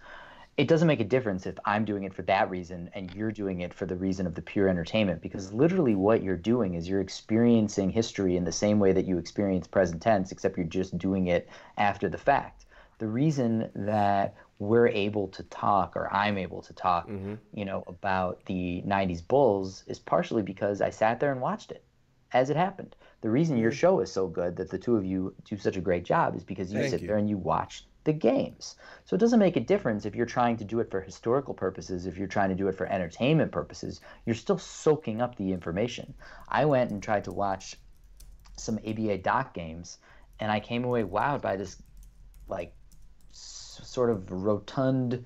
it 0.57 0.69
doesn't 0.69 0.89
make 0.89 1.01
a 1.01 1.05
difference 1.05 1.47
if 1.47 1.59
I'm 1.65 1.85
doing 1.85 2.05
it 2.05 2.13
for 2.13 2.23
that 2.23 2.51
reason 2.51 2.91
and 2.95 3.13
you're 3.15 3.33
doing 3.33 3.61
it 3.63 3.73
for 3.73 3.87
the 3.87 3.97
reason 3.97 4.27
of 4.27 4.35
the 4.35 4.43
pure 4.43 4.69
entertainment 4.69 5.23
because 5.23 5.53
literally 5.53 5.95
what 5.95 6.23
you're 6.23 6.37
doing 6.37 6.75
is 6.75 6.89
you're 6.89 7.01
experiencing 7.01 7.89
history 7.91 8.37
in 8.37 8.45
the 8.45 8.53
same 8.53 8.79
way 8.79 8.93
that 8.93 9.07
you 9.07 9.17
experience 9.17 9.67
present 9.67 10.03
tense 10.03 10.31
except 10.31 10.59
you're 10.59 10.67
just 10.67 10.99
doing 10.99 11.29
it 11.29 11.49
after 11.79 12.09
the 12.09 12.19
fact. 12.19 12.67
The 12.99 13.07
reason 13.07 13.71
that 13.75 14.35
we're 14.59 14.89
able 14.89 15.29
to 15.29 15.43
talk 15.45 15.97
or 15.97 16.13
I'm 16.13 16.37
able 16.37 16.61
to 16.63 16.75
talk, 16.75 17.09
mm-hmm. 17.09 17.35
you 17.55 17.65
know, 17.65 17.83
about 17.87 18.45
the 18.45 18.83
90s 18.87 19.27
Bulls 19.27 19.85
is 19.87 19.99
partially 19.99 20.43
because 20.43 20.83
I 20.83 20.91
sat 20.91 21.19
there 21.19 21.33
and 21.33 21.41
watched 21.41 21.73
it 21.73 21.83
as 22.33 22.51
it 22.51 22.57
happened. 22.57 22.95
The 23.23 23.31
reason 23.31 23.57
your 23.57 23.71
mm-hmm. 23.71 23.79
show 23.79 24.01
is 24.01 24.13
so 24.13 24.29
good 24.29 24.57
that 24.57 24.71
the 24.71 24.79
two 24.79 24.97
of 24.97 25.05
you 25.05 25.35
do 25.45 25.57
such 25.57 25.77
a 25.77 25.81
great 25.81 26.05
job 26.05 26.37
is 26.37 26.45
because 26.45 26.73
you 26.73 26.79
Thank 26.81 26.91
sit 26.91 27.01
you. 27.01 27.09
there 27.09 27.17
and 27.17 27.29
you 27.29 27.39
watch 27.39 27.87
the 28.05 28.13
games. 28.13 28.77
So 29.05 29.15
it 29.15 29.21
doesn't 29.21 29.39
make 29.39 29.57
a 29.57 29.61
difference 29.61 30.05
if 30.05 30.15
you're 30.15 30.27
trying 30.27 30.57
to 30.59 30.65
do 30.65 30.81
it 30.81 30.91
for 30.91 31.01
historical 31.01 31.55
purposes, 31.55 32.07
if 32.07 32.17
you're 32.17 32.27
trying 32.27 32.49
to 32.49 32.55
do 32.55 32.69
it 32.69 32.75
for 32.75 32.87
entertainment 32.87 33.53
purposes, 33.53 34.01
you're 34.27 34.35
still 34.35 34.59
soaking 34.59 35.21
up 35.21 35.37
the 35.37 35.53
information. 35.53 36.15
I 36.49 36.65
went 36.65 36.91
and 36.91 37.03
tried 37.03 37.25
to 37.25 37.33
watch 37.33 37.77
some 38.57 38.79
ABA 38.87 39.19
doc 39.19 39.55
games 39.55 39.99
and 40.41 40.51
I 40.51 40.61
came 40.61 40.85
away 40.85 41.05
wowed 41.05 41.43
by 41.43 41.57
this 41.57 41.81
like 42.49 42.75
s- 43.31 43.81
sort 43.85 44.11
of 44.11 44.31
rotund 44.31 45.25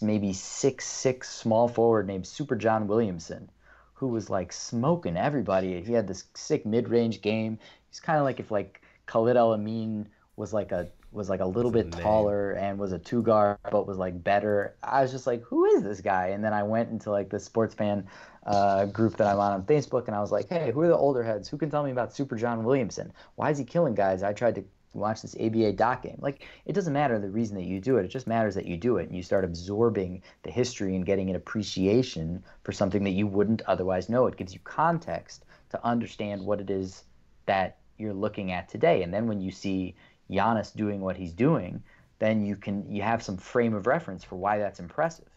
maybe 0.00 0.32
six 0.32 0.86
six 0.86 1.30
small 1.30 1.68
forward 1.68 2.06
named 2.06 2.26
Super 2.26 2.56
John 2.56 2.88
Williamson 2.88 3.48
who 3.94 4.08
was 4.08 4.28
like 4.28 4.52
smoking 4.52 5.16
everybody. 5.16 5.80
He 5.80 5.92
had 5.92 6.08
this 6.08 6.24
sick 6.34 6.66
mid-range 6.66 7.22
game. 7.22 7.60
He's 7.88 8.00
kind 8.00 8.18
of 8.18 8.24
like 8.24 8.40
if 8.40 8.50
like 8.50 8.82
Khalid 9.06 9.36
El-Amin 9.36 10.08
was 10.34 10.52
like 10.52 10.72
a 10.72 10.88
was 11.12 11.28
like 11.28 11.40
a 11.40 11.46
little 11.46 11.70
That's 11.70 11.94
bit 11.94 12.02
taller 12.02 12.52
and 12.52 12.78
was 12.78 12.92
a 12.92 12.98
two 12.98 13.22
guard, 13.22 13.58
but 13.70 13.86
was 13.86 13.98
like 13.98 14.22
better. 14.24 14.74
I 14.82 15.02
was 15.02 15.12
just 15.12 15.26
like, 15.26 15.42
who 15.42 15.64
is 15.66 15.82
this 15.82 16.00
guy? 16.00 16.28
And 16.28 16.42
then 16.42 16.52
I 16.52 16.62
went 16.62 16.90
into 16.90 17.10
like 17.10 17.28
the 17.28 17.38
sports 17.38 17.74
fan 17.74 18.06
uh, 18.46 18.86
group 18.86 19.16
that 19.18 19.26
I'm 19.26 19.38
on 19.38 19.52
on 19.52 19.62
Facebook, 19.64 20.06
and 20.06 20.16
I 20.16 20.20
was 20.20 20.32
like, 20.32 20.48
hey, 20.48 20.72
who 20.72 20.80
are 20.80 20.88
the 20.88 20.96
older 20.96 21.22
heads? 21.22 21.48
Who 21.48 21.58
can 21.58 21.70
tell 21.70 21.84
me 21.84 21.90
about 21.90 22.14
Super 22.14 22.36
John 22.36 22.64
Williamson? 22.64 23.12
Why 23.36 23.50
is 23.50 23.58
he 23.58 23.64
killing 23.64 23.94
guys? 23.94 24.22
I 24.22 24.32
tried 24.32 24.54
to 24.56 24.64
watch 24.94 25.22
this 25.22 25.36
ABA 25.40 25.72
doc 25.72 26.02
game. 26.02 26.18
Like, 26.20 26.46
it 26.66 26.72
doesn't 26.72 26.92
matter 26.92 27.18
the 27.18 27.30
reason 27.30 27.56
that 27.56 27.64
you 27.64 27.80
do 27.80 27.96
it. 27.96 28.04
It 28.04 28.08
just 28.08 28.26
matters 28.26 28.54
that 28.54 28.66
you 28.66 28.76
do 28.76 28.98
it 28.98 29.08
and 29.08 29.16
you 29.16 29.22
start 29.22 29.44
absorbing 29.44 30.22
the 30.42 30.50
history 30.50 30.96
and 30.96 31.06
getting 31.06 31.30
an 31.30 31.36
appreciation 31.36 32.42
for 32.62 32.72
something 32.72 33.04
that 33.04 33.10
you 33.10 33.26
wouldn't 33.26 33.62
otherwise 33.62 34.08
know. 34.08 34.26
It 34.26 34.36
gives 34.36 34.52
you 34.52 34.60
context 34.64 35.44
to 35.70 35.84
understand 35.84 36.44
what 36.44 36.60
it 36.60 36.68
is 36.70 37.04
that 37.46 37.78
you're 37.98 38.12
looking 38.12 38.52
at 38.52 38.68
today. 38.68 39.02
And 39.02 39.12
then 39.12 39.26
when 39.26 39.40
you 39.40 39.50
see 39.50 39.94
Giannis 40.30 40.74
doing 40.74 41.00
what 41.00 41.16
he's 41.16 41.32
doing, 41.32 41.82
then 42.18 42.44
you 42.44 42.56
can 42.56 42.90
you 42.90 43.02
have 43.02 43.22
some 43.22 43.36
frame 43.36 43.74
of 43.74 43.86
reference 43.86 44.24
for 44.24 44.36
why 44.36 44.58
that's 44.58 44.80
impressive. 44.80 45.28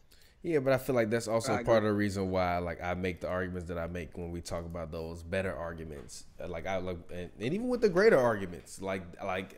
Yeah, 0.44 0.60
but 0.60 0.74
I 0.74 0.78
feel 0.78 0.94
like 0.94 1.10
that's 1.10 1.28
also 1.28 1.58
part 1.64 1.80
of 1.80 1.86
the 1.86 1.94
reason 1.94 2.30
why 2.30 2.60
like 2.60 2.80
I 2.80 2.94
make 2.94 3.20
the 3.20 3.28
arguments 3.28 3.68
that 3.70 3.80
I 3.80 3.88
make 3.88 4.16
when 4.16 4.30
we 4.30 4.42
talk 4.42 4.64
about 4.64 4.92
those 4.92 5.24
better 5.24 5.56
arguments. 5.56 6.26
Like 6.40 6.68
I 6.68 6.78
like 6.78 7.00
and, 7.12 7.32
and 7.40 7.54
even 7.54 7.68
with 7.68 7.82
the 7.82 7.90
greater 7.90 8.20
arguments, 8.20 8.80
like 8.80 9.02
like 9.24 9.58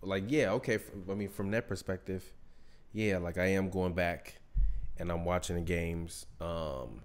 like 0.00 0.24
yeah, 0.28 0.52
okay, 0.52 0.78
I 1.10 1.14
mean 1.14 1.28
from 1.28 1.50
that 1.50 1.66
perspective, 1.66 2.32
yeah, 2.92 3.18
like 3.18 3.36
I 3.36 3.46
am 3.46 3.68
going 3.68 3.94
back 3.94 4.40
and 4.96 5.10
I'm 5.10 5.24
watching 5.24 5.56
the 5.56 5.62
games 5.62 6.26
um 6.40 7.02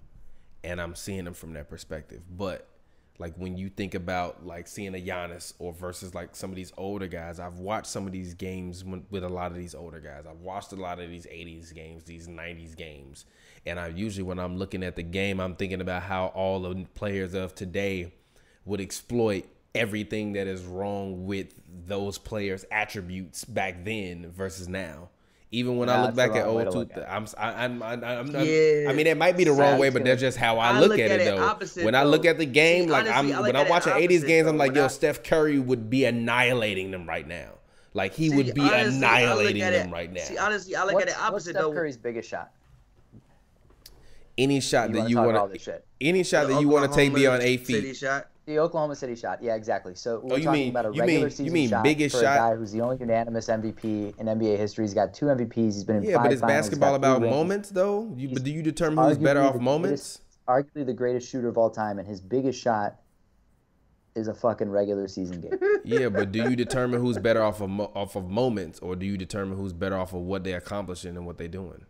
and 0.64 0.80
I'm 0.80 0.94
seeing 0.94 1.26
them 1.26 1.34
from 1.34 1.54
that 1.54 1.70
perspective. 1.70 2.22
But 2.30 2.68
like 3.20 3.36
when 3.36 3.58
you 3.58 3.70
think 3.70 3.94
about 3.94 4.46
like 4.46 4.68
seeing 4.68 4.96
a 4.96 4.98
Giannis 4.98 5.54
or 5.60 5.72
versus 5.72 6.16
like 6.16 6.36
some 6.36 6.50
of 6.50 6.56
these 6.56 6.74
older 6.78 7.08
guys, 7.08 7.40
I've 7.40 7.60
watched 7.60 7.88
some 7.88 8.08
of 8.08 8.12
these 8.12 8.34
games 8.34 8.84
with 8.84 9.24
a 9.24 9.30
lot 9.30 9.52
of 9.52 9.58
these 9.58 9.76
older 9.76 10.00
guys. 10.00 10.26
I've 10.28 10.42
watched 10.42 10.72
a 10.74 10.76
lot 10.76 11.00
of 11.00 11.10
these 11.10 11.28
80s 11.28 11.74
games, 11.74 12.04
these 12.04 12.28
90s 12.28 12.76
games. 12.76 13.26
And 13.66 13.80
I 13.80 13.88
usually 13.90 14.24
when 14.24 14.40
I'm 14.40 14.58
looking 14.58 14.84
at 14.84 14.96
the 14.96 15.04
game, 15.04 15.40
I'm 15.40 15.56
thinking 15.56 15.80
about 15.80 16.04
how 16.04 16.28
all 16.28 16.62
the 16.62 16.86
players 16.96 17.34
of 17.34 17.54
today 17.54 18.14
would 18.66 18.82
exploit 18.82 19.46
everything 19.76 20.34
that 20.34 20.48
is 20.48 20.64
wrong 20.64 21.26
with 21.26 21.54
those 21.86 22.18
players' 22.18 22.66
attributes 22.72 23.46
back 23.46 23.84
then 23.84 24.32
versus 24.32 24.68
now 24.68 25.10
Even 25.54 25.78
when 25.78 25.86
Nah, 25.86 25.94
I 25.94 26.06
look 26.08 26.16
back 26.16 26.32
at 26.32 26.48
old 26.48 26.66
to 26.66 26.72
two, 26.72 26.78
look 26.80 26.98
at. 26.98 27.08
I'm, 27.08 27.28
I, 27.38 27.64
I'm, 27.66 27.84
I'm, 27.84 28.04
I'm, 28.04 28.28
Yeah. 28.32 28.88
I 28.90 28.94
mean, 28.94 29.06
it 29.06 29.16
might 29.16 29.38
be 29.38 29.44
the 29.44 29.52
wrong 29.52 29.78
way, 29.78 29.92
but 29.92 30.04
that's 30.04 30.20
just 30.20 30.36
how 30.36 30.58
I, 30.58 30.70
I 30.72 30.80
look, 30.80 30.90
look 30.90 31.00
at, 31.00 31.12
at 31.12 31.20
it 31.22 31.28
it 31.28 31.36
though. 31.38 31.44
opposite, 31.44 31.86
when 31.86 31.94
I 31.94 32.02
look 32.04 32.26
at 32.26 32.40
the 32.40 32.46
game, 32.48 32.86
See, 32.86 32.90
like 32.90 33.06
honestly, 33.06 33.34
I'm, 33.34 33.38
I 33.38 33.38
look 33.38 33.48
when 33.54 33.56
I'm 33.58 33.68
it 33.68 33.70
watching 33.70 33.94
80s 33.94 34.04
opposite, 34.04 34.28
games, 34.28 34.48
I'm 34.48 34.58
like, 34.58 34.74
yo, 34.76 34.86
I- 34.86 34.88
Steph 34.88 35.22
Curry 35.22 35.60
would 35.60 35.92
be 35.92 36.06
annihilating 36.06 36.90
them 36.90 37.08
right 37.08 37.28
now. 37.28 37.50
Like 37.94 38.16
he 38.16 38.30
See, 38.30 38.36
would 38.36 38.56
be 38.56 38.62
honestly, 38.62 38.98
annihilating 38.98 39.62
them 39.62 39.92
right 39.94 40.12
now. 40.12 40.24
See, 40.24 40.38
honestly, 40.40 40.76
I 40.76 40.86
look 40.86 40.96
What's, 40.96 41.04
at 41.06 41.10
it 41.10 41.12
what's 41.12 41.30
opposite 41.30 41.50
Steph 41.52 41.62
though. 41.62 41.74
Curry's 41.74 41.98
biggest 41.98 42.28
shot? 42.30 42.50
any 44.36 44.60
shot 44.60 44.90
You 44.90 44.94
that 44.96 45.00
wanna 45.02 45.10
you 45.10 45.16
talk 45.16 45.26
about 45.26 45.36
all 45.36 45.42
want 45.44 45.54
this 45.54 45.62
shit. 45.62 45.86
any 46.02 46.24
shot 46.24 46.48
The 46.48 46.54
that 46.56 46.62
you 46.62 46.68
want 46.70 46.92
to 46.92 46.96
take 46.98 47.12
Oklahoma 47.12 47.38
beyond 47.38 47.44
eight 47.44 47.68
City 47.68 47.82
feet. 47.82 47.98
shot. 47.98 48.28
The 48.46 48.60
Oklahoma 48.60 48.96
City 48.96 49.16
shot. 49.16 49.42
Yeah, 49.42 49.56
exactly. 49.56 49.96
So 49.96 50.20
we're 50.22 50.34
Oh, 50.34 50.38
you 50.38 50.44
talking 50.44 50.60
mean- 50.62 50.70
about 50.72 50.86
a 50.86 50.90
regular 50.90 51.08
mean- 51.08 51.22
you 51.24 51.30
season 51.30 51.54
mean 51.54 51.70
shot 51.70 51.84
biggest 51.84 52.16
for 52.16 52.22
shot? 52.24 52.36
a 52.36 52.40
guy 52.52 52.56
who's 52.58 52.72
the 52.74 52.82
only 52.82 52.98
unanimous 52.98 53.48
MVP 53.48 54.14
in 54.18 54.28
NBA 54.28 54.58
history. 54.58 54.84
He's 54.84 54.94
got 54.94 55.14
two 55.14 55.28
MVPs. 55.30 55.76
He's 55.76 55.84
been 55.86 55.98
in 55.98 56.04
Yeah, 56.04 56.18
five 56.18 56.24
but 56.26 56.34
is 56.34 56.42
finals, 56.42 56.58
basketball 56.66 56.96
about 56.96 57.22
moments 57.22 57.70
though? 57.70 58.12
You, 58.18 58.30
but 58.34 58.44
do 58.44 58.52
you 58.52 58.62
determine 58.62 59.06
who's 59.06 59.18
better 59.18 59.42
off 59.42 59.56
moments? 59.60 60.20
greatest- 60.46 60.74
Arguably 60.76 60.86
the 60.86 60.94
greatest 60.94 61.30
shooter 61.30 61.48
of 61.48 61.58
all 61.58 61.70
time, 61.70 62.00
and 62.00 62.08
his 62.08 62.20
biggest 62.20 62.60
shot 62.60 63.00
is 64.14 64.28
a 64.28 64.34
fucking 64.34 64.70
regular 64.70 65.08
season 65.08 65.40
game. 65.40 65.58
yeah, 65.86 66.10
but 66.10 66.34
do 66.34 66.40
you 66.50 66.56
determine 66.58 67.00
who's 67.00 67.18
better 67.18 67.42
off 67.42 67.62
of 67.62 67.70
off 67.96 68.18
of 68.18 68.30
moments, 68.30 68.78
or 68.80 68.98
do 68.98 69.06
you 69.06 69.18
determine 69.18 69.58
who's 69.58 69.72
better 69.72 69.98
off 69.98 70.14
of 70.14 70.20
what 70.22 70.44
they're 70.44 70.58
accomplishing 70.58 71.16
and 71.16 71.26
what 71.26 71.38
they're 71.38 71.48
doing? 71.48 71.86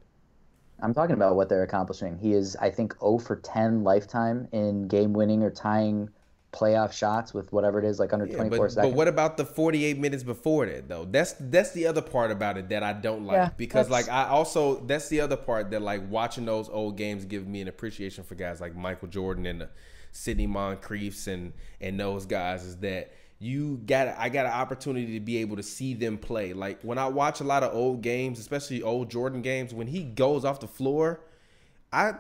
I'm 0.80 0.94
talking 0.94 1.16
about 1.16 1.36
what 1.36 1.50
they're 1.50 1.64
accomplishing. 1.64 2.18
He 2.20 2.34
is, 2.34 2.56
I 2.58 2.70
think, 2.70 2.94
0 3.00 3.18
for 3.18 3.38
10 3.38 3.84
lifetime 3.84 4.48
in 4.52 4.88
game 4.88 5.14
winning 5.14 5.42
or 5.42 5.50
tying 5.50 6.10
playoff 6.54 6.94
shots 6.94 7.34
with 7.34 7.52
whatever 7.52 7.80
it 7.80 7.86
is, 7.86 8.00
like 8.00 8.14
under 8.14 8.26
Yeah, 8.26 8.36
24 8.36 8.58
but, 8.58 8.72
seconds. 8.72 8.92
but 8.92 8.96
what 8.96 9.08
about 9.08 9.36
the 9.38 9.46
48 9.46 9.98
minutes 9.98 10.24
before 10.24 10.66
that 10.68 10.88
though? 10.88 11.06
That's 11.06 11.34
that's 11.40 11.72
the 11.72 11.88
other 11.88 12.02
part 12.02 12.32
about 12.32 12.58
it 12.58 12.70
that 12.70 12.84
I 12.84 12.94
don't 12.94 13.26
like 13.26 13.36
Yeah, 13.36 13.50
because 13.58 13.90
like 13.90 14.08
I 14.08 14.28
also 14.28 14.76
that's 14.86 15.10
the 15.10 15.22
other 15.22 15.36
part 15.36 15.72
that 15.72 15.82
like 15.82 16.10
watching 16.10 16.46
those 16.46 16.70
old 16.70 16.96
games 16.96 17.26
give 17.26 17.48
me 17.48 17.62
an 17.62 17.68
appreciation 17.68 18.24
for 18.24 18.36
guys 18.36 18.62
like 18.62 18.76
Michael 18.76 19.08
Jordan 19.10 19.46
and 19.46 19.64
uh, 19.64 19.66
Sidney 20.12 20.48
Moncriefs 20.48 21.28
and 21.28 21.54
and 21.82 22.00
those 22.00 22.26
guys 22.26 22.64
is 22.64 22.78
that 22.78 23.12
you 23.40 23.78
got 23.86 24.16
I 24.18 24.30
got 24.30 24.46
an 24.46 24.54
opportunity 24.54 25.14
to 25.14 25.20
be 25.20 25.38
able 25.38 25.58
to 25.58 25.64
see 25.64 25.94
them 25.94 26.18
play. 26.18 26.54
Like 26.54 26.82
when 26.82 26.98
I 26.98 27.08
watch 27.08 27.42
a 27.42 27.44
lot 27.44 27.64
of 27.64 27.74
old 27.76 28.02
games, 28.02 28.40
especially 28.40 28.82
old 28.82 29.12
Jordan 29.12 29.42
games, 29.42 29.74
when 29.74 29.88
he 29.88 30.04
goes 30.04 30.46
off 30.46 30.60
the 30.62 30.68
floor, 30.68 31.20
I 31.92 32.14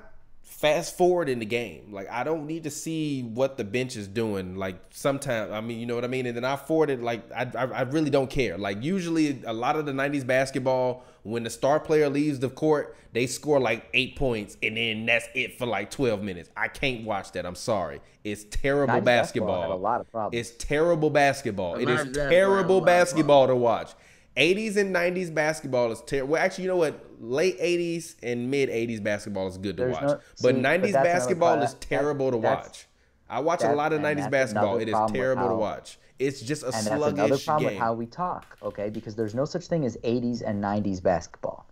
fast 0.44 0.98
forward 0.98 1.28
in 1.28 1.39
the 1.39 1.46
game. 1.46 1.91
Like 1.91 2.10
I 2.10 2.24
don't 2.24 2.46
need 2.46 2.64
to 2.64 2.70
see 2.70 3.22
what 3.22 3.58
the 3.58 3.64
bench 3.64 3.96
is 3.96 4.08
doing. 4.08 4.56
Like 4.56 4.76
sometimes, 4.91 5.52
I 5.52 5.62
mean, 5.62 5.80
you 5.80 5.86
know 5.86 5.96
what 5.96 6.06
I 6.06 6.08
mean. 6.08 6.26
And 6.26 6.38
then 6.38 6.46
I 6.46 6.56
forward 6.56 6.89
it. 6.89 7.02
Like 7.02 7.30
I, 7.32 7.50
I, 7.56 7.66
I 7.66 7.82
really 7.82 8.10
don't 8.10 8.30
care. 8.30 8.58
Like 8.58 8.84
usually, 8.84 9.41
a 9.46 9.54
lot 9.54 9.76
of 9.76 9.86
the 9.86 9.91
'90s 9.91 10.26
basketball, 10.26 11.04
when 11.24 11.44
the 11.44 11.50
star 11.50 11.80
player 11.80 12.10
leaves 12.10 12.39
the 12.39 12.50
court, 12.50 12.96
they 13.14 13.28
score 13.28 13.60
like 13.60 13.89
eight 13.94 14.16
points, 14.16 14.58
and 14.64 14.78
then 14.78 15.06
that's 15.06 15.28
it 15.34 15.58
for 15.58 15.66
like 15.66 15.91
12 15.91 16.22
minutes. 16.22 16.50
I 16.56 16.68
can't 16.68 17.06
watch 17.06 17.32
that. 17.34 17.46
I'm 17.46 17.56
sorry. 17.56 18.02
It's 18.24 18.46
terrible 18.46 19.02
basketball 19.02 19.62
basketball. 19.62 19.74
a 19.74 19.76
lot 19.76 20.02
of 20.02 20.12
problems. 20.12 20.39
It's 20.39 20.64
terrible 20.64 21.10
basketball. 21.10 21.76
It 21.76 21.88
90s 21.88 21.89
is 21.89 21.98
basketball 21.98 21.98
had 21.98 22.08
a 22.08 22.30
terrible 22.30 22.82
basketball 22.82 23.48
to 23.48 23.56
watch. 23.56 23.91
80s 24.38 24.78
and 24.78 24.94
90s 24.96 25.34
basketball 25.34 25.92
is 25.92 26.02
terrible. 26.02 26.34
Well, 26.34 26.44
actually, 26.44 26.64
you 26.66 26.70
know 26.70 26.78
what? 26.78 27.06
Late 27.20 27.60
80s 27.60 28.16
and 28.24 28.50
mid 28.50 28.70
80s 28.70 29.02
basketball 29.02 29.48
is 29.48 29.58
good 29.58 29.78
to 29.78 29.84
There's 29.84 29.94
watch. 29.94 30.04
no- 30.04 30.10
but 30.16 30.22
see, 30.36 30.44
but 30.48 30.56
90s 30.56 30.82
that's 30.82 30.94
another 30.96 31.04
basketball 31.10 31.62
is 31.62 31.74
That- 31.74 31.82
terrible 31.82 32.32
to 32.32 32.38
watch. 32.38 32.88
I 33.30 33.40
watch 33.40 33.64
a 33.64 33.74
lot 33.74 33.94
of 33.94 34.02
90s 34.02 34.28
basketball. 34.30 34.78
It 34.78 34.90
is 34.90 34.96
terrible 35.12 35.50
to 35.50 35.56
watch. 35.56 36.00
It's 36.20 36.42
just 36.42 36.64
a 36.64 36.68
and 36.68 36.74
that's 36.76 36.88
another 36.88 37.10
sluggish 37.38 37.46
problem 37.46 37.74
with 37.74 37.80
how 37.82 37.94
we 37.94 38.06
talk, 38.06 38.58
okay? 38.62 38.90
Because 38.90 39.16
there's 39.16 39.34
no 39.34 39.46
such 39.46 39.68
thing 39.68 39.84
as 39.86 39.98
80s 40.04 40.42
and 40.42 40.62
90s 40.62 41.02
basketball. 41.02 41.66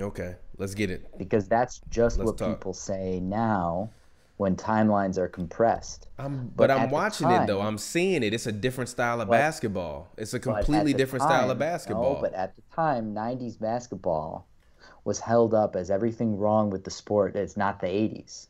Okay, 0.00 0.36
let's 0.58 0.74
get 0.74 0.90
it. 0.90 1.06
Because 1.18 1.48
that's 1.48 1.80
just 1.88 2.18
Let's 2.18 2.28
what 2.30 2.38
talk. 2.38 2.58
people 2.58 2.72
say 2.72 3.18
now 3.20 3.90
when 4.38 4.54
timelines 4.56 5.18
are 5.18 5.28
compressed. 5.28 6.08
But 6.16 6.56
but, 6.56 6.70
I'm 6.70 6.90
watching 6.90 7.30
it 7.30 7.46
though. 7.46 7.60
I'm 7.60 7.76
seeing 7.76 8.22
it. 8.22 8.32
It's 8.32 8.46
a 8.46 8.52
different 8.52 8.88
style 8.88 9.20
of 9.20 9.28
basketball. 9.28 10.08
It's 10.16 10.32
a 10.32 10.40
completely 10.40 10.94
different 10.94 11.24
style 11.24 11.50
of 11.50 11.58
basketball. 11.58 12.14
No, 12.14 12.20
but 12.20 12.32
at 12.34 12.56
the 12.56 12.62
time, 12.74 13.14
90s 13.14 13.60
basketball 13.60 14.48
was 15.04 15.18
held 15.18 15.54
up 15.54 15.74
as 15.76 15.90
everything 15.90 16.38
wrong 16.38 16.70
with 16.70 16.84
the 16.84 16.90
sport. 16.90 17.34
It's 17.36 17.56
not 17.56 17.80
the 17.80 17.88
80s. 17.88 18.46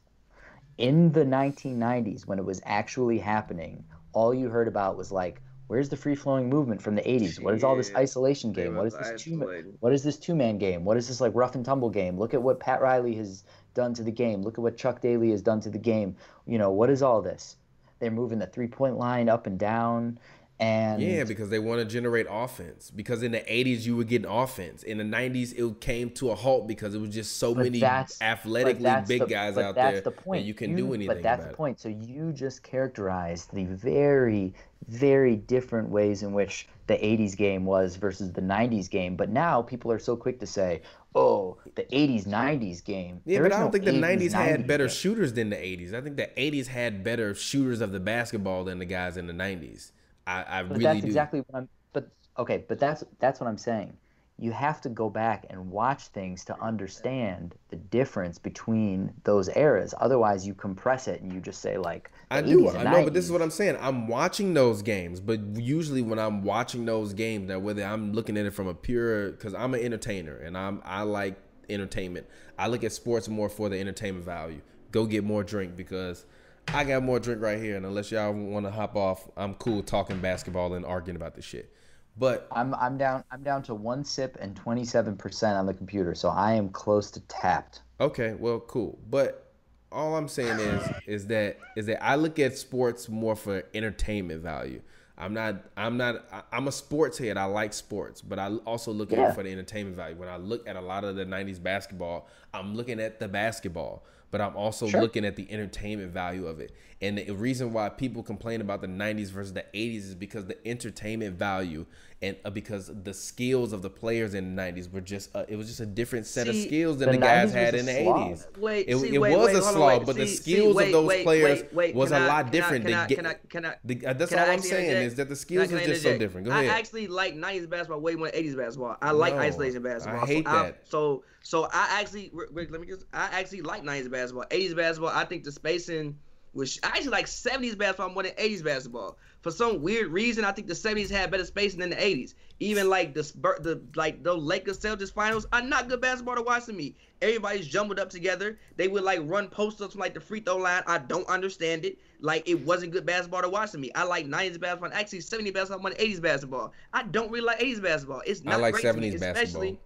In 0.77 1.11
the 1.13 1.25
1990s, 1.25 2.27
when 2.27 2.39
it 2.39 2.45
was 2.45 2.61
actually 2.65 3.19
happening, 3.19 3.85
all 4.13 4.35
you 4.35 4.49
heard 4.49 4.69
about 4.69 4.97
was 4.97 5.11
like, 5.11 5.41
where's 5.69 5.89
the 5.89 5.97
free 5.97 6.15
flowing 6.15 6.49
movement 6.49 6.83
from 6.83 6.95
the 6.97 7.03
80s? 7.03 7.43
What 7.43 7.55
is 7.55 7.65
all 7.65 7.77
this 7.77 7.93
isolation 7.95 8.53
game? 8.53 8.75
What 8.75 8.87
is 8.87 8.95
this 8.95 9.23
two? 9.23 9.75
What 9.81 9.93
is 9.93 10.03
this 10.03 10.19
two 10.19 10.35
man 10.35 10.59
game? 10.59 10.85
What 10.85 10.97
is 10.97 11.09
this 11.09 11.21
like 11.21 11.33
rough 11.35 11.55
and 11.55 11.65
tumble 11.65 11.91
game? 11.91 12.19
Look 12.19 12.35
at 12.35 12.43
what 12.43 12.61
Pat 12.61 12.81
Riley 12.83 13.15
has 13.17 13.45
done 13.75 13.95
to 13.95 14.03
the 14.03 14.11
game. 14.11 14.43
Look 14.43 14.59
at 14.59 14.63
what 14.63 14.77
Chuck 14.77 15.01
Daly 15.01 15.31
has 15.31 15.43
done 15.43 15.61
to 15.61 15.71
the 15.71 15.79
game. 15.79 16.17
You 16.47 16.59
know 16.59 16.71
what 16.71 16.91
is 16.91 17.03
all 17.03 17.23
this? 17.23 17.57
They're 17.99 18.11
moving 18.11 18.39
the 18.39 18.47
three 18.47 18.69
point 18.69 18.97
line 18.97 19.29
up 19.29 19.47
and 19.47 19.59
down, 19.59 20.19
and 20.61 21.01
Yeah, 21.01 21.25
because 21.25 21.51
they 21.51 21.59
want 21.59 21.81
to 21.81 21.85
generate 21.85 22.27
offense. 22.29 22.91
Because 22.91 23.23
in 23.23 23.33
the 23.33 23.41
'80s 23.41 23.87
you 23.87 23.97
were 23.97 24.05
getting 24.05 24.29
offense. 24.29 24.83
In 24.83 24.99
the 24.99 25.05
'90s 25.05 25.53
it 25.57 25.81
came 25.81 26.11
to 26.13 26.31
a 26.31 26.35
halt 26.35 26.67
because 26.67 26.95
it 26.95 27.01
was 27.01 27.11
just 27.11 27.39
so 27.39 27.55
many 27.55 27.83
athletically 28.21 28.91
big 29.07 29.21
the- 29.21 29.27
guys 29.27 29.57
out 29.57 29.75
that's 29.75 29.95
there 29.95 30.01
the 30.01 30.11
point. 30.11 30.45
you 30.45 30.55
can 30.55 30.75
do 30.75 30.95
anything 30.95 31.17
But 31.17 31.23
that's 31.23 31.45
the 31.45 31.53
point. 31.53 31.79
So 31.79 31.89
you 31.89 32.33
just 32.33 32.63
characterized 32.63 33.53
the 33.53 33.65
very, 33.67 34.53
very 34.89 35.37
different 35.37 35.91
ways 35.91 36.23
in 36.23 36.33
which 36.33 36.69
the 36.89 36.95
'80s 37.05 37.37
game 37.37 37.65
was 37.65 37.97
versus 37.97 38.33
the 38.33 38.41
'90s 38.43 38.89
game. 38.89 39.15
But 39.15 39.29
now 39.31 39.63
people 39.63 39.93
are 39.93 39.99
so 39.99 40.17
quick 40.17 40.41
to 40.41 40.47
say, 40.47 40.83
"Oh, 41.15 41.59
the 41.75 41.87
'80s 41.95 42.27
'90s 42.27 42.81
game." 42.81 43.23
Yeah, 43.25 43.39
There 43.39 43.43
but 43.43 43.53
I 43.53 43.59
don't 43.59 43.71
no 43.71 43.73
think 43.73 43.85
the 43.85 43.93
80s, 43.93 43.93
'90s 43.93 44.33
had 44.33 44.67
90s 44.67 44.67
better 44.67 44.89
game. 44.89 44.89
shooters 44.89 45.35
than 45.35 45.51
the 45.51 45.57
'80s. 45.57 45.93
I 45.93 46.01
think 46.01 46.17
the 46.17 46.31
'80s 46.37 46.69
had 46.69 47.05
better 47.05 47.35
shooters 47.35 47.81
of 47.81 47.93
the 47.93 48.01
basketball 48.01 48.65
than 48.65 48.79
the 48.79 48.87
guys 48.87 49.17
in 49.17 49.27
the 49.27 49.35
'90s. 49.35 49.93
I, 50.27 50.43
I 50.45 50.61
But 50.69 50.81
really 50.81 50.83
that's 50.83 51.03
do. 51.03 51.05
exactly 51.05 51.41
what 51.41 51.57
I'm. 51.57 51.69
But 51.93 52.11
okay, 52.39 52.65
but 52.69 52.79
that's 52.79 53.05
that's 53.19 53.41
what 53.41 53.47
I'm 53.49 53.59
saying. 53.59 53.97
You 54.41 54.53
have 54.53 54.81
to 54.83 54.89
go 54.89 55.11
back 55.11 55.47
and 55.51 55.69
watch 55.71 56.09
things 56.09 56.45
to 56.45 56.61
understand 56.63 57.57
the 57.71 57.77
difference 57.77 58.39
between 58.39 59.13
those 59.25 59.49
eras. 59.57 59.95
Otherwise, 59.99 60.47
you 60.47 60.55
compress 60.55 61.09
it 61.09 61.21
and 61.23 61.33
you 61.33 61.41
just 61.41 61.61
say 61.61 61.77
like. 61.77 62.11
I 62.31 62.43
do. 62.43 62.69
I 62.71 62.85
know, 62.85 63.05
but 63.05 63.15
this 63.15 63.25
is 63.25 63.33
what 63.33 63.43
I'm 63.43 63.51
saying. 63.51 63.77
I'm 63.81 64.07
watching 64.07 64.55
those 64.55 64.83
games, 64.83 65.19
but 65.19 65.41
usually 65.57 66.03
when 66.03 66.21
I'm 66.21 66.45
watching 66.45 66.85
those 66.85 67.15
games, 67.15 67.49
now 67.49 67.59
whether 67.59 67.83
I'm 67.83 68.13
looking 68.13 68.37
at 68.37 68.47
it 68.47 68.53
from 68.53 68.69
a 68.69 68.75
pure, 68.75 69.33
because 69.33 69.55
I'm 69.55 69.75
an 69.75 69.81
entertainer 69.81 70.37
and 70.37 70.57
I'm 70.57 70.83
I 70.85 71.03
like 71.03 71.37
entertainment. 71.69 72.27
I 72.59 72.69
look 72.69 72.85
at 72.85 72.93
sports 72.93 73.29
more 73.29 73.49
for 73.49 73.69
the 73.69 73.79
entertainment 73.81 74.25
value. 74.25 74.61
Go 74.93 75.05
get 75.05 75.25
more 75.25 75.43
drink 75.43 75.77
because 75.77 76.25
I 76.69 76.85
got 76.85 77.03
more 77.03 77.19
drink 77.19 77.43
right 77.43 77.59
here, 77.59 77.77
and 77.77 77.87
unless 77.87 78.11
y'all 78.11 78.33
want 78.33 78.67
to 78.67 78.71
hop 78.71 78.95
off, 78.95 79.29
I'm 79.37 79.55
cool 79.55 79.83
talking 79.83 80.21
basketball 80.21 80.75
and 80.75 80.85
arguing 80.85 81.17
about 81.17 81.35
this 81.35 81.45
shit. 81.45 81.73
But 82.19 82.49
I'm 82.51 82.75
I'm 82.75 82.99
down 82.99 83.25
I'm 83.31 83.43
down 83.43 83.63
to 83.65 83.75
one 83.75 84.05
sip 84.05 84.37
and 84.41 84.57
27 84.57 85.17
percent 85.17 85.57
on 85.57 85.67
the 85.67 85.75
computer, 85.75 86.15
so 86.15 86.29
I 86.29 86.55
am 86.55 86.69
close 86.71 87.11
to 87.13 87.21
tapped. 87.21 87.83
Okay, 88.01 88.35
well, 88.39 88.61
cool. 88.61 88.99
But 89.09 89.53
all 89.91 90.17
I'm 90.17 90.29
saying 90.29 90.59
is 90.59 90.89
is 91.07 91.27
that 91.29 91.59
is 91.77 91.87
that 91.87 92.03
I 92.05 92.17
look 92.17 92.39
at 92.39 92.57
sports 92.59 93.09
more 93.09 93.37
for 93.37 93.65
entertainment 93.75 94.43
value. 94.43 94.83
I'm 95.19 95.35
not 95.35 95.57
I'm 95.77 95.97
not 95.97 96.25
I- 96.33 96.43
I'm 96.53 96.69
a 96.69 96.73
sports 96.73 97.19
head. 97.19 97.37
I 97.37 97.45
like 97.45 97.73
sports, 97.73 98.23
but 98.23 98.39
I 98.39 98.55
also 98.65 98.93
look 98.93 99.13
at 99.13 99.19
it 99.19 99.35
for 99.35 99.43
the 99.43 99.51
entertainment 99.51 99.97
value. 99.97 100.17
When 100.17 100.29
I 100.29 100.37
look 100.37 100.69
at 100.69 100.77
a 100.77 100.81
lot 100.81 101.05
of 101.05 101.17
the 101.17 101.25
90s 101.25 101.59
basketball, 101.63 102.29
I'm 102.55 102.75
looking 102.77 103.01
at 103.01 103.19
the 103.19 103.27
basketball, 103.29 104.05
but 104.31 104.41
I'm 104.41 104.57
also 104.57 104.87
Sure. 104.87 105.01
looking 105.01 105.25
at 105.25 105.35
the 105.37 105.51
entertainment 105.51 106.13
value 106.13 106.47
of 106.47 106.61
it. 106.61 106.73
And 107.01 107.19
the 107.19 107.31
reason 107.33 107.73
why 107.73 107.89
people 107.91 108.23
complain 108.25 108.61
about 108.61 108.81
the 108.81 108.89
90s 108.89 109.31
versus 109.31 109.53
the 109.53 109.65
80s 109.75 110.09
is 110.09 110.15
because 110.17 110.47
the 110.47 110.57
entertainment 110.67 111.37
value 111.39 111.87
and 112.21 112.35
uh, 112.45 112.51
because 112.51 112.91
the 113.05 113.15
skills 113.15 113.73
of 113.73 113.81
the 113.83 113.91
players 113.91 114.35
in 114.35 114.57
the 114.57 114.61
90s 114.61 114.91
were 114.93 115.01
just 115.01 115.31
uh, 115.37 115.45
it 115.49 115.55
was 115.55 115.69
just 115.69 115.79
a 115.79 115.87
different 115.87 116.27
set 116.27 116.49
of 116.49 116.57
skills 116.57 116.99
than 116.99 117.11
the 117.11 117.13
the, 117.13 117.19
guys 117.19 117.53
had 117.53 117.77
in 117.77 117.87
the 117.87 118.03
slog. 118.03 118.31
80s. 118.33 118.59
Wait, 118.59 118.87
it, 118.89 118.97
see, 118.99 119.15
it 119.15 119.19
wait, 119.21 119.37
was 119.37 119.47
wait, 119.47 119.55
a 119.57 119.61
hold 119.61 119.75
slog, 119.77 119.99
wait. 120.01 120.07
but 120.07 120.17
the 120.17 120.27
See, 120.27 120.35
see, 120.37 120.53
skills 120.55 120.75
wait, 120.75 120.87
of 120.87 120.93
those 120.93 121.07
wait, 121.07 121.23
players 121.25 121.61
wait, 121.61 121.73
wait, 121.75 121.95
was 121.95 122.11
can 122.11 122.21
a 122.23 122.25
I- 122.25 122.27
lot 122.27 122.37
can 122.39 122.47
I- 122.49 122.51
different. 122.51 122.85
can 122.87 122.93
to 122.93 122.99
I- 122.99 123.07
can 123.07 123.27
I- 123.27 123.35
can 123.49 123.65
I- 123.67 124.09
uh, 124.11 124.13
that's 124.15 124.33
all 124.33 124.39
I'm 124.41 124.59
saying 124.63 124.91
interject? 124.91 125.08
Is 125.09 125.17
that 125.17 125.29
the 125.29 125.35
I- 125.35 125.37
skills 125.37 125.73
are 125.73 125.79
I 125.79 125.87
just 125.87 126.03
so 126.03 126.17
different. 126.17 126.47
Go 126.47 126.53
ahead. 126.53 126.67
I 126.67 126.79
actually 126.79 127.07
like 127.09 127.35
90s 127.35 127.69
basketball 127.69 128.01
way 128.01 128.15
more 128.15 128.31
than 128.31 128.43
80s 128.43 128.57
basketball. 128.57 128.97
I 129.03 129.11
like 129.11 129.35
No, 129.35 129.41
isolation 129.41 129.83
basketball. 129.83 130.23
I 130.23 130.27
hate 130.27 130.47
so 130.47 130.51
um, 130.51 130.63
that. 130.67 130.89
so 130.89 131.25
so 131.43 131.65
I 131.73 132.01
actually 132.01 132.31
Rick, 132.33 132.71
let 132.71 132.81
me 132.81 132.87
just 132.87 133.05
I 133.13 133.29
actually 133.33 133.63
like 133.63 133.83
90s 133.83 134.11
basketball. 134.11 134.45
80s 134.51 134.77
basketball, 134.77 135.11
I 135.11 135.25
think 135.25 135.45
the 135.45 135.53
spacing 135.53 136.17
was 136.55 136.79
I 136.83 136.89
actually 136.89 137.11
like 137.11 137.27
70s 137.27 137.77
basketball 137.77 138.11
more 138.11 138.23
than 138.23 138.33
80s 138.33 138.65
basketball. 138.65 139.19
For 139.43 139.51
some 139.53 139.83
weird 139.83 140.09
reason, 140.09 140.45
I 140.45 140.53
think 140.53 140.67
the 140.67 140.75
70s 140.75 141.11
had 141.11 141.31
better 141.31 141.45
spacing 141.45 141.81
than 141.81 141.91
the 141.91 141.97
80s. 141.97 142.35
Even 142.61 142.89
like 142.91 143.15
the 143.15 143.23
the 143.61 143.81
like 143.95 144.25
the 144.25 144.35
Lakers 144.35 144.81
Celtics 144.81 145.13
finals 145.13 145.47
are 145.53 145.63
not 145.63 145.89
good 145.89 146.01
basketball 146.01 146.35
to 146.35 146.43
watch 146.43 146.65
to 146.67 146.73
me. 146.73 146.97
Everybody's 147.23 147.69
jumbled 147.69 148.01
up 148.01 148.11
together. 148.11 148.59
They 148.77 148.89
would 148.89 149.05
like 149.05 149.21
run 149.23 149.49
post 149.49 149.81
ups 149.81 149.93
from 149.93 150.01
like 150.01 150.15
the 150.15 150.21
free 150.21 150.41
throw 150.41 150.57
line. 150.57 150.83
I 150.87 150.99
don't 150.99 151.29
understand 151.29 151.85
it. 151.85 151.99
Like 152.21 152.49
it 152.49 152.61
wasn't 152.65 152.93
good 152.93 153.07
basketball 153.07 153.43
to 153.43 153.49
watch 153.49 153.71
to 153.73 153.79
me. 153.79 153.93
I 153.95 154.03
like 154.03 154.27
90s 154.27 154.59
basketball. 154.59 154.91
Actually, 154.93 155.21
70s 155.21 155.55
basketball 155.55 155.79
more 155.81 155.91
than 155.91 155.99
80s 156.01 156.21
basketball. 156.21 156.73
I 156.93 157.05
don't 157.05 157.31
really 157.31 157.47
like 157.47 157.61
80s 157.61 157.81
basketball. 157.83 158.23
It's 158.27 158.43
I 158.45 158.51
not 158.51 158.61
like 158.61 158.75
great 158.75 158.83
to 158.83 158.93
me, 158.95 159.11
70s 159.11 159.15
especially- 159.15 159.35
basketball. 159.45 159.79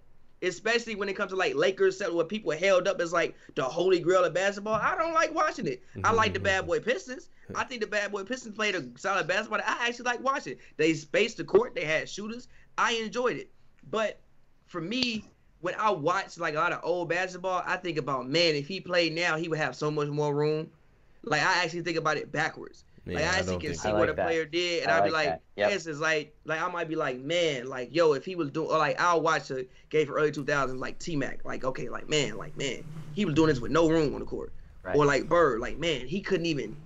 Especially 0.42 0.94
when 0.94 1.08
it 1.08 1.16
comes 1.16 1.30
to 1.30 1.36
like 1.36 1.54
Lakers, 1.54 2.00
where 2.00 2.24
people 2.24 2.52
held 2.52 2.88
up 2.88 3.00
as 3.00 3.12
like 3.12 3.36
the 3.54 3.62
holy 3.62 4.00
grail 4.00 4.24
of 4.24 4.34
basketball. 4.34 4.74
I 4.74 4.96
don't 4.96 5.14
like 5.14 5.34
watching 5.34 5.66
it. 5.66 5.82
I 5.94 5.98
mm-hmm. 5.98 6.16
like 6.16 6.34
the 6.34 6.40
bad 6.40 6.66
boy 6.66 6.80
Pistons. 6.80 7.28
I 7.54 7.64
think 7.64 7.80
the 7.80 7.86
bad 7.86 8.12
boy 8.12 8.24
Pistons 8.24 8.56
played 8.56 8.74
a 8.74 8.84
solid 8.96 9.26
basketball. 9.28 9.60
I 9.64 9.88
actually 9.88 10.04
like 10.04 10.22
watching. 10.22 10.56
They 10.76 10.94
spaced 10.94 11.36
the 11.36 11.44
court. 11.44 11.74
They 11.74 11.84
had 11.84 12.08
shooters. 12.08 12.48
I 12.76 12.94
enjoyed 12.94 13.36
it. 13.36 13.50
But 13.90 14.20
for 14.66 14.80
me, 14.80 15.24
when 15.60 15.74
I 15.78 15.90
watch 15.90 16.38
like 16.38 16.54
a 16.54 16.58
lot 16.58 16.72
of 16.72 16.80
old 16.82 17.08
basketball, 17.08 17.62
I 17.64 17.76
think 17.76 17.98
about 17.98 18.28
man, 18.28 18.54
if 18.54 18.66
he 18.66 18.80
played 18.80 19.14
now, 19.14 19.36
he 19.36 19.48
would 19.48 19.58
have 19.58 19.76
so 19.76 19.90
much 19.90 20.08
more 20.08 20.34
room. 20.34 20.70
Like 21.22 21.42
I 21.42 21.62
actually 21.62 21.82
think 21.82 21.98
about 21.98 22.16
it 22.16 22.32
backwards. 22.32 22.84
Yeah, 23.04 23.14
like 23.14 23.24
I 23.24 23.26
I 23.26 23.30
actually 23.38 23.58
can 23.58 23.74
see 23.74 23.88
I 23.88 23.92
what 23.94 24.08
a 24.08 24.12
that. 24.12 24.26
player 24.26 24.44
did, 24.44 24.82
and 24.84 24.92
I 24.92 24.98
I'd 24.98 25.04
be 25.04 25.10
like 25.10 25.26
like, 25.26 25.34
that. 25.34 25.42
Yep. 25.56 25.70
yes, 25.70 25.86
it's 25.86 25.98
like 25.98 26.34
like 26.44 26.62
I 26.62 26.68
might 26.70 26.88
be 26.88 26.94
like, 26.94 27.18
man, 27.18 27.66
like 27.68 27.94
yo, 27.94 28.12
if 28.12 28.24
he 28.24 28.36
was 28.36 28.50
doing, 28.50 28.68
or 28.70 28.78
like 28.78 29.00
I'll 29.00 29.20
watch 29.20 29.50
a 29.50 29.66
game 29.90 30.06
for 30.06 30.14
early 30.14 30.30
2000s, 30.30 30.78
like 30.78 30.98
T 31.00 31.16
Mac, 31.16 31.44
like 31.44 31.64
okay, 31.64 31.88
like 31.88 32.08
man, 32.08 32.36
like 32.36 32.56
man, 32.56 32.84
he 33.14 33.24
was 33.24 33.34
doing 33.34 33.48
this 33.48 33.58
with 33.60 33.72
no 33.72 33.88
room 33.88 34.14
on 34.14 34.20
the 34.20 34.26
court, 34.26 34.52
Right. 34.84 34.94
or 34.96 35.04
like 35.04 35.28
Bird, 35.28 35.60
like 35.60 35.78
man, 35.78 36.06
he 36.06 36.20
couldn't 36.20 36.46
even, 36.46 36.76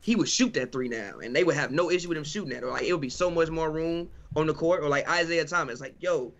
he 0.00 0.14
would 0.14 0.28
shoot 0.28 0.54
that 0.54 0.70
three 0.70 0.88
now, 0.88 1.18
and 1.18 1.34
they 1.34 1.42
would 1.42 1.56
have 1.56 1.72
no 1.72 1.90
issue 1.90 2.08
with 2.08 2.18
him 2.18 2.24
shooting 2.24 2.50
that, 2.50 2.62
or 2.62 2.70
like 2.70 2.84
it 2.84 2.92
would 2.92 3.00
be 3.00 3.08
so 3.10 3.28
much 3.30 3.50
more 3.50 3.70
room 3.70 4.08
on 4.36 4.46
the 4.46 4.54
court, 4.54 4.80
or 4.82 4.88
like 4.88 5.06
Isiah 5.08 5.44
Thomas, 5.44 5.80
like 5.80 5.94
yo. 6.00 6.32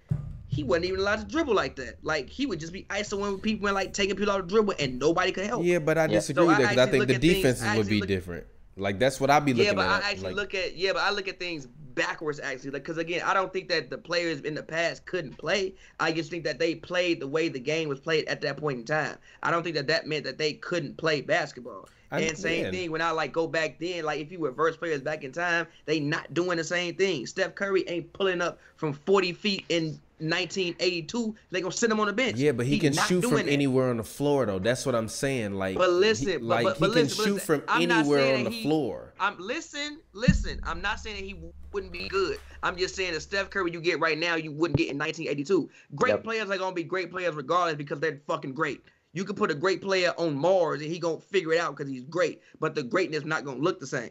He 0.47 0.63
wasn't 0.63 0.85
even 0.85 1.01
allowed 1.01 1.19
to 1.19 1.25
dribble 1.25 1.55
like 1.55 1.75
that. 1.77 1.97
Like 2.05 2.29
he 2.29 2.47
would 2.47 2.61
just 2.61 2.73
be 2.73 2.85
isoing 2.85 3.43
people 3.43 3.67
and 3.67 3.75
like 3.75 3.93
taking 3.93 4.15
people 4.15 4.31
out 4.33 4.39
of 4.39 4.47
dribble, 4.47 4.75
and 4.79 5.01
nobody 5.01 5.33
could 5.33 5.47
help. 5.47 5.65
Yeah, 5.65 5.81
but 5.81 5.99
I 5.99 6.03
Yeah. 6.03 6.09
disagree 6.09 6.45
So 6.45 6.47
with 6.47 6.59
I 6.59 6.63
that 6.63 6.69
because 6.69 6.79
I 6.79 6.83
actually 6.83 6.99
think 6.99 7.09
the 7.09 7.15
at 7.17 7.21
things- 7.21 7.35
defenses 7.35 7.77
would 7.77 7.89
be 7.89 7.99
look- 8.01 8.09
different. 8.09 8.45
Like 8.77 8.99
that's 8.99 9.21
what 9.21 9.31
I'd 9.31 9.45
be 9.45 9.55
looking 9.55 9.69
at. 9.69 9.77
Yeah, 9.77 9.77
but 9.77 9.87
at. 9.87 10.05
I 10.05 10.11
actually 10.11 10.35
like, 10.35 10.37
look 10.37 10.55
at 10.55 10.77
yeah, 10.77 10.93
but 10.93 11.03
I 11.03 11.11
look 11.11 11.29
at 11.29 11.39
things 11.39 11.67
backwards 11.95 12.41
actually, 12.41 12.71
like 12.71 12.83
because 12.83 12.99
again, 12.99 13.23
I 13.25 13.35
don't 13.35 13.53
think 13.53 13.69
that 13.69 13.91
the 13.91 13.99
players 13.99 14.41
in 14.41 14.55
the 14.55 14.63
past 14.63 15.07
couldn't 15.07 15.39
play. 15.39 15.75
I 16.01 16.13
just 16.13 16.31
think 16.31 16.45
that 16.45 16.59
they 16.59 16.75
played 16.75 17.21
the 17.21 17.29
way 17.29 17.49
the 17.49 17.61
game 17.61 17.89
was 17.89 18.01
played 18.01 18.27
at 18.27 18.41
that 18.41 18.57
point 18.57 18.81
in 18.81 18.85
time. 18.85 19.17
I 19.43 19.51
don't 19.51 19.63
think 19.63 19.77
that 19.77 19.87
that 19.87 20.07
meant 20.07 20.25
that 20.25 20.39
they 20.39 20.55
couldn't 20.55 20.97
play 20.97 21.21
basketball. 21.21 21.89
I- 22.11 22.21
and 22.21 22.39
same 22.39 22.67
yeah. 22.67 22.71
thing 22.71 22.91
when 22.91 23.01
I 23.01 23.11
like 23.11 23.33
go 23.33 23.47
back 23.47 23.79
then, 23.79 24.05
like 24.05 24.21
if 24.21 24.31
you 24.31 24.39
reverse 24.39 24.77
players 24.77 25.03
back 25.03 25.25
in 25.25 25.33
time, 25.33 25.67
they 25.85 26.01
not 26.01 26.33
doing 26.35 26.59
the 26.59 26.65
same 26.65 26.95
thing. 26.95 27.27
Steph 27.27 27.55
Curry 27.55 27.85
ain't 27.89 28.13
pulling 28.13 28.41
up 28.41 28.59
from 28.77 28.93
40 28.93 29.33
feet 29.33 29.65
in 29.69 29.99
1982. 30.19 31.35
They 31.51 31.61
gonna 31.61 31.73
sit 31.73 31.91
him 31.91 32.01
on 32.01 32.07
the 32.07 32.13
bench. 32.13 32.37
yeah, 32.37 32.53
but 32.53 32.67
he, 32.67 32.79
can 32.79 32.93
shoot 32.93 33.23
from 33.23 33.35
that. 33.35 33.49
anywhere 33.49 33.91
on 33.91 33.97
the 33.97 34.05
floor 34.05 34.47
though. 34.47 34.59
That's 34.59 34.87
what 34.87 34.95
I'm 34.95 35.09
saying. 35.09 35.55
Like, 35.55 35.77
But 35.77 35.91
listen, 35.91 36.29
he, 36.29 36.37
but- 36.37 36.43
like 36.45 36.65
but, 36.65 36.75
he 36.77 36.81
but 36.81 36.87
can 36.93 37.03
listen, 37.03 37.17
but 37.19 37.25
shoot 37.25 37.35
listen, 37.35 37.61
from 37.61 37.69
I'm 37.69 37.91
anywhere 37.91 38.37
on 38.37 38.45
the 38.45 38.51
he- 38.51 38.63
floor. 38.63 39.13
I'm 39.21 39.37
listen, 39.39 40.01
listen. 40.13 40.61
I'm 40.65 40.81
not 40.81 41.01
saying 41.01 41.17
that 41.17 41.25
he 41.25 41.37
wouldn't 41.73 41.93
be 41.93 42.09
good. 42.09 42.39
I'm 42.63 42.77
just 42.77 42.95
saying 42.95 43.13
the 43.15 43.21
Steph 43.21 43.51
Curry 43.51 43.73
you 43.73 43.81
get 43.81 44.01
right 44.01 44.19
now, 44.19 44.35
you 44.37 44.53
wouldn't 44.53 44.79
get 44.79 44.91
in 44.91 44.99
1982. 44.99 45.69
Great 45.95 46.11
Yep. 46.13 46.25
players 46.25 46.51
are 46.51 46.59
gonna 46.59 46.75
be 46.75 46.85
great 46.85 47.11
players 47.11 47.35
regardless 47.35 47.77
because 47.77 48.01
they're 48.01 48.21
fucking 48.27 48.53
great. 48.55 48.83
You 49.13 49.25
could 49.25 49.37
put 49.37 49.51
a 49.51 49.55
great 49.55 49.81
player 49.81 50.13
on 50.19 50.35
Mars 50.35 50.81
and 50.83 50.91
he 50.91 50.99
gonna 50.99 51.21
figure 51.21 51.53
it 51.53 51.61
out 51.61 51.77
because 51.77 51.91
he's 51.93 52.05
great, 52.05 52.41
but 52.61 52.75
the 52.75 52.83
greatness 52.83 53.25
not 53.25 53.45
gonna 53.45 53.61
look 53.61 53.79
the 53.81 53.87
same. 53.87 54.11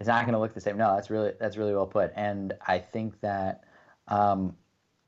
It's 0.00 0.08
not 0.08 0.24
going 0.24 0.32
to 0.34 0.40
look 0.40 0.52
the 0.54 0.60
same. 0.60 0.76
No, 0.76 0.96
that's 0.96 1.08
really 1.08 1.32
that's 1.38 1.56
really 1.56 1.72
well 1.72 1.86
put. 1.86 2.12
And 2.16 2.52
I 2.66 2.78
think 2.80 3.20
that 3.20 3.62
um, 4.08 4.56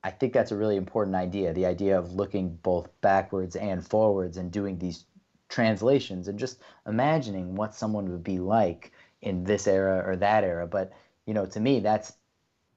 I 0.06 0.10
think 0.10 0.32
that's 0.32 0.52
a 0.52 0.56
really 0.56 0.76
important 0.76 1.16
idea. 1.16 1.52
The 1.52 1.66
idea 1.66 1.98
of 1.98 2.12
looking 2.12 2.50
both 2.62 2.88
backwards 3.00 3.56
and 3.56 3.84
forwards 3.84 4.36
and 4.36 4.52
doing 4.52 4.78
these 4.78 5.04
translations 5.48 6.28
and 6.28 6.38
just 6.38 6.60
imagining 6.86 7.56
what 7.56 7.74
someone 7.74 8.08
would 8.12 8.22
be 8.22 8.38
like 8.38 8.92
in 9.22 9.42
this 9.42 9.66
era 9.66 10.04
or 10.06 10.14
that 10.14 10.44
era. 10.44 10.64
But 10.64 10.92
you 11.26 11.34
know, 11.34 11.44
to 11.46 11.58
me, 11.58 11.80
that's 11.80 12.12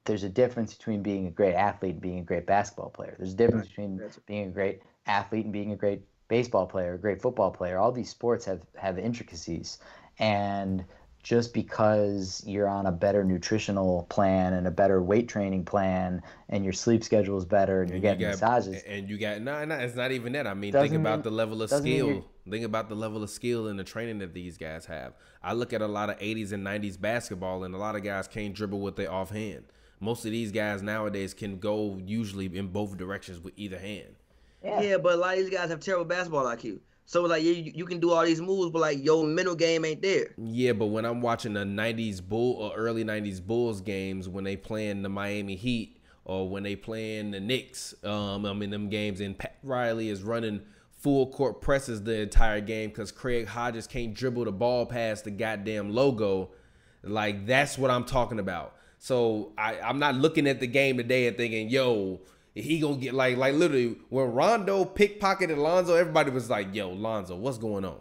there's 0.06 0.24
a 0.24 0.28
difference 0.28 0.74
between 0.74 1.04
being 1.04 1.28
a 1.28 1.30
great 1.30 1.54
athlete 1.54 1.92
and 1.92 2.00
being 2.00 2.18
a 2.18 2.24
great 2.24 2.46
basketball 2.46 2.90
player. 2.90 3.14
There's 3.16 3.34
a 3.34 3.36
difference 3.36 3.68
between 3.68 4.00
being 4.26 4.48
a 4.48 4.50
great 4.50 4.82
athlete 5.06 5.44
and 5.44 5.52
being 5.52 5.70
a 5.70 5.76
great 5.76 6.02
baseball 6.26 6.66
player, 6.66 6.94
a 6.94 6.98
great 6.98 7.22
football 7.22 7.52
player. 7.52 7.78
All 7.78 7.92
these 7.92 8.10
sports 8.10 8.44
have 8.46 8.62
have 8.74 8.98
intricacies, 8.98 9.78
and 10.18 10.84
just 11.22 11.52
because 11.52 12.42
you're 12.46 12.68
on 12.68 12.86
a 12.86 12.92
better 12.92 13.22
nutritional 13.24 14.06
plan 14.08 14.54
and 14.54 14.66
a 14.66 14.70
better 14.70 15.02
weight 15.02 15.28
training 15.28 15.64
plan 15.64 16.22
and 16.48 16.64
your 16.64 16.72
sleep 16.72 17.04
schedule 17.04 17.36
is 17.36 17.44
better 17.44 17.82
and, 17.82 17.90
you're 17.90 18.00
getting 18.00 18.20
you 18.20 18.26
got, 18.26 18.40
massages, 18.40 18.82
and 18.84 19.08
you 19.10 19.18
got 19.18 19.40
no, 19.42 19.64
no, 19.64 19.76
it's 19.76 19.94
not 19.94 20.12
even 20.12 20.32
that. 20.32 20.46
I 20.46 20.54
mean, 20.54 20.72
Doesn't 20.72 20.88
think 20.90 21.00
about 21.00 21.18
mean- 21.18 21.24
the 21.24 21.30
level 21.30 21.62
of 21.62 21.70
skill. 21.70 22.24
Think 22.48 22.64
about 22.64 22.88
the 22.88 22.94
level 22.96 23.22
of 23.22 23.30
skill 23.30 23.68
and 23.68 23.78
the 23.78 23.84
training 23.84 24.18
that 24.20 24.32
these 24.34 24.56
guys 24.56 24.86
have. 24.86 25.12
I 25.42 25.52
look 25.52 25.72
at 25.72 25.82
a 25.82 25.86
lot 25.86 26.10
of 26.10 26.18
'80s 26.18 26.52
and 26.52 26.66
'90s 26.66 27.00
basketball, 27.00 27.62
and 27.64 27.74
a 27.74 27.78
lot 27.78 27.94
of 27.96 28.02
guys 28.02 28.26
can't 28.26 28.54
dribble 28.54 28.80
with 28.80 28.96
their 28.96 29.12
offhand. 29.12 29.64
Most 30.00 30.24
of 30.24 30.32
these 30.32 30.50
guys 30.50 30.82
nowadays 30.82 31.34
can 31.34 31.58
go 31.58 32.00
usually 32.04 32.46
in 32.46 32.68
both 32.68 32.96
directions 32.96 33.38
with 33.38 33.52
either 33.56 33.78
hand. 33.78 34.16
Yeah. 34.64 34.96
but 34.96 35.12
a 35.12 35.16
lot 35.16 35.34
of 35.38 35.44
these 35.44 35.50
guys 35.50 35.68
have 35.68 35.80
terrible 35.80 36.06
basketball 36.06 36.44
IQ. 36.46 36.80
So 37.10 37.22
like 37.22 37.42
you, 37.42 37.54
you 37.54 37.86
can 37.86 37.98
do 37.98 38.12
all 38.12 38.24
these 38.24 38.40
moves, 38.40 38.70
but 38.70 38.78
like 38.78 39.04
your 39.04 39.24
mental 39.24 39.56
game 39.56 39.84
ain't 39.84 40.00
there. 40.00 40.28
Yeah, 40.38 40.74
but 40.74 40.86
when 40.86 41.04
I'm 41.04 41.20
watching 41.20 41.54
the 41.54 41.64
'90s 41.64 42.22
Bull 42.22 42.54
or 42.62 42.72
early 42.76 43.02
'90s 43.02 43.44
Bulls 43.44 43.80
games, 43.80 44.28
when 44.28 44.44
they 44.44 44.56
playing 44.56 45.02
the 45.02 45.08
Miami 45.08 45.56
Heat 45.56 46.00
or 46.24 46.48
when 46.48 46.62
they 46.62 46.76
playing 46.76 47.32
the 47.32 47.40
Knicks, 47.40 47.96
um, 48.04 48.46
I 48.46 48.52
mean 48.52 48.70
them 48.70 48.88
games, 48.88 49.20
and 49.20 49.36
Pat 49.36 49.56
Riley 49.64 50.08
is 50.08 50.22
running 50.22 50.60
full 50.98 51.26
court 51.32 51.60
presses 51.60 52.00
the 52.04 52.20
entire 52.20 52.60
game 52.60 52.90
because 52.90 53.10
Craig 53.10 53.48
Hodges 53.48 53.88
can't 53.88 54.14
dribble 54.14 54.44
the 54.44 54.52
ball 54.52 54.86
past 54.86 55.24
the 55.24 55.32
goddamn 55.32 55.92
logo. 55.92 56.50
Like 57.02 57.44
that's 57.44 57.76
what 57.76 57.90
I'm 57.90 58.04
talking 58.04 58.38
about. 58.38 58.76
So 58.98 59.52
I, 59.58 59.80
I'm 59.80 59.98
not 59.98 60.14
looking 60.14 60.46
at 60.46 60.60
the 60.60 60.68
game 60.68 60.98
today 60.98 61.26
and 61.26 61.36
thinking, 61.36 61.70
yo, 61.70 62.20
he 62.62 62.80
gonna 62.80 62.96
get 62.96 63.14
like 63.14 63.36
like 63.36 63.54
literally 63.54 63.96
when 64.08 64.32
Rondo 64.32 64.84
pickpocketed 64.84 65.56
Lonzo, 65.56 65.94
everybody 65.94 66.30
was 66.30 66.48
like, 66.50 66.74
yo, 66.74 66.90
Lonzo, 66.90 67.36
what's 67.36 67.58
going 67.58 67.84
on? 67.84 68.00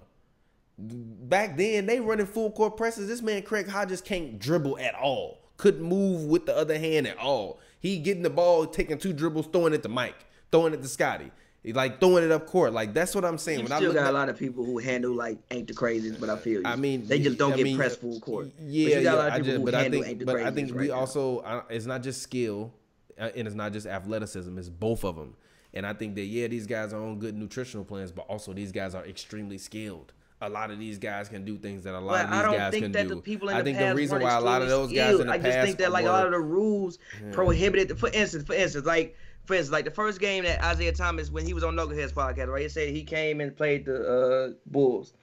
back 0.82 1.58
then 1.58 1.86
they 1.86 2.00
running 2.00 2.26
full 2.26 2.52
court 2.52 2.78
presses. 2.78 3.08
This 3.08 3.22
man 3.22 3.42
Craig 3.42 3.68
Hodges 3.68 4.02
can't 4.02 4.40
dribble 4.40 4.80
at 4.80 4.96
all. 4.96 5.40
Couldn't 5.58 5.84
move 5.84 6.24
with 6.30 6.46
the 6.46 6.56
other 6.56 6.78
hand 6.78 7.06
at 7.06 7.18
all. 7.18 7.60
He 7.82 7.98
getting 8.00 8.24
the 8.24 8.30
ball, 8.30 8.66
taking 8.66 8.98
two 8.98 9.12
dribbles, 9.14 9.48
throwing 9.52 9.74
it 9.74 9.84
to 9.84 9.90
Mike, 9.90 10.16
throwing 10.52 10.74
it 10.74 10.82
to 10.82 10.88
Scottie. 10.88 11.32
He 11.64 11.74
like 11.74 12.00
throwing 12.00 12.24
it 12.24 12.32
up 12.32 12.48
court. 12.48 12.72
Like 12.72 12.94
that's 12.94 13.14
what 13.14 13.26
I'm 13.26 13.38
saying. 13.38 13.60
You 13.60 13.64
When 13.66 13.74
I 13.74 13.78
still 13.78 13.90
look 13.90 13.98
got 13.98 14.06
at- 14.08 14.12
a 14.12 14.18
lot 14.18 14.30
of 14.30 14.38
people 14.40 14.64
who 14.64 14.78
handle 14.78 15.14
like 15.14 15.38
ain't 15.52 15.68
the 15.68 15.74
craziest, 15.74 16.22
but 16.22 16.30
I 16.30 16.38
feel 16.38 16.62
you. 16.62 16.66
I 16.68 16.78
mean, 16.78 17.06
they 17.06 17.20
just 17.20 17.38
don't 17.38 17.52
I 17.54 17.58
get 17.58 17.64
mean, 17.66 17.76
pressed 17.78 18.00
full 18.00 18.20
court. 18.22 18.48
But 18.58 18.66
Yeah, 18.66 18.98
you 19.00 19.04
got 19.04 19.04
yeah. 19.04 19.14
a 19.14 19.16
lot 19.18 19.28
of 19.28 19.34
I 19.34 19.38
people 19.40 19.46
just, 19.46 19.58
who 19.58 19.66
but 19.66 19.76
I 19.76 19.90
think, 19.90 20.08
ain't 20.08 20.20
the 20.20 20.26
but 20.26 20.36
I 20.38 20.52
think 20.52 20.72
we 20.74 20.90
right 20.90 20.98
also, 20.98 21.40
uh, 21.40 21.64
it's 21.70 21.86
not 21.86 22.04
just 22.04 22.22
skill, 22.22 22.72
and 23.20 23.48
it's 23.48 23.56
not 23.56 23.74
just 23.74 23.86
athleticism. 23.88 24.58
It's 24.58 24.70
both 24.70 25.04
of 25.04 25.16
them. 25.16 25.36
And 25.74 25.86
I 25.86 25.94
think 25.94 26.16
that 26.16 26.24
yeah, 26.24 26.48
these 26.48 26.66
guys 26.66 26.94
are 26.94 27.02
on 27.02 27.20
good 27.20 27.36
nutritional 27.38 27.86
plans, 27.86 28.12
but 28.12 28.26
also 28.28 28.54
these 28.54 28.72
guys 28.72 28.96
are 28.96 29.06
extremely 29.06 29.58
skilled. 29.58 30.14
A 30.42 30.50
lot 30.50 30.72
of 30.72 30.80
these 30.80 30.98
guys 30.98 31.28
can 31.28 31.44
do 31.44 31.58
things 31.58 31.84
that 31.84 31.94
a 31.94 32.00
lot 32.00 32.14
But 32.14 32.26
of 32.26 32.32
these 32.32 32.40
I 32.40 32.44
don't 32.44 32.58
guys 32.58 32.72
think 32.72 32.84
can 32.86 32.92
that 32.94 33.08
do. 33.10 33.16
the 33.16 33.22
people 33.22 33.50
in 33.50 33.56
I 33.56 33.60
the 33.60 33.66
think 33.66 33.78
past 33.78 33.90
the 33.90 33.96
reason 33.96 34.22
why 34.22 34.36
a 34.36 34.40
lot 34.42 34.62
of 34.62 34.70
those 34.70 34.90
extremely 34.90 35.12
guys 35.12 35.20
in 35.20 35.28
the 35.28 35.34
past 35.34 35.46
I 35.46 35.50
just 35.52 35.66
think 35.66 35.78
that 35.80 35.92
like 35.92 36.06
a 36.06 36.10
lot 36.10 36.26
of 36.26 36.32
the 36.32 36.40
rules 36.40 36.98
prohibited. 37.34 38.00
For 38.00 38.10
instance, 38.10 38.46
for 38.46 38.54
instance, 38.56 38.86
like 38.86 39.16
for 39.46 39.56
instance, 39.56 39.72
like 39.74 39.86
the 39.86 39.92
first 39.92 40.20
game 40.20 40.44
that 40.46 40.64
Isiah 40.74 40.94
Thomas 40.94 41.30
when 41.30 41.46
he 41.46 41.54
was 41.54 41.64
on 41.64 41.76
Knuckleheads 41.76 42.14
podcast, 42.14 42.48
right? 42.48 42.62
He 42.64 42.70
said 42.70 42.90
he 42.90 43.04
came 43.04 43.42
and 43.42 43.56
played 43.56 43.86
the 43.86 44.08
uh, 44.08 44.54
Bulls. 44.66 45.14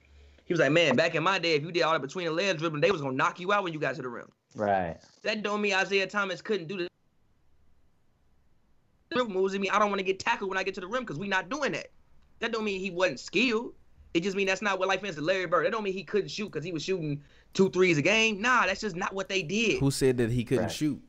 He 0.44 0.52
was 0.52 0.60
like, 0.60 0.70
man, 0.73 0.94
back 0.97 1.14
in 1.14 1.23
my 1.23 1.39
day, 1.39 1.55
if 1.55 1.62
you 1.62 1.73
did 1.73 1.82
all 1.82 1.94
the 1.94 1.98
between 1.98 2.27
the 2.27 2.32
legs 2.32 2.60
dribbling, 2.60 2.81
they 2.82 2.90
was 2.93 3.01
gonna 3.01 3.16
knock 3.16 3.40
you 3.40 3.52
out 3.52 3.64
when 3.64 3.73
you 3.73 3.81
got 3.81 3.94
to 3.97 4.02
the 4.02 4.09
rim. 4.09 4.31
right? 4.55 4.97
That 5.23 5.43
don't 5.43 5.60
mean 5.60 5.74
Isiah 5.81 6.06
Thomas 6.06 6.40
couldn't 6.43 6.68
do 6.68 6.77
the 6.77 6.89
dribble 9.16 9.32
moves. 9.32 9.55
I 9.55 9.59
mean, 9.59 9.70
I 9.70 9.78
don't 9.78 9.88
want 9.88 9.98
to 9.98 10.05
get 10.05 10.18
tackled 10.18 10.48
when 10.51 10.59
I 10.59 10.62
get 10.62 10.74
to 10.74 10.80
the 10.80 10.86
rim 10.86 11.02
because 11.02 11.18
we 11.18 11.28
not 11.28 11.48
doing 11.48 11.72
that. 11.72 11.88
That 12.40 12.52
don't 12.52 12.64
mean 12.64 12.80
he 12.80 12.90
wasn't 12.90 13.20
skilled. 13.20 13.72
It 14.14 14.22
just 14.22 14.36
mean 14.36 14.47
that's 14.47 14.62
not 14.62 14.78
what, 14.78 14.88
like, 14.88 15.01
for 15.01 15.06
instance, 15.06 15.26
Larry 15.26 15.47
Bird. 15.47 15.66
That 15.66 15.72
don't 15.72 15.82
mean 15.84 15.93
he 15.93 16.05
couldn't 16.05 16.28
shoot 16.28 16.47
because 16.47 16.64
he 16.64 16.72
was 16.72 16.82
shooting 16.82 17.22
two 17.55 17.70
threes 17.70 17.98
a 17.98 18.02
game. 18.02 18.40
Nah, 18.40 18.66
that's 18.66 18.80
just 18.80 18.97
not 18.97 19.14
what 19.14 19.28
they 19.28 19.43
did. 19.43 19.80
Who 19.80 19.90
said 19.90 20.16
that 20.18 20.30
he 20.30 20.44
couldn't 20.44 20.64
Right. 20.64 20.72
shoot? 20.72 21.02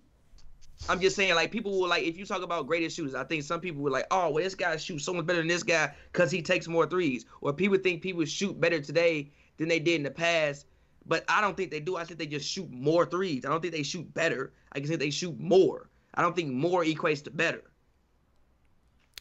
I'm 0.89 0.99
just 1.01 1.15
saying, 1.15 1.33
like, 1.33 1.51
people 1.51 1.79
will 1.79 1.87
like 1.87 2.03
if 2.03 2.17
you 2.17 2.25
talk 2.25 2.43
about 2.43 2.67
greatest 2.67 2.95
shooters, 2.95 3.15
I 3.15 3.23
think 3.23 3.43
some 3.43 3.59
people 3.59 3.81
were 3.81 3.89
like, 3.89 4.05
oh, 4.11 4.29
well, 4.29 4.43
this 4.43 4.55
guy 4.55 4.77
shoots 4.77 5.03
so 5.03 5.13
much 5.13 5.25
better 5.25 5.39
than 5.39 5.47
this 5.47 5.63
guy 5.63 5.91
because 6.11 6.29
he 6.29 6.41
takes 6.41 6.67
more 6.67 6.85
threes. 6.85 7.25
Or 7.41 7.51
people 7.51 7.77
think 7.77 8.01
people 8.01 8.23
shoot 8.25 8.59
better 8.59 8.79
today 8.79 9.31
than 9.57 9.69
they 9.69 9.79
did 9.79 9.95
in 9.95 10.03
the 10.03 10.11
past. 10.11 10.67
But 11.07 11.23
I 11.29 11.41
don't 11.41 11.57
think 11.57 11.71
they 11.71 11.79
do. 11.79 11.95
I 11.97 12.03
think 12.03 12.19
they 12.19 12.27
just 12.27 12.47
shoot 12.47 12.69
more 12.71 13.05
threes. 13.05 13.43
I 13.45 13.49
don't 13.49 13.61
think 13.61 13.73
they 13.73 13.83
shoot 13.83 14.13
better. 14.13 14.53
I 14.73 14.79
can 14.79 14.87
say 14.87 14.97
they 14.97 15.09
shoot 15.09 15.39
more. 15.39 15.89
I 16.13 16.21
don't 16.21 16.35
think 16.35 16.51
more 16.51 16.83
equates 16.83 17.23
to 17.23 17.31
better. 17.31 17.63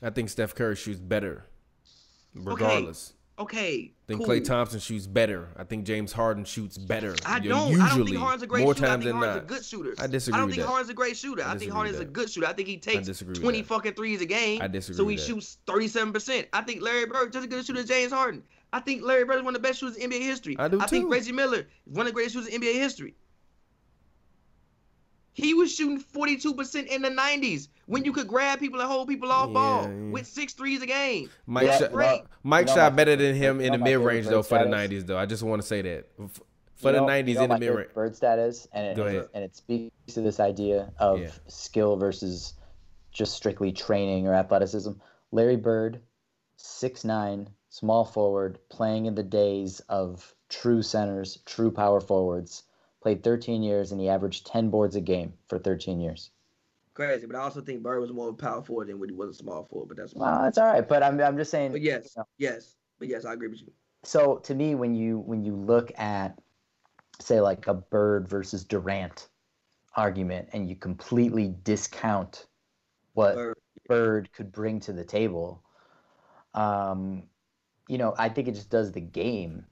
I 0.03 0.11
think 0.11 0.29
Steph 0.29 0.55
Curry 0.55 0.77
shoots 0.77 1.01
better, 1.01 1.47
regardless. 2.35 3.15
Okay. 3.39 3.93
I 3.93 4.07
think 4.07 4.21
cool. 4.21 4.29
Klay 4.29 4.43
Thompson 4.43 4.81
shoots 4.81 5.07
better. 5.07 5.49
I 5.59 5.65
think 5.65 5.85
James 5.85 6.11
Harden 6.11 6.45
shoots 6.45 6.79
better. 6.79 7.15
I 7.27 7.39
don't. 7.39 7.71
Usually, 7.71 7.83
I 7.83 7.97
don't 7.97 8.07
think 8.07 8.17
Harden's 8.17 8.43
a 8.43 8.47
great 8.47 8.65
more 8.65 8.75
shooter. 8.75 8.87
I 8.87 8.97
think 8.97 9.13
Harden's 9.13 9.37
not. 9.37 9.37
a 9.37 9.47
good 9.47 9.65
shooter. 9.65 9.95
I 9.99 10.07
disagree 10.07 10.37
I 10.37 10.41
don't 10.41 10.51
think 10.51 10.63
that. 10.63 10.69
Harden's 10.69 10.91
a 10.91 10.95
great 10.95 11.17
shooter. 11.17 11.45
I, 11.45 11.59
think 11.59 11.71
Harden's 11.71 11.99
a 11.99 12.05
good 12.05 12.31
shooter. 12.31 12.47
I 12.47 12.55
think 12.55 12.69
he 12.69 12.79
takes 12.79 13.07
20 13.21 13.61
that. 13.61 13.67
fucking 13.67 13.93
threes 13.93 14.23
a 14.23 14.27
game. 14.27 14.63
I 14.63 14.69
disagree 14.69 14.97
So 14.97 15.07
he 15.09 15.19
shoots 15.19 15.59
37%. 15.67 16.47
I 16.53 16.63
think 16.63 16.83
Larry 16.83 17.05
Bird 17.05 17.33
just 17.33 17.45
as 17.45 17.51
good 17.51 17.61
a 17.61 17.65
shooter 17.65 17.81
as 17.81 17.87
James 17.87 18.13
Harden. 18.13 18.43
I 18.73 18.81
think 18.81 19.03
Larry 19.03 19.25
Bird 19.25 19.37
is 19.37 19.43
one 19.43 19.55
of 19.55 19.63
the 19.63 19.69
best 19.69 19.81
shooters 19.81 19.97
in 19.97 20.11
NBA 20.11 20.23
history. 20.23 20.57
I 20.59 20.69
do 20.69 20.81
I 20.81 20.87
think. 20.87 21.11
Reggie 21.13 21.33
Miller 21.33 21.59
is 21.87 21.93
one 21.93 22.07
of 22.07 22.13
the 22.13 22.15
greatest 22.15 22.35
shooters 22.35 22.49
in 22.49 22.61
NBA 22.61 22.75
history. 22.75 23.15
He 25.35 25.53
was 25.53 25.75
shooting 25.75 26.03
42% 26.03 26.87
in 26.87 27.03
the 27.03 27.11
90s 27.11 27.69
when 27.87 28.05
you 28.05 28.13
could 28.13 28.29
grab 28.29 28.59
people 28.59 28.81
and 28.81 28.89
hold 28.91 29.09
people 29.09 29.31
off 29.33 29.49
Yeah, 29.49 29.55
ball 29.55 29.83
yeah. 29.85 30.11
with 30.11 30.27
six 30.27 30.53
threes 30.53 30.83
a 30.83 30.87
game. 30.87 31.31
Mike 31.47 31.67
Yeah, 31.67 31.79
shot, 31.79 31.93
great. 31.93 32.23
Mike 32.43 32.67
You 32.69 32.75
know 32.75 32.81
shot 32.83 32.93
my- 32.93 32.97
better 32.97 33.17
than 33.17 33.35
him 33.35 33.61
in 33.61 33.73
the 33.73 33.79
mid 33.79 33.99
range 33.99 34.27
though 34.27 34.43
for 34.43 34.59
the 34.59 34.67
nineties 34.69 35.05
though. 35.05 35.19
I 35.19 35.27
just 35.27 35.43
want 35.43 35.63
to 35.63 35.67
say 35.69 35.83
that 35.83 36.07
for 36.75 36.91
You 36.93 36.99
the 36.99 37.07
nineties 37.07 37.35
you 37.35 37.39
know 37.47 37.55
in 37.55 37.61
the 37.61 37.67
mid 37.67 37.75
range. 37.77 37.95
bird 37.95 38.15
status 38.17 38.67
and 38.73 38.87
it, 38.89 38.97
Go 38.97 39.05
and 39.07 39.11
ahead. 39.17 39.25
it, 39.25 39.31
and 39.35 39.45
it 39.45 39.57
speaks 39.57 40.15
to 40.15 40.21
this 40.21 40.41
idea 40.41 40.93
of 40.99 41.21
Yeah. 41.21 41.31
skill 41.47 41.97
versus 41.97 42.55
just 43.13 43.35
strictly 43.35 43.73
training 43.73 44.27
or 44.27 44.35
athleticism. 44.35 44.93
Larry 45.33 45.57
Bird, 45.57 46.01
six 46.57 47.05
nine, 47.05 47.49
small 47.71 48.05
forward, 48.05 48.59
playing 48.69 49.07
in 49.07 49.15
the 49.15 49.23
days 49.23 49.81
of 49.89 50.35
true 50.49 50.83
centers, 50.83 51.39
true 51.47 51.71
power 51.71 52.01
forwards. 52.01 52.63
Played 53.03 53.23
13 53.23 53.63
years, 53.63 53.93
and 53.93 54.01
he 54.01 54.09
averaged 54.09 54.47
10 54.47 54.69
boards 54.71 54.97
a 54.97 55.01
game 55.01 55.33
for 55.49 55.59
13 55.59 56.01
years. 56.01 56.31
Crazy, 56.97 57.27
but 57.27 57.37
I 57.37 57.41
also 57.41 57.61
think 57.61 57.83
Bird 57.83 58.01
was 58.01 58.11
more 58.11 58.29
of 58.31 58.35
a 58.35 58.39
power 58.39 58.63
forward 58.63 58.89
than 58.89 58.99
when 58.99 59.11
he 59.11 59.15
was 59.15 59.29
a 59.29 59.35
small 59.35 59.65
forward. 59.65 59.89
But 59.89 59.99
that's 59.99 60.15
Well, 60.15 60.43
that's 60.43 60.57
all 60.57 60.65
right, 60.65 60.89
but 60.89 61.03
I'm, 61.03 61.21
I'm 61.21 61.37
just 61.37 61.51
saying. 61.51 61.73
But 61.73 61.83
yes, 61.83 62.15
you 62.17 62.21
know, 62.21 62.27
yes, 62.39 62.77
but 62.99 63.09
yes, 63.09 63.27
I 63.27 63.35
agree 63.35 63.49
with 63.49 63.61
you. 63.61 63.71
so 64.03 64.37
to 64.39 64.55
me 64.55 64.75
when 64.75 64.95
you 64.95 65.19
when 65.19 65.45
you 65.45 65.55
look 65.55 65.93
at 65.99 66.39
say 67.21 67.39
like 67.39 67.67
a 67.67 67.75
bird 67.75 68.27
versus 68.27 68.65
durant 68.65 69.29
argument 69.95 70.49
and 70.55 70.71
you 70.71 70.75
completely 70.75 71.55
discount 71.65 72.47
what 73.13 73.35
Bird. 73.35 73.59
bird 73.89 74.33
could 74.33 74.51
bring 74.51 74.81
to 74.81 74.93
the 74.95 75.05
table 75.05 75.63
um 76.55 77.25
you 77.89 77.99
know 77.99 78.15
i 78.19 78.29
think 78.29 78.49
it 78.49 78.55
just 78.55 78.71
does 78.71 78.93
the 78.93 79.01
game 79.01 79.65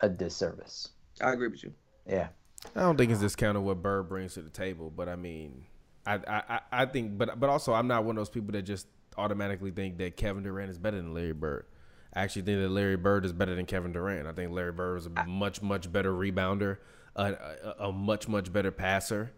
a 0.00 0.08
disservice 0.08 0.88
I 1.20 1.32
agree 1.32 1.48
with 1.48 1.62
you. 1.62 1.72
yeah 2.06 2.28
I 2.74 2.80
don't 2.80 2.96
think 2.96 3.10
it's 3.12 3.20
discounted 3.20 3.62
what 3.62 3.82
Bird 3.82 4.08
brings 4.08 4.34
to 4.34 4.42
the 4.42 4.48
table, 4.48 4.90
but 4.90 5.06
I 5.06 5.16
mean, 5.16 5.66
I, 6.06 6.14
I 6.26 6.60
I- 6.72 6.86
think, 6.86 7.16
but 7.18 7.38
but 7.40 7.48
also 7.50 7.72
I'm 7.72 7.86
not 7.86 8.04
one 8.04 8.16
of 8.16 8.20
those 8.20 8.30
people 8.30 8.52
that 8.52 8.62
just 8.62 8.86
automatically 9.16 9.70
think 9.70 9.98
that 9.98 10.16
Kevin 10.16 10.42
Durant 10.42 10.70
is 10.70 10.78
better 10.78 10.96
than 10.96 11.14
Larry 11.14 11.32
Bird. 11.32 11.66
I 12.14 12.22
actually 12.22 12.42
think 12.42 12.60
that 12.60 12.68
Larry 12.68 12.96
Bird 12.96 13.24
is 13.24 13.32
better 13.32 13.54
than 13.54 13.66
Kevin 13.66 13.92
Durant. 13.92 14.26
I 14.28 14.32
think 14.32 14.52
Larry 14.52 14.72
Bird 14.72 14.98
is 14.98 15.06
a 15.06 15.24
much 15.26 15.62
much 15.62 15.90
better 15.92 16.12
rebounder, 16.12 16.78
a, 17.16 17.24
a, 17.24 17.74
a 17.88 17.92
much 17.92 18.28
much 18.28 18.52
better 18.52 18.70
passer. 18.70 19.32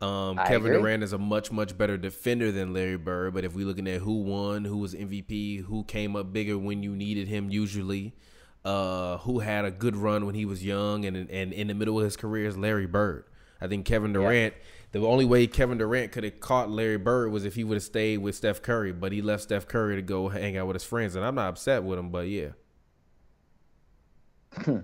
Um, 0.00 0.36
Kevin 0.38 0.68
agree. 0.72 0.78
Durant 0.78 1.02
is 1.02 1.12
a 1.12 1.18
much 1.18 1.50
much 1.52 1.76
better 1.76 1.96
defender 1.98 2.52
than 2.52 2.72
Larry 2.72 2.96
Bird. 2.96 3.34
But 3.34 3.44
if 3.44 3.54
we're 3.54 3.66
looking 3.66 3.88
at 3.88 4.00
who 4.00 4.22
won, 4.22 4.64
who 4.64 4.78
was 4.78 4.94
MVP, 4.94 5.64
who 5.64 5.84
came 5.84 6.16
up 6.16 6.32
bigger 6.32 6.56
when 6.56 6.82
you 6.82 6.94
needed 6.96 7.28
him, 7.28 7.50
usually, 7.50 8.14
uh, 8.64 9.18
who 9.18 9.40
had 9.40 9.64
a 9.64 9.70
good 9.70 9.96
run 9.96 10.24
when 10.24 10.34
he 10.34 10.44
was 10.44 10.64
young 10.64 11.04
and 11.04 11.16
and 11.16 11.52
in 11.52 11.66
the 11.68 11.74
middle 11.74 11.98
of 11.98 12.04
his 12.04 12.16
career 12.16 12.46
is 12.46 12.56
Larry 12.56 12.86
Bird. 12.86 13.24
I 13.60 13.66
think 13.68 13.84
Kevin 13.86 14.12
Durant. 14.14 14.54
The 14.92 15.00
only 15.06 15.24
way 15.24 15.46
Kevin 15.46 15.78
Durant 15.78 16.10
could 16.12 16.24
have 16.24 16.40
caught 16.40 16.68
Larry 16.70 16.96
Bird 16.98 17.30
was 17.30 17.44
if 17.44 17.54
he 17.54 17.62
would 17.62 17.76
have 17.76 17.82
stayed 17.84 18.18
with 18.18 18.34
Steph 18.34 18.60
Curry, 18.62 18.92
but 18.92 19.12
he 19.12 19.22
left 19.22 19.44
Steph 19.44 19.68
Curry 19.68 19.96
to 19.96 20.02
go 20.02 20.28
hang 20.28 20.56
out 20.56 20.66
with 20.66 20.74
his 20.74 20.84
friends, 20.84 21.14
and 21.14 21.24
I'm 21.24 21.36
not 21.36 21.48
upset 21.50 21.84
with 21.84 21.98
him. 21.98 22.10
But 22.10 22.26
yeah, 22.28 22.48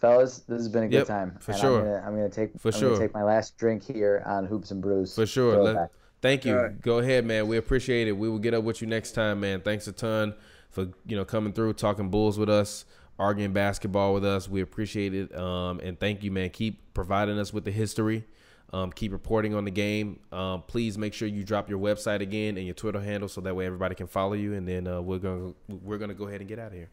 fellas 0.00 0.38
this 0.40 0.58
has 0.58 0.68
been 0.68 0.84
a 0.84 0.88
good 0.88 0.96
Yep, 0.98 1.06
time 1.06 1.36
for 1.40 1.52
and 1.52 1.60
sure. 1.60 1.78
i'm 1.80 1.84
gonna, 1.84 2.06
I'm 2.06 2.16
gonna 2.16 2.28
take 2.30 2.58
For 2.58 2.68
I'm 2.68 2.72
sure. 2.72 2.90
gonna 2.94 3.00
take 3.06 3.14
my 3.14 3.22
last 3.24 3.56
drink 3.58 3.82
here 3.84 4.22
on 4.26 4.46
hoops 4.46 4.70
and 4.70 4.80
brews 4.82 5.14
For 5.14 5.26
sure. 5.26 5.62
Let- 5.62 5.90
thank 6.22 6.44
you. 6.44 6.56
All 6.56 6.62
right. 6.64 6.80
Go 6.80 6.98
ahead, 6.98 7.24
man. 7.24 7.46
We 7.46 7.56
appreciate 7.56 8.08
it. 8.08 8.12
We 8.12 8.28
will 8.28 8.38
get 8.38 8.54
up 8.54 8.64
with 8.64 8.80
you 8.80 8.86
next 8.86 9.12
time, 9.12 9.40
man. 9.40 9.60
Thanks 9.60 9.86
a 9.86 9.92
ton 9.92 10.34
for 10.70 10.88
you 11.06 11.16
know 11.16 11.24
coming 11.24 11.52
through, 11.52 11.74
talking 11.74 12.10
Bulls 12.10 12.38
with 12.38 12.48
us, 12.50 12.84
arguing 13.18 13.52
basketball 13.52 14.14
with 14.14 14.24
us. 14.24 14.48
We 14.48 14.60
appreciate 14.60 15.14
it. 15.14 15.34
Um, 15.36 15.80
and 15.80 15.98
thank 16.00 16.22
you, 16.22 16.30
man. 16.30 16.50
Keep 16.50 16.94
providing 16.94 17.38
us 17.38 17.52
with 17.52 17.64
the 17.64 17.70
history. 17.72 18.24
Um, 18.72 18.90
keep 18.90 19.12
reporting 19.12 19.54
on 19.54 19.64
the 19.64 19.70
game. 19.70 20.18
Um, 20.32 20.62
please 20.62 20.98
make 20.98 21.14
sure 21.14 21.28
you 21.28 21.44
drop 21.44 21.70
your 21.70 21.78
website 21.78 22.20
again 22.20 22.56
and 22.56 22.66
your 22.66 22.74
Twitter 22.74 23.00
handle 23.00 23.28
so 23.28 23.40
that 23.42 23.54
way 23.54 23.64
everybody 23.64 23.94
can 23.94 24.08
follow 24.08 24.32
you. 24.32 24.54
And 24.54 24.66
then 24.66 24.88
uh, 24.88 25.00
we're 25.00 25.18
gonna 25.18 25.52
we're 25.68 25.98
gonna 25.98 26.14
go 26.14 26.26
ahead 26.26 26.40
and 26.40 26.48
get 26.48 26.58
out 26.58 26.68
of 26.68 26.72
here. 26.72 26.90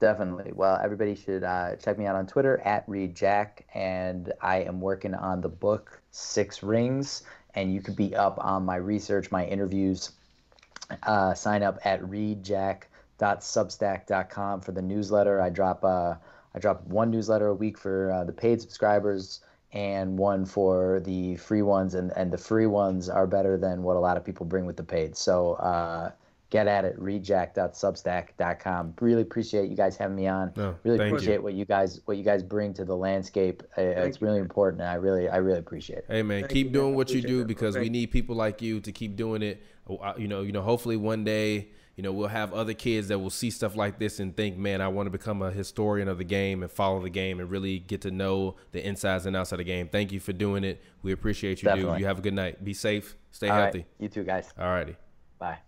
Definitely. 0.00 0.52
Well, 0.54 0.80
everybody 0.82 1.14
should 1.14 1.44
uh, 1.44 1.76
check 1.76 1.98
me 1.98 2.06
out 2.06 2.16
on 2.16 2.26
Twitter 2.26 2.60
at 2.64 2.84
Read 2.88 3.14
Jack, 3.14 3.66
and 3.74 4.32
I 4.40 4.62
am 4.62 4.80
working 4.80 5.14
on 5.14 5.42
the 5.42 5.50
book 5.50 6.00
Six 6.10 6.62
Rings, 6.62 7.22
and 7.54 7.70
you 7.72 7.82
could 7.82 7.96
be 7.96 8.16
up 8.16 8.42
on 8.42 8.64
my 8.64 8.76
research, 8.76 9.30
my 9.30 9.44
interviews. 9.44 10.12
Uh, 11.04 11.34
sign 11.34 11.62
up 11.62 11.78
at 11.84 12.02
readjack.substack.com 12.02 14.60
for 14.62 14.72
the 14.72 14.82
newsletter. 14.82 15.40
I 15.40 15.50
drop 15.50 15.84
uh, 15.84 16.14
I 16.54 16.58
drop 16.58 16.84
one 16.86 17.10
newsletter 17.10 17.48
a 17.48 17.54
week 17.54 17.78
for 17.78 18.10
uh, 18.10 18.24
the 18.24 18.32
paid 18.32 18.60
subscribers 18.60 19.40
and 19.72 20.18
one 20.18 20.44
for 20.44 21.00
the 21.04 21.36
free 21.36 21.62
ones, 21.62 21.94
and, 21.94 22.10
and 22.16 22.32
the 22.32 22.38
free 22.38 22.66
ones 22.66 23.08
are 23.08 23.26
better 23.26 23.56
than 23.56 23.82
what 23.82 23.96
a 23.96 24.00
lot 24.00 24.16
of 24.16 24.24
people 24.24 24.44
bring 24.46 24.66
with 24.66 24.76
the 24.76 24.82
paid. 24.82 25.16
So 25.16 25.54
uh, 25.54 26.10
get 26.50 26.66
at 26.66 26.84
it, 26.84 26.98
readjack.substack.com. 27.00 28.94
Really 29.00 29.22
appreciate 29.22 29.70
you 29.70 29.76
guys 29.76 29.96
having 29.96 30.16
me 30.16 30.26
on. 30.26 30.52
No, 30.56 30.74
really 30.82 30.98
thank 30.98 31.10
you. 31.10 31.14
appreciate 31.16 31.42
what 31.42 31.54
you 31.54 31.64
guys 31.64 32.00
what 32.06 32.16
you 32.16 32.24
guys 32.24 32.42
bring 32.42 32.74
to 32.74 32.84
the 32.84 32.96
landscape. 32.96 33.62
Uh, 33.78 33.82
it's 33.82 34.20
you. 34.20 34.26
really 34.26 34.40
important. 34.40 34.82
And 34.82 34.90
I 34.90 34.94
really 34.94 35.28
I 35.28 35.36
really 35.36 35.58
appreciate 35.58 35.98
it. 36.00 36.04
Hey 36.08 36.22
man, 36.22 36.40
Thank 36.42 36.52
keep 36.52 36.66
you, 36.68 36.72
doing 36.72 36.88
man. 36.90 36.96
What 36.96 37.10
you 37.10 37.22
do 37.22 37.38
that, 37.38 37.44
bro. 37.44 37.48
because 37.48 37.76
we 37.78 37.88
need 37.88 38.10
people 38.10 38.36
like 38.36 38.60
you 38.62 38.80
to 38.80 38.92
keep 38.92 39.16
doing 39.16 39.42
it. 39.42 39.62
Uh, 39.88 40.14
You 40.16 40.28
know, 40.28 40.42
you 40.42 40.52
know. 40.52 40.62
Hopefully 40.62 40.96
one 40.96 41.24
day, 41.24 41.70
you 42.00 42.02
know, 42.02 42.12
we'll 42.12 42.28
have 42.28 42.54
other 42.54 42.72
kids 42.72 43.08
that 43.08 43.18
will 43.18 43.28
see 43.28 43.50
stuff 43.50 43.76
like 43.76 43.98
this 43.98 44.20
and 44.20 44.34
think, 44.34 44.56
man, 44.56 44.80
I 44.80 44.88
want 44.88 45.04
to 45.04 45.10
become 45.10 45.42
a 45.42 45.50
historian 45.50 46.08
of 46.08 46.16
the 46.16 46.24
game 46.24 46.62
and 46.62 46.72
follow 46.72 46.98
the 47.02 47.10
game 47.10 47.40
and 47.40 47.50
really 47.50 47.78
get 47.78 48.00
to 48.00 48.10
know 48.10 48.56
the 48.72 48.82
insides 48.82 49.26
and 49.26 49.36
outs 49.36 49.52
of 49.52 49.58
the 49.58 49.64
game. 49.64 49.86
Thank 49.86 50.10
you 50.10 50.18
for 50.18 50.32
doing 50.32 50.64
it. 50.64 50.82
We 51.02 51.12
appreciate 51.12 51.62
you, 51.62 51.70
dude. 51.74 52.00
You 52.00 52.06
have 52.06 52.18
a 52.20 52.22
good 52.22 52.32
night. 52.32 52.64
Be 52.64 52.72
safe. 52.72 53.16
Stay 53.32 53.50
All 53.50 53.56
healthy. 53.60 53.80
right, 53.80 53.86
you 53.98 54.08
too, 54.08 54.24
guys. 54.24 54.50
All 54.58 54.70
righty. 54.70 54.96
Bye. 55.38 55.58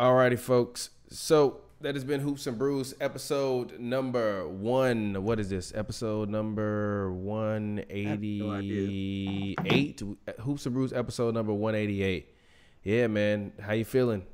Alrighty, 0.00 0.36
folks. 0.36 0.90
So 1.08 1.60
that 1.80 1.94
has 1.94 2.02
been 2.02 2.18
Hoops 2.18 2.48
and 2.48 2.58
Brews 2.58 2.94
episode 3.00 3.78
number 3.78 4.48
one. 4.48 5.22
What 5.22 5.38
is 5.38 5.50
this? 5.50 5.72
Episode 5.72 6.30
number 6.30 7.12
one 7.12 7.84
eighty 7.88 9.54
eight. 9.66 10.02
Hoops 10.40 10.66
and 10.66 10.74
Brews 10.74 10.92
episode 10.92 11.34
number 11.34 11.52
one 11.52 11.76
eighty 11.76 12.02
eight. 12.02 12.34
Yeah, 12.82 13.06
man. 13.06 13.52
How 13.60 13.74
you 13.74 13.84
feeling? 13.84 14.26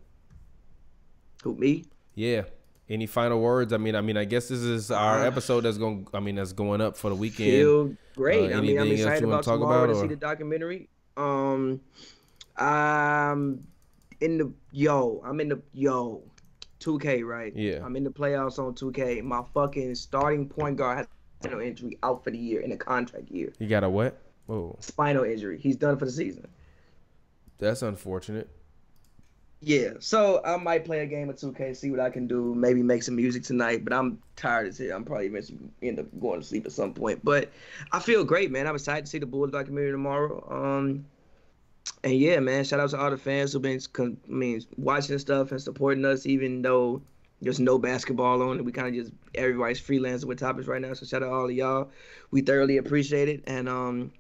Who 1.45 1.55
me? 1.55 1.85
Yeah. 2.15 2.43
Any 2.89 3.07
final 3.07 3.41
words? 3.41 3.73
I 3.73 3.77
mean, 3.79 3.95
I 3.95 4.01
mean, 4.01 4.17
I 4.17 4.25
guess 4.25 4.49
this 4.49 4.61
is 4.61 4.91
our 4.91 5.21
Uh, 5.21 5.27
episode 5.27 5.61
that's 5.63 5.79
going. 5.79 6.07
I 6.13 6.21
mean, 6.21 6.35
that's 6.37 6.53
going 6.53 6.81
up 6.81 6.97
for 6.97 7.09
the 7.11 7.15
weekend. 7.17 7.51
Feel 7.51 7.97
great. 8.17 8.53
Uh, 8.53 8.59
I 8.59 8.61
mean, 8.61 8.79
I'm 8.79 8.91
excited 8.91 9.25
about 9.25 9.45
talk 9.45 9.55
tomorrow 9.61 9.85
about, 9.85 9.93
to 9.95 9.99
or- 9.99 10.03
see 10.03 10.09
the 10.09 10.17
documentary. 10.17 10.89
Um, 11.17 11.81
I'm 12.57 13.67
in 14.21 14.39
the 14.39 14.53
yo. 14.73 15.23
I'm 15.25 15.41
in 15.41 15.49
the 15.51 15.63
yo. 15.73 16.23
2K, 16.81 17.25
right? 17.25 17.55
Yeah. 17.57 17.81
I'm 17.85 17.97
in 17.97 18.05
the 18.05 18.11
playoffs 18.11 18.59
on 18.59 18.75
2K. 18.75 19.23
My 19.23 19.43
fucking 19.55 19.95
starting 19.95 20.47
point 20.49 20.77
guard 20.77 20.99
has 20.99 21.07
spinal 21.41 21.61
injury 21.61 21.99
out 22.03 22.23
for 22.25 22.31
the 22.31 22.37
year 22.39 22.61
in 22.61 22.73
a 22.73 22.77
contract 22.77 23.31
year. 23.31 23.53
You 23.59 23.67
got 23.69 23.85
a 23.85 23.89
what? 23.89 24.19
Oh, 24.49 24.77
Spinal 24.81 25.25
injury. 25.25 25.59
He's 25.59 25.77
done 25.77 25.97
for 25.99 26.05
the 26.05 26.11
season. 26.11 26.47
that's 27.59 27.81
unfortunate. 27.81 28.51
Yeah, 29.67 29.93
so 29.99 30.43
I 30.45 30.59
might 30.59 30.85
play 30.85 31.01
a 31.01 31.07
game 31.07 31.31
of 31.31 31.37
2K, 31.37 31.75
see 31.75 31.91
what 31.91 31.99
I 31.99 32.11
can 32.11 32.27
do, 32.27 32.55
maybe 32.55 32.83
make 32.83 33.03
some 33.03 33.17
music 33.17 33.45
tonight. 33.45 33.83
But 33.83 33.95
I'm 33.95 34.19
tired 34.37 34.69
as 34.69 34.77
hell. 34.77 34.95
I'm 34.95 35.05
probably 35.05 35.27
eventually 35.27 35.59
end 35.83 35.99
up 35.99 36.07
going 36.21 36.41
to 36.41 36.47
sleep 36.47 36.67
at 36.67 36.73
some 36.73 36.93
point. 36.93 37.25
But 37.25 37.51
I 37.91 37.99
feel 37.99 38.25
great, 38.25 38.51
man. 38.51 38.67
I'm 38.67 38.75
excited 38.75 39.07
to 39.07 39.11
see 39.11 39.19
the 39.19 39.25
Bulls 39.25 39.53
documentary 39.53 39.93
tomorrow. 39.93 40.47
Um, 40.51 41.07
and 42.03 42.13
yeah, 42.13 42.41
man, 42.41 42.65
shout 42.65 42.79
out 42.79 42.91
to 42.91 42.99
all 43.01 43.11
the 43.11 43.17
fans 43.17 43.55
who've 43.55 43.63
been, 43.63 43.81
con- 43.91 44.19
I 44.29 44.33
mean, 44.33 44.61
watching 44.77 45.19
stuff 45.19 45.51
and 45.51 45.63
supporting 45.63 46.05
us, 46.05 46.27
even 46.27 46.61
though 46.61 47.01
there's 47.41 47.59
no 47.59 47.79
basketball 47.79 48.43
on 48.43 48.59
it. 48.59 48.67
We 48.67 48.73
kind 48.73 48.89
of 48.89 48.95
just 48.95 49.15
everybody's 49.35 49.81
freelancing 49.81 50.27
with 50.27 50.41
topics 50.41 50.67
right 50.67 50.83
now. 50.83 50.93
So 50.93 51.07
shout 51.07 51.23
out 51.23 51.33
all 51.33 51.47
of 51.47 51.53
y'all. 51.53 51.91
We 52.31 52.43
thoroughly 52.43 52.77
appreciate 52.77 53.31
it, 53.31 53.45
and 53.47 53.67
um, 53.67 54.13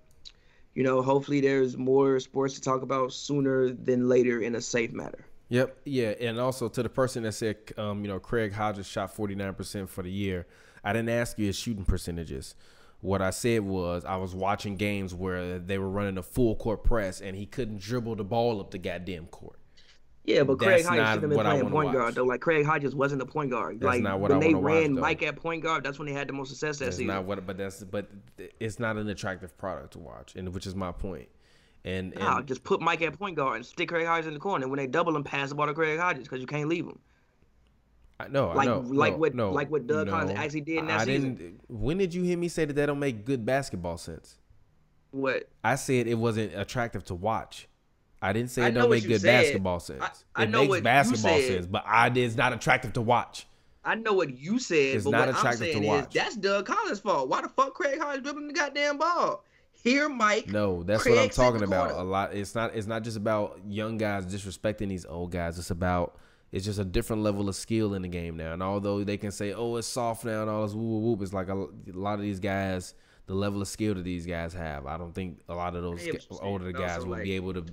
you 0.75 0.85
know, 0.85 1.03
hopefully 1.03 1.43
there's 1.43 1.77
more 1.77 2.19
sports 2.19 2.55
to 2.55 2.63
talk 2.63 2.81
about 2.81 3.13
sooner 3.13 3.71
than 3.71 4.09
later 4.09 4.41
in 4.41 4.55
a 4.55 4.61
safe 4.63 4.93
manner. 4.93 5.27
Yep. 5.55 5.77
Yeah. 5.85 6.09
And 6.21 6.41
also 6.41 6.69
to 6.69 6.83
the 6.83 6.89
person 6.89 7.23
that 7.23 7.33
said, 7.33 7.57
um, 7.77 8.03
you 8.05 8.09
know, 8.09 8.19
Craig 8.19 8.53
Hodges 8.53 8.89
shot 8.89 9.15
49% 9.17 9.89
for 9.89 10.03
the 10.03 10.11
year, 10.11 10.47
I 10.83 10.93
didn't 10.93 11.11
ask 11.11 11.39
you 11.39 11.47
his 11.47 11.57
shooting 11.57 11.85
percentages. 11.85 12.57
What 13.01 13.23
I 13.23 13.31
said 13.31 13.61
was 13.61 14.05
I 14.05 14.17
was 14.17 14.35
watching 14.35 14.77
games 14.77 15.15
where 15.15 15.61
they 15.61 15.79
were 15.79 15.89
running 15.91 16.19
a 16.19 16.23
full 16.23 16.57
court 16.57 16.83
press 16.83 17.21
and 17.21 17.37
he 17.37 17.47
couldn't 17.47 17.79
dribble 17.81 18.17
the 18.17 18.25
ball 18.25 18.61
up 18.61 18.73
the 18.73 18.79
goddamn 18.79 19.27
court. 19.27 19.61
Yeah, 20.25 20.43
but 20.43 20.59
Craig 20.59 20.79
That's 20.83 20.89
Hodges 20.89 20.99
not 21.03 21.13
should 21.13 21.23
have 21.23 21.31
been 21.31 21.39
playing 21.39 21.71
point 21.71 21.87
watch. 21.89 21.95
guard 21.95 22.15
though. 22.15 22.25
Like 22.25 22.41
Craig 22.41 22.65
Hodges 22.65 22.95
wasn't 22.95 23.21
a 23.23 23.27
point 23.27 23.51
guard. 23.51 23.79
That's 23.79 23.87
like 23.87 24.03
not 24.03 24.19
what 24.19 24.31
when 24.31 24.43
I 24.43 24.47
they 24.49 24.55
ran 24.55 24.95
watch. 24.95 25.03
Mike 25.03 25.23
at 25.23 25.37
point 25.37 25.63
guard, 25.63 25.85
that's 25.85 25.99
when 25.99 26.09
they 26.09 26.15
had 26.15 26.27
the 26.29 26.33
most 26.33 26.49
success 26.49 26.79
that 26.79 26.87
That's 26.87 26.97
season. 26.97 27.09
not 27.15 27.27
what, 27.27 27.47
but 27.47 27.59
that's, 27.59 27.85
but 27.85 28.11
it's 28.59 28.81
not 28.81 28.97
an 28.97 29.09
attractive 29.09 29.57
product 29.59 29.93
to 29.93 29.99
watch, 29.99 30.35
and 30.35 30.53
which 30.55 30.67
is 30.67 30.75
my 30.75 30.91
point. 30.93 31.29
And, 31.85 32.13
and 32.15 32.21
Nah, 32.23 32.41
just 32.43 32.65
put 32.65 32.81
Mike 32.81 33.03
at 33.03 33.19
point 33.19 33.37
guard 33.37 33.57
and 33.57 33.67
stick 33.67 33.91
Craig 33.91 34.07
Hodges 34.07 34.27
in 34.29 34.35
the 34.35 34.41
corner. 34.41 34.67
When 34.69 34.79
they 34.79 34.87
double 34.87 35.15
him, 35.15 35.23
pass 35.25 35.51
the 35.51 35.55
ball 35.55 35.67
to 35.67 35.75
Craig 35.75 35.99
Hodges 35.99 36.23
because 36.25 36.41
you 36.41 36.47
can't 36.47 36.69
leave 36.69 36.87
him. 36.87 36.99
I 38.19 38.29
know, 38.29 38.51
I 38.51 38.55
like- 38.55 38.69
know, 38.69 38.79
like 38.81 39.13
no, 39.15 39.19
what- 39.19 39.35
no, 39.35 39.53
like 39.53 39.71
what 39.71 39.87
Doug 39.87 40.07
no. 40.07 40.13
Collins 40.13 40.31
actually 40.39 40.61
did 40.63 40.79
in 40.79 40.87
that 40.87 41.01
I 41.01 41.05
season. 41.05 41.35
didn't. 41.35 41.61
When 41.69 41.99
did 41.99 42.15
you 42.15 42.23
hear 42.23 42.39
me 42.39 42.49
say 42.49 42.65
that 42.65 42.73
that 42.75 42.87
don't 42.87 43.01
make 43.01 43.25
good 43.25 43.45
basketball 43.45 43.99
sense? 43.99 44.39
What? 45.11 45.49
I 45.63 45.75
said 45.75 46.07
it 46.07 46.15
wasn't 46.15 46.55
attractive 46.55 47.05
to 47.07 47.15
watch. 47.15 47.69
I 48.23 48.33
didn't 48.33 48.51
say 48.51 48.63
I 48.63 48.69
it 48.69 48.71
don't 48.73 48.89
make 48.89 49.07
good 49.07 49.21
said. 49.21 49.43
basketball 49.43 49.81
sense. 49.81 50.03
I- 50.03 50.11
I 50.43 50.45
it 50.45 50.51
makes 50.51 50.81
basketball 50.81 51.39
sense, 51.41 51.67
but 51.67 51.85
I 51.87 52.09
did. 52.09 52.25
it's 52.25 52.37
not 52.37 52.53
attractive 52.53 52.93
to 52.95 53.03
watch. 53.03 53.47
I 53.85 53.97
know 53.97 54.15
what 54.15 54.39
you 54.39 54.59
said, 54.59 54.77
It's 54.97 55.05
but 55.05 55.11
not 55.11 55.21
what 55.27 55.29
I'm 55.31 55.35
attractive 55.37 55.67
to 55.67 55.73
saying 55.75 55.83
is 55.85 55.89
watch. 55.89 56.15
that's 56.15 56.37
Doug 56.37 56.65
Collins' 56.65 57.01
fault. 57.01 57.29
Why 57.29 57.43
the 57.43 57.51
fuck 57.51 57.75
Craig 57.75 57.99
Collins 58.01 58.23
dribbling 58.23 58.47
the 58.47 58.55
goddamn 58.55 58.97
ball? 58.97 59.45
Here, 59.85 60.09
Mike. 60.09 60.49
No, 60.49 60.83
that's 60.83 61.03
Craig 61.03 61.15
what 61.15 61.25
I'm 61.25 61.29
talking 61.29 61.63
about. 61.63 61.91
A 61.93 62.03
lot. 62.03 62.35
It's 62.35 62.55
not. 62.55 62.75
It's 62.75 62.87
not 62.87 63.05
just 63.05 63.19
about 63.19 63.61
young 63.69 63.99
guys 63.99 64.25
disrespecting 64.25 64.89
these 64.89 65.05
old 65.05 65.31
guys. 65.31 65.59
It's 65.59 65.71
about. 65.71 66.19
It's 66.53 66.65
just 66.65 66.79
a 66.79 66.85
different 66.85 67.23
level 67.23 67.49
of 67.49 67.57
skill 67.57 67.95
in 67.95 68.03
the 68.03 68.09
game 68.09 68.37
now. 68.37 68.53
And 68.55 68.63
although 68.63 69.05
they 69.05 69.19
can 69.19 69.31
say, 69.31 69.53
"Oh, 69.53 69.77
it's 69.77 69.87
soft 69.87 70.25
now," 70.25 70.41
and 70.41 70.51
all 70.51 70.65
this 70.65 70.75
whoop 70.75 71.03
whoop 71.03 71.23
it's 71.23 71.35
like 71.35 71.49
a, 71.49 71.55
a 71.65 71.69
lot 71.93 72.15
of 72.15 72.23
these 72.23 72.41
guys, 72.41 72.95
the 73.27 73.35
level 73.35 73.61
of 73.61 73.69
skill 73.69 73.95
that 73.95 74.05
these 74.05 74.25
guys 74.25 74.55
have. 74.55 74.87
I 74.87 74.97
don't 74.97 75.15
think 75.15 75.41
a 75.51 75.55
lot 75.55 75.77
of 75.77 75.83
those 75.83 76.01
I 76.01 76.05
hear 76.05 76.13
saying, 76.21 76.41
older 76.41 76.73
guys 76.73 77.05
will 77.05 77.13
like- 77.13 77.25
be 77.25 77.33
able 77.33 77.53
to, 77.55 77.67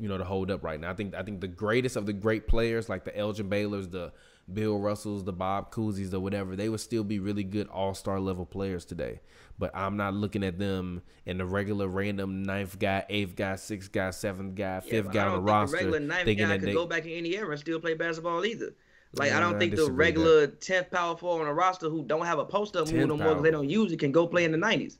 you 0.00 0.08
know, 0.08 0.18
to 0.18 0.24
hold 0.24 0.50
up 0.50 0.64
right 0.64 0.80
now. 0.80 0.90
I 0.90 0.94
think. 0.94 1.14
I 1.14 1.22
think 1.22 1.40
the 1.40 1.48
greatest 1.48 1.94
of 1.94 2.06
the 2.06 2.12
great 2.12 2.48
players, 2.48 2.88
like 2.88 3.04
the 3.04 3.16
Elgin 3.16 3.48
Baylors, 3.48 3.90
the 3.90 4.12
Bill 4.52 4.78
Russells, 4.78 5.24
the 5.24 5.32
Bob 5.32 5.72
Cousys, 5.72 6.12
or 6.12 6.20
whatever, 6.20 6.56
they 6.56 6.68
would 6.68 6.80
still 6.80 7.04
be 7.04 7.18
really 7.18 7.44
good 7.44 7.68
all 7.68 7.94
star 7.94 8.20
level 8.20 8.44
players 8.44 8.84
today. 8.84 9.20
But 9.58 9.74
I'm 9.74 9.96
not 9.96 10.14
looking 10.14 10.44
at 10.44 10.58
them 10.58 11.02
in 11.24 11.38
the 11.38 11.46
regular 11.46 11.88
random 11.88 12.42
ninth 12.42 12.78
guy, 12.78 13.04
eighth 13.08 13.36
guy, 13.36 13.56
sixth 13.56 13.92
guy, 13.92 14.10
seventh 14.10 14.54
guy, 14.54 14.80
fifth 14.80 15.06
but 15.06 15.14
guy 15.14 15.24
I 15.24 15.28
on 15.28 15.32
the 15.32 15.38
think 15.38 15.48
roster. 15.48 15.76
The 15.76 15.84
regular 15.84 16.00
ninth 16.00 16.38
guy 16.38 16.58
could 16.58 16.68
they, 16.68 16.74
go 16.74 16.86
back 16.86 17.04
in 17.06 17.12
any 17.12 17.36
era 17.36 17.50
and 17.50 17.60
still 17.60 17.80
play 17.80 17.94
basketball 17.94 18.44
either. 18.44 18.74
Like 19.16 19.32
I 19.32 19.40
don't 19.40 19.56
I 19.56 19.58
think 19.58 19.76
the 19.76 19.90
regular 19.90 20.48
tenth 20.48 20.90
power 20.90 21.16
forward 21.16 21.42
on 21.42 21.48
the 21.48 21.54
roster 21.54 21.88
who 21.88 22.04
don't 22.04 22.26
have 22.26 22.38
a 22.38 22.44
post 22.44 22.76
up 22.76 22.90
move 22.90 23.08
no 23.08 23.16
more 23.16 23.28
because 23.28 23.42
they 23.42 23.50
don't 23.50 23.70
use 23.70 23.92
it 23.92 24.00
can 24.00 24.12
go 24.12 24.26
play 24.26 24.44
in 24.44 24.50
the 24.50 24.58
nineties. 24.58 24.98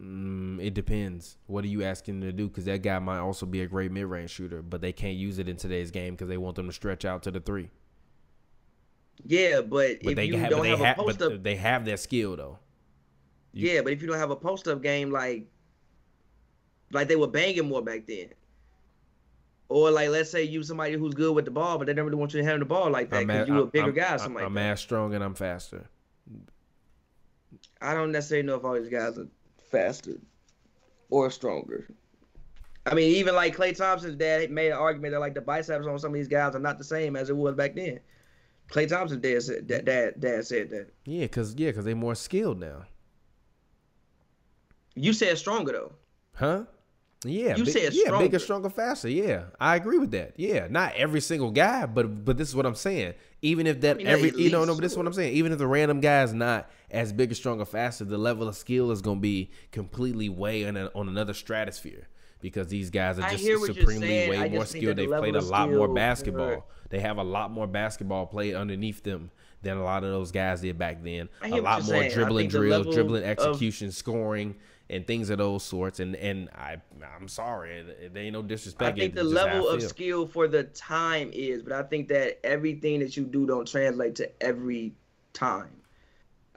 Mm, 0.00 0.60
it 0.64 0.74
depends. 0.74 1.36
What 1.46 1.64
are 1.64 1.68
you 1.68 1.84
asking 1.84 2.20
them 2.20 2.28
to 2.28 2.32
do? 2.32 2.48
Because 2.48 2.64
that 2.64 2.82
guy 2.82 2.98
might 2.98 3.18
also 3.20 3.46
be 3.46 3.60
a 3.62 3.66
great 3.66 3.92
mid 3.92 4.06
range 4.06 4.30
shooter, 4.30 4.60
but 4.62 4.80
they 4.80 4.92
can't 4.92 5.16
use 5.16 5.38
it 5.38 5.48
in 5.48 5.56
today's 5.56 5.90
game 5.90 6.14
because 6.14 6.28
they 6.28 6.36
want 6.36 6.56
them 6.56 6.66
to 6.66 6.72
stretch 6.72 7.04
out 7.04 7.22
to 7.24 7.30
the 7.30 7.40
three. 7.40 7.70
Yeah, 9.24 9.60
but, 9.60 9.98
But 10.02 10.10
if 10.10 10.16
they 10.16 10.24
you 10.24 10.36
have, 10.38 10.50
don't 10.50 10.64
have 10.66 10.80
a 10.80 10.94
post 11.02 11.22
up, 11.22 11.42
they 11.44 11.54
have 11.56 11.84
that 11.84 12.00
skill 12.00 12.34
though. 12.36 12.58
you- 13.52 13.70
yeah, 13.70 13.80
but 13.82 13.92
if 13.92 14.02
you 14.02 14.08
don't 14.08 14.18
have 14.18 14.32
a 14.32 14.36
post 14.36 14.66
up 14.66 14.82
game 14.82 15.10
like, 15.12 15.46
like 16.90 17.06
they 17.06 17.14
were 17.16 17.28
banging 17.28 17.68
more 17.68 17.80
back 17.82 18.06
then. 18.08 18.30
Or 19.68 19.90
like, 19.92 20.08
let's 20.10 20.30
say 20.30 20.42
you 20.42 20.62
somebody 20.64 20.94
who's 20.94 21.14
good 21.14 21.32
with 21.34 21.44
the 21.44 21.50
ball, 21.52 21.78
but 21.78 21.86
they 21.86 21.94
never 21.94 22.08
really 22.08 22.18
want 22.18 22.34
you 22.34 22.40
to 22.40 22.44
handle 22.44 22.58
the 22.60 22.64
ball 22.66 22.90
like 22.90 23.10
that 23.10 23.26
because 23.26 23.46
you 23.48 23.54
a 23.54 23.58
I'm- 23.60 23.68
bigger 23.68 23.84
I'm- 23.86 23.94
guy, 23.94 24.16
something 24.16 24.44
I'm 24.44 24.54
like 24.54 24.62
that. 24.64 24.70
as 24.72 24.80
strong 24.80 25.14
and 25.14 25.22
I'm 25.22 25.34
faster. 25.34 25.86
I 27.80 27.94
don't 27.94 28.10
necessarily 28.12 28.46
know 28.46 28.56
if 28.56 28.64
all 28.64 28.74
these 28.74 28.88
guys 28.90 29.16
are 29.18 29.28
faster 29.74 30.18
or 31.10 31.30
stronger. 31.30 31.88
I 32.86 32.94
mean, 32.94 33.16
even 33.16 33.34
like 33.34 33.56
Klay 33.56 33.76
Thompson's 33.76 34.14
dad 34.16 34.50
made 34.50 34.68
an 34.68 34.78
argument 34.78 35.12
that 35.12 35.20
like 35.20 35.34
the 35.34 35.40
biceps 35.40 35.86
on 35.86 35.98
some 35.98 36.10
of 36.10 36.14
these 36.14 36.28
guys 36.28 36.54
are 36.54 36.58
not 36.60 36.78
the 36.78 36.84
same 36.84 37.16
as 37.16 37.30
it 37.30 37.36
was 37.36 37.54
back 37.54 37.74
then. 37.74 37.98
Klay 38.70 38.88
Thompson's 38.88 39.22
dad 39.22 39.42
said 39.42 39.68
that. 39.68 39.84
Dad, 39.84 40.20
dad 40.20 40.46
said 40.46 40.70
that. 40.70 40.92
Yeah, 41.04 41.26
cause 41.26 41.54
yeah, 41.56 41.72
cause 41.72 41.84
they're 41.84 41.94
more 41.96 42.14
skilled 42.14 42.60
now, 42.60 42.84
You 44.94 45.12
said 45.12 45.36
stronger 45.38 45.72
though. 45.72 45.92
huh? 46.34 46.64
Yeah, 47.28 47.56
You 47.56 47.64
big- 47.64 47.72
said 47.72 47.92
yeah, 47.94 48.04
stronger. 48.06 48.24
bigger, 48.24 48.38
stronger, 48.38 48.70
faster. 48.70 49.08
Yeah, 49.08 49.44
I 49.60 49.76
agree 49.76 49.98
with 49.98 50.10
that. 50.12 50.34
Yeah, 50.36 50.66
not 50.70 50.94
every 50.94 51.20
single 51.20 51.50
guy, 51.50 51.86
but 51.86 52.24
but 52.24 52.36
this 52.36 52.48
is 52.48 52.56
what 52.56 52.66
I'm 52.66 52.74
saying. 52.74 53.14
Even 53.42 53.66
if 53.66 53.80
that 53.82 53.98
mean, 53.98 54.06
every 54.06 54.30
you 54.36 54.50
know 54.50 54.64
no, 54.64 54.74
but 54.74 54.80
this 54.82 54.92
is 54.92 54.98
what 54.98 55.06
I'm 55.06 55.12
saying. 55.12 55.34
Even 55.34 55.52
if 55.52 55.58
the 55.58 55.66
random 55.66 56.00
guy 56.00 56.22
is 56.22 56.32
not 56.32 56.70
as 56.90 57.12
big, 57.12 57.34
stronger, 57.34 57.64
faster, 57.64 58.04
the 58.04 58.18
level 58.18 58.48
of 58.48 58.56
skill 58.56 58.90
is 58.90 59.00
gonna 59.02 59.20
be 59.20 59.50
completely 59.72 60.28
way 60.28 60.66
on, 60.66 60.76
a, 60.76 60.90
on 60.94 61.08
another 61.08 61.34
stratosphere 61.34 62.08
because 62.40 62.68
these 62.68 62.90
guys 62.90 63.18
are 63.18 63.30
just 63.30 63.42
hear 63.42 63.58
what 63.58 63.74
you're 63.74 63.84
supremely 63.84 64.28
way 64.28 64.36
I 64.38 64.48
more 64.48 64.64
skilled. 64.66 64.96
They've 64.96 65.08
played 65.08 65.34
a 65.36 65.40
lot 65.40 65.68
more 65.70 65.84
skill- 65.86 65.94
basketball. 65.94 66.66
They 66.90 67.00
have 67.00 67.16
a 67.18 67.24
lot 67.24 67.50
more 67.50 67.66
basketball 67.66 68.26
played 68.26 68.54
underneath 68.54 69.02
them 69.02 69.30
than 69.62 69.78
a 69.78 69.82
lot 69.82 70.04
of 70.04 70.10
those 70.10 70.30
guys 70.30 70.60
did 70.60 70.78
back 70.78 71.02
then. 71.02 71.28
A 71.42 71.48
lot 71.60 71.82
more 71.84 72.00
saying. 72.00 72.12
Dribbling 72.12 72.48
drills, 72.48 72.94
dribbling 72.94 73.24
execution, 73.24 73.90
scoring, 73.90 74.54
and 74.90 75.06
things 75.06 75.30
of 75.30 75.38
those 75.38 75.62
sorts. 75.62 76.00
And 76.00 76.16
and 76.16 76.48
I 76.54 76.76
I'm 77.16 77.28
sorry, 77.28 77.78
it, 77.78 78.12
it 78.14 78.18
ain't 78.18 78.32
no 78.32 78.42
disrespect. 78.42 78.96
I 78.96 79.00
think 79.00 79.14
the 79.14 79.22
just 79.22 79.36
how 79.36 79.46
I 79.46 79.52
level 79.52 79.68
of 79.68 79.82
skill 79.82 80.26
for 80.26 80.48
the 80.48 80.64
time 80.64 81.30
is, 81.32 81.62
but 81.62 81.72
I 81.72 81.82
think 81.82 82.08
that 82.08 82.40
everything 82.44 83.00
that 83.00 83.16
you 83.16 83.24
do 83.24 83.46
don't 83.46 83.66
translate 83.66 84.16
to 84.16 84.42
every 84.42 84.94
time. 85.32 85.70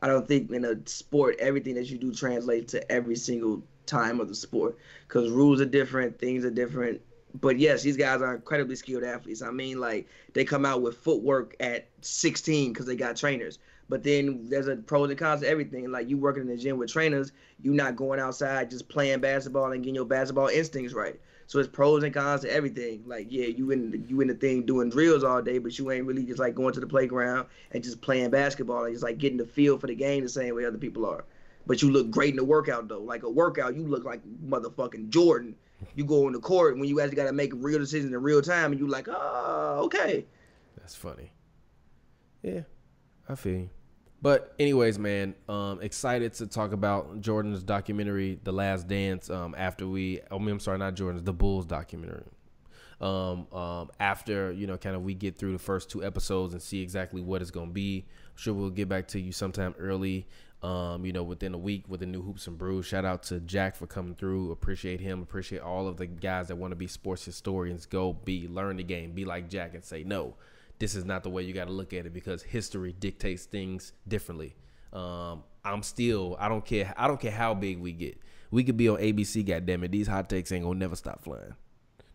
I 0.02 0.08
don't 0.08 0.28
think 0.28 0.52
in 0.52 0.64
a 0.64 0.76
sport 0.88 1.38
everything 1.40 1.76
that 1.76 1.90
you 1.90 1.98
do 1.98 2.14
translates 2.14 2.74
to 2.74 2.92
every 2.92 3.16
single 3.16 3.64
time 3.88 4.20
of 4.20 4.28
the 4.28 4.36
sport 4.36 4.78
because 5.08 5.32
rules 5.32 5.60
are 5.62 5.66
different, 5.66 6.20
things 6.20 6.46
are 6.46 6.52
different. 6.52 7.02
But 7.34 7.60
yes, 7.60 7.84
these 7.84 7.98
guys 7.98 8.22
are 8.22 8.36
incredibly 8.36 8.76
skilled 8.76 9.04
athletes. 9.04 9.42
I 9.42 9.52
mean, 9.52 9.80
like 9.80 10.08
they 10.34 10.46
come 10.46 10.66
out 10.66 10.82
with 10.82 10.98
footwork 10.98 11.56
at 11.60 11.88
16 12.02 12.74
because 12.74 12.86
they 12.86 12.96
got 12.96 13.16
trainers. 13.16 13.60
But 13.90 14.04
then 14.04 14.50
there's 14.50 14.68
a 14.68 14.76
pros 14.76 15.10
and 15.10 15.18
cons 15.18 15.42
to 15.42 15.48
everything. 15.48 15.90
Like 15.92 16.10
you 16.10 16.18
working 16.18 16.44
in 16.44 16.50
the 16.50 16.58
gym 16.58 16.78
with 16.78 16.92
trainers, 16.92 17.32
you 17.62 17.74
not 17.74 17.96
going 17.96 18.20
outside 18.20 18.70
just 18.70 18.90
playing 18.90 19.20
basketball 19.22 19.72
and 19.72 19.82
getting 19.82 19.96
your 19.96 20.06
basketball 20.06 20.48
instincts 20.48 20.94
right. 20.94 21.20
So 21.48 21.60
it's 21.60 21.70
pros 21.70 22.04
and 22.04 22.14
cons 22.14 22.42
to 22.42 22.52
everything. 22.52 23.04
Like 23.06 23.28
yeah, 23.30 23.46
you 23.46 23.72
in 23.72 23.92
the, 23.92 23.98
you 24.00 24.20
in 24.20 24.28
the 24.28 24.34
thing 24.34 24.66
doing 24.66 24.90
drills 24.90 25.24
all 25.24 25.42
day, 25.42 25.58
but 25.58 25.80
you 25.80 25.90
ain't 25.92 26.06
really 26.06 26.26
just 26.26 26.40
like 26.40 26.56
going 26.56 26.74
to 26.74 26.82
the 26.82 26.88
playground 26.88 27.48
and 27.72 27.84
just 27.84 28.02
playing 28.02 28.30
basketball 28.30 28.84
and 28.84 28.94
just 28.94 29.04
like 29.04 29.18
getting 29.18 29.38
the 29.38 29.46
feel 29.46 29.78
for 29.78 29.88
the 29.88 29.96
game 29.96 30.24
the 30.24 30.30
same 30.30 30.54
way 30.54 30.66
other 30.66 30.78
people 30.78 31.06
are. 31.06 31.24
But 31.66 31.82
you 31.82 31.92
look 31.92 32.12
great 32.12 32.32
in 32.32 32.36
the 32.36 32.44
workout 32.44 32.90
though. 32.90 33.00
Like 33.00 33.24
a 33.24 33.30
workout, 33.30 33.76
you 33.76 33.88
look 33.88 34.04
like 34.04 34.22
motherfucking 34.46 35.10
Jordan. 35.10 35.56
You 35.96 36.06
go 36.06 36.26
on 36.26 36.34
the 36.34 36.40
court 36.40 36.78
when 36.78 36.90
you 36.90 37.00
actually 37.00 37.18
got 37.18 37.26
to 37.26 37.34
make 37.34 37.52
real 37.56 37.78
decisions 37.78 38.12
in 38.12 38.22
real 38.22 38.42
time, 38.42 38.72
and 38.72 38.82
you 38.82 38.88
like, 38.88 39.08
oh, 39.08 39.82
okay. 39.86 40.26
That's 40.78 40.96
funny. 40.96 41.32
Yeah, 42.42 42.62
I 43.30 43.36
feel 43.36 43.54
you. 43.54 43.70
But 44.28 44.54
anyways, 44.60 45.00
man, 45.00 45.36
um, 45.48 45.82
excited 45.82 46.34
to 46.34 46.48
talk 46.48 46.74
about 46.74 47.22
Jordan's 47.22 47.64
documentary, 47.64 48.42
The 48.44 48.52
Last 48.52 48.86
Dance. 48.86 49.30
Um, 49.30 49.56
after 49.58 49.88
we, 49.88 50.20
I 50.30 50.38
mean, 50.38 50.50
I'm 50.50 50.60
sorry, 50.60 50.78
not 50.80 50.96
Jordan's, 50.96 51.24
the 51.24 51.32
Bulls 51.32 51.66
documentary. 51.66 52.26
Um, 53.00 53.48
um, 53.54 53.90
after 54.02 54.52
you 54.52 54.68
know, 54.68 54.76
kind 54.76 54.98
of 54.98 55.04
we 55.04 55.14
get 55.14 55.38
through 55.38 55.54
the 55.54 55.60
first 55.60 55.90
two 55.90 56.04
episodes 56.04 56.52
and 56.52 56.62
see 56.62 56.82
exactly 56.82 57.22
what 57.22 57.42
it's 57.42 57.52
gonna 57.52 57.72
be. 57.72 58.04
I'm 58.26 58.36
sure 58.36 58.54
we'll 58.54 58.70
get 58.70 58.90
back 58.90 59.08
to 59.10 59.20
you 59.22 59.32
sometime 59.32 59.74
early. 59.80 60.28
Um, 60.62 61.06
you 61.06 61.14
know, 61.14 61.24
within 61.24 61.54
a 61.54 61.58
week 61.58 61.86
with 61.88 62.02
the 62.02 62.06
new 62.06 62.22
hoops 62.22 62.48
and 62.48 62.58
brews. 62.58 62.86
Shout 62.86 63.06
out 63.06 63.24
to 63.24 63.40
Jack 63.40 63.78
for 63.78 63.88
coming 63.88 64.14
through. 64.14 64.52
Appreciate 64.52 65.00
him. 65.00 65.22
Appreciate 65.22 65.62
all 65.62 65.88
of 65.88 65.96
the 65.96 66.06
guys 66.06 66.50
that 66.50 66.58
want 66.58 66.72
to 66.72 66.76
be 66.76 66.88
sports 66.88 67.24
historians. 67.24 67.86
Go 67.86 68.12
be 68.12 68.50
learn 68.50 68.76
the 68.76 68.84
game. 68.84 69.14
Be 69.14 69.24
like 69.24 69.50
Jack 69.50 69.74
and 69.74 69.86
say 69.86 70.04
no 70.04 70.36
this 70.80 70.96
is 70.96 71.06
not 71.06 71.24
the 71.24 71.30
way 71.30 71.44
you 71.44 71.54
got 71.54 71.66
to 71.66 71.74
look 71.74 71.94
at 71.94 72.06
it 72.06 72.14
because 72.14 72.44
history 72.44 72.94
dictates 73.00 73.46
things 73.46 73.94
differently. 74.08 74.56
Um, 74.94 75.44
I'm 75.66 75.84
still, 75.84 76.38
I 76.40 76.48
don't 76.48 76.66
care, 76.66 76.94
I 76.98 77.08
don't 77.08 77.20
care 77.20 77.32
how 77.32 77.54
big 77.54 77.80
we 77.80 77.92
get. 77.92 78.18
We 78.52 78.64
could 78.64 78.78
be 78.78 78.88
on 78.88 78.98
ABC, 78.98 79.46
goddamn 79.46 79.84
it. 79.84 79.92
These 79.92 80.08
hot 80.08 80.30
takes 80.30 80.52
ain't 80.52 80.64
gonna 80.64 80.80
never 80.80 80.96
stop 80.96 81.24
flying. 81.24 81.56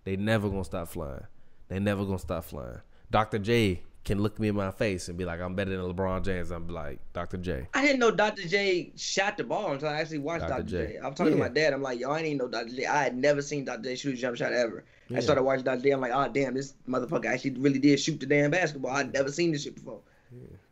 They 0.05 0.17
never 0.17 0.49
gonna 0.49 0.65
stop 0.65 0.89
flying. 0.89 1.27
They 1.69 1.79
never 1.79 2.05
gonna 2.05 2.19
stop 2.19 2.45
flying. 2.45 2.81
Dr. 3.11 3.39
J 3.39 3.83
can 4.05 4.21
look 4.21 4.39
me 4.41 4.49
in 4.49 4.57
my 4.57 4.71
face 4.73 5.09
and 5.09 5.17
be 5.17 5.25
like, 5.25 5.41
I'm 5.41 5.55
better 5.55 5.71
than 5.71 5.81
LeBron 5.81 6.25
James. 6.25 6.51
I'm 6.51 6.67
like, 6.69 6.99
Dr. 7.13 7.37
J. 7.37 7.69
I 7.73 7.83
didn't 7.83 8.01
know 8.01 8.11
Dr. 8.11 8.47
J 8.49 8.93
shot 8.97 9.37
the 9.37 9.45
ball 9.45 9.73
until 9.73 9.89
I 9.89 10.01
actually 10.01 10.19
watched 10.19 10.49
Dr. 10.49 10.63
Dr. 10.63 10.89
J. 10.89 10.99
Was 11.03 11.15
talking 11.15 11.27
Yeah. 11.27 11.31
to 11.31 11.37
my 11.37 11.49
dad. 11.49 11.73
I'm 11.73 11.83
like, 11.83 12.01
yo, 12.01 12.11
I 12.11 12.17
didn't 12.19 12.27
even 12.35 12.39
know 12.39 12.49
Dr. 12.49 12.75
J. 12.75 12.87
I 12.87 13.03
had 13.05 13.17
never 13.17 13.41
seen 13.43 13.65
Dr. 13.65 13.83
J 13.83 13.95
shoot 13.95 14.15
a 14.15 14.17
jump 14.17 14.37
shot 14.37 14.53
ever. 14.53 14.85
Yeah. 15.09 15.19
I 15.19 15.21
started 15.21 15.45
watching 15.45 15.65
Dr. 15.65 15.83
J. 15.83 15.91
I'm 15.91 16.01
like, 16.01 16.13
oh 16.13 16.29
damn, 16.33 16.55
this 16.55 16.75
motherfucker 16.89 17.27
actually 17.27 17.53
really 17.53 17.79
did 17.79 18.01
shoot 18.01 18.19
the 18.19 18.27
damn 18.27 18.51
basketball. 18.51 18.91
I'd 18.91 19.13
never 19.13 19.31
seen 19.31 19.53
this 19.53 19.63
shit 19.63 19.77
before. 19.77 20.01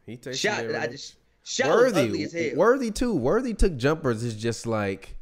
He 0.07 0.17
takes 0.17 0.39
Shot, 0.39 0.65
some 0.65 0.75
I 0.75 0.87
just 0.89 1.15
shot 1.45 1.69
Worthy, 1.69 2.55
worthy 2.57 2.91
too. 2.91 3.15
Worthy 3.15 3.55
took 3.55 3.77
jumpers. 3.77 4.25
Is 4.25 4.35
just 4.35 4.67
like 4.67 5.17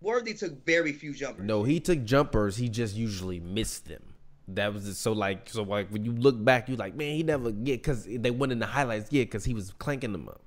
Worthy 0.00 0.34
took 0.34 0.64
very 0.64 0.92
few 0.92 1.12
jumpers. 1.12 1.44
No, 1.44 1.64
he 1.64 1.80
took 1.80 2.04
jumpers. 2.04 2.56
He 2.58 2.68
just 2.68 2.94
usually 2.94 3.40
missed 3.40 3.88
them. 3.88 4.07
That 4.48 4.72
was 4.72 4.84
just 4.84 5.02
so 5.02 5.12
like 5.12 5.48
so 5.50 5.62
like 5.62 5.90
when 5.90 6.04
you 6.04 6.12
look 6.12 6.42
back, 6.42 6.68
you 6.68 6.76
like 6.76 6.94
man, 6.94 7.14
he 7.14 7.22
never 7.22 7.50
get 7.50 7.82
because 7.82 8.06
they 8.06 8.30
went 8.30 8.50
in 8.52 8.58
the 8.58 8.66
highlights. 8.66 9.12
Yeah, 9.12 9.24
because 9.24 9.44
he 9.44 9.54
was 9.54 9.72
clanking 9.72 10.12
them 10.12 10.28
up. 10.28 10.40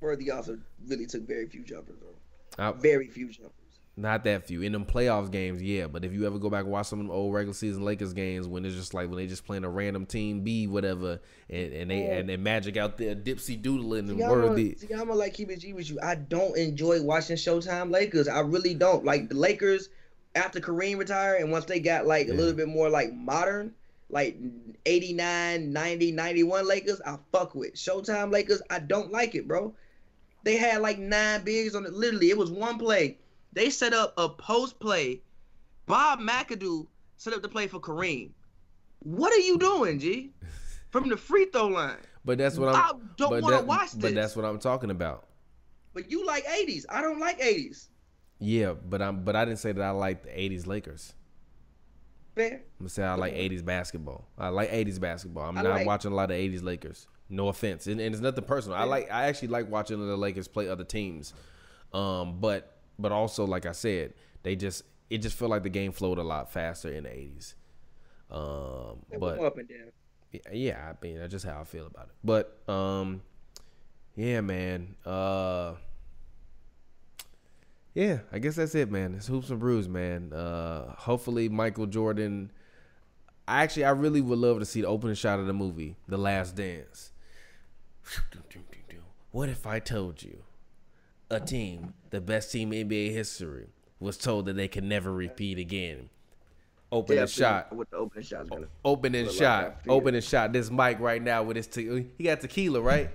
Worthy 0.00 0.30
also 0.30 0.58
really 0.86 1.06
took 1.06 1.26
very 1.26 1.46
few 1.46 1.62
jumpers 1.62 1.96
though. 2.00 2.72
Very 2.72 3.08
few 3.08 3.28
jumpers. 3.28 3.52
not 3.96 4.24
that 4.24 4.46
few 4.46 4.62
in 4.62 4.72
them 4.72 4.84
playoffs 4.84 5.30
games, 5.30 5.62
yeah. 5.62 5.86
But 5.86 6.04
if 6.04 6.12
you 6.12 6.26
ever 6.26 6.38
go 6.38 6.50
back 6.50 6.62
and 6.62 6.72
watch 6.72 6.86
some 6.86 7.00
of 7.00 7.06
them 7.06 7.14
old 7.14 7.32
regular 7.34 7.54
season 7.54 7.84
Lakers 7.84 8.12
games 8.12 8.48
when 8.48 8.64
it's 8.64 8.74
just 8.74 8.92
like 8.94 9.08
when 9.08 9.18
they 9.18 9.26
just 9.26 9.46
playing 9.46 9.64
a 9.64 9.70
random 9.70 10.06
team 10.06 10.40
B, 10.40 10.66
whatever, 10.66 11.20
and, 11.48 11.72
and 11.72 11.90
they 11.90 12.06
and 12.06 12.28
then 12.28 12.42
Magic 12.42 12.76
out 12.76 12.96
there 12.96 13.14
dipsy 13.14 13.60
doodling 13.60 14.08
and 14.08 14.18
worthy. 14.18 14.74
see, 14.76 14.92
I'm 14.92 15.00
gonna 15.00 15.14
like 15.14 15.34
keep 15.34 15.50
it 15.50 15.60
G 15.60 15.72
with 15.72 15.90
you. 15.90 15.98
I 16.02 16.16
don't 16.16 16.56
enjoy 16.56 17.02
watching 17.02 17.36
Showtime 17.36 17.90
Lakers. 17.90 18.26
I 18.26 18.40
really 18.40 18.74
don't. 18.74 19.04
Like 19.04 19.28
the 19.28 19.36
Lakers 19.36 19.88
after 20.34 20.60
Kareem 20.60 20.98
retired 20.98 21.40
and 21.40 21.50
once 21.50 21.64
they 21.64 21.80
got 21.80 22.06
like 22.06 22.26
Yeah. 22.26 22.34
a 22.34 22.36
little 22.36 22.54
bit 22.54 22.68
more 22.68 22.88
like 22.90 23.12
modern, 23.12 23.74
like 24.10 24.36
89, 24.86 25.72
90, 25.72 26.12
91 26.12 26.66
Lakers, 26.66 27.00
I 27.06 27.18
fuck 27.32 27.54
with. 27.54 27.74
Showtime 27.74 28.32
Lakers, 28.32 28.62
I 28.70 28.78
don't 28.80 29.10
like 29.12 29.34
it, 29.34 29.48
bro. 29.48 29.74
They 30.44 30.56
had 30.56 30.82
like 30.82 30.98
nine 30.98 31.42
bigs 31.44 31.74
on 31.74 31.86
it. 31.86 31.92
Literally, 31.92 32.30
it 32.30 32.36
was 32.36 32.50
one 32.50 32.78
play. 32.78 33.18
They 33.52 33.70
set 33.70 33.94
up 33.94 34.12
a 34.18 34.28
post 34.28 34.78
play. 34.78 35.22
Bob 35.86 36.20
McAdoo 36.20 36.86
set 37.16 37.32
up 37.32 37.42
the 37.42 37.48
play 37.48 37.66
for 37.66 37.80
Kareem. 37.80 38.30
What 39.00 39.32
are 39.32 39.40
you 39.40 39.58
doing, 39.58 39.98
G? 39.98 40.32
From 40.90 41.08
the 41.08 41.16
free 41.16 41.46
throw 41.46 41.68
line. 41.68 41.96
But 42.24 42.38
that's 42.38 42.56
what 42.58 42.70
I'm. 42.70 42.76
I 42.76 42.92
don't 43.16 43.42
wanna 43.42 43.62
watch 43.62 43.92
this. 43.92 44.00
But 44.00 44.14
that's 44.14 44.36
what 44.36 44.44
I'm 44.44 44.58
talking 44.58 44.90
about. 44.90 45.26
But 45.92 46.10
you 46.10 46.26
like 46.26 46.44
80s. 46.46 46.84
I 46.88 47.02
don't 47.02 47.20
like 47.20 47.40
80s. 47.40 47.88
Yeah, 48.38 48.74
but 48.74 49.00
I'm. 49.00 49.24
But 49.24 49.36
I 49.36 49.44
didn't 49.44 49.60
say 49.60 49.72
that 49.72 49.82
I 49.82 49.90
like 49.90 50.24
the 50.24 50.30
'80s 50.30 50.66
Lakers. 50.66 51.14
Fair. 52.34 52.54
I'm 52.54 52.60
gonna 52.80 52.88
say 52.90 53.04
I 53.04 53.14
like 53.14 53.34
'80s 53.34 53.64
basketball. 53.64 54.26
I 54.36 54.48
like 54.48 54.70
'80s 54.70 55.00
basketball. 55.00 55.44
I'm 55.48 55.56
I 55.58 55.62
not 55.62 55.70
like- 55.74 55.86
watching 55.86 56.12
a 56.12 56.14
lot 56.14 56.30
of 56.30 56.36
'80s 56.36 56.62
Lakers. 56.62 57.06
No 57.30 57.48
offense, 57.48 57.86
and, 57.86 58.00
and 58.00 58.14
it's 58.14 58.22
nothing 58.22 58.44
personal. 58.44 58.76
I 58.76 58.84
like. 58.84 59.10
I 59.10 59.24
actually 59.26 59.48
like 59.48 59.70
watching 59.70 59.98
the 60.04 60.16
Lakers 60.16 60.46
play 60.48 60.68
other 60.68 60.84
teams. 60.84 61.32
Um, 61.92 62.38
but 62.40 62.78
but 62.98 63.12
also 63.12 63.46
like 63.46 63.66
I 63.66 63.72
said, 63.72 64.14
they 64.42 64.56
just 64.56 64.82
it 65.10 65.18
just 65.18 65.36
felt 65.36 65.50
like 65.50 65.62
the 65.62 65.70
game 65.70 65.92
flowed 65.92 66.18
a 66.18 66.22
lot 66.22 66.52
faster 66.52 66.90
in 66.90 67.04
the 67.04 67.10
'80s. 67.10 67.54
Um, 68.30 68.98
but 69.18 69.38
up 69.38 69.56
and 69.58 69.68
down. 69.68 70.42
yeah, 70.52 70.92
I 70.92 71.04
mean 71.04 71.18
that's 71.18 71.30
just 71.30 71.44
how 71.46 71.60
I 71.60 71.64
feel 71.64 71.86
about 71.86 72.06
it. 72.08 72.14
But 72.24 72.58
um, 72.68 73.22
yeah, 74.16 74.40
man. 74.40 74.96
Uh, 75.06 75.74
yeah, 77.94 78.18
I 78.32 78.38
guess 78.38 78.56
that's 78.56 78.74
it, 78.74 78.90
man. 78.90 79.14
It's 79.14 79.26
hoops 79.26 79.50
and 79.50 79.58
brews, 79.60 79.88
man. 79.88 80.32
Uh, 80.32 80.94
hopefully 80.96 81.48
Michael 81.48 81.86
Jordan. 81.86 82.50
I 83.46 83.62
actually, 83.62 83.84
I 83.84 83.90
really 83.90 84.20
would 84.22 84.38
love 84.38 84.58
to 84.60 84.64
see 84.64 84.80
the 84.80 84.86
opening 84.86 85.16
shot 85.16 85.38
of 85.38 85.46
the 85.46 85.52
movie, 85.52 85.96
The 86.08 86.16
Last 86.16 86.56
Dance. 86.56 87.12
What 89.30 89.48
if 89.48 89.66
I 89.66 89.80
told 89.80 90.22
you 90.22 90.44
a 91.30 91.40
team, 91.40 91.94
the 92.10 92.20
best 92.20 92.52
team 92.52 92.72
in 92.72 92.88
NBA 92.88 93.12
history, 93.12 93.66
was 93.98 94.16
told 94.16 94.46
that 94.46 94.54
they 94.54 94.68
could 94.68 94.84
never 94.84 95.12
repeat 95.12 95.58
again? 95.58 96.08
Open 96.92 97.16
the 97.16 97.26
shot 97.26 97.72
What 97.72 97.90
the 97.90 97.96
opening 97.96 98.24
shot's 98.24 98.48
gonna. 98.48 98.68
opening 98.84 99.26
like 99.26 99.34
shot, 99.34 99.82
that, 99.84 99.90
opening 99.90 100.20
shot. 100.20 100.52
This 100.52 100.70
Mike 100.70 101.00
right 101.00 101.20
now 101.20 101.42
with 101.42 101.56
his 101.56 101.66
te- 101.66 102.06
he 102.16 102.24
got 102.24 102.40
tequila, 102.40 102.80
right? 102.80 103.10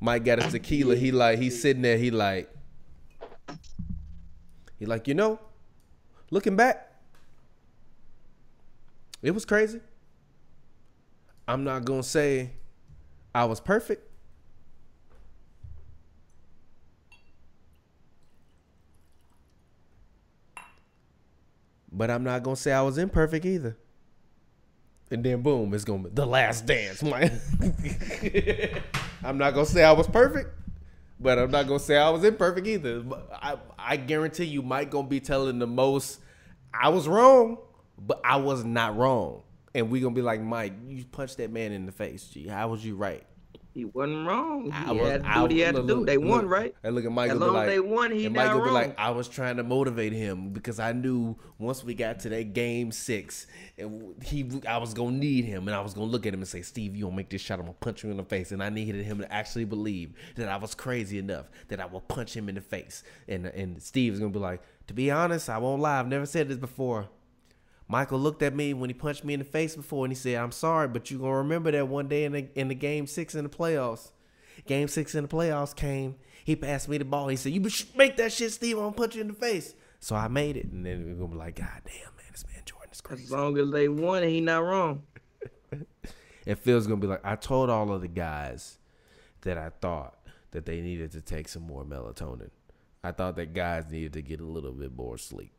Mike 0.00 0.24
got 0.24 0.42
his 0.42 0.52
tequila. 0.52 0.96
He 0.96 1.12
like 1.12 1.38
he's 1.38 1.60
sitting 1.62 1.82
there. 1.82 1.98
He 1.98 2.10
like 2.10 2.52
like 4.86 5.08
you 5.08 5.14
know, 5.14 5.38
looking 6.30 6.56
back, 6.56 6.90
it 9.22 9.32
was 9.32 9.44
crazy. 9.44 9.80
I'm 11.46 11.64
not 11.64 11.84
gonna 11.84 12.02
say 12.02 12.52
I 13.34 13.44
was 13.44 13.60
perfect. 13.60 14.06
But 21.92 22.10
I'm 22.10 22.22
not 22.22 22.42
gonna 22.42 22.56
say 22.56 22.72
I 22.72 22.82
was 22.82 22.98
imperfect 22.98 23.44
either. 23.44 23.76
And 25.10 25.24
then 25.24 25.42
boom, 25.42 25.74
it's 25.74 25.84
gonna 25.84 26.04
be 26.04 26.10
the 26.10 26.24
last 26.24 26.66
dance. 26.66 27.02
I'm 29.24 29.38
not 29.38 29.54
gonna 29.54 29.66
say 29.66 29.82
I 29.82 29.92
was 29.92 30.06
perfect, 30.06 30.59
but 31.20 31.38
I'm 31.38 31.50
not 31.50 31.66
gonna 31.66 31.78
say 31.78 31.96
I 31.96 32.10
was 32.10 32.24
imperfect 32.24 32.66
either. 32.66 33.04
I, 33.32 33.58
I 33.78 33.96
guarantee 33.96 34.44
you, 34.44 34.62
Mike 34.62 34.90
gonna 34.90 35.06
be 35.06 35.20
telling 35.20 35.58
the 35.58 35.66
most. 35.66 36.20
I 36.72 36.88
was 36.88 37.06
wrong, 37.06 37.58
but 37.98 38.20
I 38.24 38.36
was 38.36 38.64
not 38.64 38.96
wrong. 38.96 39.42
And 39.74 39.90
we 39.90 40.00
gonna 40.00 40.14
be 40.14 40.22
like, 40.22 40.40
Mike, 40.40 40.72
you 40.88 41.04
punched 41.04 41.36
that 41.36 41.52
man 41.52 41.72
in 41.72 41.86
the 41.86 41.92
face. 41.92 42.24
Gee, 42.24 42.48
how 42.48 42.68
was 42.68 42.84
you 42.84 42.96
right? 42.96 43.24
He 43.72 43.84
wasn't 43.84 44.26
wrong. 44.26 44.64
He 44.64 44.70
I 44.72 44.94
had 44.94 45.22
to 45.22 45.28
do 45.32 45.40
what 45.42 45.50
he 45.50 45.60
had 45.60 45.74
to 45.76 45.82
do. 45.82 45.94
look, 45.96 46.06
They 46.06 46.18
won, 46.18 46.46
right? 46.46 46.74
And 46.82 46.94
look 46.94 47.04
at 47.04 47.12
Mike. 47.12 47.30
As 47.30 47.38
long 47.38 47.50
as 47.50 47.54
like, 47.54 47.68
they 47.68 47.80
won, 47.80 48.10
he 48.10 48.26
and 48.26 48.34
not 48.34 48.46
gonna 48.46 48.58
be 48.58 48.64
wrong. 48.66 48.74
like, 48.74 48.98
I 48.98 49.10
was 49.10 49.28
trying 49.28 49.56
to 49.58 49.62
motivate 49.62 50.12
him 50.12 50.50
because 50.50 50.80
I 50.80 50.92
knew 50.92 51.36
once 51.58 51.84
we 51.84 51.94
got 51.94 52.20
to 52.20 52.28
that 52.30 52.52
game 52.52 52.90
six, 52.90 53.46
and 53.78 54.20
he, 54.24 54.50
I 54.66 54.78
was 54.78 54.92
gonna 54.92 55.16
need 55.16 55.44
him, 55.44 55.68
and 55.68 55.74
I 55.76 55.80
was 55.80 55.94
gonna 55.94 56.06
look 56.06 56.26
at 56.26 56.34
him 56.34 56.40
and 56.40 56.48
say, 56.48 56.62
Steve, 56.62 56.96
you 56.96 57.04
gonna 57.04 57.16
make 57.16 57.30
this 57.30 57.40
shot? 57.40 57.58
I'm 57.60 57.66
gonna 57.66 57.74
punch 57.74 58.02
you 58.02 58.10
in 58.10 58.16
the 58.16 58.24
face, 58.24 58.50
and 58.50 58.62
I 58.62 58.70
needed 58.70 59.04
him 59.04 59.18
to 59.18 59.32
actually 59.32 59.66
believe 59.66 60.14
that 60.36 60.48
I 60.48 60.56
was 60.56 60.74
crazy 60.74 61.18
enough 61.18 61.46
that 61.68 61.80
I 61.80 61.86
will 61.86 62.00
punch 62.00 62.36
him 62.36 62.48
in 62.48 62.56
the 62.56 62.60
face. 62.60 63.04
And 63.28 63.46
and 63.46 63.80
Steve's 63.80 64.18
gonna 64.18 64.32
be 64.32 64.40
like, 64.40 64.62
to 64.88 64.94
be 64.94 65.10
honest, 65.10 65.48
I 65.48 65.58
won't 65.58 65.80
lie, 65.80 66.00
I've 66.00 66.08
never 66.08 66.26
said 66.26 66.48
this 66.48 66.58
before. 66.58 67.08
Michael 67.90 68.20
looked 68.20 68.40
at 68.42 68.54
me 68.54 68.72
when 68.72 68.88
he 68.88 68.94
punched 68.94 69.24
me 69.24 69.34
in 69.34 69.40
the 69.40 69.44
face 69.44 69.74
before, 69.74 70.04
and 70.04 70.12
he 70.12 70.16
said, 70.16 70.36
"I'm 70.36 70.52
sorry, 70.52 70.86
but 70.86 71.10
you're 71.10 71.18
gonna 71.18 71.38
remember 71.38 71.72
that 71.72 71.88
one 71.88 72.06
day 72.06 72.22
in 72.22 72.30
the 72.30 72.48
in 72.54 72.68
the 72.68 72.74
game 72.76 73.08
six 73.08 73.34
in 73.34 73.42
the 73.42 73.50
playoffs." 73.50 74.12
Game 74.64 74.86
six 74.86 75.16
in 75.16 75.24
the 75.24 75.28
playoffs 75.28 75.74
came. 75.74 76.14
He 76.44 76.54
passed 76.54 76.88
me 76.88 76.98
the 76.98 77.04
ball. 77.04 77.26
He 77.26 77.34
said, 77.34 77.52
"You 77.52 77.68
make 77.96 78.16
that 78.18 78.32
shit, 78.32 78.52
Steve. 78.52 78.76
I'm 78.76 78.84
gonna 78.84 78.94
punch 78.94 79.16
you 79.16 79.22
in 79.22 79.26
the 79.26 79.34
face." 79.34 79.74
So 79.98 80.14
I 80.14 80.28
made 80.28 80.56
it, 80.56 80.66
and 80.66 80.86
then 80.86 81.04
we're 81.04 81.14
gonna 81.14 81.32
be 81.32 81.36
like, 81.36 81.56
"God 81.56 81.82
damn, 81.84 82.14
man, 82.16 82.26
this 82.30 82.44
man 82.46 82.62
Jordan 82.64 82.90
is 82.92 83.00
crazy. 83.00 83.24
As 83.24 83.32
long 83.32 83.58
as 83.58 83.68
they 83.72 83.88
won, 83.88 84.22
he 84.22 84.40
not 84.40 84.62
wrong. 84.62 85.02
And 86.46 86.58
Phil's 86.58 86.86
gonna 86.86 87.00
be 87.00 87.06
like, 87.06 87.24
"I 87.24 87.34
told 87.34 87.70
all 87.70 87.92
of 87.92 88.00
the 88.00 88.08
guys 88.08 88.78
that 89.42 89.58
I 89.58 89.68
thought 89.68 90.16
that 90.52 90.64
they 90.64 90.80
needed 90.80 91.10
to 91.12 91.20
take 91.20 91.48
some 91.48 91.64
more 91.64 91.84
melatonin. 91.84 92.50
I 93.04 93.12
thought 93.12 93.36
that 93.36 93.52
guys 93.52 93.90
needed 93.90 94.12
to 94.14 94.22
get 94.22 94.40
a 94.40 94.44
little 94.44 94.72
bit 94.72 94.96
more 94.96 95.18
sleep." 95.18 95.52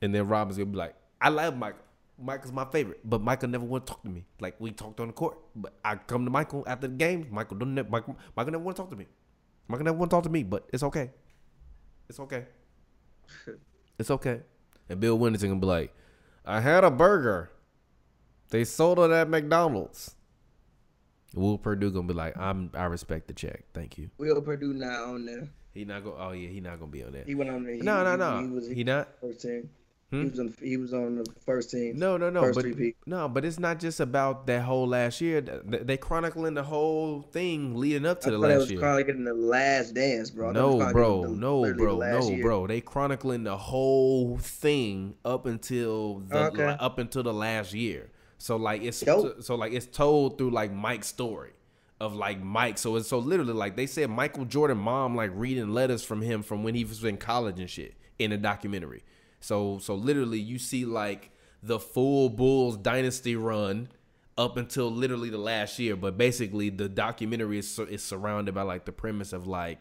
And 0.00 0.14
then 0.14 0.28
Robin's 0.28 0.56
gonna 0.56 0.70
be 0.70 0.78
like, 0.78 0.94
"I 1.20 1.28
love 1.28 1.56
Michael. 1.56 1.82
Michael's 2.22 2.52
my 2.52 2.66
favorite, 2.66 3.00
but 3.02 3.22
Michael 3.22 3.48
never 3.48 3.64
want 3.64 3.86
to 3.86 3.92
talk 3.92 4.02
to 4.02 4.10
me. 4.10 4.26
Like 4.40 4.60
we 4.60 4.72
talked 4.72 5.00
on 5.00 5.06
the 5.06 5.12
court, 5.14 5.38
but 5.56 5.72
I 5.84 5.96
come 5.96 6.24
to 6.26 6.30
Michael 6.30 6.64
after 6.66 6.86
the 6.86 6.94
game. 6.94 7.26
Michael 7.30 7.56
don't. 7.56 7.74
Ne- 7.74 7.82
Michael, 7.88 8.16
Michael 8.36 8.52
never 8.52 8.64
want 8.64 8.76
to 8.76 8.82
talk 8.82 8.90
to 8.90 8.96
me. 8.96 9.06
Michael 9.68 9.84
never 9.86 9.96
want 9.96 10.10
to 10.10 10.16
talk 10.16 10.24
to 10.24 10.30
me, 10.30 10.42
but 10.42 10.68
it's 10.72 10.82
okay. 10.82 11.10
It's 12.08 12.20
okay. 12.20 12.44
it's 13.98 14.10
okay." 14.10 14.40
And 14.88 15.00
Bill 15.00 15.18
Wennington 15.18 15.48
gonna 15.48 15.60
be 15.60 15.66
like, 15.66 15.94
"I 16.44 16.60
had 16.60 16.84
a 16.84 16.90
burger. 16.90 17.50
They 18.50 18.64
sold 18.64 18.98
it 18.98 19.10
at 19.10 19.28
McDonald's." 19.28 20.14
Will 21.34 21.58
Perdue 21.58 21.90
gonna 21.92 22.08
be 22.08 22.14
like, 22.14 22.36
"I'm. 22.36 22.70
I 22.74 22.84
respect 22.84 23.28
the 23.28 23.34
check. 23.34 23.64
Thank 23.72 23.96
you." 23.98 24.10
Will 24.18 24.42
Perdue 24.42 24.74
not 24.74 25.00
on 25.04 25.24
there. 25.24 25.48
He 25.72 25.84
not 25.84 26.02
go. 26.04 26.16
Oh 26.18 26.32
yeah, 26.32 26.48
he 26.48 26.60
not 26.60 26.80
gonna 26.80 26.90
be 26.90 27.04
on 27.04 27.12
there. 27.12 27.24
He 27.24 27.34
went 27.36 27.48
on 27.50 27.64
there. 27.64 27.74
He, 27.76 27.80
No, 27.80 28.02
no, 28.04 28.10
he- 28.10 28.16
no. 28.18 28.42
He 28.42 28.48
was 28.54 28.68
He 28.68 28.84
not. 28.84 29.08
first 29.20 29.40
team. 29.40 29.70
Hmm? 30.10 30.22
He 30.22 30.28
was 30.30 30.38
on. 30.40 30.54
He 30.60 30.76
was 30.76 30.92
on 30.94 31.16
the 31.16 31.26
first 31.46 31.70
team. 31.70 31.96
No, 31.98 32.16
no, 32.16 32.30
no, 32.30 32.52
but 32.52 32.64
repeat. 32.64 32.96
no, 33.06 33.28
but 33.28 33.44
it's 33.44 33.58
not 33.60 33.78
just 33.78 34.00
about 34.00 34.46
that 34.48 34.62
whole 34.62 34.88
last 34.88 35.20
year. 35.20 35.40
Th- 35.40 35.82
They 35.84 35.96
chronicling 35.96 36.54
the 36.54 36.64
whole 36.64 37.22
thing 37.22 37.76
leading 37.76 38.04
up 38.06 38.20
to 38.22 38.28
I 38.28 38.30
the 38.32 38.38
last 38.38 38.58
was 38.58 38.70
year. 38.72 38.80
chronicling 38.80 39.24
the 39.24 39.34
last 39.34 39.94
dance, 39.94 40.30
bro. 40.30 40.50
I 40.50 40.52
thought 40.52 40.58
it 40.58 40.76
was 40.76 40.86
No, 40.86 40.92
bro, 40.92 41.22
the- 41.22 41.28
no, 41.28 41.74
bro, 41.74 41.98
no, 41.98 42.28
year. 42.28 42.42
bro. 42.42 42.66
They 42.66 42.80
chronicling 42.80 43.44
the 43.44 43.56
whole 43.56 44.36
thing 44.38 45.14
up 45.24 45.46
until 45.46 46.18
the 46.28 46.46
Okay. 46.48 46.76
up 46.80 46.98
until 46.98 47.22
the 47.22 47.34
last 47.34 47.72
year. 47.72 48.10
So 48.38 48.56
like 48.56 48.82
it's 48.82 48.98
so 48.98 49.54
like 49.54 49.72
it's 49.72 49.86
told 49.86 50.38
through 50.38 50.50
like 50.50 50.72
Mike's 50.72 51.06
story 51.06 51.50
of 52.00 52.14
like 52.16 52.42
Mike. 52.42 52.78
So 52.78 52.96
it's 52.96 53.08
so 53.08 53.18
literally 53.20 53.52
like 53.52 53.76
they 53.76 53.86
said 53.86 54.10
Michael 54.10 54.44
Jordan 54.46 54.78
mom 54.78 55.14
like 55.14 55.30
reading 55.34 55.72
letters 55.72 56.02
from 56.02 56.22
him 56.22 56.42
from 56.42 56.64
when 56.64 56.74
he 56.74 56.84
was 56.84 57.04
in 57.04 57.16
college 57.16 57.60
and 57.60 57.70
shit 57.70 57.94
in 58.18 58.32
a 58.32 58.36
documentary. 58.38 59.02
So 59.40 59.78
so 59.78 59.94
literally 59.94 60.38
you 60.38 60.58
see 60.58 60.84
like 60.84 61.30
the 61.62 61.78
full 61.78 62.28
Bulls 62.28 62.76
dynasty 62.76 63.36
run 63.36 63.88
up 64.38 64.56
until 64.56 64.90
literally 64.90 65.30
the 65.30 65.38
last 65.38 65.78
year. 65.78 65.96
But 65.96 66.16
basically, 66.16 66.70
the 66.70 66.88
documentary 66.88 67.58
is 67.58 67.78
is 67.78 68.02
surrounded 68.02 68.54
by 68.54 68.62
like 68.62 68.84
the 68.84 68.92
premise 68.92 69.32
of 69.32 69.46
like 69.46 69.80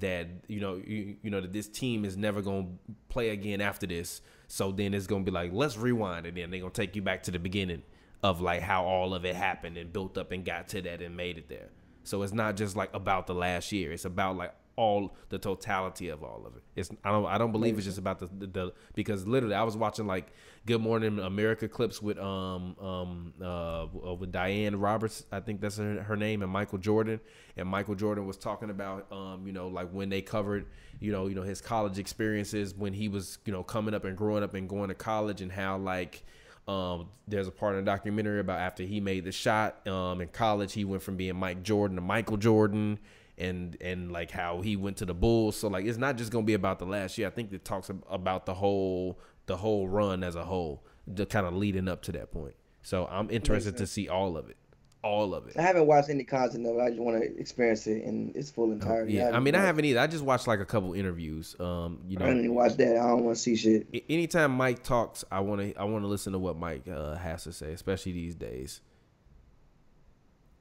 that 0.00 0.26
you 0.48 0.60
know 0.60 0.80
you, 0.84 1.16
you 1.22 1.30
know 1.30 1.40
that 1.40 1.52
this 1.52 1.68
team 1.68 2.04
is 2.04 2.16
never 2.16 2.42
gonna 2.42 2.66
play 3.08 3.30
again 3.30 3.60
after 3.60 3.86
this. 3.86 4.20
So 4.48 4.72
then 4.72 4.94
it's 4.94 5.06
gonna 5.06 5.24
be 5.24 5.30
like 5.30 5.52
let's 5.52 5.76
rewind, 5.76 6.26
and 6.26 6.36
then 6.36 6.50
they're 6.50 6.60
gonna 6.60 6.72
take 6.72 6.96
you 6.96 7.02
back 7.02 7.22
to 7.24 7.30
the 7.30 7.38
beginning 7.38 7.82
of 8.22 8.40
like 8.40 8.62
how 8.62 8.84
all 8.84 9.14
of 9.14 9.24
it 9.24 9.34
happened 9.34 9.76
and 9.76 9.92
built 9.92 10.16
up 10.16 10.30
and 10.32 10.44
got 10.44 10.68
to 10.68 10.82
that 10.82 11.02
and 11.02 11.16
made 11.16 11.38
it 11.38 11.48
there. 11.48 11.70
So 12.04 12.22
it's 12.22 12.32
not 12.32 12.56
just 12.56 12.76
like 12.76 12.90
about 12.94 13.26
the 13.26 13.34
last 13.34 13.72
year. 13.72 13.92
It's 13.92 14.04
about 14.04 14.36
like 14.36 14.54
all 14.76 15.14
the 15.28 15.38
totality 15.38 16.08
of 16.08 16.22
all 16.22 16.44
of 16.46 16.56
it. 16.56 16.62
It's 16.76 16.90
I 17.04 17.10
don't 17.10 17.26
I 17.26 17.38
don't 17.38 17.52
believe 17.52 17.76
it's 17.76 17.86
just 17.86 17.98
about 17.98 18.18
the, 18.18 18.28
the, 18.38 18.46
the 18.46 18.72
because 18.94 19.26
literally 19.26 19.54
I 19.54 19.62
was 19.62 19.76
watching 19.76 20.06
like 20.06 20.32
Good 20.66 20.80
Morning 20.80 21.18
America 21.18 21.68
clips 21.68 22.00
with 22.00 22.18
um 22.18 22.76
um 22.78 23.34
uh 23.42 23.86
with 24.18 24.32
Diane 24.32 24.76
Roberts 24.76 25.26
I 25.30 25.40
think 25.40 25.60
that's 25.60 25.76
her, 25.76 26.02
her 26.02 26.16
name 26.16 26.42
and 26.42 26.50
Michael 26.50 26.78
Jordan 26.78 27.20
and 27.56 27.68
Michael 27.68 27.94
Jordan 27.94 28.26
was 28.26 28.36
talking 28.36 28.70
about 28.70 29.10
um 29.12 29.46
you 29.46 29.52
know 29.52 29.68
like 29.68 29.90
when 29.90 30.08
they 30.08 30.22
covered 30.22 30.66
you 31.00 31.12
know 31.12 31.26
you 31.26 31.34
know 31.34 31.42
his 31.42 31.60
college 31.60 31.98
experiences 31.98 32.74
when 32.74 32.92
he 32.92 33.08
was 33.08 33.38
you 33.44 33.52
know 33.52 33.62
coming 33.62 33.94
up 33.94 34.04
and 34.04 34.16
growing 34.16 34.42
up 34.42 34.54
and 34.54 34.68
going 34.68 34.88
to 34.88 34.94
college 34.94 35.42
and 35.42 35.52
how 35.52 35.76
like 35.76 36.24
um, 36.68 37.08
there's 37.26 37.48
a 37.48 37.50
part 37.50 37.76
in 37.76 37.84
the 37.84 37.90
documentary 37.90 38.40
about 38.40 38.60
after 38.60 38.84
he 38.84 39.00
made 39.00 39.24
the 39.24 39.32
shot 39.32 39.86
um, 39.88 40.20
in 40.20 40.28
college, 40.28 40.72
he 40.72 40.84
went 40.84 41.02
from 41.02 41.16
being 41.16 41.36
Mike 41.36 41.62
Jordan 41.62 41.96
to 41.96 42.02
Michael 42.02 42.36
Jordan, 42.36 42.98
and 43.38 43.76
and 43.80 44.12
like 44.12 44.30
how 44.30 44.60
he 44.60 44.76
went 44.76 44.98
to 44.98 45.06
the 45.06 45.14
Bulls. 45.14 45.56
So 45.56 45.68
like 45.68 45.84
it's 45.86 45.98
not 45.98 46.16
just 46.16 46.30
gonna 46.32 46.44
be 46.44 46.54
about 46.54 46.78
the 46.78 46.86
last 46.86 47.18
year. 47.18 47.26
I 47.26 47.30
think 47.30 47.52
it 47.52 47.64
talks 47.64 47.90
about 48.10 48.46
the 48.46 48.54
whole 48.54 49.18
the 49.46 49.56
whole 49.56 49.88
run 49.88 50.22
as 50.22 50.36
a 50.36 50.44
whole, 50.44 50.84
the 51.06 51.26
kind 51.26 51.46
of 51.46 51.54
leading 51.54 51.88
up 51.88 52.02
to 52.02 52.12
that 52.12 52.30
point. 52.32 52.54
So 52.82 53.08
I'm 53.10 53.30
interested 53.30 53.76
to 53.78 53.86
see 53.86 54.08
all 54.08 54.36
of 54.36 54.48
it. 54.50 54.56
all 55.04 55.34
of 55.34 55.48
it. 55.48 55.56
I 55.56 55.62
haven't 55.62 55.86
watched 55.86 56.10
any 56.10 56.24
content 56.24 56.66
of 56.66 56.76
it. 56.76 56.80
I 56.80 56.90
just 56.90 57.00
want 57.00 57.20
to 57.20 57.38
experience 57.38 57.86
it 57.86 58.02
in 58.02 58.32
its 58.36 58.50
full 58.50 58.70
entirety. 58.70 59.14
Yeah, 59.14 59.30
I 59.32 59.40
mean, 59.40 59.54
I 59.54 59.60
haven't 59.60 59.84
either. 59.84 59.98
I 60.00 60.06
just 60.06 60.24
watched 60.24 60.46
like 60.46 60.60
a 60.60 60.64
couple 60.64 60.92
interviews. 60.94 61.56
Um, 61.58 62.00
you 62.06 62.18
know, 62.18 62.24
I 62.24 62.28
didn't 62.28 62.44
even 62.44 62.54
watch 62.54 62.76
that. 62.76 62.96
I 62.96 63.08
don't 63.08 63.24
want 63.24 63.36
to 63.36 63.42
see 63.42 63.56
shit. 63.56 63.86
anytime 64.08 64.52
Mike 64.52 64.82
talks, 64.84 65.24
I 65.30 65.40
want 65.40 65.60
to 65.60 65.74
I 65.80 65.84
want 65.84 66.04
to 66.04 66.08
listen 66.08 66.32
to 66.34 66.38
what 66.38 66.56
Mike 66.56 66.86
uh, 66.88 67.16
has 67.16 67.44
to 67.44 67.52
say, 67.52 67.72
especially 67.72 68.12
these 68.12 68.34
days. 68.34 68.80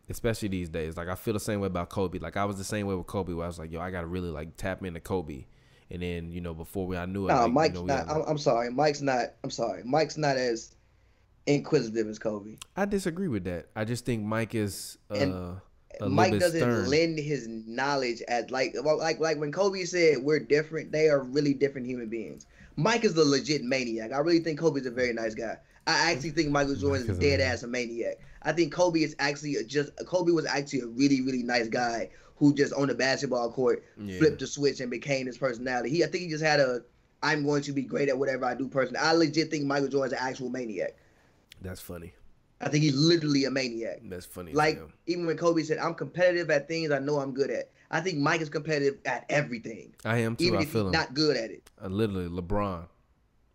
Especially 0.09 0.49
these 0.49 0.67
days, 0.69 0.97
like 0.97 1.07
I 1.07 1.15
feel 1.15 1.33
the 1.33 1.39
same 1.39 1.61
way 1.61 1.67
about 1.67 1.89
Kobe. 1.89 2.19
Like 2.19 2.35
I 2.35 2.45
was 2.45 2.57
the 2.57 2.63
same 2.63 2.85
way 2.87 2.95
with 2.95 3.07
Kobe, 3.07 3.33
where 3.33 3.45
I 3.45 3.47
was 3.47 3.59
like, 3.59 3.71
"Yo, 3.71 3.79
I 3.79 3.91
gotta 3.91 4.07
really 4.07 4.29
like 4.29 4.57
tap 4.57 4.83
into 4.83 4.99
Kobe," 4.99 5.45
and 5.89 6.01
then 6.01 6.31
you 6.31 6.41
know 6.41 6.53
before 6.53 6.85
we 6.85 6.97
I 6.97 7.05
knew 7.05 7.25
it, 7.25 7.29
No, 7.29 7.35
like, 7.35 7.47
you 7.47 7.53
Mike's 7.53 7.73
know, 7.75 7.85
not. 7.85 7.97
had, 7.99 8.09
I'm, 8.09 8.19
like- 8.19 8.29
I'm 8.29 8.37
sorry. 8.37 8.71
Mike's 8.71 9.01
not. 9.01 9.25
I'm 9.43 9.51
sorry. 9.51 9.83
Mike's 9.85 10.17
not 10.17 10.35
as 10.37 10.75
inquisitive 11.45 12.07
as 12.07 12.19
Kobe. 12.19 12.57
I 12.75 12.85
disagree 12.85 13.27
with 13.27 13.43
that. 13.45 13.67
I 13.75 13.85
just 13.85 14.05
think 14.05 14.23
Mike 14.23 14.53
is 14.53 14.97
uh, 15.09 15.53
Mike 16.07 16.37
doesn't 16.39 16.59
stern. 16.59 16.89
lend 16.89 17.19
his 17.19 17.47
knowledge 17.47 18.21
at 18.27 18.51
like 18.51 18.75
like 18.83 19.19
like 19.19 19.37
when 19.39 19.51
Kobe 19.51 19.83
said 19.85 20.17
we're 20.19 20.39
different. 20.39 20.91
They 20.91 21.07
are 21.09 21.21
really 21.23 21.53
different 21.53 21.87
human 21.87 22.09
beings. 22.09 22.47
Mike 22.75 23.03
is 23.05 23.13
the 23.13 23.23
legit 23.25 23.63
maniac. 23.63 24.11
I 24.11 24.17
really 24.19 24.39
think 24.39 24.59
Kobe's 24.59 24.85
a 24.85 24.91
very 24.91 25.13
nice 25.13 25.35
guy. 25.35 25.57
I 25.87 26.11
actually 26.11 26.29
think 26.31 26.49
Michael 26.49 26.75
Jordan 26.75 27.03
is 27.03 27.09
is 27.09 27.17
a 27.17 27.21
dead 27.21 27.39
ass 27.41 27.63
a 27.63 27.67
maniac. 27.67 28.19
I 28.43 28.51
think 28.53 28.71
Kobe 28.73 29.01
is 29.01 29.15
actually 29.19 29.55
just 29.67 29.91
Kobe 30.05 30.31
was 30.31 30.45
actually 30.45 30.81
a 30.81 30.87
really 30.87 31.21
really 31.21 31.43
nice 31.43 31.67
guy 31.67 32.09
who 32.37 32.53
just 32.53 32.73
on 32.73 32.87
the 32.87 32.95
basketball 32.95 33.51
court 33.51 33.83
Yeah. 33.97 34.17
flipped 34.19 34.39
the 34.39 34.47
switch 34.47 34.79
and 34.79 34.89
became 34.91 35.27
his 35.27 35.37
personality. 35.37 35.89
He 35.89 36.03
I 36.03 36.07
think 36.07 36.23
he 36.23 36.29
just 36.29 36.43
had 36.43 36.59
a 36.59 36.81
I'm 37.23 37.43
going 37.45 37.61
to 37.63 37.71
be 37.71 37.83
great 37.83 38.09
at 38.09 38.17
whatever 38.17 38.45
I 38.45 38.55
do 38.55 38.67
person. 38.67 38.95
I 38.99 39.13
legit 39.13 39.51
think 39.51 39.65
Michael 39.65 39.89
Jordan's 39.89 40.13
an 40.13 40.19
actual 40.27 40.49
maniac. 40.49 40.95
That's 41.61 41.81
funny. 41.81 42.13
I 42.59 42.69
think 42.69 42.83
he's 42.83 42.95
literally 42.95 43.45
a 43.45 43.51
maniac. 43.51 44.01
That's 44.03 44.25
funny. 44.25 44.53
Like 44.53 44.77
hell. 44.77 44.91
even 45.07 45.25
when 45.25 45.37
Kobe 45.37 45.63
said, 45.63 45.77
"I'm 45.79 45.95
competitive 45.95 46.49
at 46.51 46.67
things 46.67 46.91
I 46.91 46.99
know 46.99 47.19
I'm 47.19 47.33
good 47.33 47.49
at." 47.49 47.71
I 47.89 48.01
think 48.01 48.19
Mike 48.19 48.39
is 48.41 48.49
competitive 48.49 48.99
at 49.05 49.25
everything, 49.29 49.93
I 50.05 50.19
am 50.19 50.35
too. 50.35 50.45
even 50.45 50.59
I 50.59 50.61
if 50.63 50.69
feel 50.69 50.85
he's 50.85 50.93
him. 50.95 50.99
not 51.01 51.13
good 51.13 51.35
at 51.37 51.51
it. 51.51 51.69
Uh, 51.83 51.87
literally, 51.87 52.29
LeBron. 52.29 52.85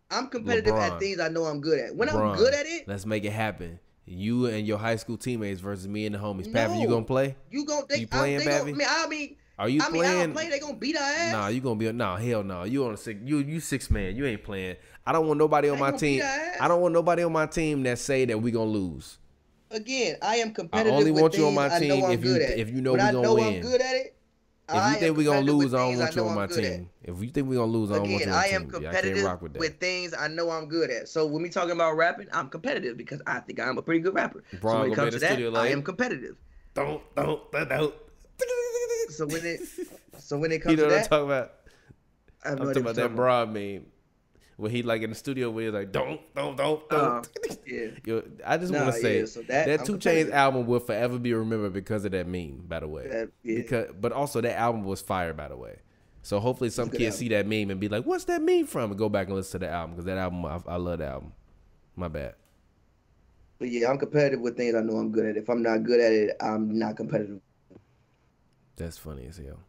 I'm 0.09 0.27
competitive 0.27 0.73
LeBron. 0.73 0.91
at 0.93 0.99
things 0.99 1.19
I 1.19 1.27
know 1.29 1.45
I'm 1.45 1.59
good 1.61 1.79
at. 1.79 1.95
When 1.95 2.09
I'm 2.09 2.37
good 2.37 2.53
at 2.53 2.65
it, 2.65 2.87
Let's 2.87 3.05
make 3.05 3.23
it 3.25 3.31
happen. 3.33 3.79
You 4.05 4.45
and 4.45 4.65
your 4.65 4.77
high 4.77 4.95
school 4.95 5.17
teammates 5.17 5.59
versus 5.59 5.87
me 5.87 6.05
and 6.05 6.15
the 6.15 6.19
homies. 6.19 6.51
Pappy, 6.51 6.77
you 6.79 6.87
gonna 6.87 7.03
play? 7.03 7.35
you 7.51 7.65
gon' 7.65 7.83
they, 7.89 7.97
You 7.99 8.07
playing, 8.07 8.37
I, 8.41 8.43
they 8.45 8.49
Pappy? 8.51 8.71
I 8.71 8.73
mean, 8.73 8.87
I 8.89 9.07
mean, 9.07 9.35
Are 9.59 9.67
you 9.67 9.81
I 9.83 9.89
mean, 9.89 10.01
I 10.03 10.05
playing? 10.07 10.19
don't 10.27 10.33
play. 10.33 10.49
They 10.49 10.59
gonna 10.59 10.73
beat 10.77 10.95
our 10.95 11.03
ass. 11.03 11.31
Nah, 11.33 11.47
you 11.49 11.59
gonna 11.59 11.75
be 11.75 11.91
nah, 11.91 12.15
hell 12.15 12.41
no. 12.43 12.63
You 12.63 12.85
on 12.85 12.93
a 12.93 12.97
six 12.97 13.19
you 13.25 13.39
you 13.39 13.59
six 13.59 13.91
man. 13.91 14.15
You 14.15 14.25
ain't 14.25 14.43
playing. 14.43 14.77
I 15.05 15.11
don't 15.11 15.27
want 15.27 15.37
nobody 15.39 15.69
on 15.69 15.77
my 15.79 15.91
team. 15.91 16.21
I 16.23 16.67
don't 16.69 16.79
want 16.81 16.93
nobody 16.93 17.23
on 17.23 17.33
my 17.33 17.47
team 17.47 17.83
that 17.83 17.99
say 17.99 18.23
that 18.25 18.41
we 18.41 18.51
gonna 18.51 18.65
lose. 18.69 19.17
Again, 19.71 20.15
I 20.21 20.37
am 20.37 20.53
competitive. 20.53 20.93
I 20.93 20.95
only 20.95 21.11
with 21.11 21.21
want 21.23 21.33
you 21.37 21.47
on 21.47 21.53
my 21.55 21.67
team 21.77 22.05
if 22.11 22.23
you- 22.23 22.35
at. 22.35 22.57
if 22.57 22.69
you 22.69 22.79
know 22.79 22.93
we 22.93 22.99
I 23.01 23.11
gonna 23.11 23.23
know 23.23 23.33
win. 23.35 23.55
I'm 23.55 23.61
good 23.61 23.81
at 23.81 23.95
it. 23.97 24.15
If 24.69 24.75
I 24.75 24.89
you 24.89 24.93
am 24.95 24.99
think 24.99 25.17
we 25.17 25.23
gonna 25.23 25.39
lose, 25.41 25.73
I 25.73 25.77
don't 25.77 25.87
things 25.87 25.99
want 26.01 26.15
you 26.15 26.27
on 26.27 26.35
my 26.35 26.43
I'm 26.43 26.49
good 26.49 26.65
at. 26.65 26.71
team. 26.71 26.89
If 27.03 27.23
you 27.23 27.29
think 27.29 27.47
we 27.47 27.55
gonna 27.55 27.71
lose, 27.71 27.89
I 27.89 27.95
don't 27.95 28.11
want 28.11 28.25
you 28.25 28.31
on 28.31 28.35
my 28.35 28.43
team. 28.43 28.51
Yeah, 28.51 28.57
I 28.57 28.59
can't 28.59 28.69
competitive 28.73 29.23
rock 29.23 29.41
with 29.41 29.53
that. 29.53 29.59
with 29.59 29.79
things 29.79 30.13
I 30.13 30.27
know 30.27 30.49
I'm 30.51 30.67
good 30.67 30.89
at. 30.89 31.07
So 31.07 31.25
when 31.25 31.41
we 31.41 31.49
talking 31.49 31.71
about 31.71 31.95
rapping, 31.95 32.27
I'm 32.33 32.49
competitive 32.49 32.97
because 32.97 33.21
I 33.25 33.39
think 33.39 33.61
I'm 33.61 33.77
a 33.77 33.81
pretty 33.81 34.01
good 34.01 34.13
rapper. 34.13 34.43
Bron 34.59 34.75
so 34.75 34.81
when 34.81 34.91
it 34.91 34.95
comes 34.95 35.13
to 35.13 35.19
that, 35.19 35.31
studio 35.33 35.55
I 35.55 35.67
am 35.67 35.83
competitive. 35.83 36.35
don't 36.73 37.01
don't 37.15 37.49
don't. 37.51 37.69
don't. 37.69 37.95
So 39.09 39.25
when 39.25 39.45
it 39.45 39.61
so 40.17 40.37
when 40.37 40.51
it 40.51 40.59
comes 40.59 40.71
You 40.71 40.77
know 40.77 40.89
to 40.89 40.95
what 40.95 41.03
I'm 41.03 41.07
talking 41.07 41.25
about? 41.27 41.53
I 42.43 42.49
have 42.49 42.59
I'm 42.59 42.67
talking 42.67 42.81
about 42.81 42.95
that 42.95 43.15
broad 43.15 43.53
meme. 43.53 43.85
When 44.57 44.71
he 44.71 44.81
like 44.81 45.03
in 45.03 45.11
the 45.11 45.15
studio 45.15 45.51
where 45.51 45.65
he's 45.65 45.73
like, 45.73 45.91
don't, 45.91 46.19
don't, 46.35 46.57
don't, 46.57 46.89
don't. 46.89 47.01
Uh, 47.01 47.23
yeah. 47.67 47.87
Yo, 48.03 48.23
I 48.43 48.57
just 48.57 48.71
Nah, 48.73 48.81
want 48.85 48.95
to 48.95 49.01
say 49.01 49.19
yeah, 49.19 49.25
so 49.25 49.41
that- 49.43 49.67
that, 49.67 49.85
2 49.85 49.97
Chainz 49.99 50.31
album 50.31 50.65
will 50.65 50.79
forever 50.79 51.19
be 51.19 51.31
remembered 51.33 51.73
because 51.73 52.05
of 52.05 52.11
that 52.13 52.27
meme. 52.27 52.63
By 52.67 52.79
the 52.79 52.87
way, 52.87 53.07
That- 53.07 53.29
yeah. 53.43 53.57
because 53.57 53.91
but 54.01 54.11
also 54.11 54.41
that 54.41 54.57
album 54.57 54.83
was 54.83 54.99
fire. 55.01 55.31
By 55.33 55.47
the 55.49 55.55
way, 55.55 55.75
so 56.23 56.39
hopefully 56.39 56.71
some 56.71 56.87
It's 56.87 56.95
a 56.95 56.97
good 56.97 56.97
kids 57.03 57.15
album. 57.17 57.19
see 57.19 57.29
that 57.35 57.45
meme 57.47 57.69
and 57.69 57.79
be 57.79 57.87
like, 57.87 58.03
"What's 58.05 58.23
that 58.25 58.41
meme 58.41 58.65
from?" 58.65 58.89
and 58.89 58.97
go 58.97 59.09
back 59.09 59.27
and 59.27 59.35
listen 59.35 59.59
to 59.59 59.67
the 59.67 59.71
album 59.71 59.91
because 59.91 60.05
that 60.05 60.17
album 60.17 60.43
I, 60.43 60.59
I 60.67 60.77
love 60.77 60.97
that 60.99 61.11
album. 61.11 61.33
My 61.95 62.07
bad. 62.07 62.33
But 63.59 63.69
yeah, 63.69 63.89
I'm 63.91 63.99
competitive 63.99 64.39
with 64.41 64.57
things 64.57 64.73
I 64.73 64.81
know 64.81 64.97
I'm 64.97 65.11
good 65.11 65.25
at. 65.27 65.37
If 65.37 65.49
I'm 65.49 65.61
not 65.61 65.83
good 65.83 65.99
at 65.99 66.11
it, 66.13 66.35
I'm 66.41 66.77
not 66.79 66.95
competitive. 66.97 67.41
That's 68.75 68.97
funny 68.97 69.27
as 69.27 69.37
hell. 69.37 69.59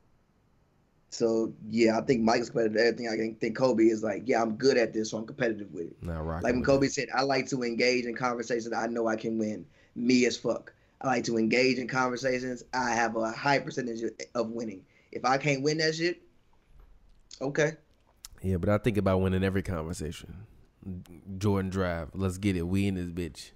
So 1.10 1.52
yeah, 1.70 1.98
I 1.98 2.02
think 2.02 2.22
Mike's 2.22 2.51
competitive. 2.51 2.76
at 2.76 2.86
Everything 2.86 3.09
I 3.09 3.16
can 3.16 3.35
think 3.36 3.56
Kobe 3.56 3.85
is 3.85 4.02
like, 4.02 4.24
yeah, 4.26 4.43
I'm 4.43 4.56
good 4.56 4.76
at 4.76 4.93
this, 4.93 5.10
so 5.10 5.18
I'm 5.18 5.26
competitive 5.26 5.72
with 5.72 5.86
it. 5.86 5.97
Rocking. 6.02 6.43
Like 6.43 6.55
when 6.55 6.64
Kobe 6.64 6.89
said, 6.89 7.09
I 7.14 7.22
like 7.22 7.48
to 7.48 7.62
engage 7.62 8.05
in 8.05 8.14
conversations 8.14 8.72
I 8.72 8.86
know 8.86 9.06
I 9.06 9.16
can 9.16 9.39
win. 9.39 9.64
Me 9.97 10.26
as 10.26 10.36
fuck. 10.36 10.72
I 11.01 11.06
like 11.06 11.24
to 11.24 11.39
engage 11.39 11.78
in 11.78 11.89
conversations. 11.89 12.64
I 12.74 12.90
have 12.90 13.16
a 13.16 13.30
high 13.30 13.59
percentage 13.59 14.02
of 14.35 14.51
winning. 14.51 14.82
If 15.12 15.24
I 15.24 15.39
can't 15.39 15.62
win 15.62 15.78
that 15.78 15.94
shit, 15.94 16.20
okay. 17.40 17.72
Yeah, 18.43 18.59
but 18.59 18.68
I 18.68 18.78
think 18.78 18.98
about 18.98 19.20
winning 19.20 19.43
every 19.43 19.62
conversation. 19.62 20.47
Jordan 21.39 21.70
Drive. 21.70 22.10
Let's 22.14 22.39
get 22.39 22.56
it. 22.56 22.62
We 22.62 22.86
in 22.86 22.94
this 22.94 23.10
bitch. 23.10 23.51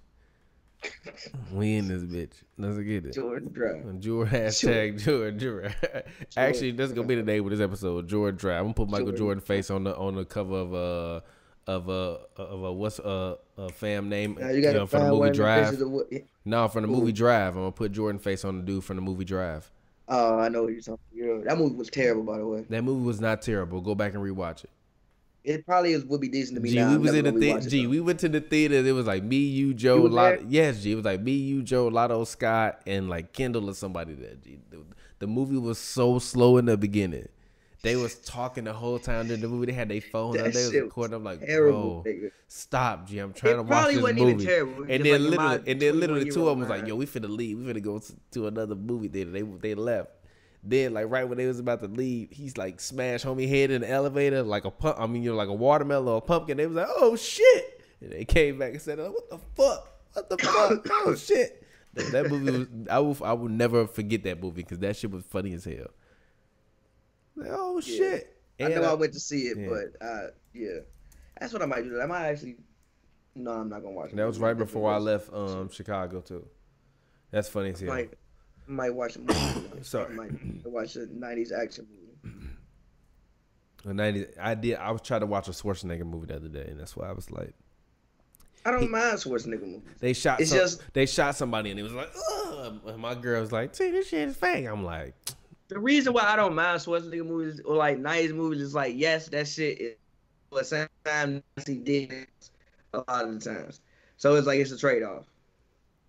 We 1.51 1.75
in 1.75 1.87
this 1.87 2.03
bitch. 2.03 2.33
Let's 2.57 2.77
get 2.79 3.05
it. 3.05 3.13
Jordan 3.13 3.51
Drive. 3.51 3.99
Jordan 3.99 4.33
hashtag 4.33 5.03
Jordan 5.03 5.39
Jordan. 5.39 5.73
Actually, 6.37 6.71
that's 6.71 6.91
gonna 6.91 7.07
be 7.07 7.15
the 7.15 7.23
name 7.23 7.43
of 7.45 7.51
this 7.51 7.59
episode. 7.61 8.07
Jordan 8.07 8.37
Drive. 8.37 8.59
I'm 8.59 8.63
gonna 8.65 8.73
put 8.73 8.89
Michael 8.89 9.07
Jordan. 9.07 9.17
Jordan 9.17 9.41
face 9.41 9.69
on 9.69 9.83
the 9.83 9.95
on 9.95 10.15
the 10.15 10.25
cover 10.25 10.55
of 10.55 10.73
uh 10.73 11.21
of 11.65 11.89
a 11.89 12.19
of 12.35 12.63
a 12.63 12.73
what's 12.73 12.99
a, 12.99 13.37
a 13.57 13.69
fam 13.69 14.09
name 14.09 14.37
Now 14.39 14.49
you 14.49 14.61
know, 14.61 14.85
from 14.87 15.03
the 15.05 15.11
movie 15.11 15.29
the 15.29 15.35
Drive. 15.35 15.69
pictures. 15.69 16.21
No, 16.45 16.67
from 16.67 16.81
the 16.81 16.87
movie 16.87 17.11
Drive. 17.11 17.55
I'm 17.55 17.61
gonna 17.61 17.71
put 17.71 17.91
Jordan 17.91 18.19
face 18.19 18.43
on 18.43 18.57
the 18.57 18.63
dude 18.63 18.83
from 18.83 18.97
the 18.97 19.01
movie 19.01 19.25
Drive. 19.25 19.71
Oh, 20.09 20.37
I 20.39 20.49
know 20.49 20.63
what 20.63 20.73
you're 20.73 20.81
talking. 20.81 20.99
About. 21.23 21.45
That 21.45 21.57
movie 21.57 21.75
was 21.75 21.89
terrible, 21.89 22.23
by 22.23 22.37
the 22.37 22.45
way. 22.45 22.65
That 22.69 22.83
movie 22.83 23.05
was 23.05 23.21
not 23.21 23.41
terrible. 23.41 23.79
Go 23.79 23.95
back 23.95 24.13
and 24.13 24.21
rewatch 24.21 24.65
it. 24.65 24.69
It 25.43 25.65
probably 25.65 25.91
is, 25.93 26.05
would 26.05 26.21
be 26.21 26.29
decent 26.29 26.55
to 26.55 26.61
me 26.61 26.69
G, 26.69 26.75
now. 26.75 26.91
we 26.91 26.97
was 26.97 27.13
in 27.13 27.25
the 27.25 27.31
gonna 27.31 27.39
theater. 27.39 27.59
rewatch 27.59 27.67
it, 27.67 27.69
G, 27.69 27.87
we 27.87 27.99
went 27.99 28.19
to 28.21 28.29
the 28.29 28.41
theater. 28.41 28.75
It 28.75 28.91
was 28.93 29.07
like 29.07 29.23
me, 29.23 29.37
you, 29.37 29.73
Joe, 29.73 29.97
You 30.03 30.07
Lotto. 30.07 30.37
there? 30.37 30.45
Yes, 30.47 30.81
G. 30.83 30.93
It 30.93 30.95
was 30.95 31.05
like 31.05 31.21
me, 31.21 31.33
you, 31.33 31.61
Joe, 31.63 31.87
Lotto, 31.87 32.23
Scott, 32.23 32.81
and 32.87 33.09
like 33.09 33.33
Kendall 33.33 33.69
or 33.69 33.73
somebody 33.73 34.13
there. 34.13 34.35
G. 34.43 34.59
The, 34.69 34.79
the 35.19 35.27
movie 35.27 35.57
was 35.57 35.77
so 35.79 36.19
slow 36.19 36.57
in 36.57 36.65
the 36.65 36.77
beginning. 36.77 37.27
They 37.81 37.97
was 37.97 38.15
talking 38.15 38.63
the 38.63 38.71
whole 38.71 38.97
time 38.97 39.27
during 39.27 39.41
the 39.41 39.49
movie. 39.49 39.65
They 39.65 39.73
had 39.73 39.89
their 39.89 39.99
phones 39.99 40.37
That 40.37 40.47
out. 40.47 40.53
They 40.53 40.63
was 40.63 40.73
recording. 40.73 41.15
I'm 41.15 41.23
like, 41.25 41.41
terrible, 41.41 42.01
bro, 42.03 42.11
nigga. 42.13 42.31
stop, 42.47 43.05
G. 43.09 43.17
I'm 43.19 43.33
trying 43.33 43.55
It 43.55 43.57
to 43.57 43.63
watch 43.63 43.93
this 43.93 44.01
wasn't 44.01 44.19
even 44.19 44.33
movie. 44.37 44.45
terrible. 44.45 44.85
And 44.87 45.03
then 45.03 45.11
like 45.11 45.21
in 45.21 45.29
literally, 45.29 45.63
and 45.71 45.81
then 45.81 45.99
literally, 45.99 46.31
two 46.31 46.47
of 46.47 46.51
them 46.57 46.59
was 46.59 46.69
like, 46.69 46.87
"Yo, 46.87 46.95
we 46.95 47.05
finna 47.05 47.27
leave. 47.27 47.57
We 47.59 47.65
finna 47.65 47.81
go 47.81 47.99
to, 47.99 48.13
to 48.31 48.47
another 48.47 48.75
movie 48.75 49.09
theater." 49.09 49.31
They 49.31 49.41
they 49.41 49.75
left. 49.75 50.11
Then, 50.65 50.93
like 50.93 51.09
right 51.09 51.27
when 51.27 51.37
they 51.37 51.45
was 51.45 51.59
about 51.59 51.81
to 51.81 51.87
leave, 51.87 52.29
he's 52.31 52.57
like 52.57 52.79
smash 52.79 53.25
homie 53.25 53.49
head 53.49 53.69
in 53.69 53.81
the 53.81 53.89
elevator 53.89 54.43
like 54.43 54.63
a 54.63 54.71
pump. 54.71 54.97
I 54.97 55.07
mean, 55.07 55.21
you 55.21 55.31
know, 55.31 55.35
like 55.35 55.49
a 55.49 55.53
watermelon 55.53 56.07
or 56.07 56.17
a 56.17 56.21
pumpkin. 56.21 56.55
They 56.55 56.67
was 56.67 56.77
like, 56.77 56.87
"Oh 56.89 57.17
shit!" 57.17 57.81
And 57.99 58.11
they 58.13 58.23
came 58.23 58.59
back 58.59 58.71
and 58.71 58.81
said, 58.81 58.97
oh, 58.99 59.11
"What 59.11 59.29
the 59.29 59.37
fuck? 59.37 60.01
What 60.13 60.29
the 60.29 60.37
fuck? 60.37 60.87
oh 60.91 61.15
shit!" 61.15 61.67
That, 61.95 62.11
that 62.13 62.29
movie 62.29 62.51
was. 62.51 62.67
I 62.89 62.99
will. 62.99 63.17
I 63.25 63.33
will 63.33 63.49
never 63.49 63.85
forget 63.87 64.23
that 64.23 64.41
movie 64.41 64.63
because 64.63 64.79
that 64.79 64.95
shit 64.95 65.11
was 65.11 65.25
funny 65.25 65.53
as 65.53 65.65
hell. 65.65 65.91
Like, 67.35 67.49
oh 67.51 67.81
shit! 67.81 68.33
I 68.61 68.69
know 68.69 68.83
I 68.83 68.93
went 68.93 69.13
to 69.13 69.19
see 69.19 69.47
it, 69.47 69.57
yeah. 69.57 69.67
but 69.67 70.05
uh, 70.05 70.27
yeah, 70.53 70.79
that's 71.39 71.51
what 71.51 71.61
I 71.61 71.65
might 71.65 71.83
do. 71.83 71.99
I 71.99 72.05
might 72.05 72.27
actually. 72.27 72.55
No, 73.35 73.51
I'm 73.51 73.67
not 73.67 73.81
gonna 73.81 73.95
watch 73.95 74.11
it. 74.11 74.15
That 74.15 74.27
was 74.27 74.39
right 74.39 74.57
before 74.57 74.93
I 74.93 74.97
left 74.97 75.33
um, 75.33 75.69
Chicago 75.69 76.21
too. 76.21 76.47
That's 77.31 77.49
funny 77.49 77.71
as 77.71 77.79
hell. 77.81 77.89
Might 77.89 78.13
might 78.67 78.91
watch 78.93 79.15
a 79.15 79.19
movie. 79.19 79.69
Sorry. 79.81 80.13
might 80.15 80.31
watch 80.65 80.95
a 80.95 81.05
'90s 81.07 81.51
action 81.51 81.87
movie. 81.91 81.99
The 83.85 83.91
90s, 83.91 84.27
I 84.39 84.55
did. 84.55 84.75
I 84.75 84.91
was 84.91 85.01
trying 85.01 85.19
to 85.21 85.25
watch 85.27 85.49
a 85.49 85.51
Schwarzenegger 85.51 86.05
movie 86.05 86.27
the 86.27 86.37
other 86.37 86.47
day, 86.47 86.67
and 86.69 86.79
that's 86.79 86.95
why 86.95 87.09
I 87.09 87.11
was 87.11 87.29
like, 87.29 87.53
I 88.65 88.71
don't 88.71 88.89
mind 88.89 89.17
Schwarzenegger 89.17 89.61
movies. 89.61 89.81
they 89.99 90.13
shot. 90.13 90.39
It's 90.39 90.51
some- 90.51 90.59
just- 90.59 90.81
they 90.93 91.05
shot 91.05 91.35
somebody, 91.35 91.71
and 91.71 91.79
it 91.79 91.83
was 91.83 91.91
like, 91.93 92.09
Ugh! 92.31 92.79
And 92.85 92.97
my 92.99 93.13
girl 93.15 93.41
was 93.41 93.51
like, 93.51 93.75
"See, 93.75 93.91
this 93.91 94.07
shit 94.07 94.29
is 94.29 94.37
fake." 94.37 94.65
I'm 94.67 94.85
like, 94.85 95.13
The 95.67 95.79
reason 95.79 96.13
why 96.13 96.23
I 96.23 96.35
don't 96.37 96.55
mind 96.55 96.79
Schwarzenegger 96.79 97.25
movies 97.25 97.59
or 97.65 97.75
like 97.75 97.97
'90s 97.97 98.33
movies 98.33 98.61
is 98.61 98.73
like, 98.73 98.93
yes, 98.95 99.27
that 99.29 99.47
shit 99.49 99.81
is, 99.81 99.95
but 100.49 100.57
at 100.57 100.63
the 100.63 100.65
same 100.69 100.87
time, 101.03 101.43
he 101.67 101.75
did 101.75 102.27
a 102.93 102.99
lot 102.99 103.25
of 103.27 103.43
the 103.43 103.53
times. 103.53 103.81
So 104.15 104.35
it's 104.35 104.47
like 104.47 104.59
it's 104.61 104.71
a 104.71 104.77
trade 104.77 105.03
off. 105.03 105.25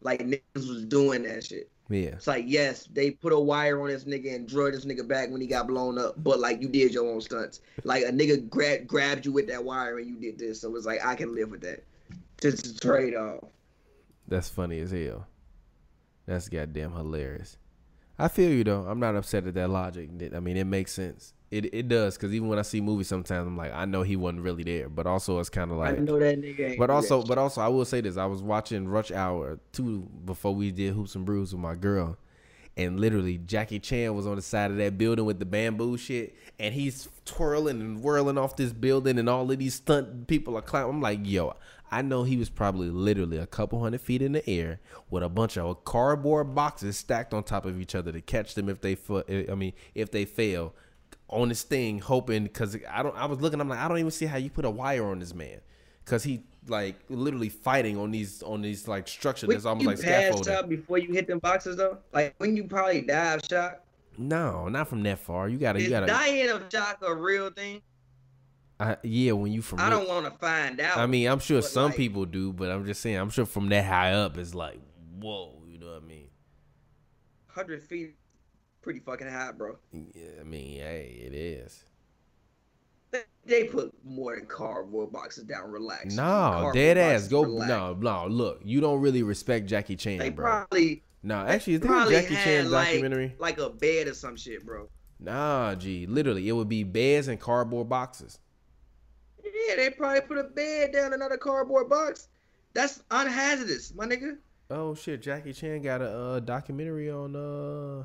Like 0.01 0.21
niggas 0.21 0.69
was 0.69 0.85
doing 0.85 1.23
that 1.25 1.43
shit. 1.45 1.69
Yeah, 1.91 2.09
It's 2.09 2.27
like 2.27 2.45
yes, 2.49 2.89
they 2.93 3.11
put 3.11 3.33
a 3.33 3.39
wire 3.39 3.81
on 3.83 3.89
this 3.89 4.05
nigga 4.05 4.35
and 4.35 4.49
drug 4.49 4.73
this 4.73 4.85
nigga 4.87 5.07
back 5.07 5.31
when 5.31 5.41
he 5.41 5.47
got 5.47 5.67
blown 5.67 5.99
up, 5.99 6.15
but 6.23 6.41
like 6.41 6.63
you 6.63 6.69
did 6.69 6.95
your 6.95 7.11
own 7.11 7.21
stunts. 7.21 7.61
Like 7.85 8.05
a 8.05 8.11
nigga 8.11 8.49
gra- 8.49 8.81
grabbed 8.85 9.27
you 9.27 9.33
with 9.33 9.47
that 9.49 9.63
wire 9.65 9.99
and 9.99 10.09
you 10.09 10.17
did 10.17 10.39
this, 10.39 10.61
so 10.63 10.75
it's 10.77 10.87
like 10.87 11.05
I 11.05 11.15
can 11.15 11.35
live 11.35 11.51
with 11.51 11.61
that. 11.61 11.85
Just 12.41 12.67
a 12.67 12.79
trade 12.79 13.15
off. 13.15 13.45
that's 14.29 14.49
funny 14.49 14.81
as 14.81 14.91
hell. 14.93 15.27
That's 16.27 16.49
goddamn 16.49 16.93
hilarious. 16.93 17.59
I 18.19 18.29
feel 18.29 18.51
you 18.51 18.65
though. 18.65 18.87
I'm 18.87 19.01
not 19.01 19.15
upset 19.17 19.47
at 19.47 19.55
that 19.55 19.69
logic. 19.69 20.11
I 20.35 20.41
mean, 20.41 20.57
it 20.57 20.65
makes 20.65 20.93
sense. 20.93 21.35
It 21.55 21.73
it 21.73 21.89
does 21.89 22.17
because 22.17 22.35
even 22.35 22.49
when 22.49 22.59
I 22.59 22.63
see 22.63 22.81
movies, 22.81 23.07
sometimes 23.07 23.47
I'm 23.47 23.57
like, 23.57 23.73
I 23.73 23.85
know 23.85 24.03
he 24.03 24.17
wasn't 24.17 24.43
really 24.43 24.65
there, 24.65 24.89
but 24.89 25.07
also 25.07 25.39
it's 25.39 25.49
kind 25.49 25.71
of 25.71 25.77
like 25.77 25.97
I 25.97 26.01
know 26.01 26.19
that 26.19 26.41
nigga. 26.41 26.77
But 26.77 26.91
also, 26.91 27.23
but 27.23 27.39
also, 27.39 27.61
I 27.61 27.69
will 27.69 27.85
say 27.85 28.01
this: 28.01 28.17
I 28.17 28.27
was 28.27 28.43
watching 28.43 28.89
Rush 28.89 29.13
Hour 29.13 29.61
two 29.71 30.09
before 30.25 30.53
we 30.53 30.73
did 30.73 30.95
Hoops 30.95 31.15
and 31.15 31.25
Brews 31.25 31.53
with 31.53 31.63
my 31.63 31.77
girl, 31.77 32.19
and 32.77 32.99
literally 32.99 33.39
Jackie 33.39 33.79
Chan 33.79 34.13
was 34.17 34.27
on 34.27 34.35
the 34.35 34.43
side 34.43 34.73
of 34.73 34.79
that 34.79 34.99
building 34.99 35.27
with 35.27 35.39
the 35.39 35.45
bamboo 35.45 35.97
shit, 35.97 36.35
and 36.59 36.75
he's 36.75 37.09
twirling 37.25 37.81
and 37.81 38.03
whirling 38.03 38.37
off 38.37 38.57
this 38.57 38.73
building, 38.73 39.17
and 39.17 39.29
all 39.29 39.49
of 39.49 39.57
these 39.57 39.75
stunt 39.75 40.27
people 40.27 40.57
are 40.57 40.63
climbing. 40.63 40.91
I'm 40.91 41.01
like, 41.01 41.21
yo, 41.23 41.55
I 41.89 42.03
know 42.03 42.25
he 42.25 42.37
was 42.37 42.51
probably 42.51 42.91
literally 42.91 43.39
a 43.39 43.47
couple 43.47 43.81
hundred 43.81 44.01
feet 44.01 44.23
in 44.23 44.33
the 44.33 44.51
air 44.51 44.81
with 45.09 45.23
a 45.23 45.29
bunch 45.29 45.57
of 45.57 45.85
cardboard 45.85 46.53
boxes 46.53 46.97
stacked 46.97 47.33
on 47.33 47.45
top 47.45 47.65
of 47.65 47.81
each 47.81 47.95
other 47.95 48.11
to 48.11 48.21
catch 48.21 48.57
them 48.57 48.69
if 48.69 48.81
they, 48.81 48.97
fu- 48.97 49.23
eh, 49.29 49.45
I 49.49 49.55
mean, 49.55 49.73
if 49.95 50.11
they 50.11 50.25
fail 50.25 50.75
on 51.29 51.49
this 51.49 51.63
thing, 51.63 51.99
hoping 51.99 52.45
because 52.45 52.77
I 52.91 53.03
don't. 53.03 53.17
I 53.17 53.27
was 53.27 53.41
looking. 53.41 53.61
I'm 53.61 53.69
like, 53.69 53.79
I 53.79 53.89
don't 53.89 53.99
even 53.99 54.11
see 54.11 54.27
how 54.27 54.37
you 54.37 54.51
put 54.51 54.65
a 54.65 54.71
wire 54.71 55.07
on 55.07 55.19
this 55.19 55.35
man, 55.35 55.61
because 56.05 56.23
he 56.23 56.45
like 56.69 56.97
literally 57.09 57.49
fighting 57.49 57.99
on 57.99 58.11
these 58.11 58.43
on 58.43 58.63
these 58.63 58.89
like 58.89 59.09
structure 59.09 59.47
that's 59.47 59.65
almost 59.65 59.83
you 59.83 59.89
like 59.89 59.99
scaffolding. 59.99 60.55
out 60.55 60.69
before 60.69 60.99
you 60.99 61.13
hit 61.13 61.27
them 61.27 61.39
boxes 61.39 61.77
though, 61.77 61.99
like 62.13 62.35
when 62.39 62.57
you 62.57 62.65
probably 62.65 63.03
die 63.03 63.35
of 63.35 63.45
shock. 63.45 63.81
No, 64.17 64.69
not 64.69 64.89
from 64.89 65.03
that 65.03 65.19
far. 65.19 65.49
You 65.49 65.59
gotta, 65.59 65.81
you 65.81 65.87
Is 65.87 65.91
gotta. 65.91 66.07
dying 66.07 66.49
of 66.49 66.65
shock 66.71 66.99
a 67.03 67.15
real 67.15 67.51
thing? 67.51 67.83
I, 68.79 68.97
yeah, 69.03 69.33
when 69.33 69.53
you 69.53 69.63
from. 69.63 69.81
I 69.81 69.91
don't 69.91 70.09
want 70.09 70.25
to 70.27 70.33
find 70.33 70.81
out. 70.81 70.97
I 70.97 71.07
mean, 71.07 71.29
I'm 71.29 71.39
sure 71.39 71.63
some 71.63 71.87
like, 71.87 71.97
people 71.97 72.25
do, 72.25 72.53
but 72.53 72.71
I'm 72.71 72.87
just 72.87 73.01
saying. 73.01 73.17
I'm 73.17 73.31
sure 73.31 73.47
from 73.47 73.69
that 73.71 73.85
high 73.85 74.13
up, 74.13 74.37
it's 74.39 74.55
like, 74.55 74.81
whoa. 75.21 75.63
You 75.67 75.79
know 75.79 75.87
what 75.87 76.03
I 76.03 76.07
mean? 76.07 76.29
hundred 77.49 77.83
feet, 77.85 78.15
pretty 78.85 79.01
fucking 79.01 79.29
high, 79.29 79.51
bro. 79.53 79.77
Yeah, 79.93 80.41
I 80.41 80.45
mean, 80.45 80.79
hey, 80.81 81.23
it 81.27 81.35
is. 81.35 81.85
They- 83.47 83.65
put 83.65 83.93
more 84.05 84.35
than 84.37 84.47
cardboard 84.47 85.13
boxes 85.13 85.45
down. 85.45 85.71
Relax. 85.71 86.15
No, 86.15 86.23
Cardboard 86.23 86.75
dead 86.75 86.99
ass. 86.99 87.29
Go 87.29 87.43
relax. 87.43 87.69
no, 87.69 87.95
no. 87.95 88.27
Look, 88.27 88.61
you 88.65 88.81
don't 88.81 89.01
really 89.01 89.23
respect 89.23 89.67
Jackie 89.67 89.97
Chan, 89.97 90.19
They 90.19 90.31
bro. 90.31 90.45
probably 90.47 91.03
no, 91.23 91.37
actually, 91.47 91.75
is 91.75 91.81
there 91.81 92.07
a 92.07 92.11
Jackie 92.11 92.35
Chan 92.35 92.71
like, 92.71 92.89
documentary? 92.89 93.35
like 93.39 93.59
a 93.59 93.71
bed 93.71 94.09
or 94.09 94.15
some 94.15 94.37
shit, 94.37 94.65
bro. 94.65 94.89
Nah, 95.21 95.75
gee, 95.75 96.07
Literally, 96.07 96.49
it 96.49 96.53
would 96.53 96.69
be 96.69 96.85
beds 96.85 97.29
and 97.29 97.39
cardboard 97.41 97.89
boxes. 97.89 98.39
Yeah, 99.43 99.77
they 99.77 99.91
probably 99.91 100.21
put 100.23 100.39
a 100.39 100.45
bed 100.45 100.93
down 100.93 101.13
another 101.13 101.37
cardboard 101.37 101.89
box. 101.89 102.29
That's 102.75 103.03
unhazardous, 103.11 103.95
my 103.95 104.07
nigga. 104.07 104.37
Oh 104.71 104.95
shit, 104.95 105.23
Jackie 105.23 105.53
Chan 105.53 105.83
got 105.83 106.03
a 106.03 106.11
uh, 106.11 106.41
documentary 106.41 107.11
on 107.11 107.37
uh 107.37 108.05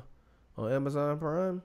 on 0.60 0.72
Amazon 0.72 1.18
Prime. 1.18 1.62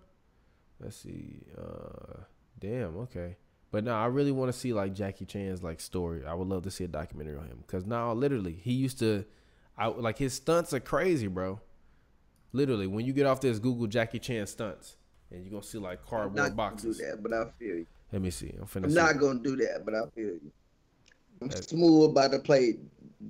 Let's 0.80 0.98
see. 0.98 1.44
Uh 1.58 2.22
damn, 2.60 2.98
okay. 2.98 3.38
But 3.72 3.84
now 3.84 4.02
I 4.02 4.06
really 4.08 4.32
want 4.32 4.52
to 4.52 4.58
see 4.58 4.74
like 4.74 4.94
Jackie 4.94 5.26
Chan's 5.26 5.62
like 5.64 5.80
story. 5.82 6.26
I 6.26 6.34
would 6.34 6.48
love 6.48 6.64
to 6.64 6.72
see 6.72 6.84
a 6.84 6.88
documentary 6.88 7.38
on 7.38 7.48
him 7.48 7.64
cuz 7.68 7.86
now 7.86 8.14
literally 8.14 8.54
he 8.54 8.74
used 8.74 9.00
to 9.00 9.26
I 9.78 9.88
like 9.88 10.18
his 10.18 10.34
stunts 10.34 10.74
are 10.74 10.80
crazy, 10.80 11.28
bro. 11.28 11.60
Literally, 12.54 12.88
when 12.88 13.06
you 13.06 13.12
get 13.12 13.26
off 13.26 13.42
this 13.42 13.60
Google 13.60 13.88
Jackie 13.88 14.20
Chan 14.20 14.48
stunts 14.48 14.96
and 15.30 15.46
you're 15.46 15.62
to 15.62 15.68
see 15.68 15.78
like 15.78 16.06
cardboard 16.06 16.36
not 16.38 16.44
gonna 16.44 16.56
boxes. 16.56 16.98
do 16.98 17.06
that, 17.06 17.22
but 17.22 17.34
I 17.34 17.46
feel 17.60 17.76
you. 17.76 17.88
Let 18.14 18.22
me 18.22 18.30
see. 18.30 18.54
I'm 18.58 18.66
finna 18.66 18.86
I'm 18.86 18.94
not 18.94 19.20
gonna 19.20 19.40
do 19.40 19.58
that, 19.58 19.82
but 19.84 19.94
I 19.94 20.02
feel 20.16 20.26
you. 20.26 20.52
I'm 21.42 21.50
Hey. 21.50 21.56
smooth 21.62 22.12
about 22.12 22.32
to 22.32 22.40
play 22.40 22.78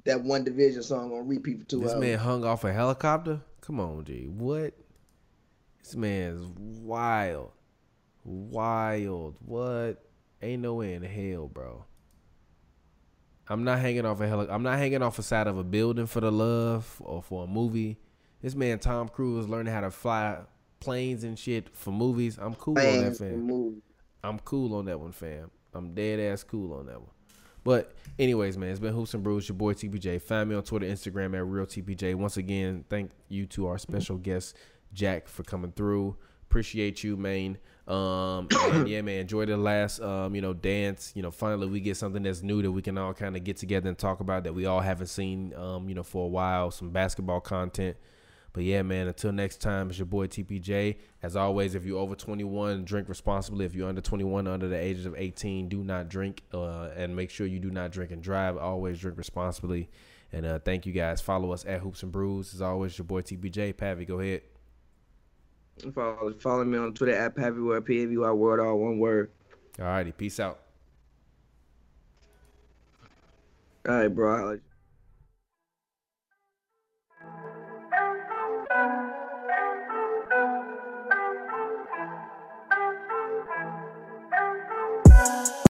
that 0.03 0.21
one 0.23 0.43
division 0.43 0.83
song 0.83 1.11
on 1.11 1.27
repeat 1.27 1.59
for 1.61 1.65
two 1.65 1.79
This 1.79 1.93
hours. 1.93 2.01
man 2.01 2.19
hung 2.19 2.43
off 2.45 2.63
a 2.63 2.71
helicopter? 2.71 3.41
Come 3.61 3.79
on, 3.79 4.03
G. 4.03 4.27
What? 4.27 4.75
This 5.85 5.95
man's 5.95 6.47
wild. 6.81 7.51
Wild. 8.23 9.35
What? 9.45 10.03
Ain't 10.41 10.63
no 10.63 10.73
way 10.73 10.95
in 10.95 11.03
hell, 11.03 11.47
bro. 11.47 11.85
I'm 13.47 13.63
not 13.63 13.77
hanging 13.77 14.03
off 14.03 14.19
a 14.19 14.27
heli- 14.27 14.49
I'm 14.49 14.63
not 14.63 14.79
hanging 14.79 15.03
off 15.03 15.19
a 15.19 15.21
side 15.21 15.45
of 15.45 15.59
a 15.59 15.63
building 15.63 16.07
for 16.07 16.21
the 16.21 16.31
love 16.31 16.99
or 17.05 17.21
for 17.21 17.43
a 17.43 17.47
movie. 17.47 17.99
This 18.41 18.55
man 18.55 18.79
Tom 18.79 19.09
Cruise 19.09 19.47
learning 19.47 19.71
how 19.71 19.81
to 19.81 19.91
fly 19.91 20.39
planes 20.79 21.23
and 21.23 21.37
shit 21.37 21.69
for 21.75 21.91
movies. 21.91 22.39
I'm 22.41 22.55
cool 22.55 22.79
on 22.79 23.03
that, 23.03 23.17
fam. 23.17 23.81
I'm 24.23 24.39
cool 24.39 24.73
on 24.73 24.85
that 24.85 24.99
one, 24.99 25.11
fam. 25.11 25.51
I'm 25.71 25.93
dead 25.93 26.19
ass 26.19 26.43
cool 26.43 26.73
on 26.73 26.87
that 26.87 26.99
one. 26.99 27.11
But 27.63 27.93
anyways, 28.17 28.57
man, 28.57 28.69
it's 28.69 28.79
been 28.79 28.93
Hoops 28.93 29.13
and 29.13 29.23
Brews, 29.23 29.49
your 29.49 29.55
boy 29.55 29.73
TPJ. 29.73 30.21
Find 30.21 30.49
me 30.49 30.55
on 30.55 30.63
Twitter, 30.63 30.85
Instagram 30.87 31.35
at 31.35 31.45
real 31.45 31.65
TPJ. 31.67 32.15
Once 32.15 32.37
again, 32.37 32.85
thank 32.89 33.11
you 33.27 33.45
to 33.47 33.67
our 33.67 33.77
special 33.77 34.17
guest 34.17 34.55
Jack 34.95 35.27
for 35.27 35.43
coming 35.43 35.71
through. 35.71 36.15
Appreciate 36.49 37.03
you, 37.03 37.17
man. 37.17 37.57
Um, 37.87 38.47
and 38.51 38.87
yeah, 38.87 39.01
man, 39.01 39.19
enjoy 39.19 39.45
the 39.45 39.57
last 39.57 40.01
um, 40.01 40.33
you 40.33 40.41
know, 40.41 40.53
dance. 40.53 41.11
You 41.15 41.21
know, 41.21 41.31
finally 41.31 41.67
we 41.67 41.79
get 41.79 41.97
something 41.97 42.23
that's 42.23 42.41
new 42.41 42.61
that 42.61 42.71
we 42.71 42.81
can 42.81 42.97
all 42.97 43.13
kind 43.13 43.35
of 43.35 43.43
get 43.43 43.57
together 43.57 43.89
and 43.89 43.97
talk 43.97 44.21
about 44.21 44.45
that 44.45 44.53
we 44.53 44.65
all 44.65 44.79
haven't 44.79 45.07
seen 45.07 45.53
um, 45.55 45.87
you 45.87 45.95
know, 45.95 46.03
for 46.03 46.25
a 46.25 46.29
while. 46.29 46.71
Some 46.71 46.89
basketball 46.89 47.41
content. 47.41 47.97
But 48.53 48.63
yeah, 48.63 48.83
man, 48.83 49.07
until 49.07 49.33
next 49.33 49.57
time, 49.59 49.89
it's 49.89 49.99
your 49.99 50.05
boy 50.05 50.27
TPJ. 50.27 50.95
As 51.21 51.35
always, 51.35 51.75
if 51.75 51.85
you're 51.85 51.99
over 51.99 52.15
21, 52.15 52.85
drink 52.85 53.09
responsibly. 53.09 53.65
If 53.65 53.75
you're 53.75 53.89
under 53.89 53.99
21, 53.99 54.47
under 54.47 54.69
the 54.69 54.79
ages 54.79 55.05
of 55.05 55.13
18, 55.13 55.67
do 55.67 55.83
not 55.83 56.07
drink. 56.07 56.41
Uh, 56.53 56.87
and 56.95 57.13
make 57.13 57.31
sure 57.31 57.45
you 57.45 57.59
do 57.59 57.69
not 57.69 57.91
drink 57.91 58.11
and 58.11 58.23
drive. 58.23 58.55
Always 58.55 58.97
drink 58.97 59.17
responsibly. 59.17 59.89
And 60.31 60.45
uh, 60.45 60.59
thank 60.59 60.85
you 60.85 60.93
guys. 60.93 61.19
Follow 61.19 61.51
us 61.51 61.65
at 61.65 61.81
Hoops 61.81 62.01
and 62.03 62.13
Brews. 62.13 62.53
As 62.53 62.61
always, 62.61 62.97
your 62.97 63.03
boy 63.03 63.23
TPJ. 63.23 63.73
Pavi, 63.73 64.07
go 64.07 64.21
ahead. 64.21 64.43
Follow, 65.93 66.33
follow 66.39 66.63
me 66.63 66.77
on 66.77 66.93
Twitter 66.93 67.13
at 67.13 67.35
Pavyword, 67.35 67.85
P 67.85 68.03
A 68.03 68.05
V 68.07 68.17
Y 68.17 68.31
word, 68.31 68.59
all 68.59 68.79
one 68.79 68.97
word. 68.97 69.29
All 69.79 69.85
righty. 69.85 70.11
Peace 70.11 70.39
out. 70.39 70.59
All 73.87 73.95
right, 73.95 74.07
bro. 74.07 74.59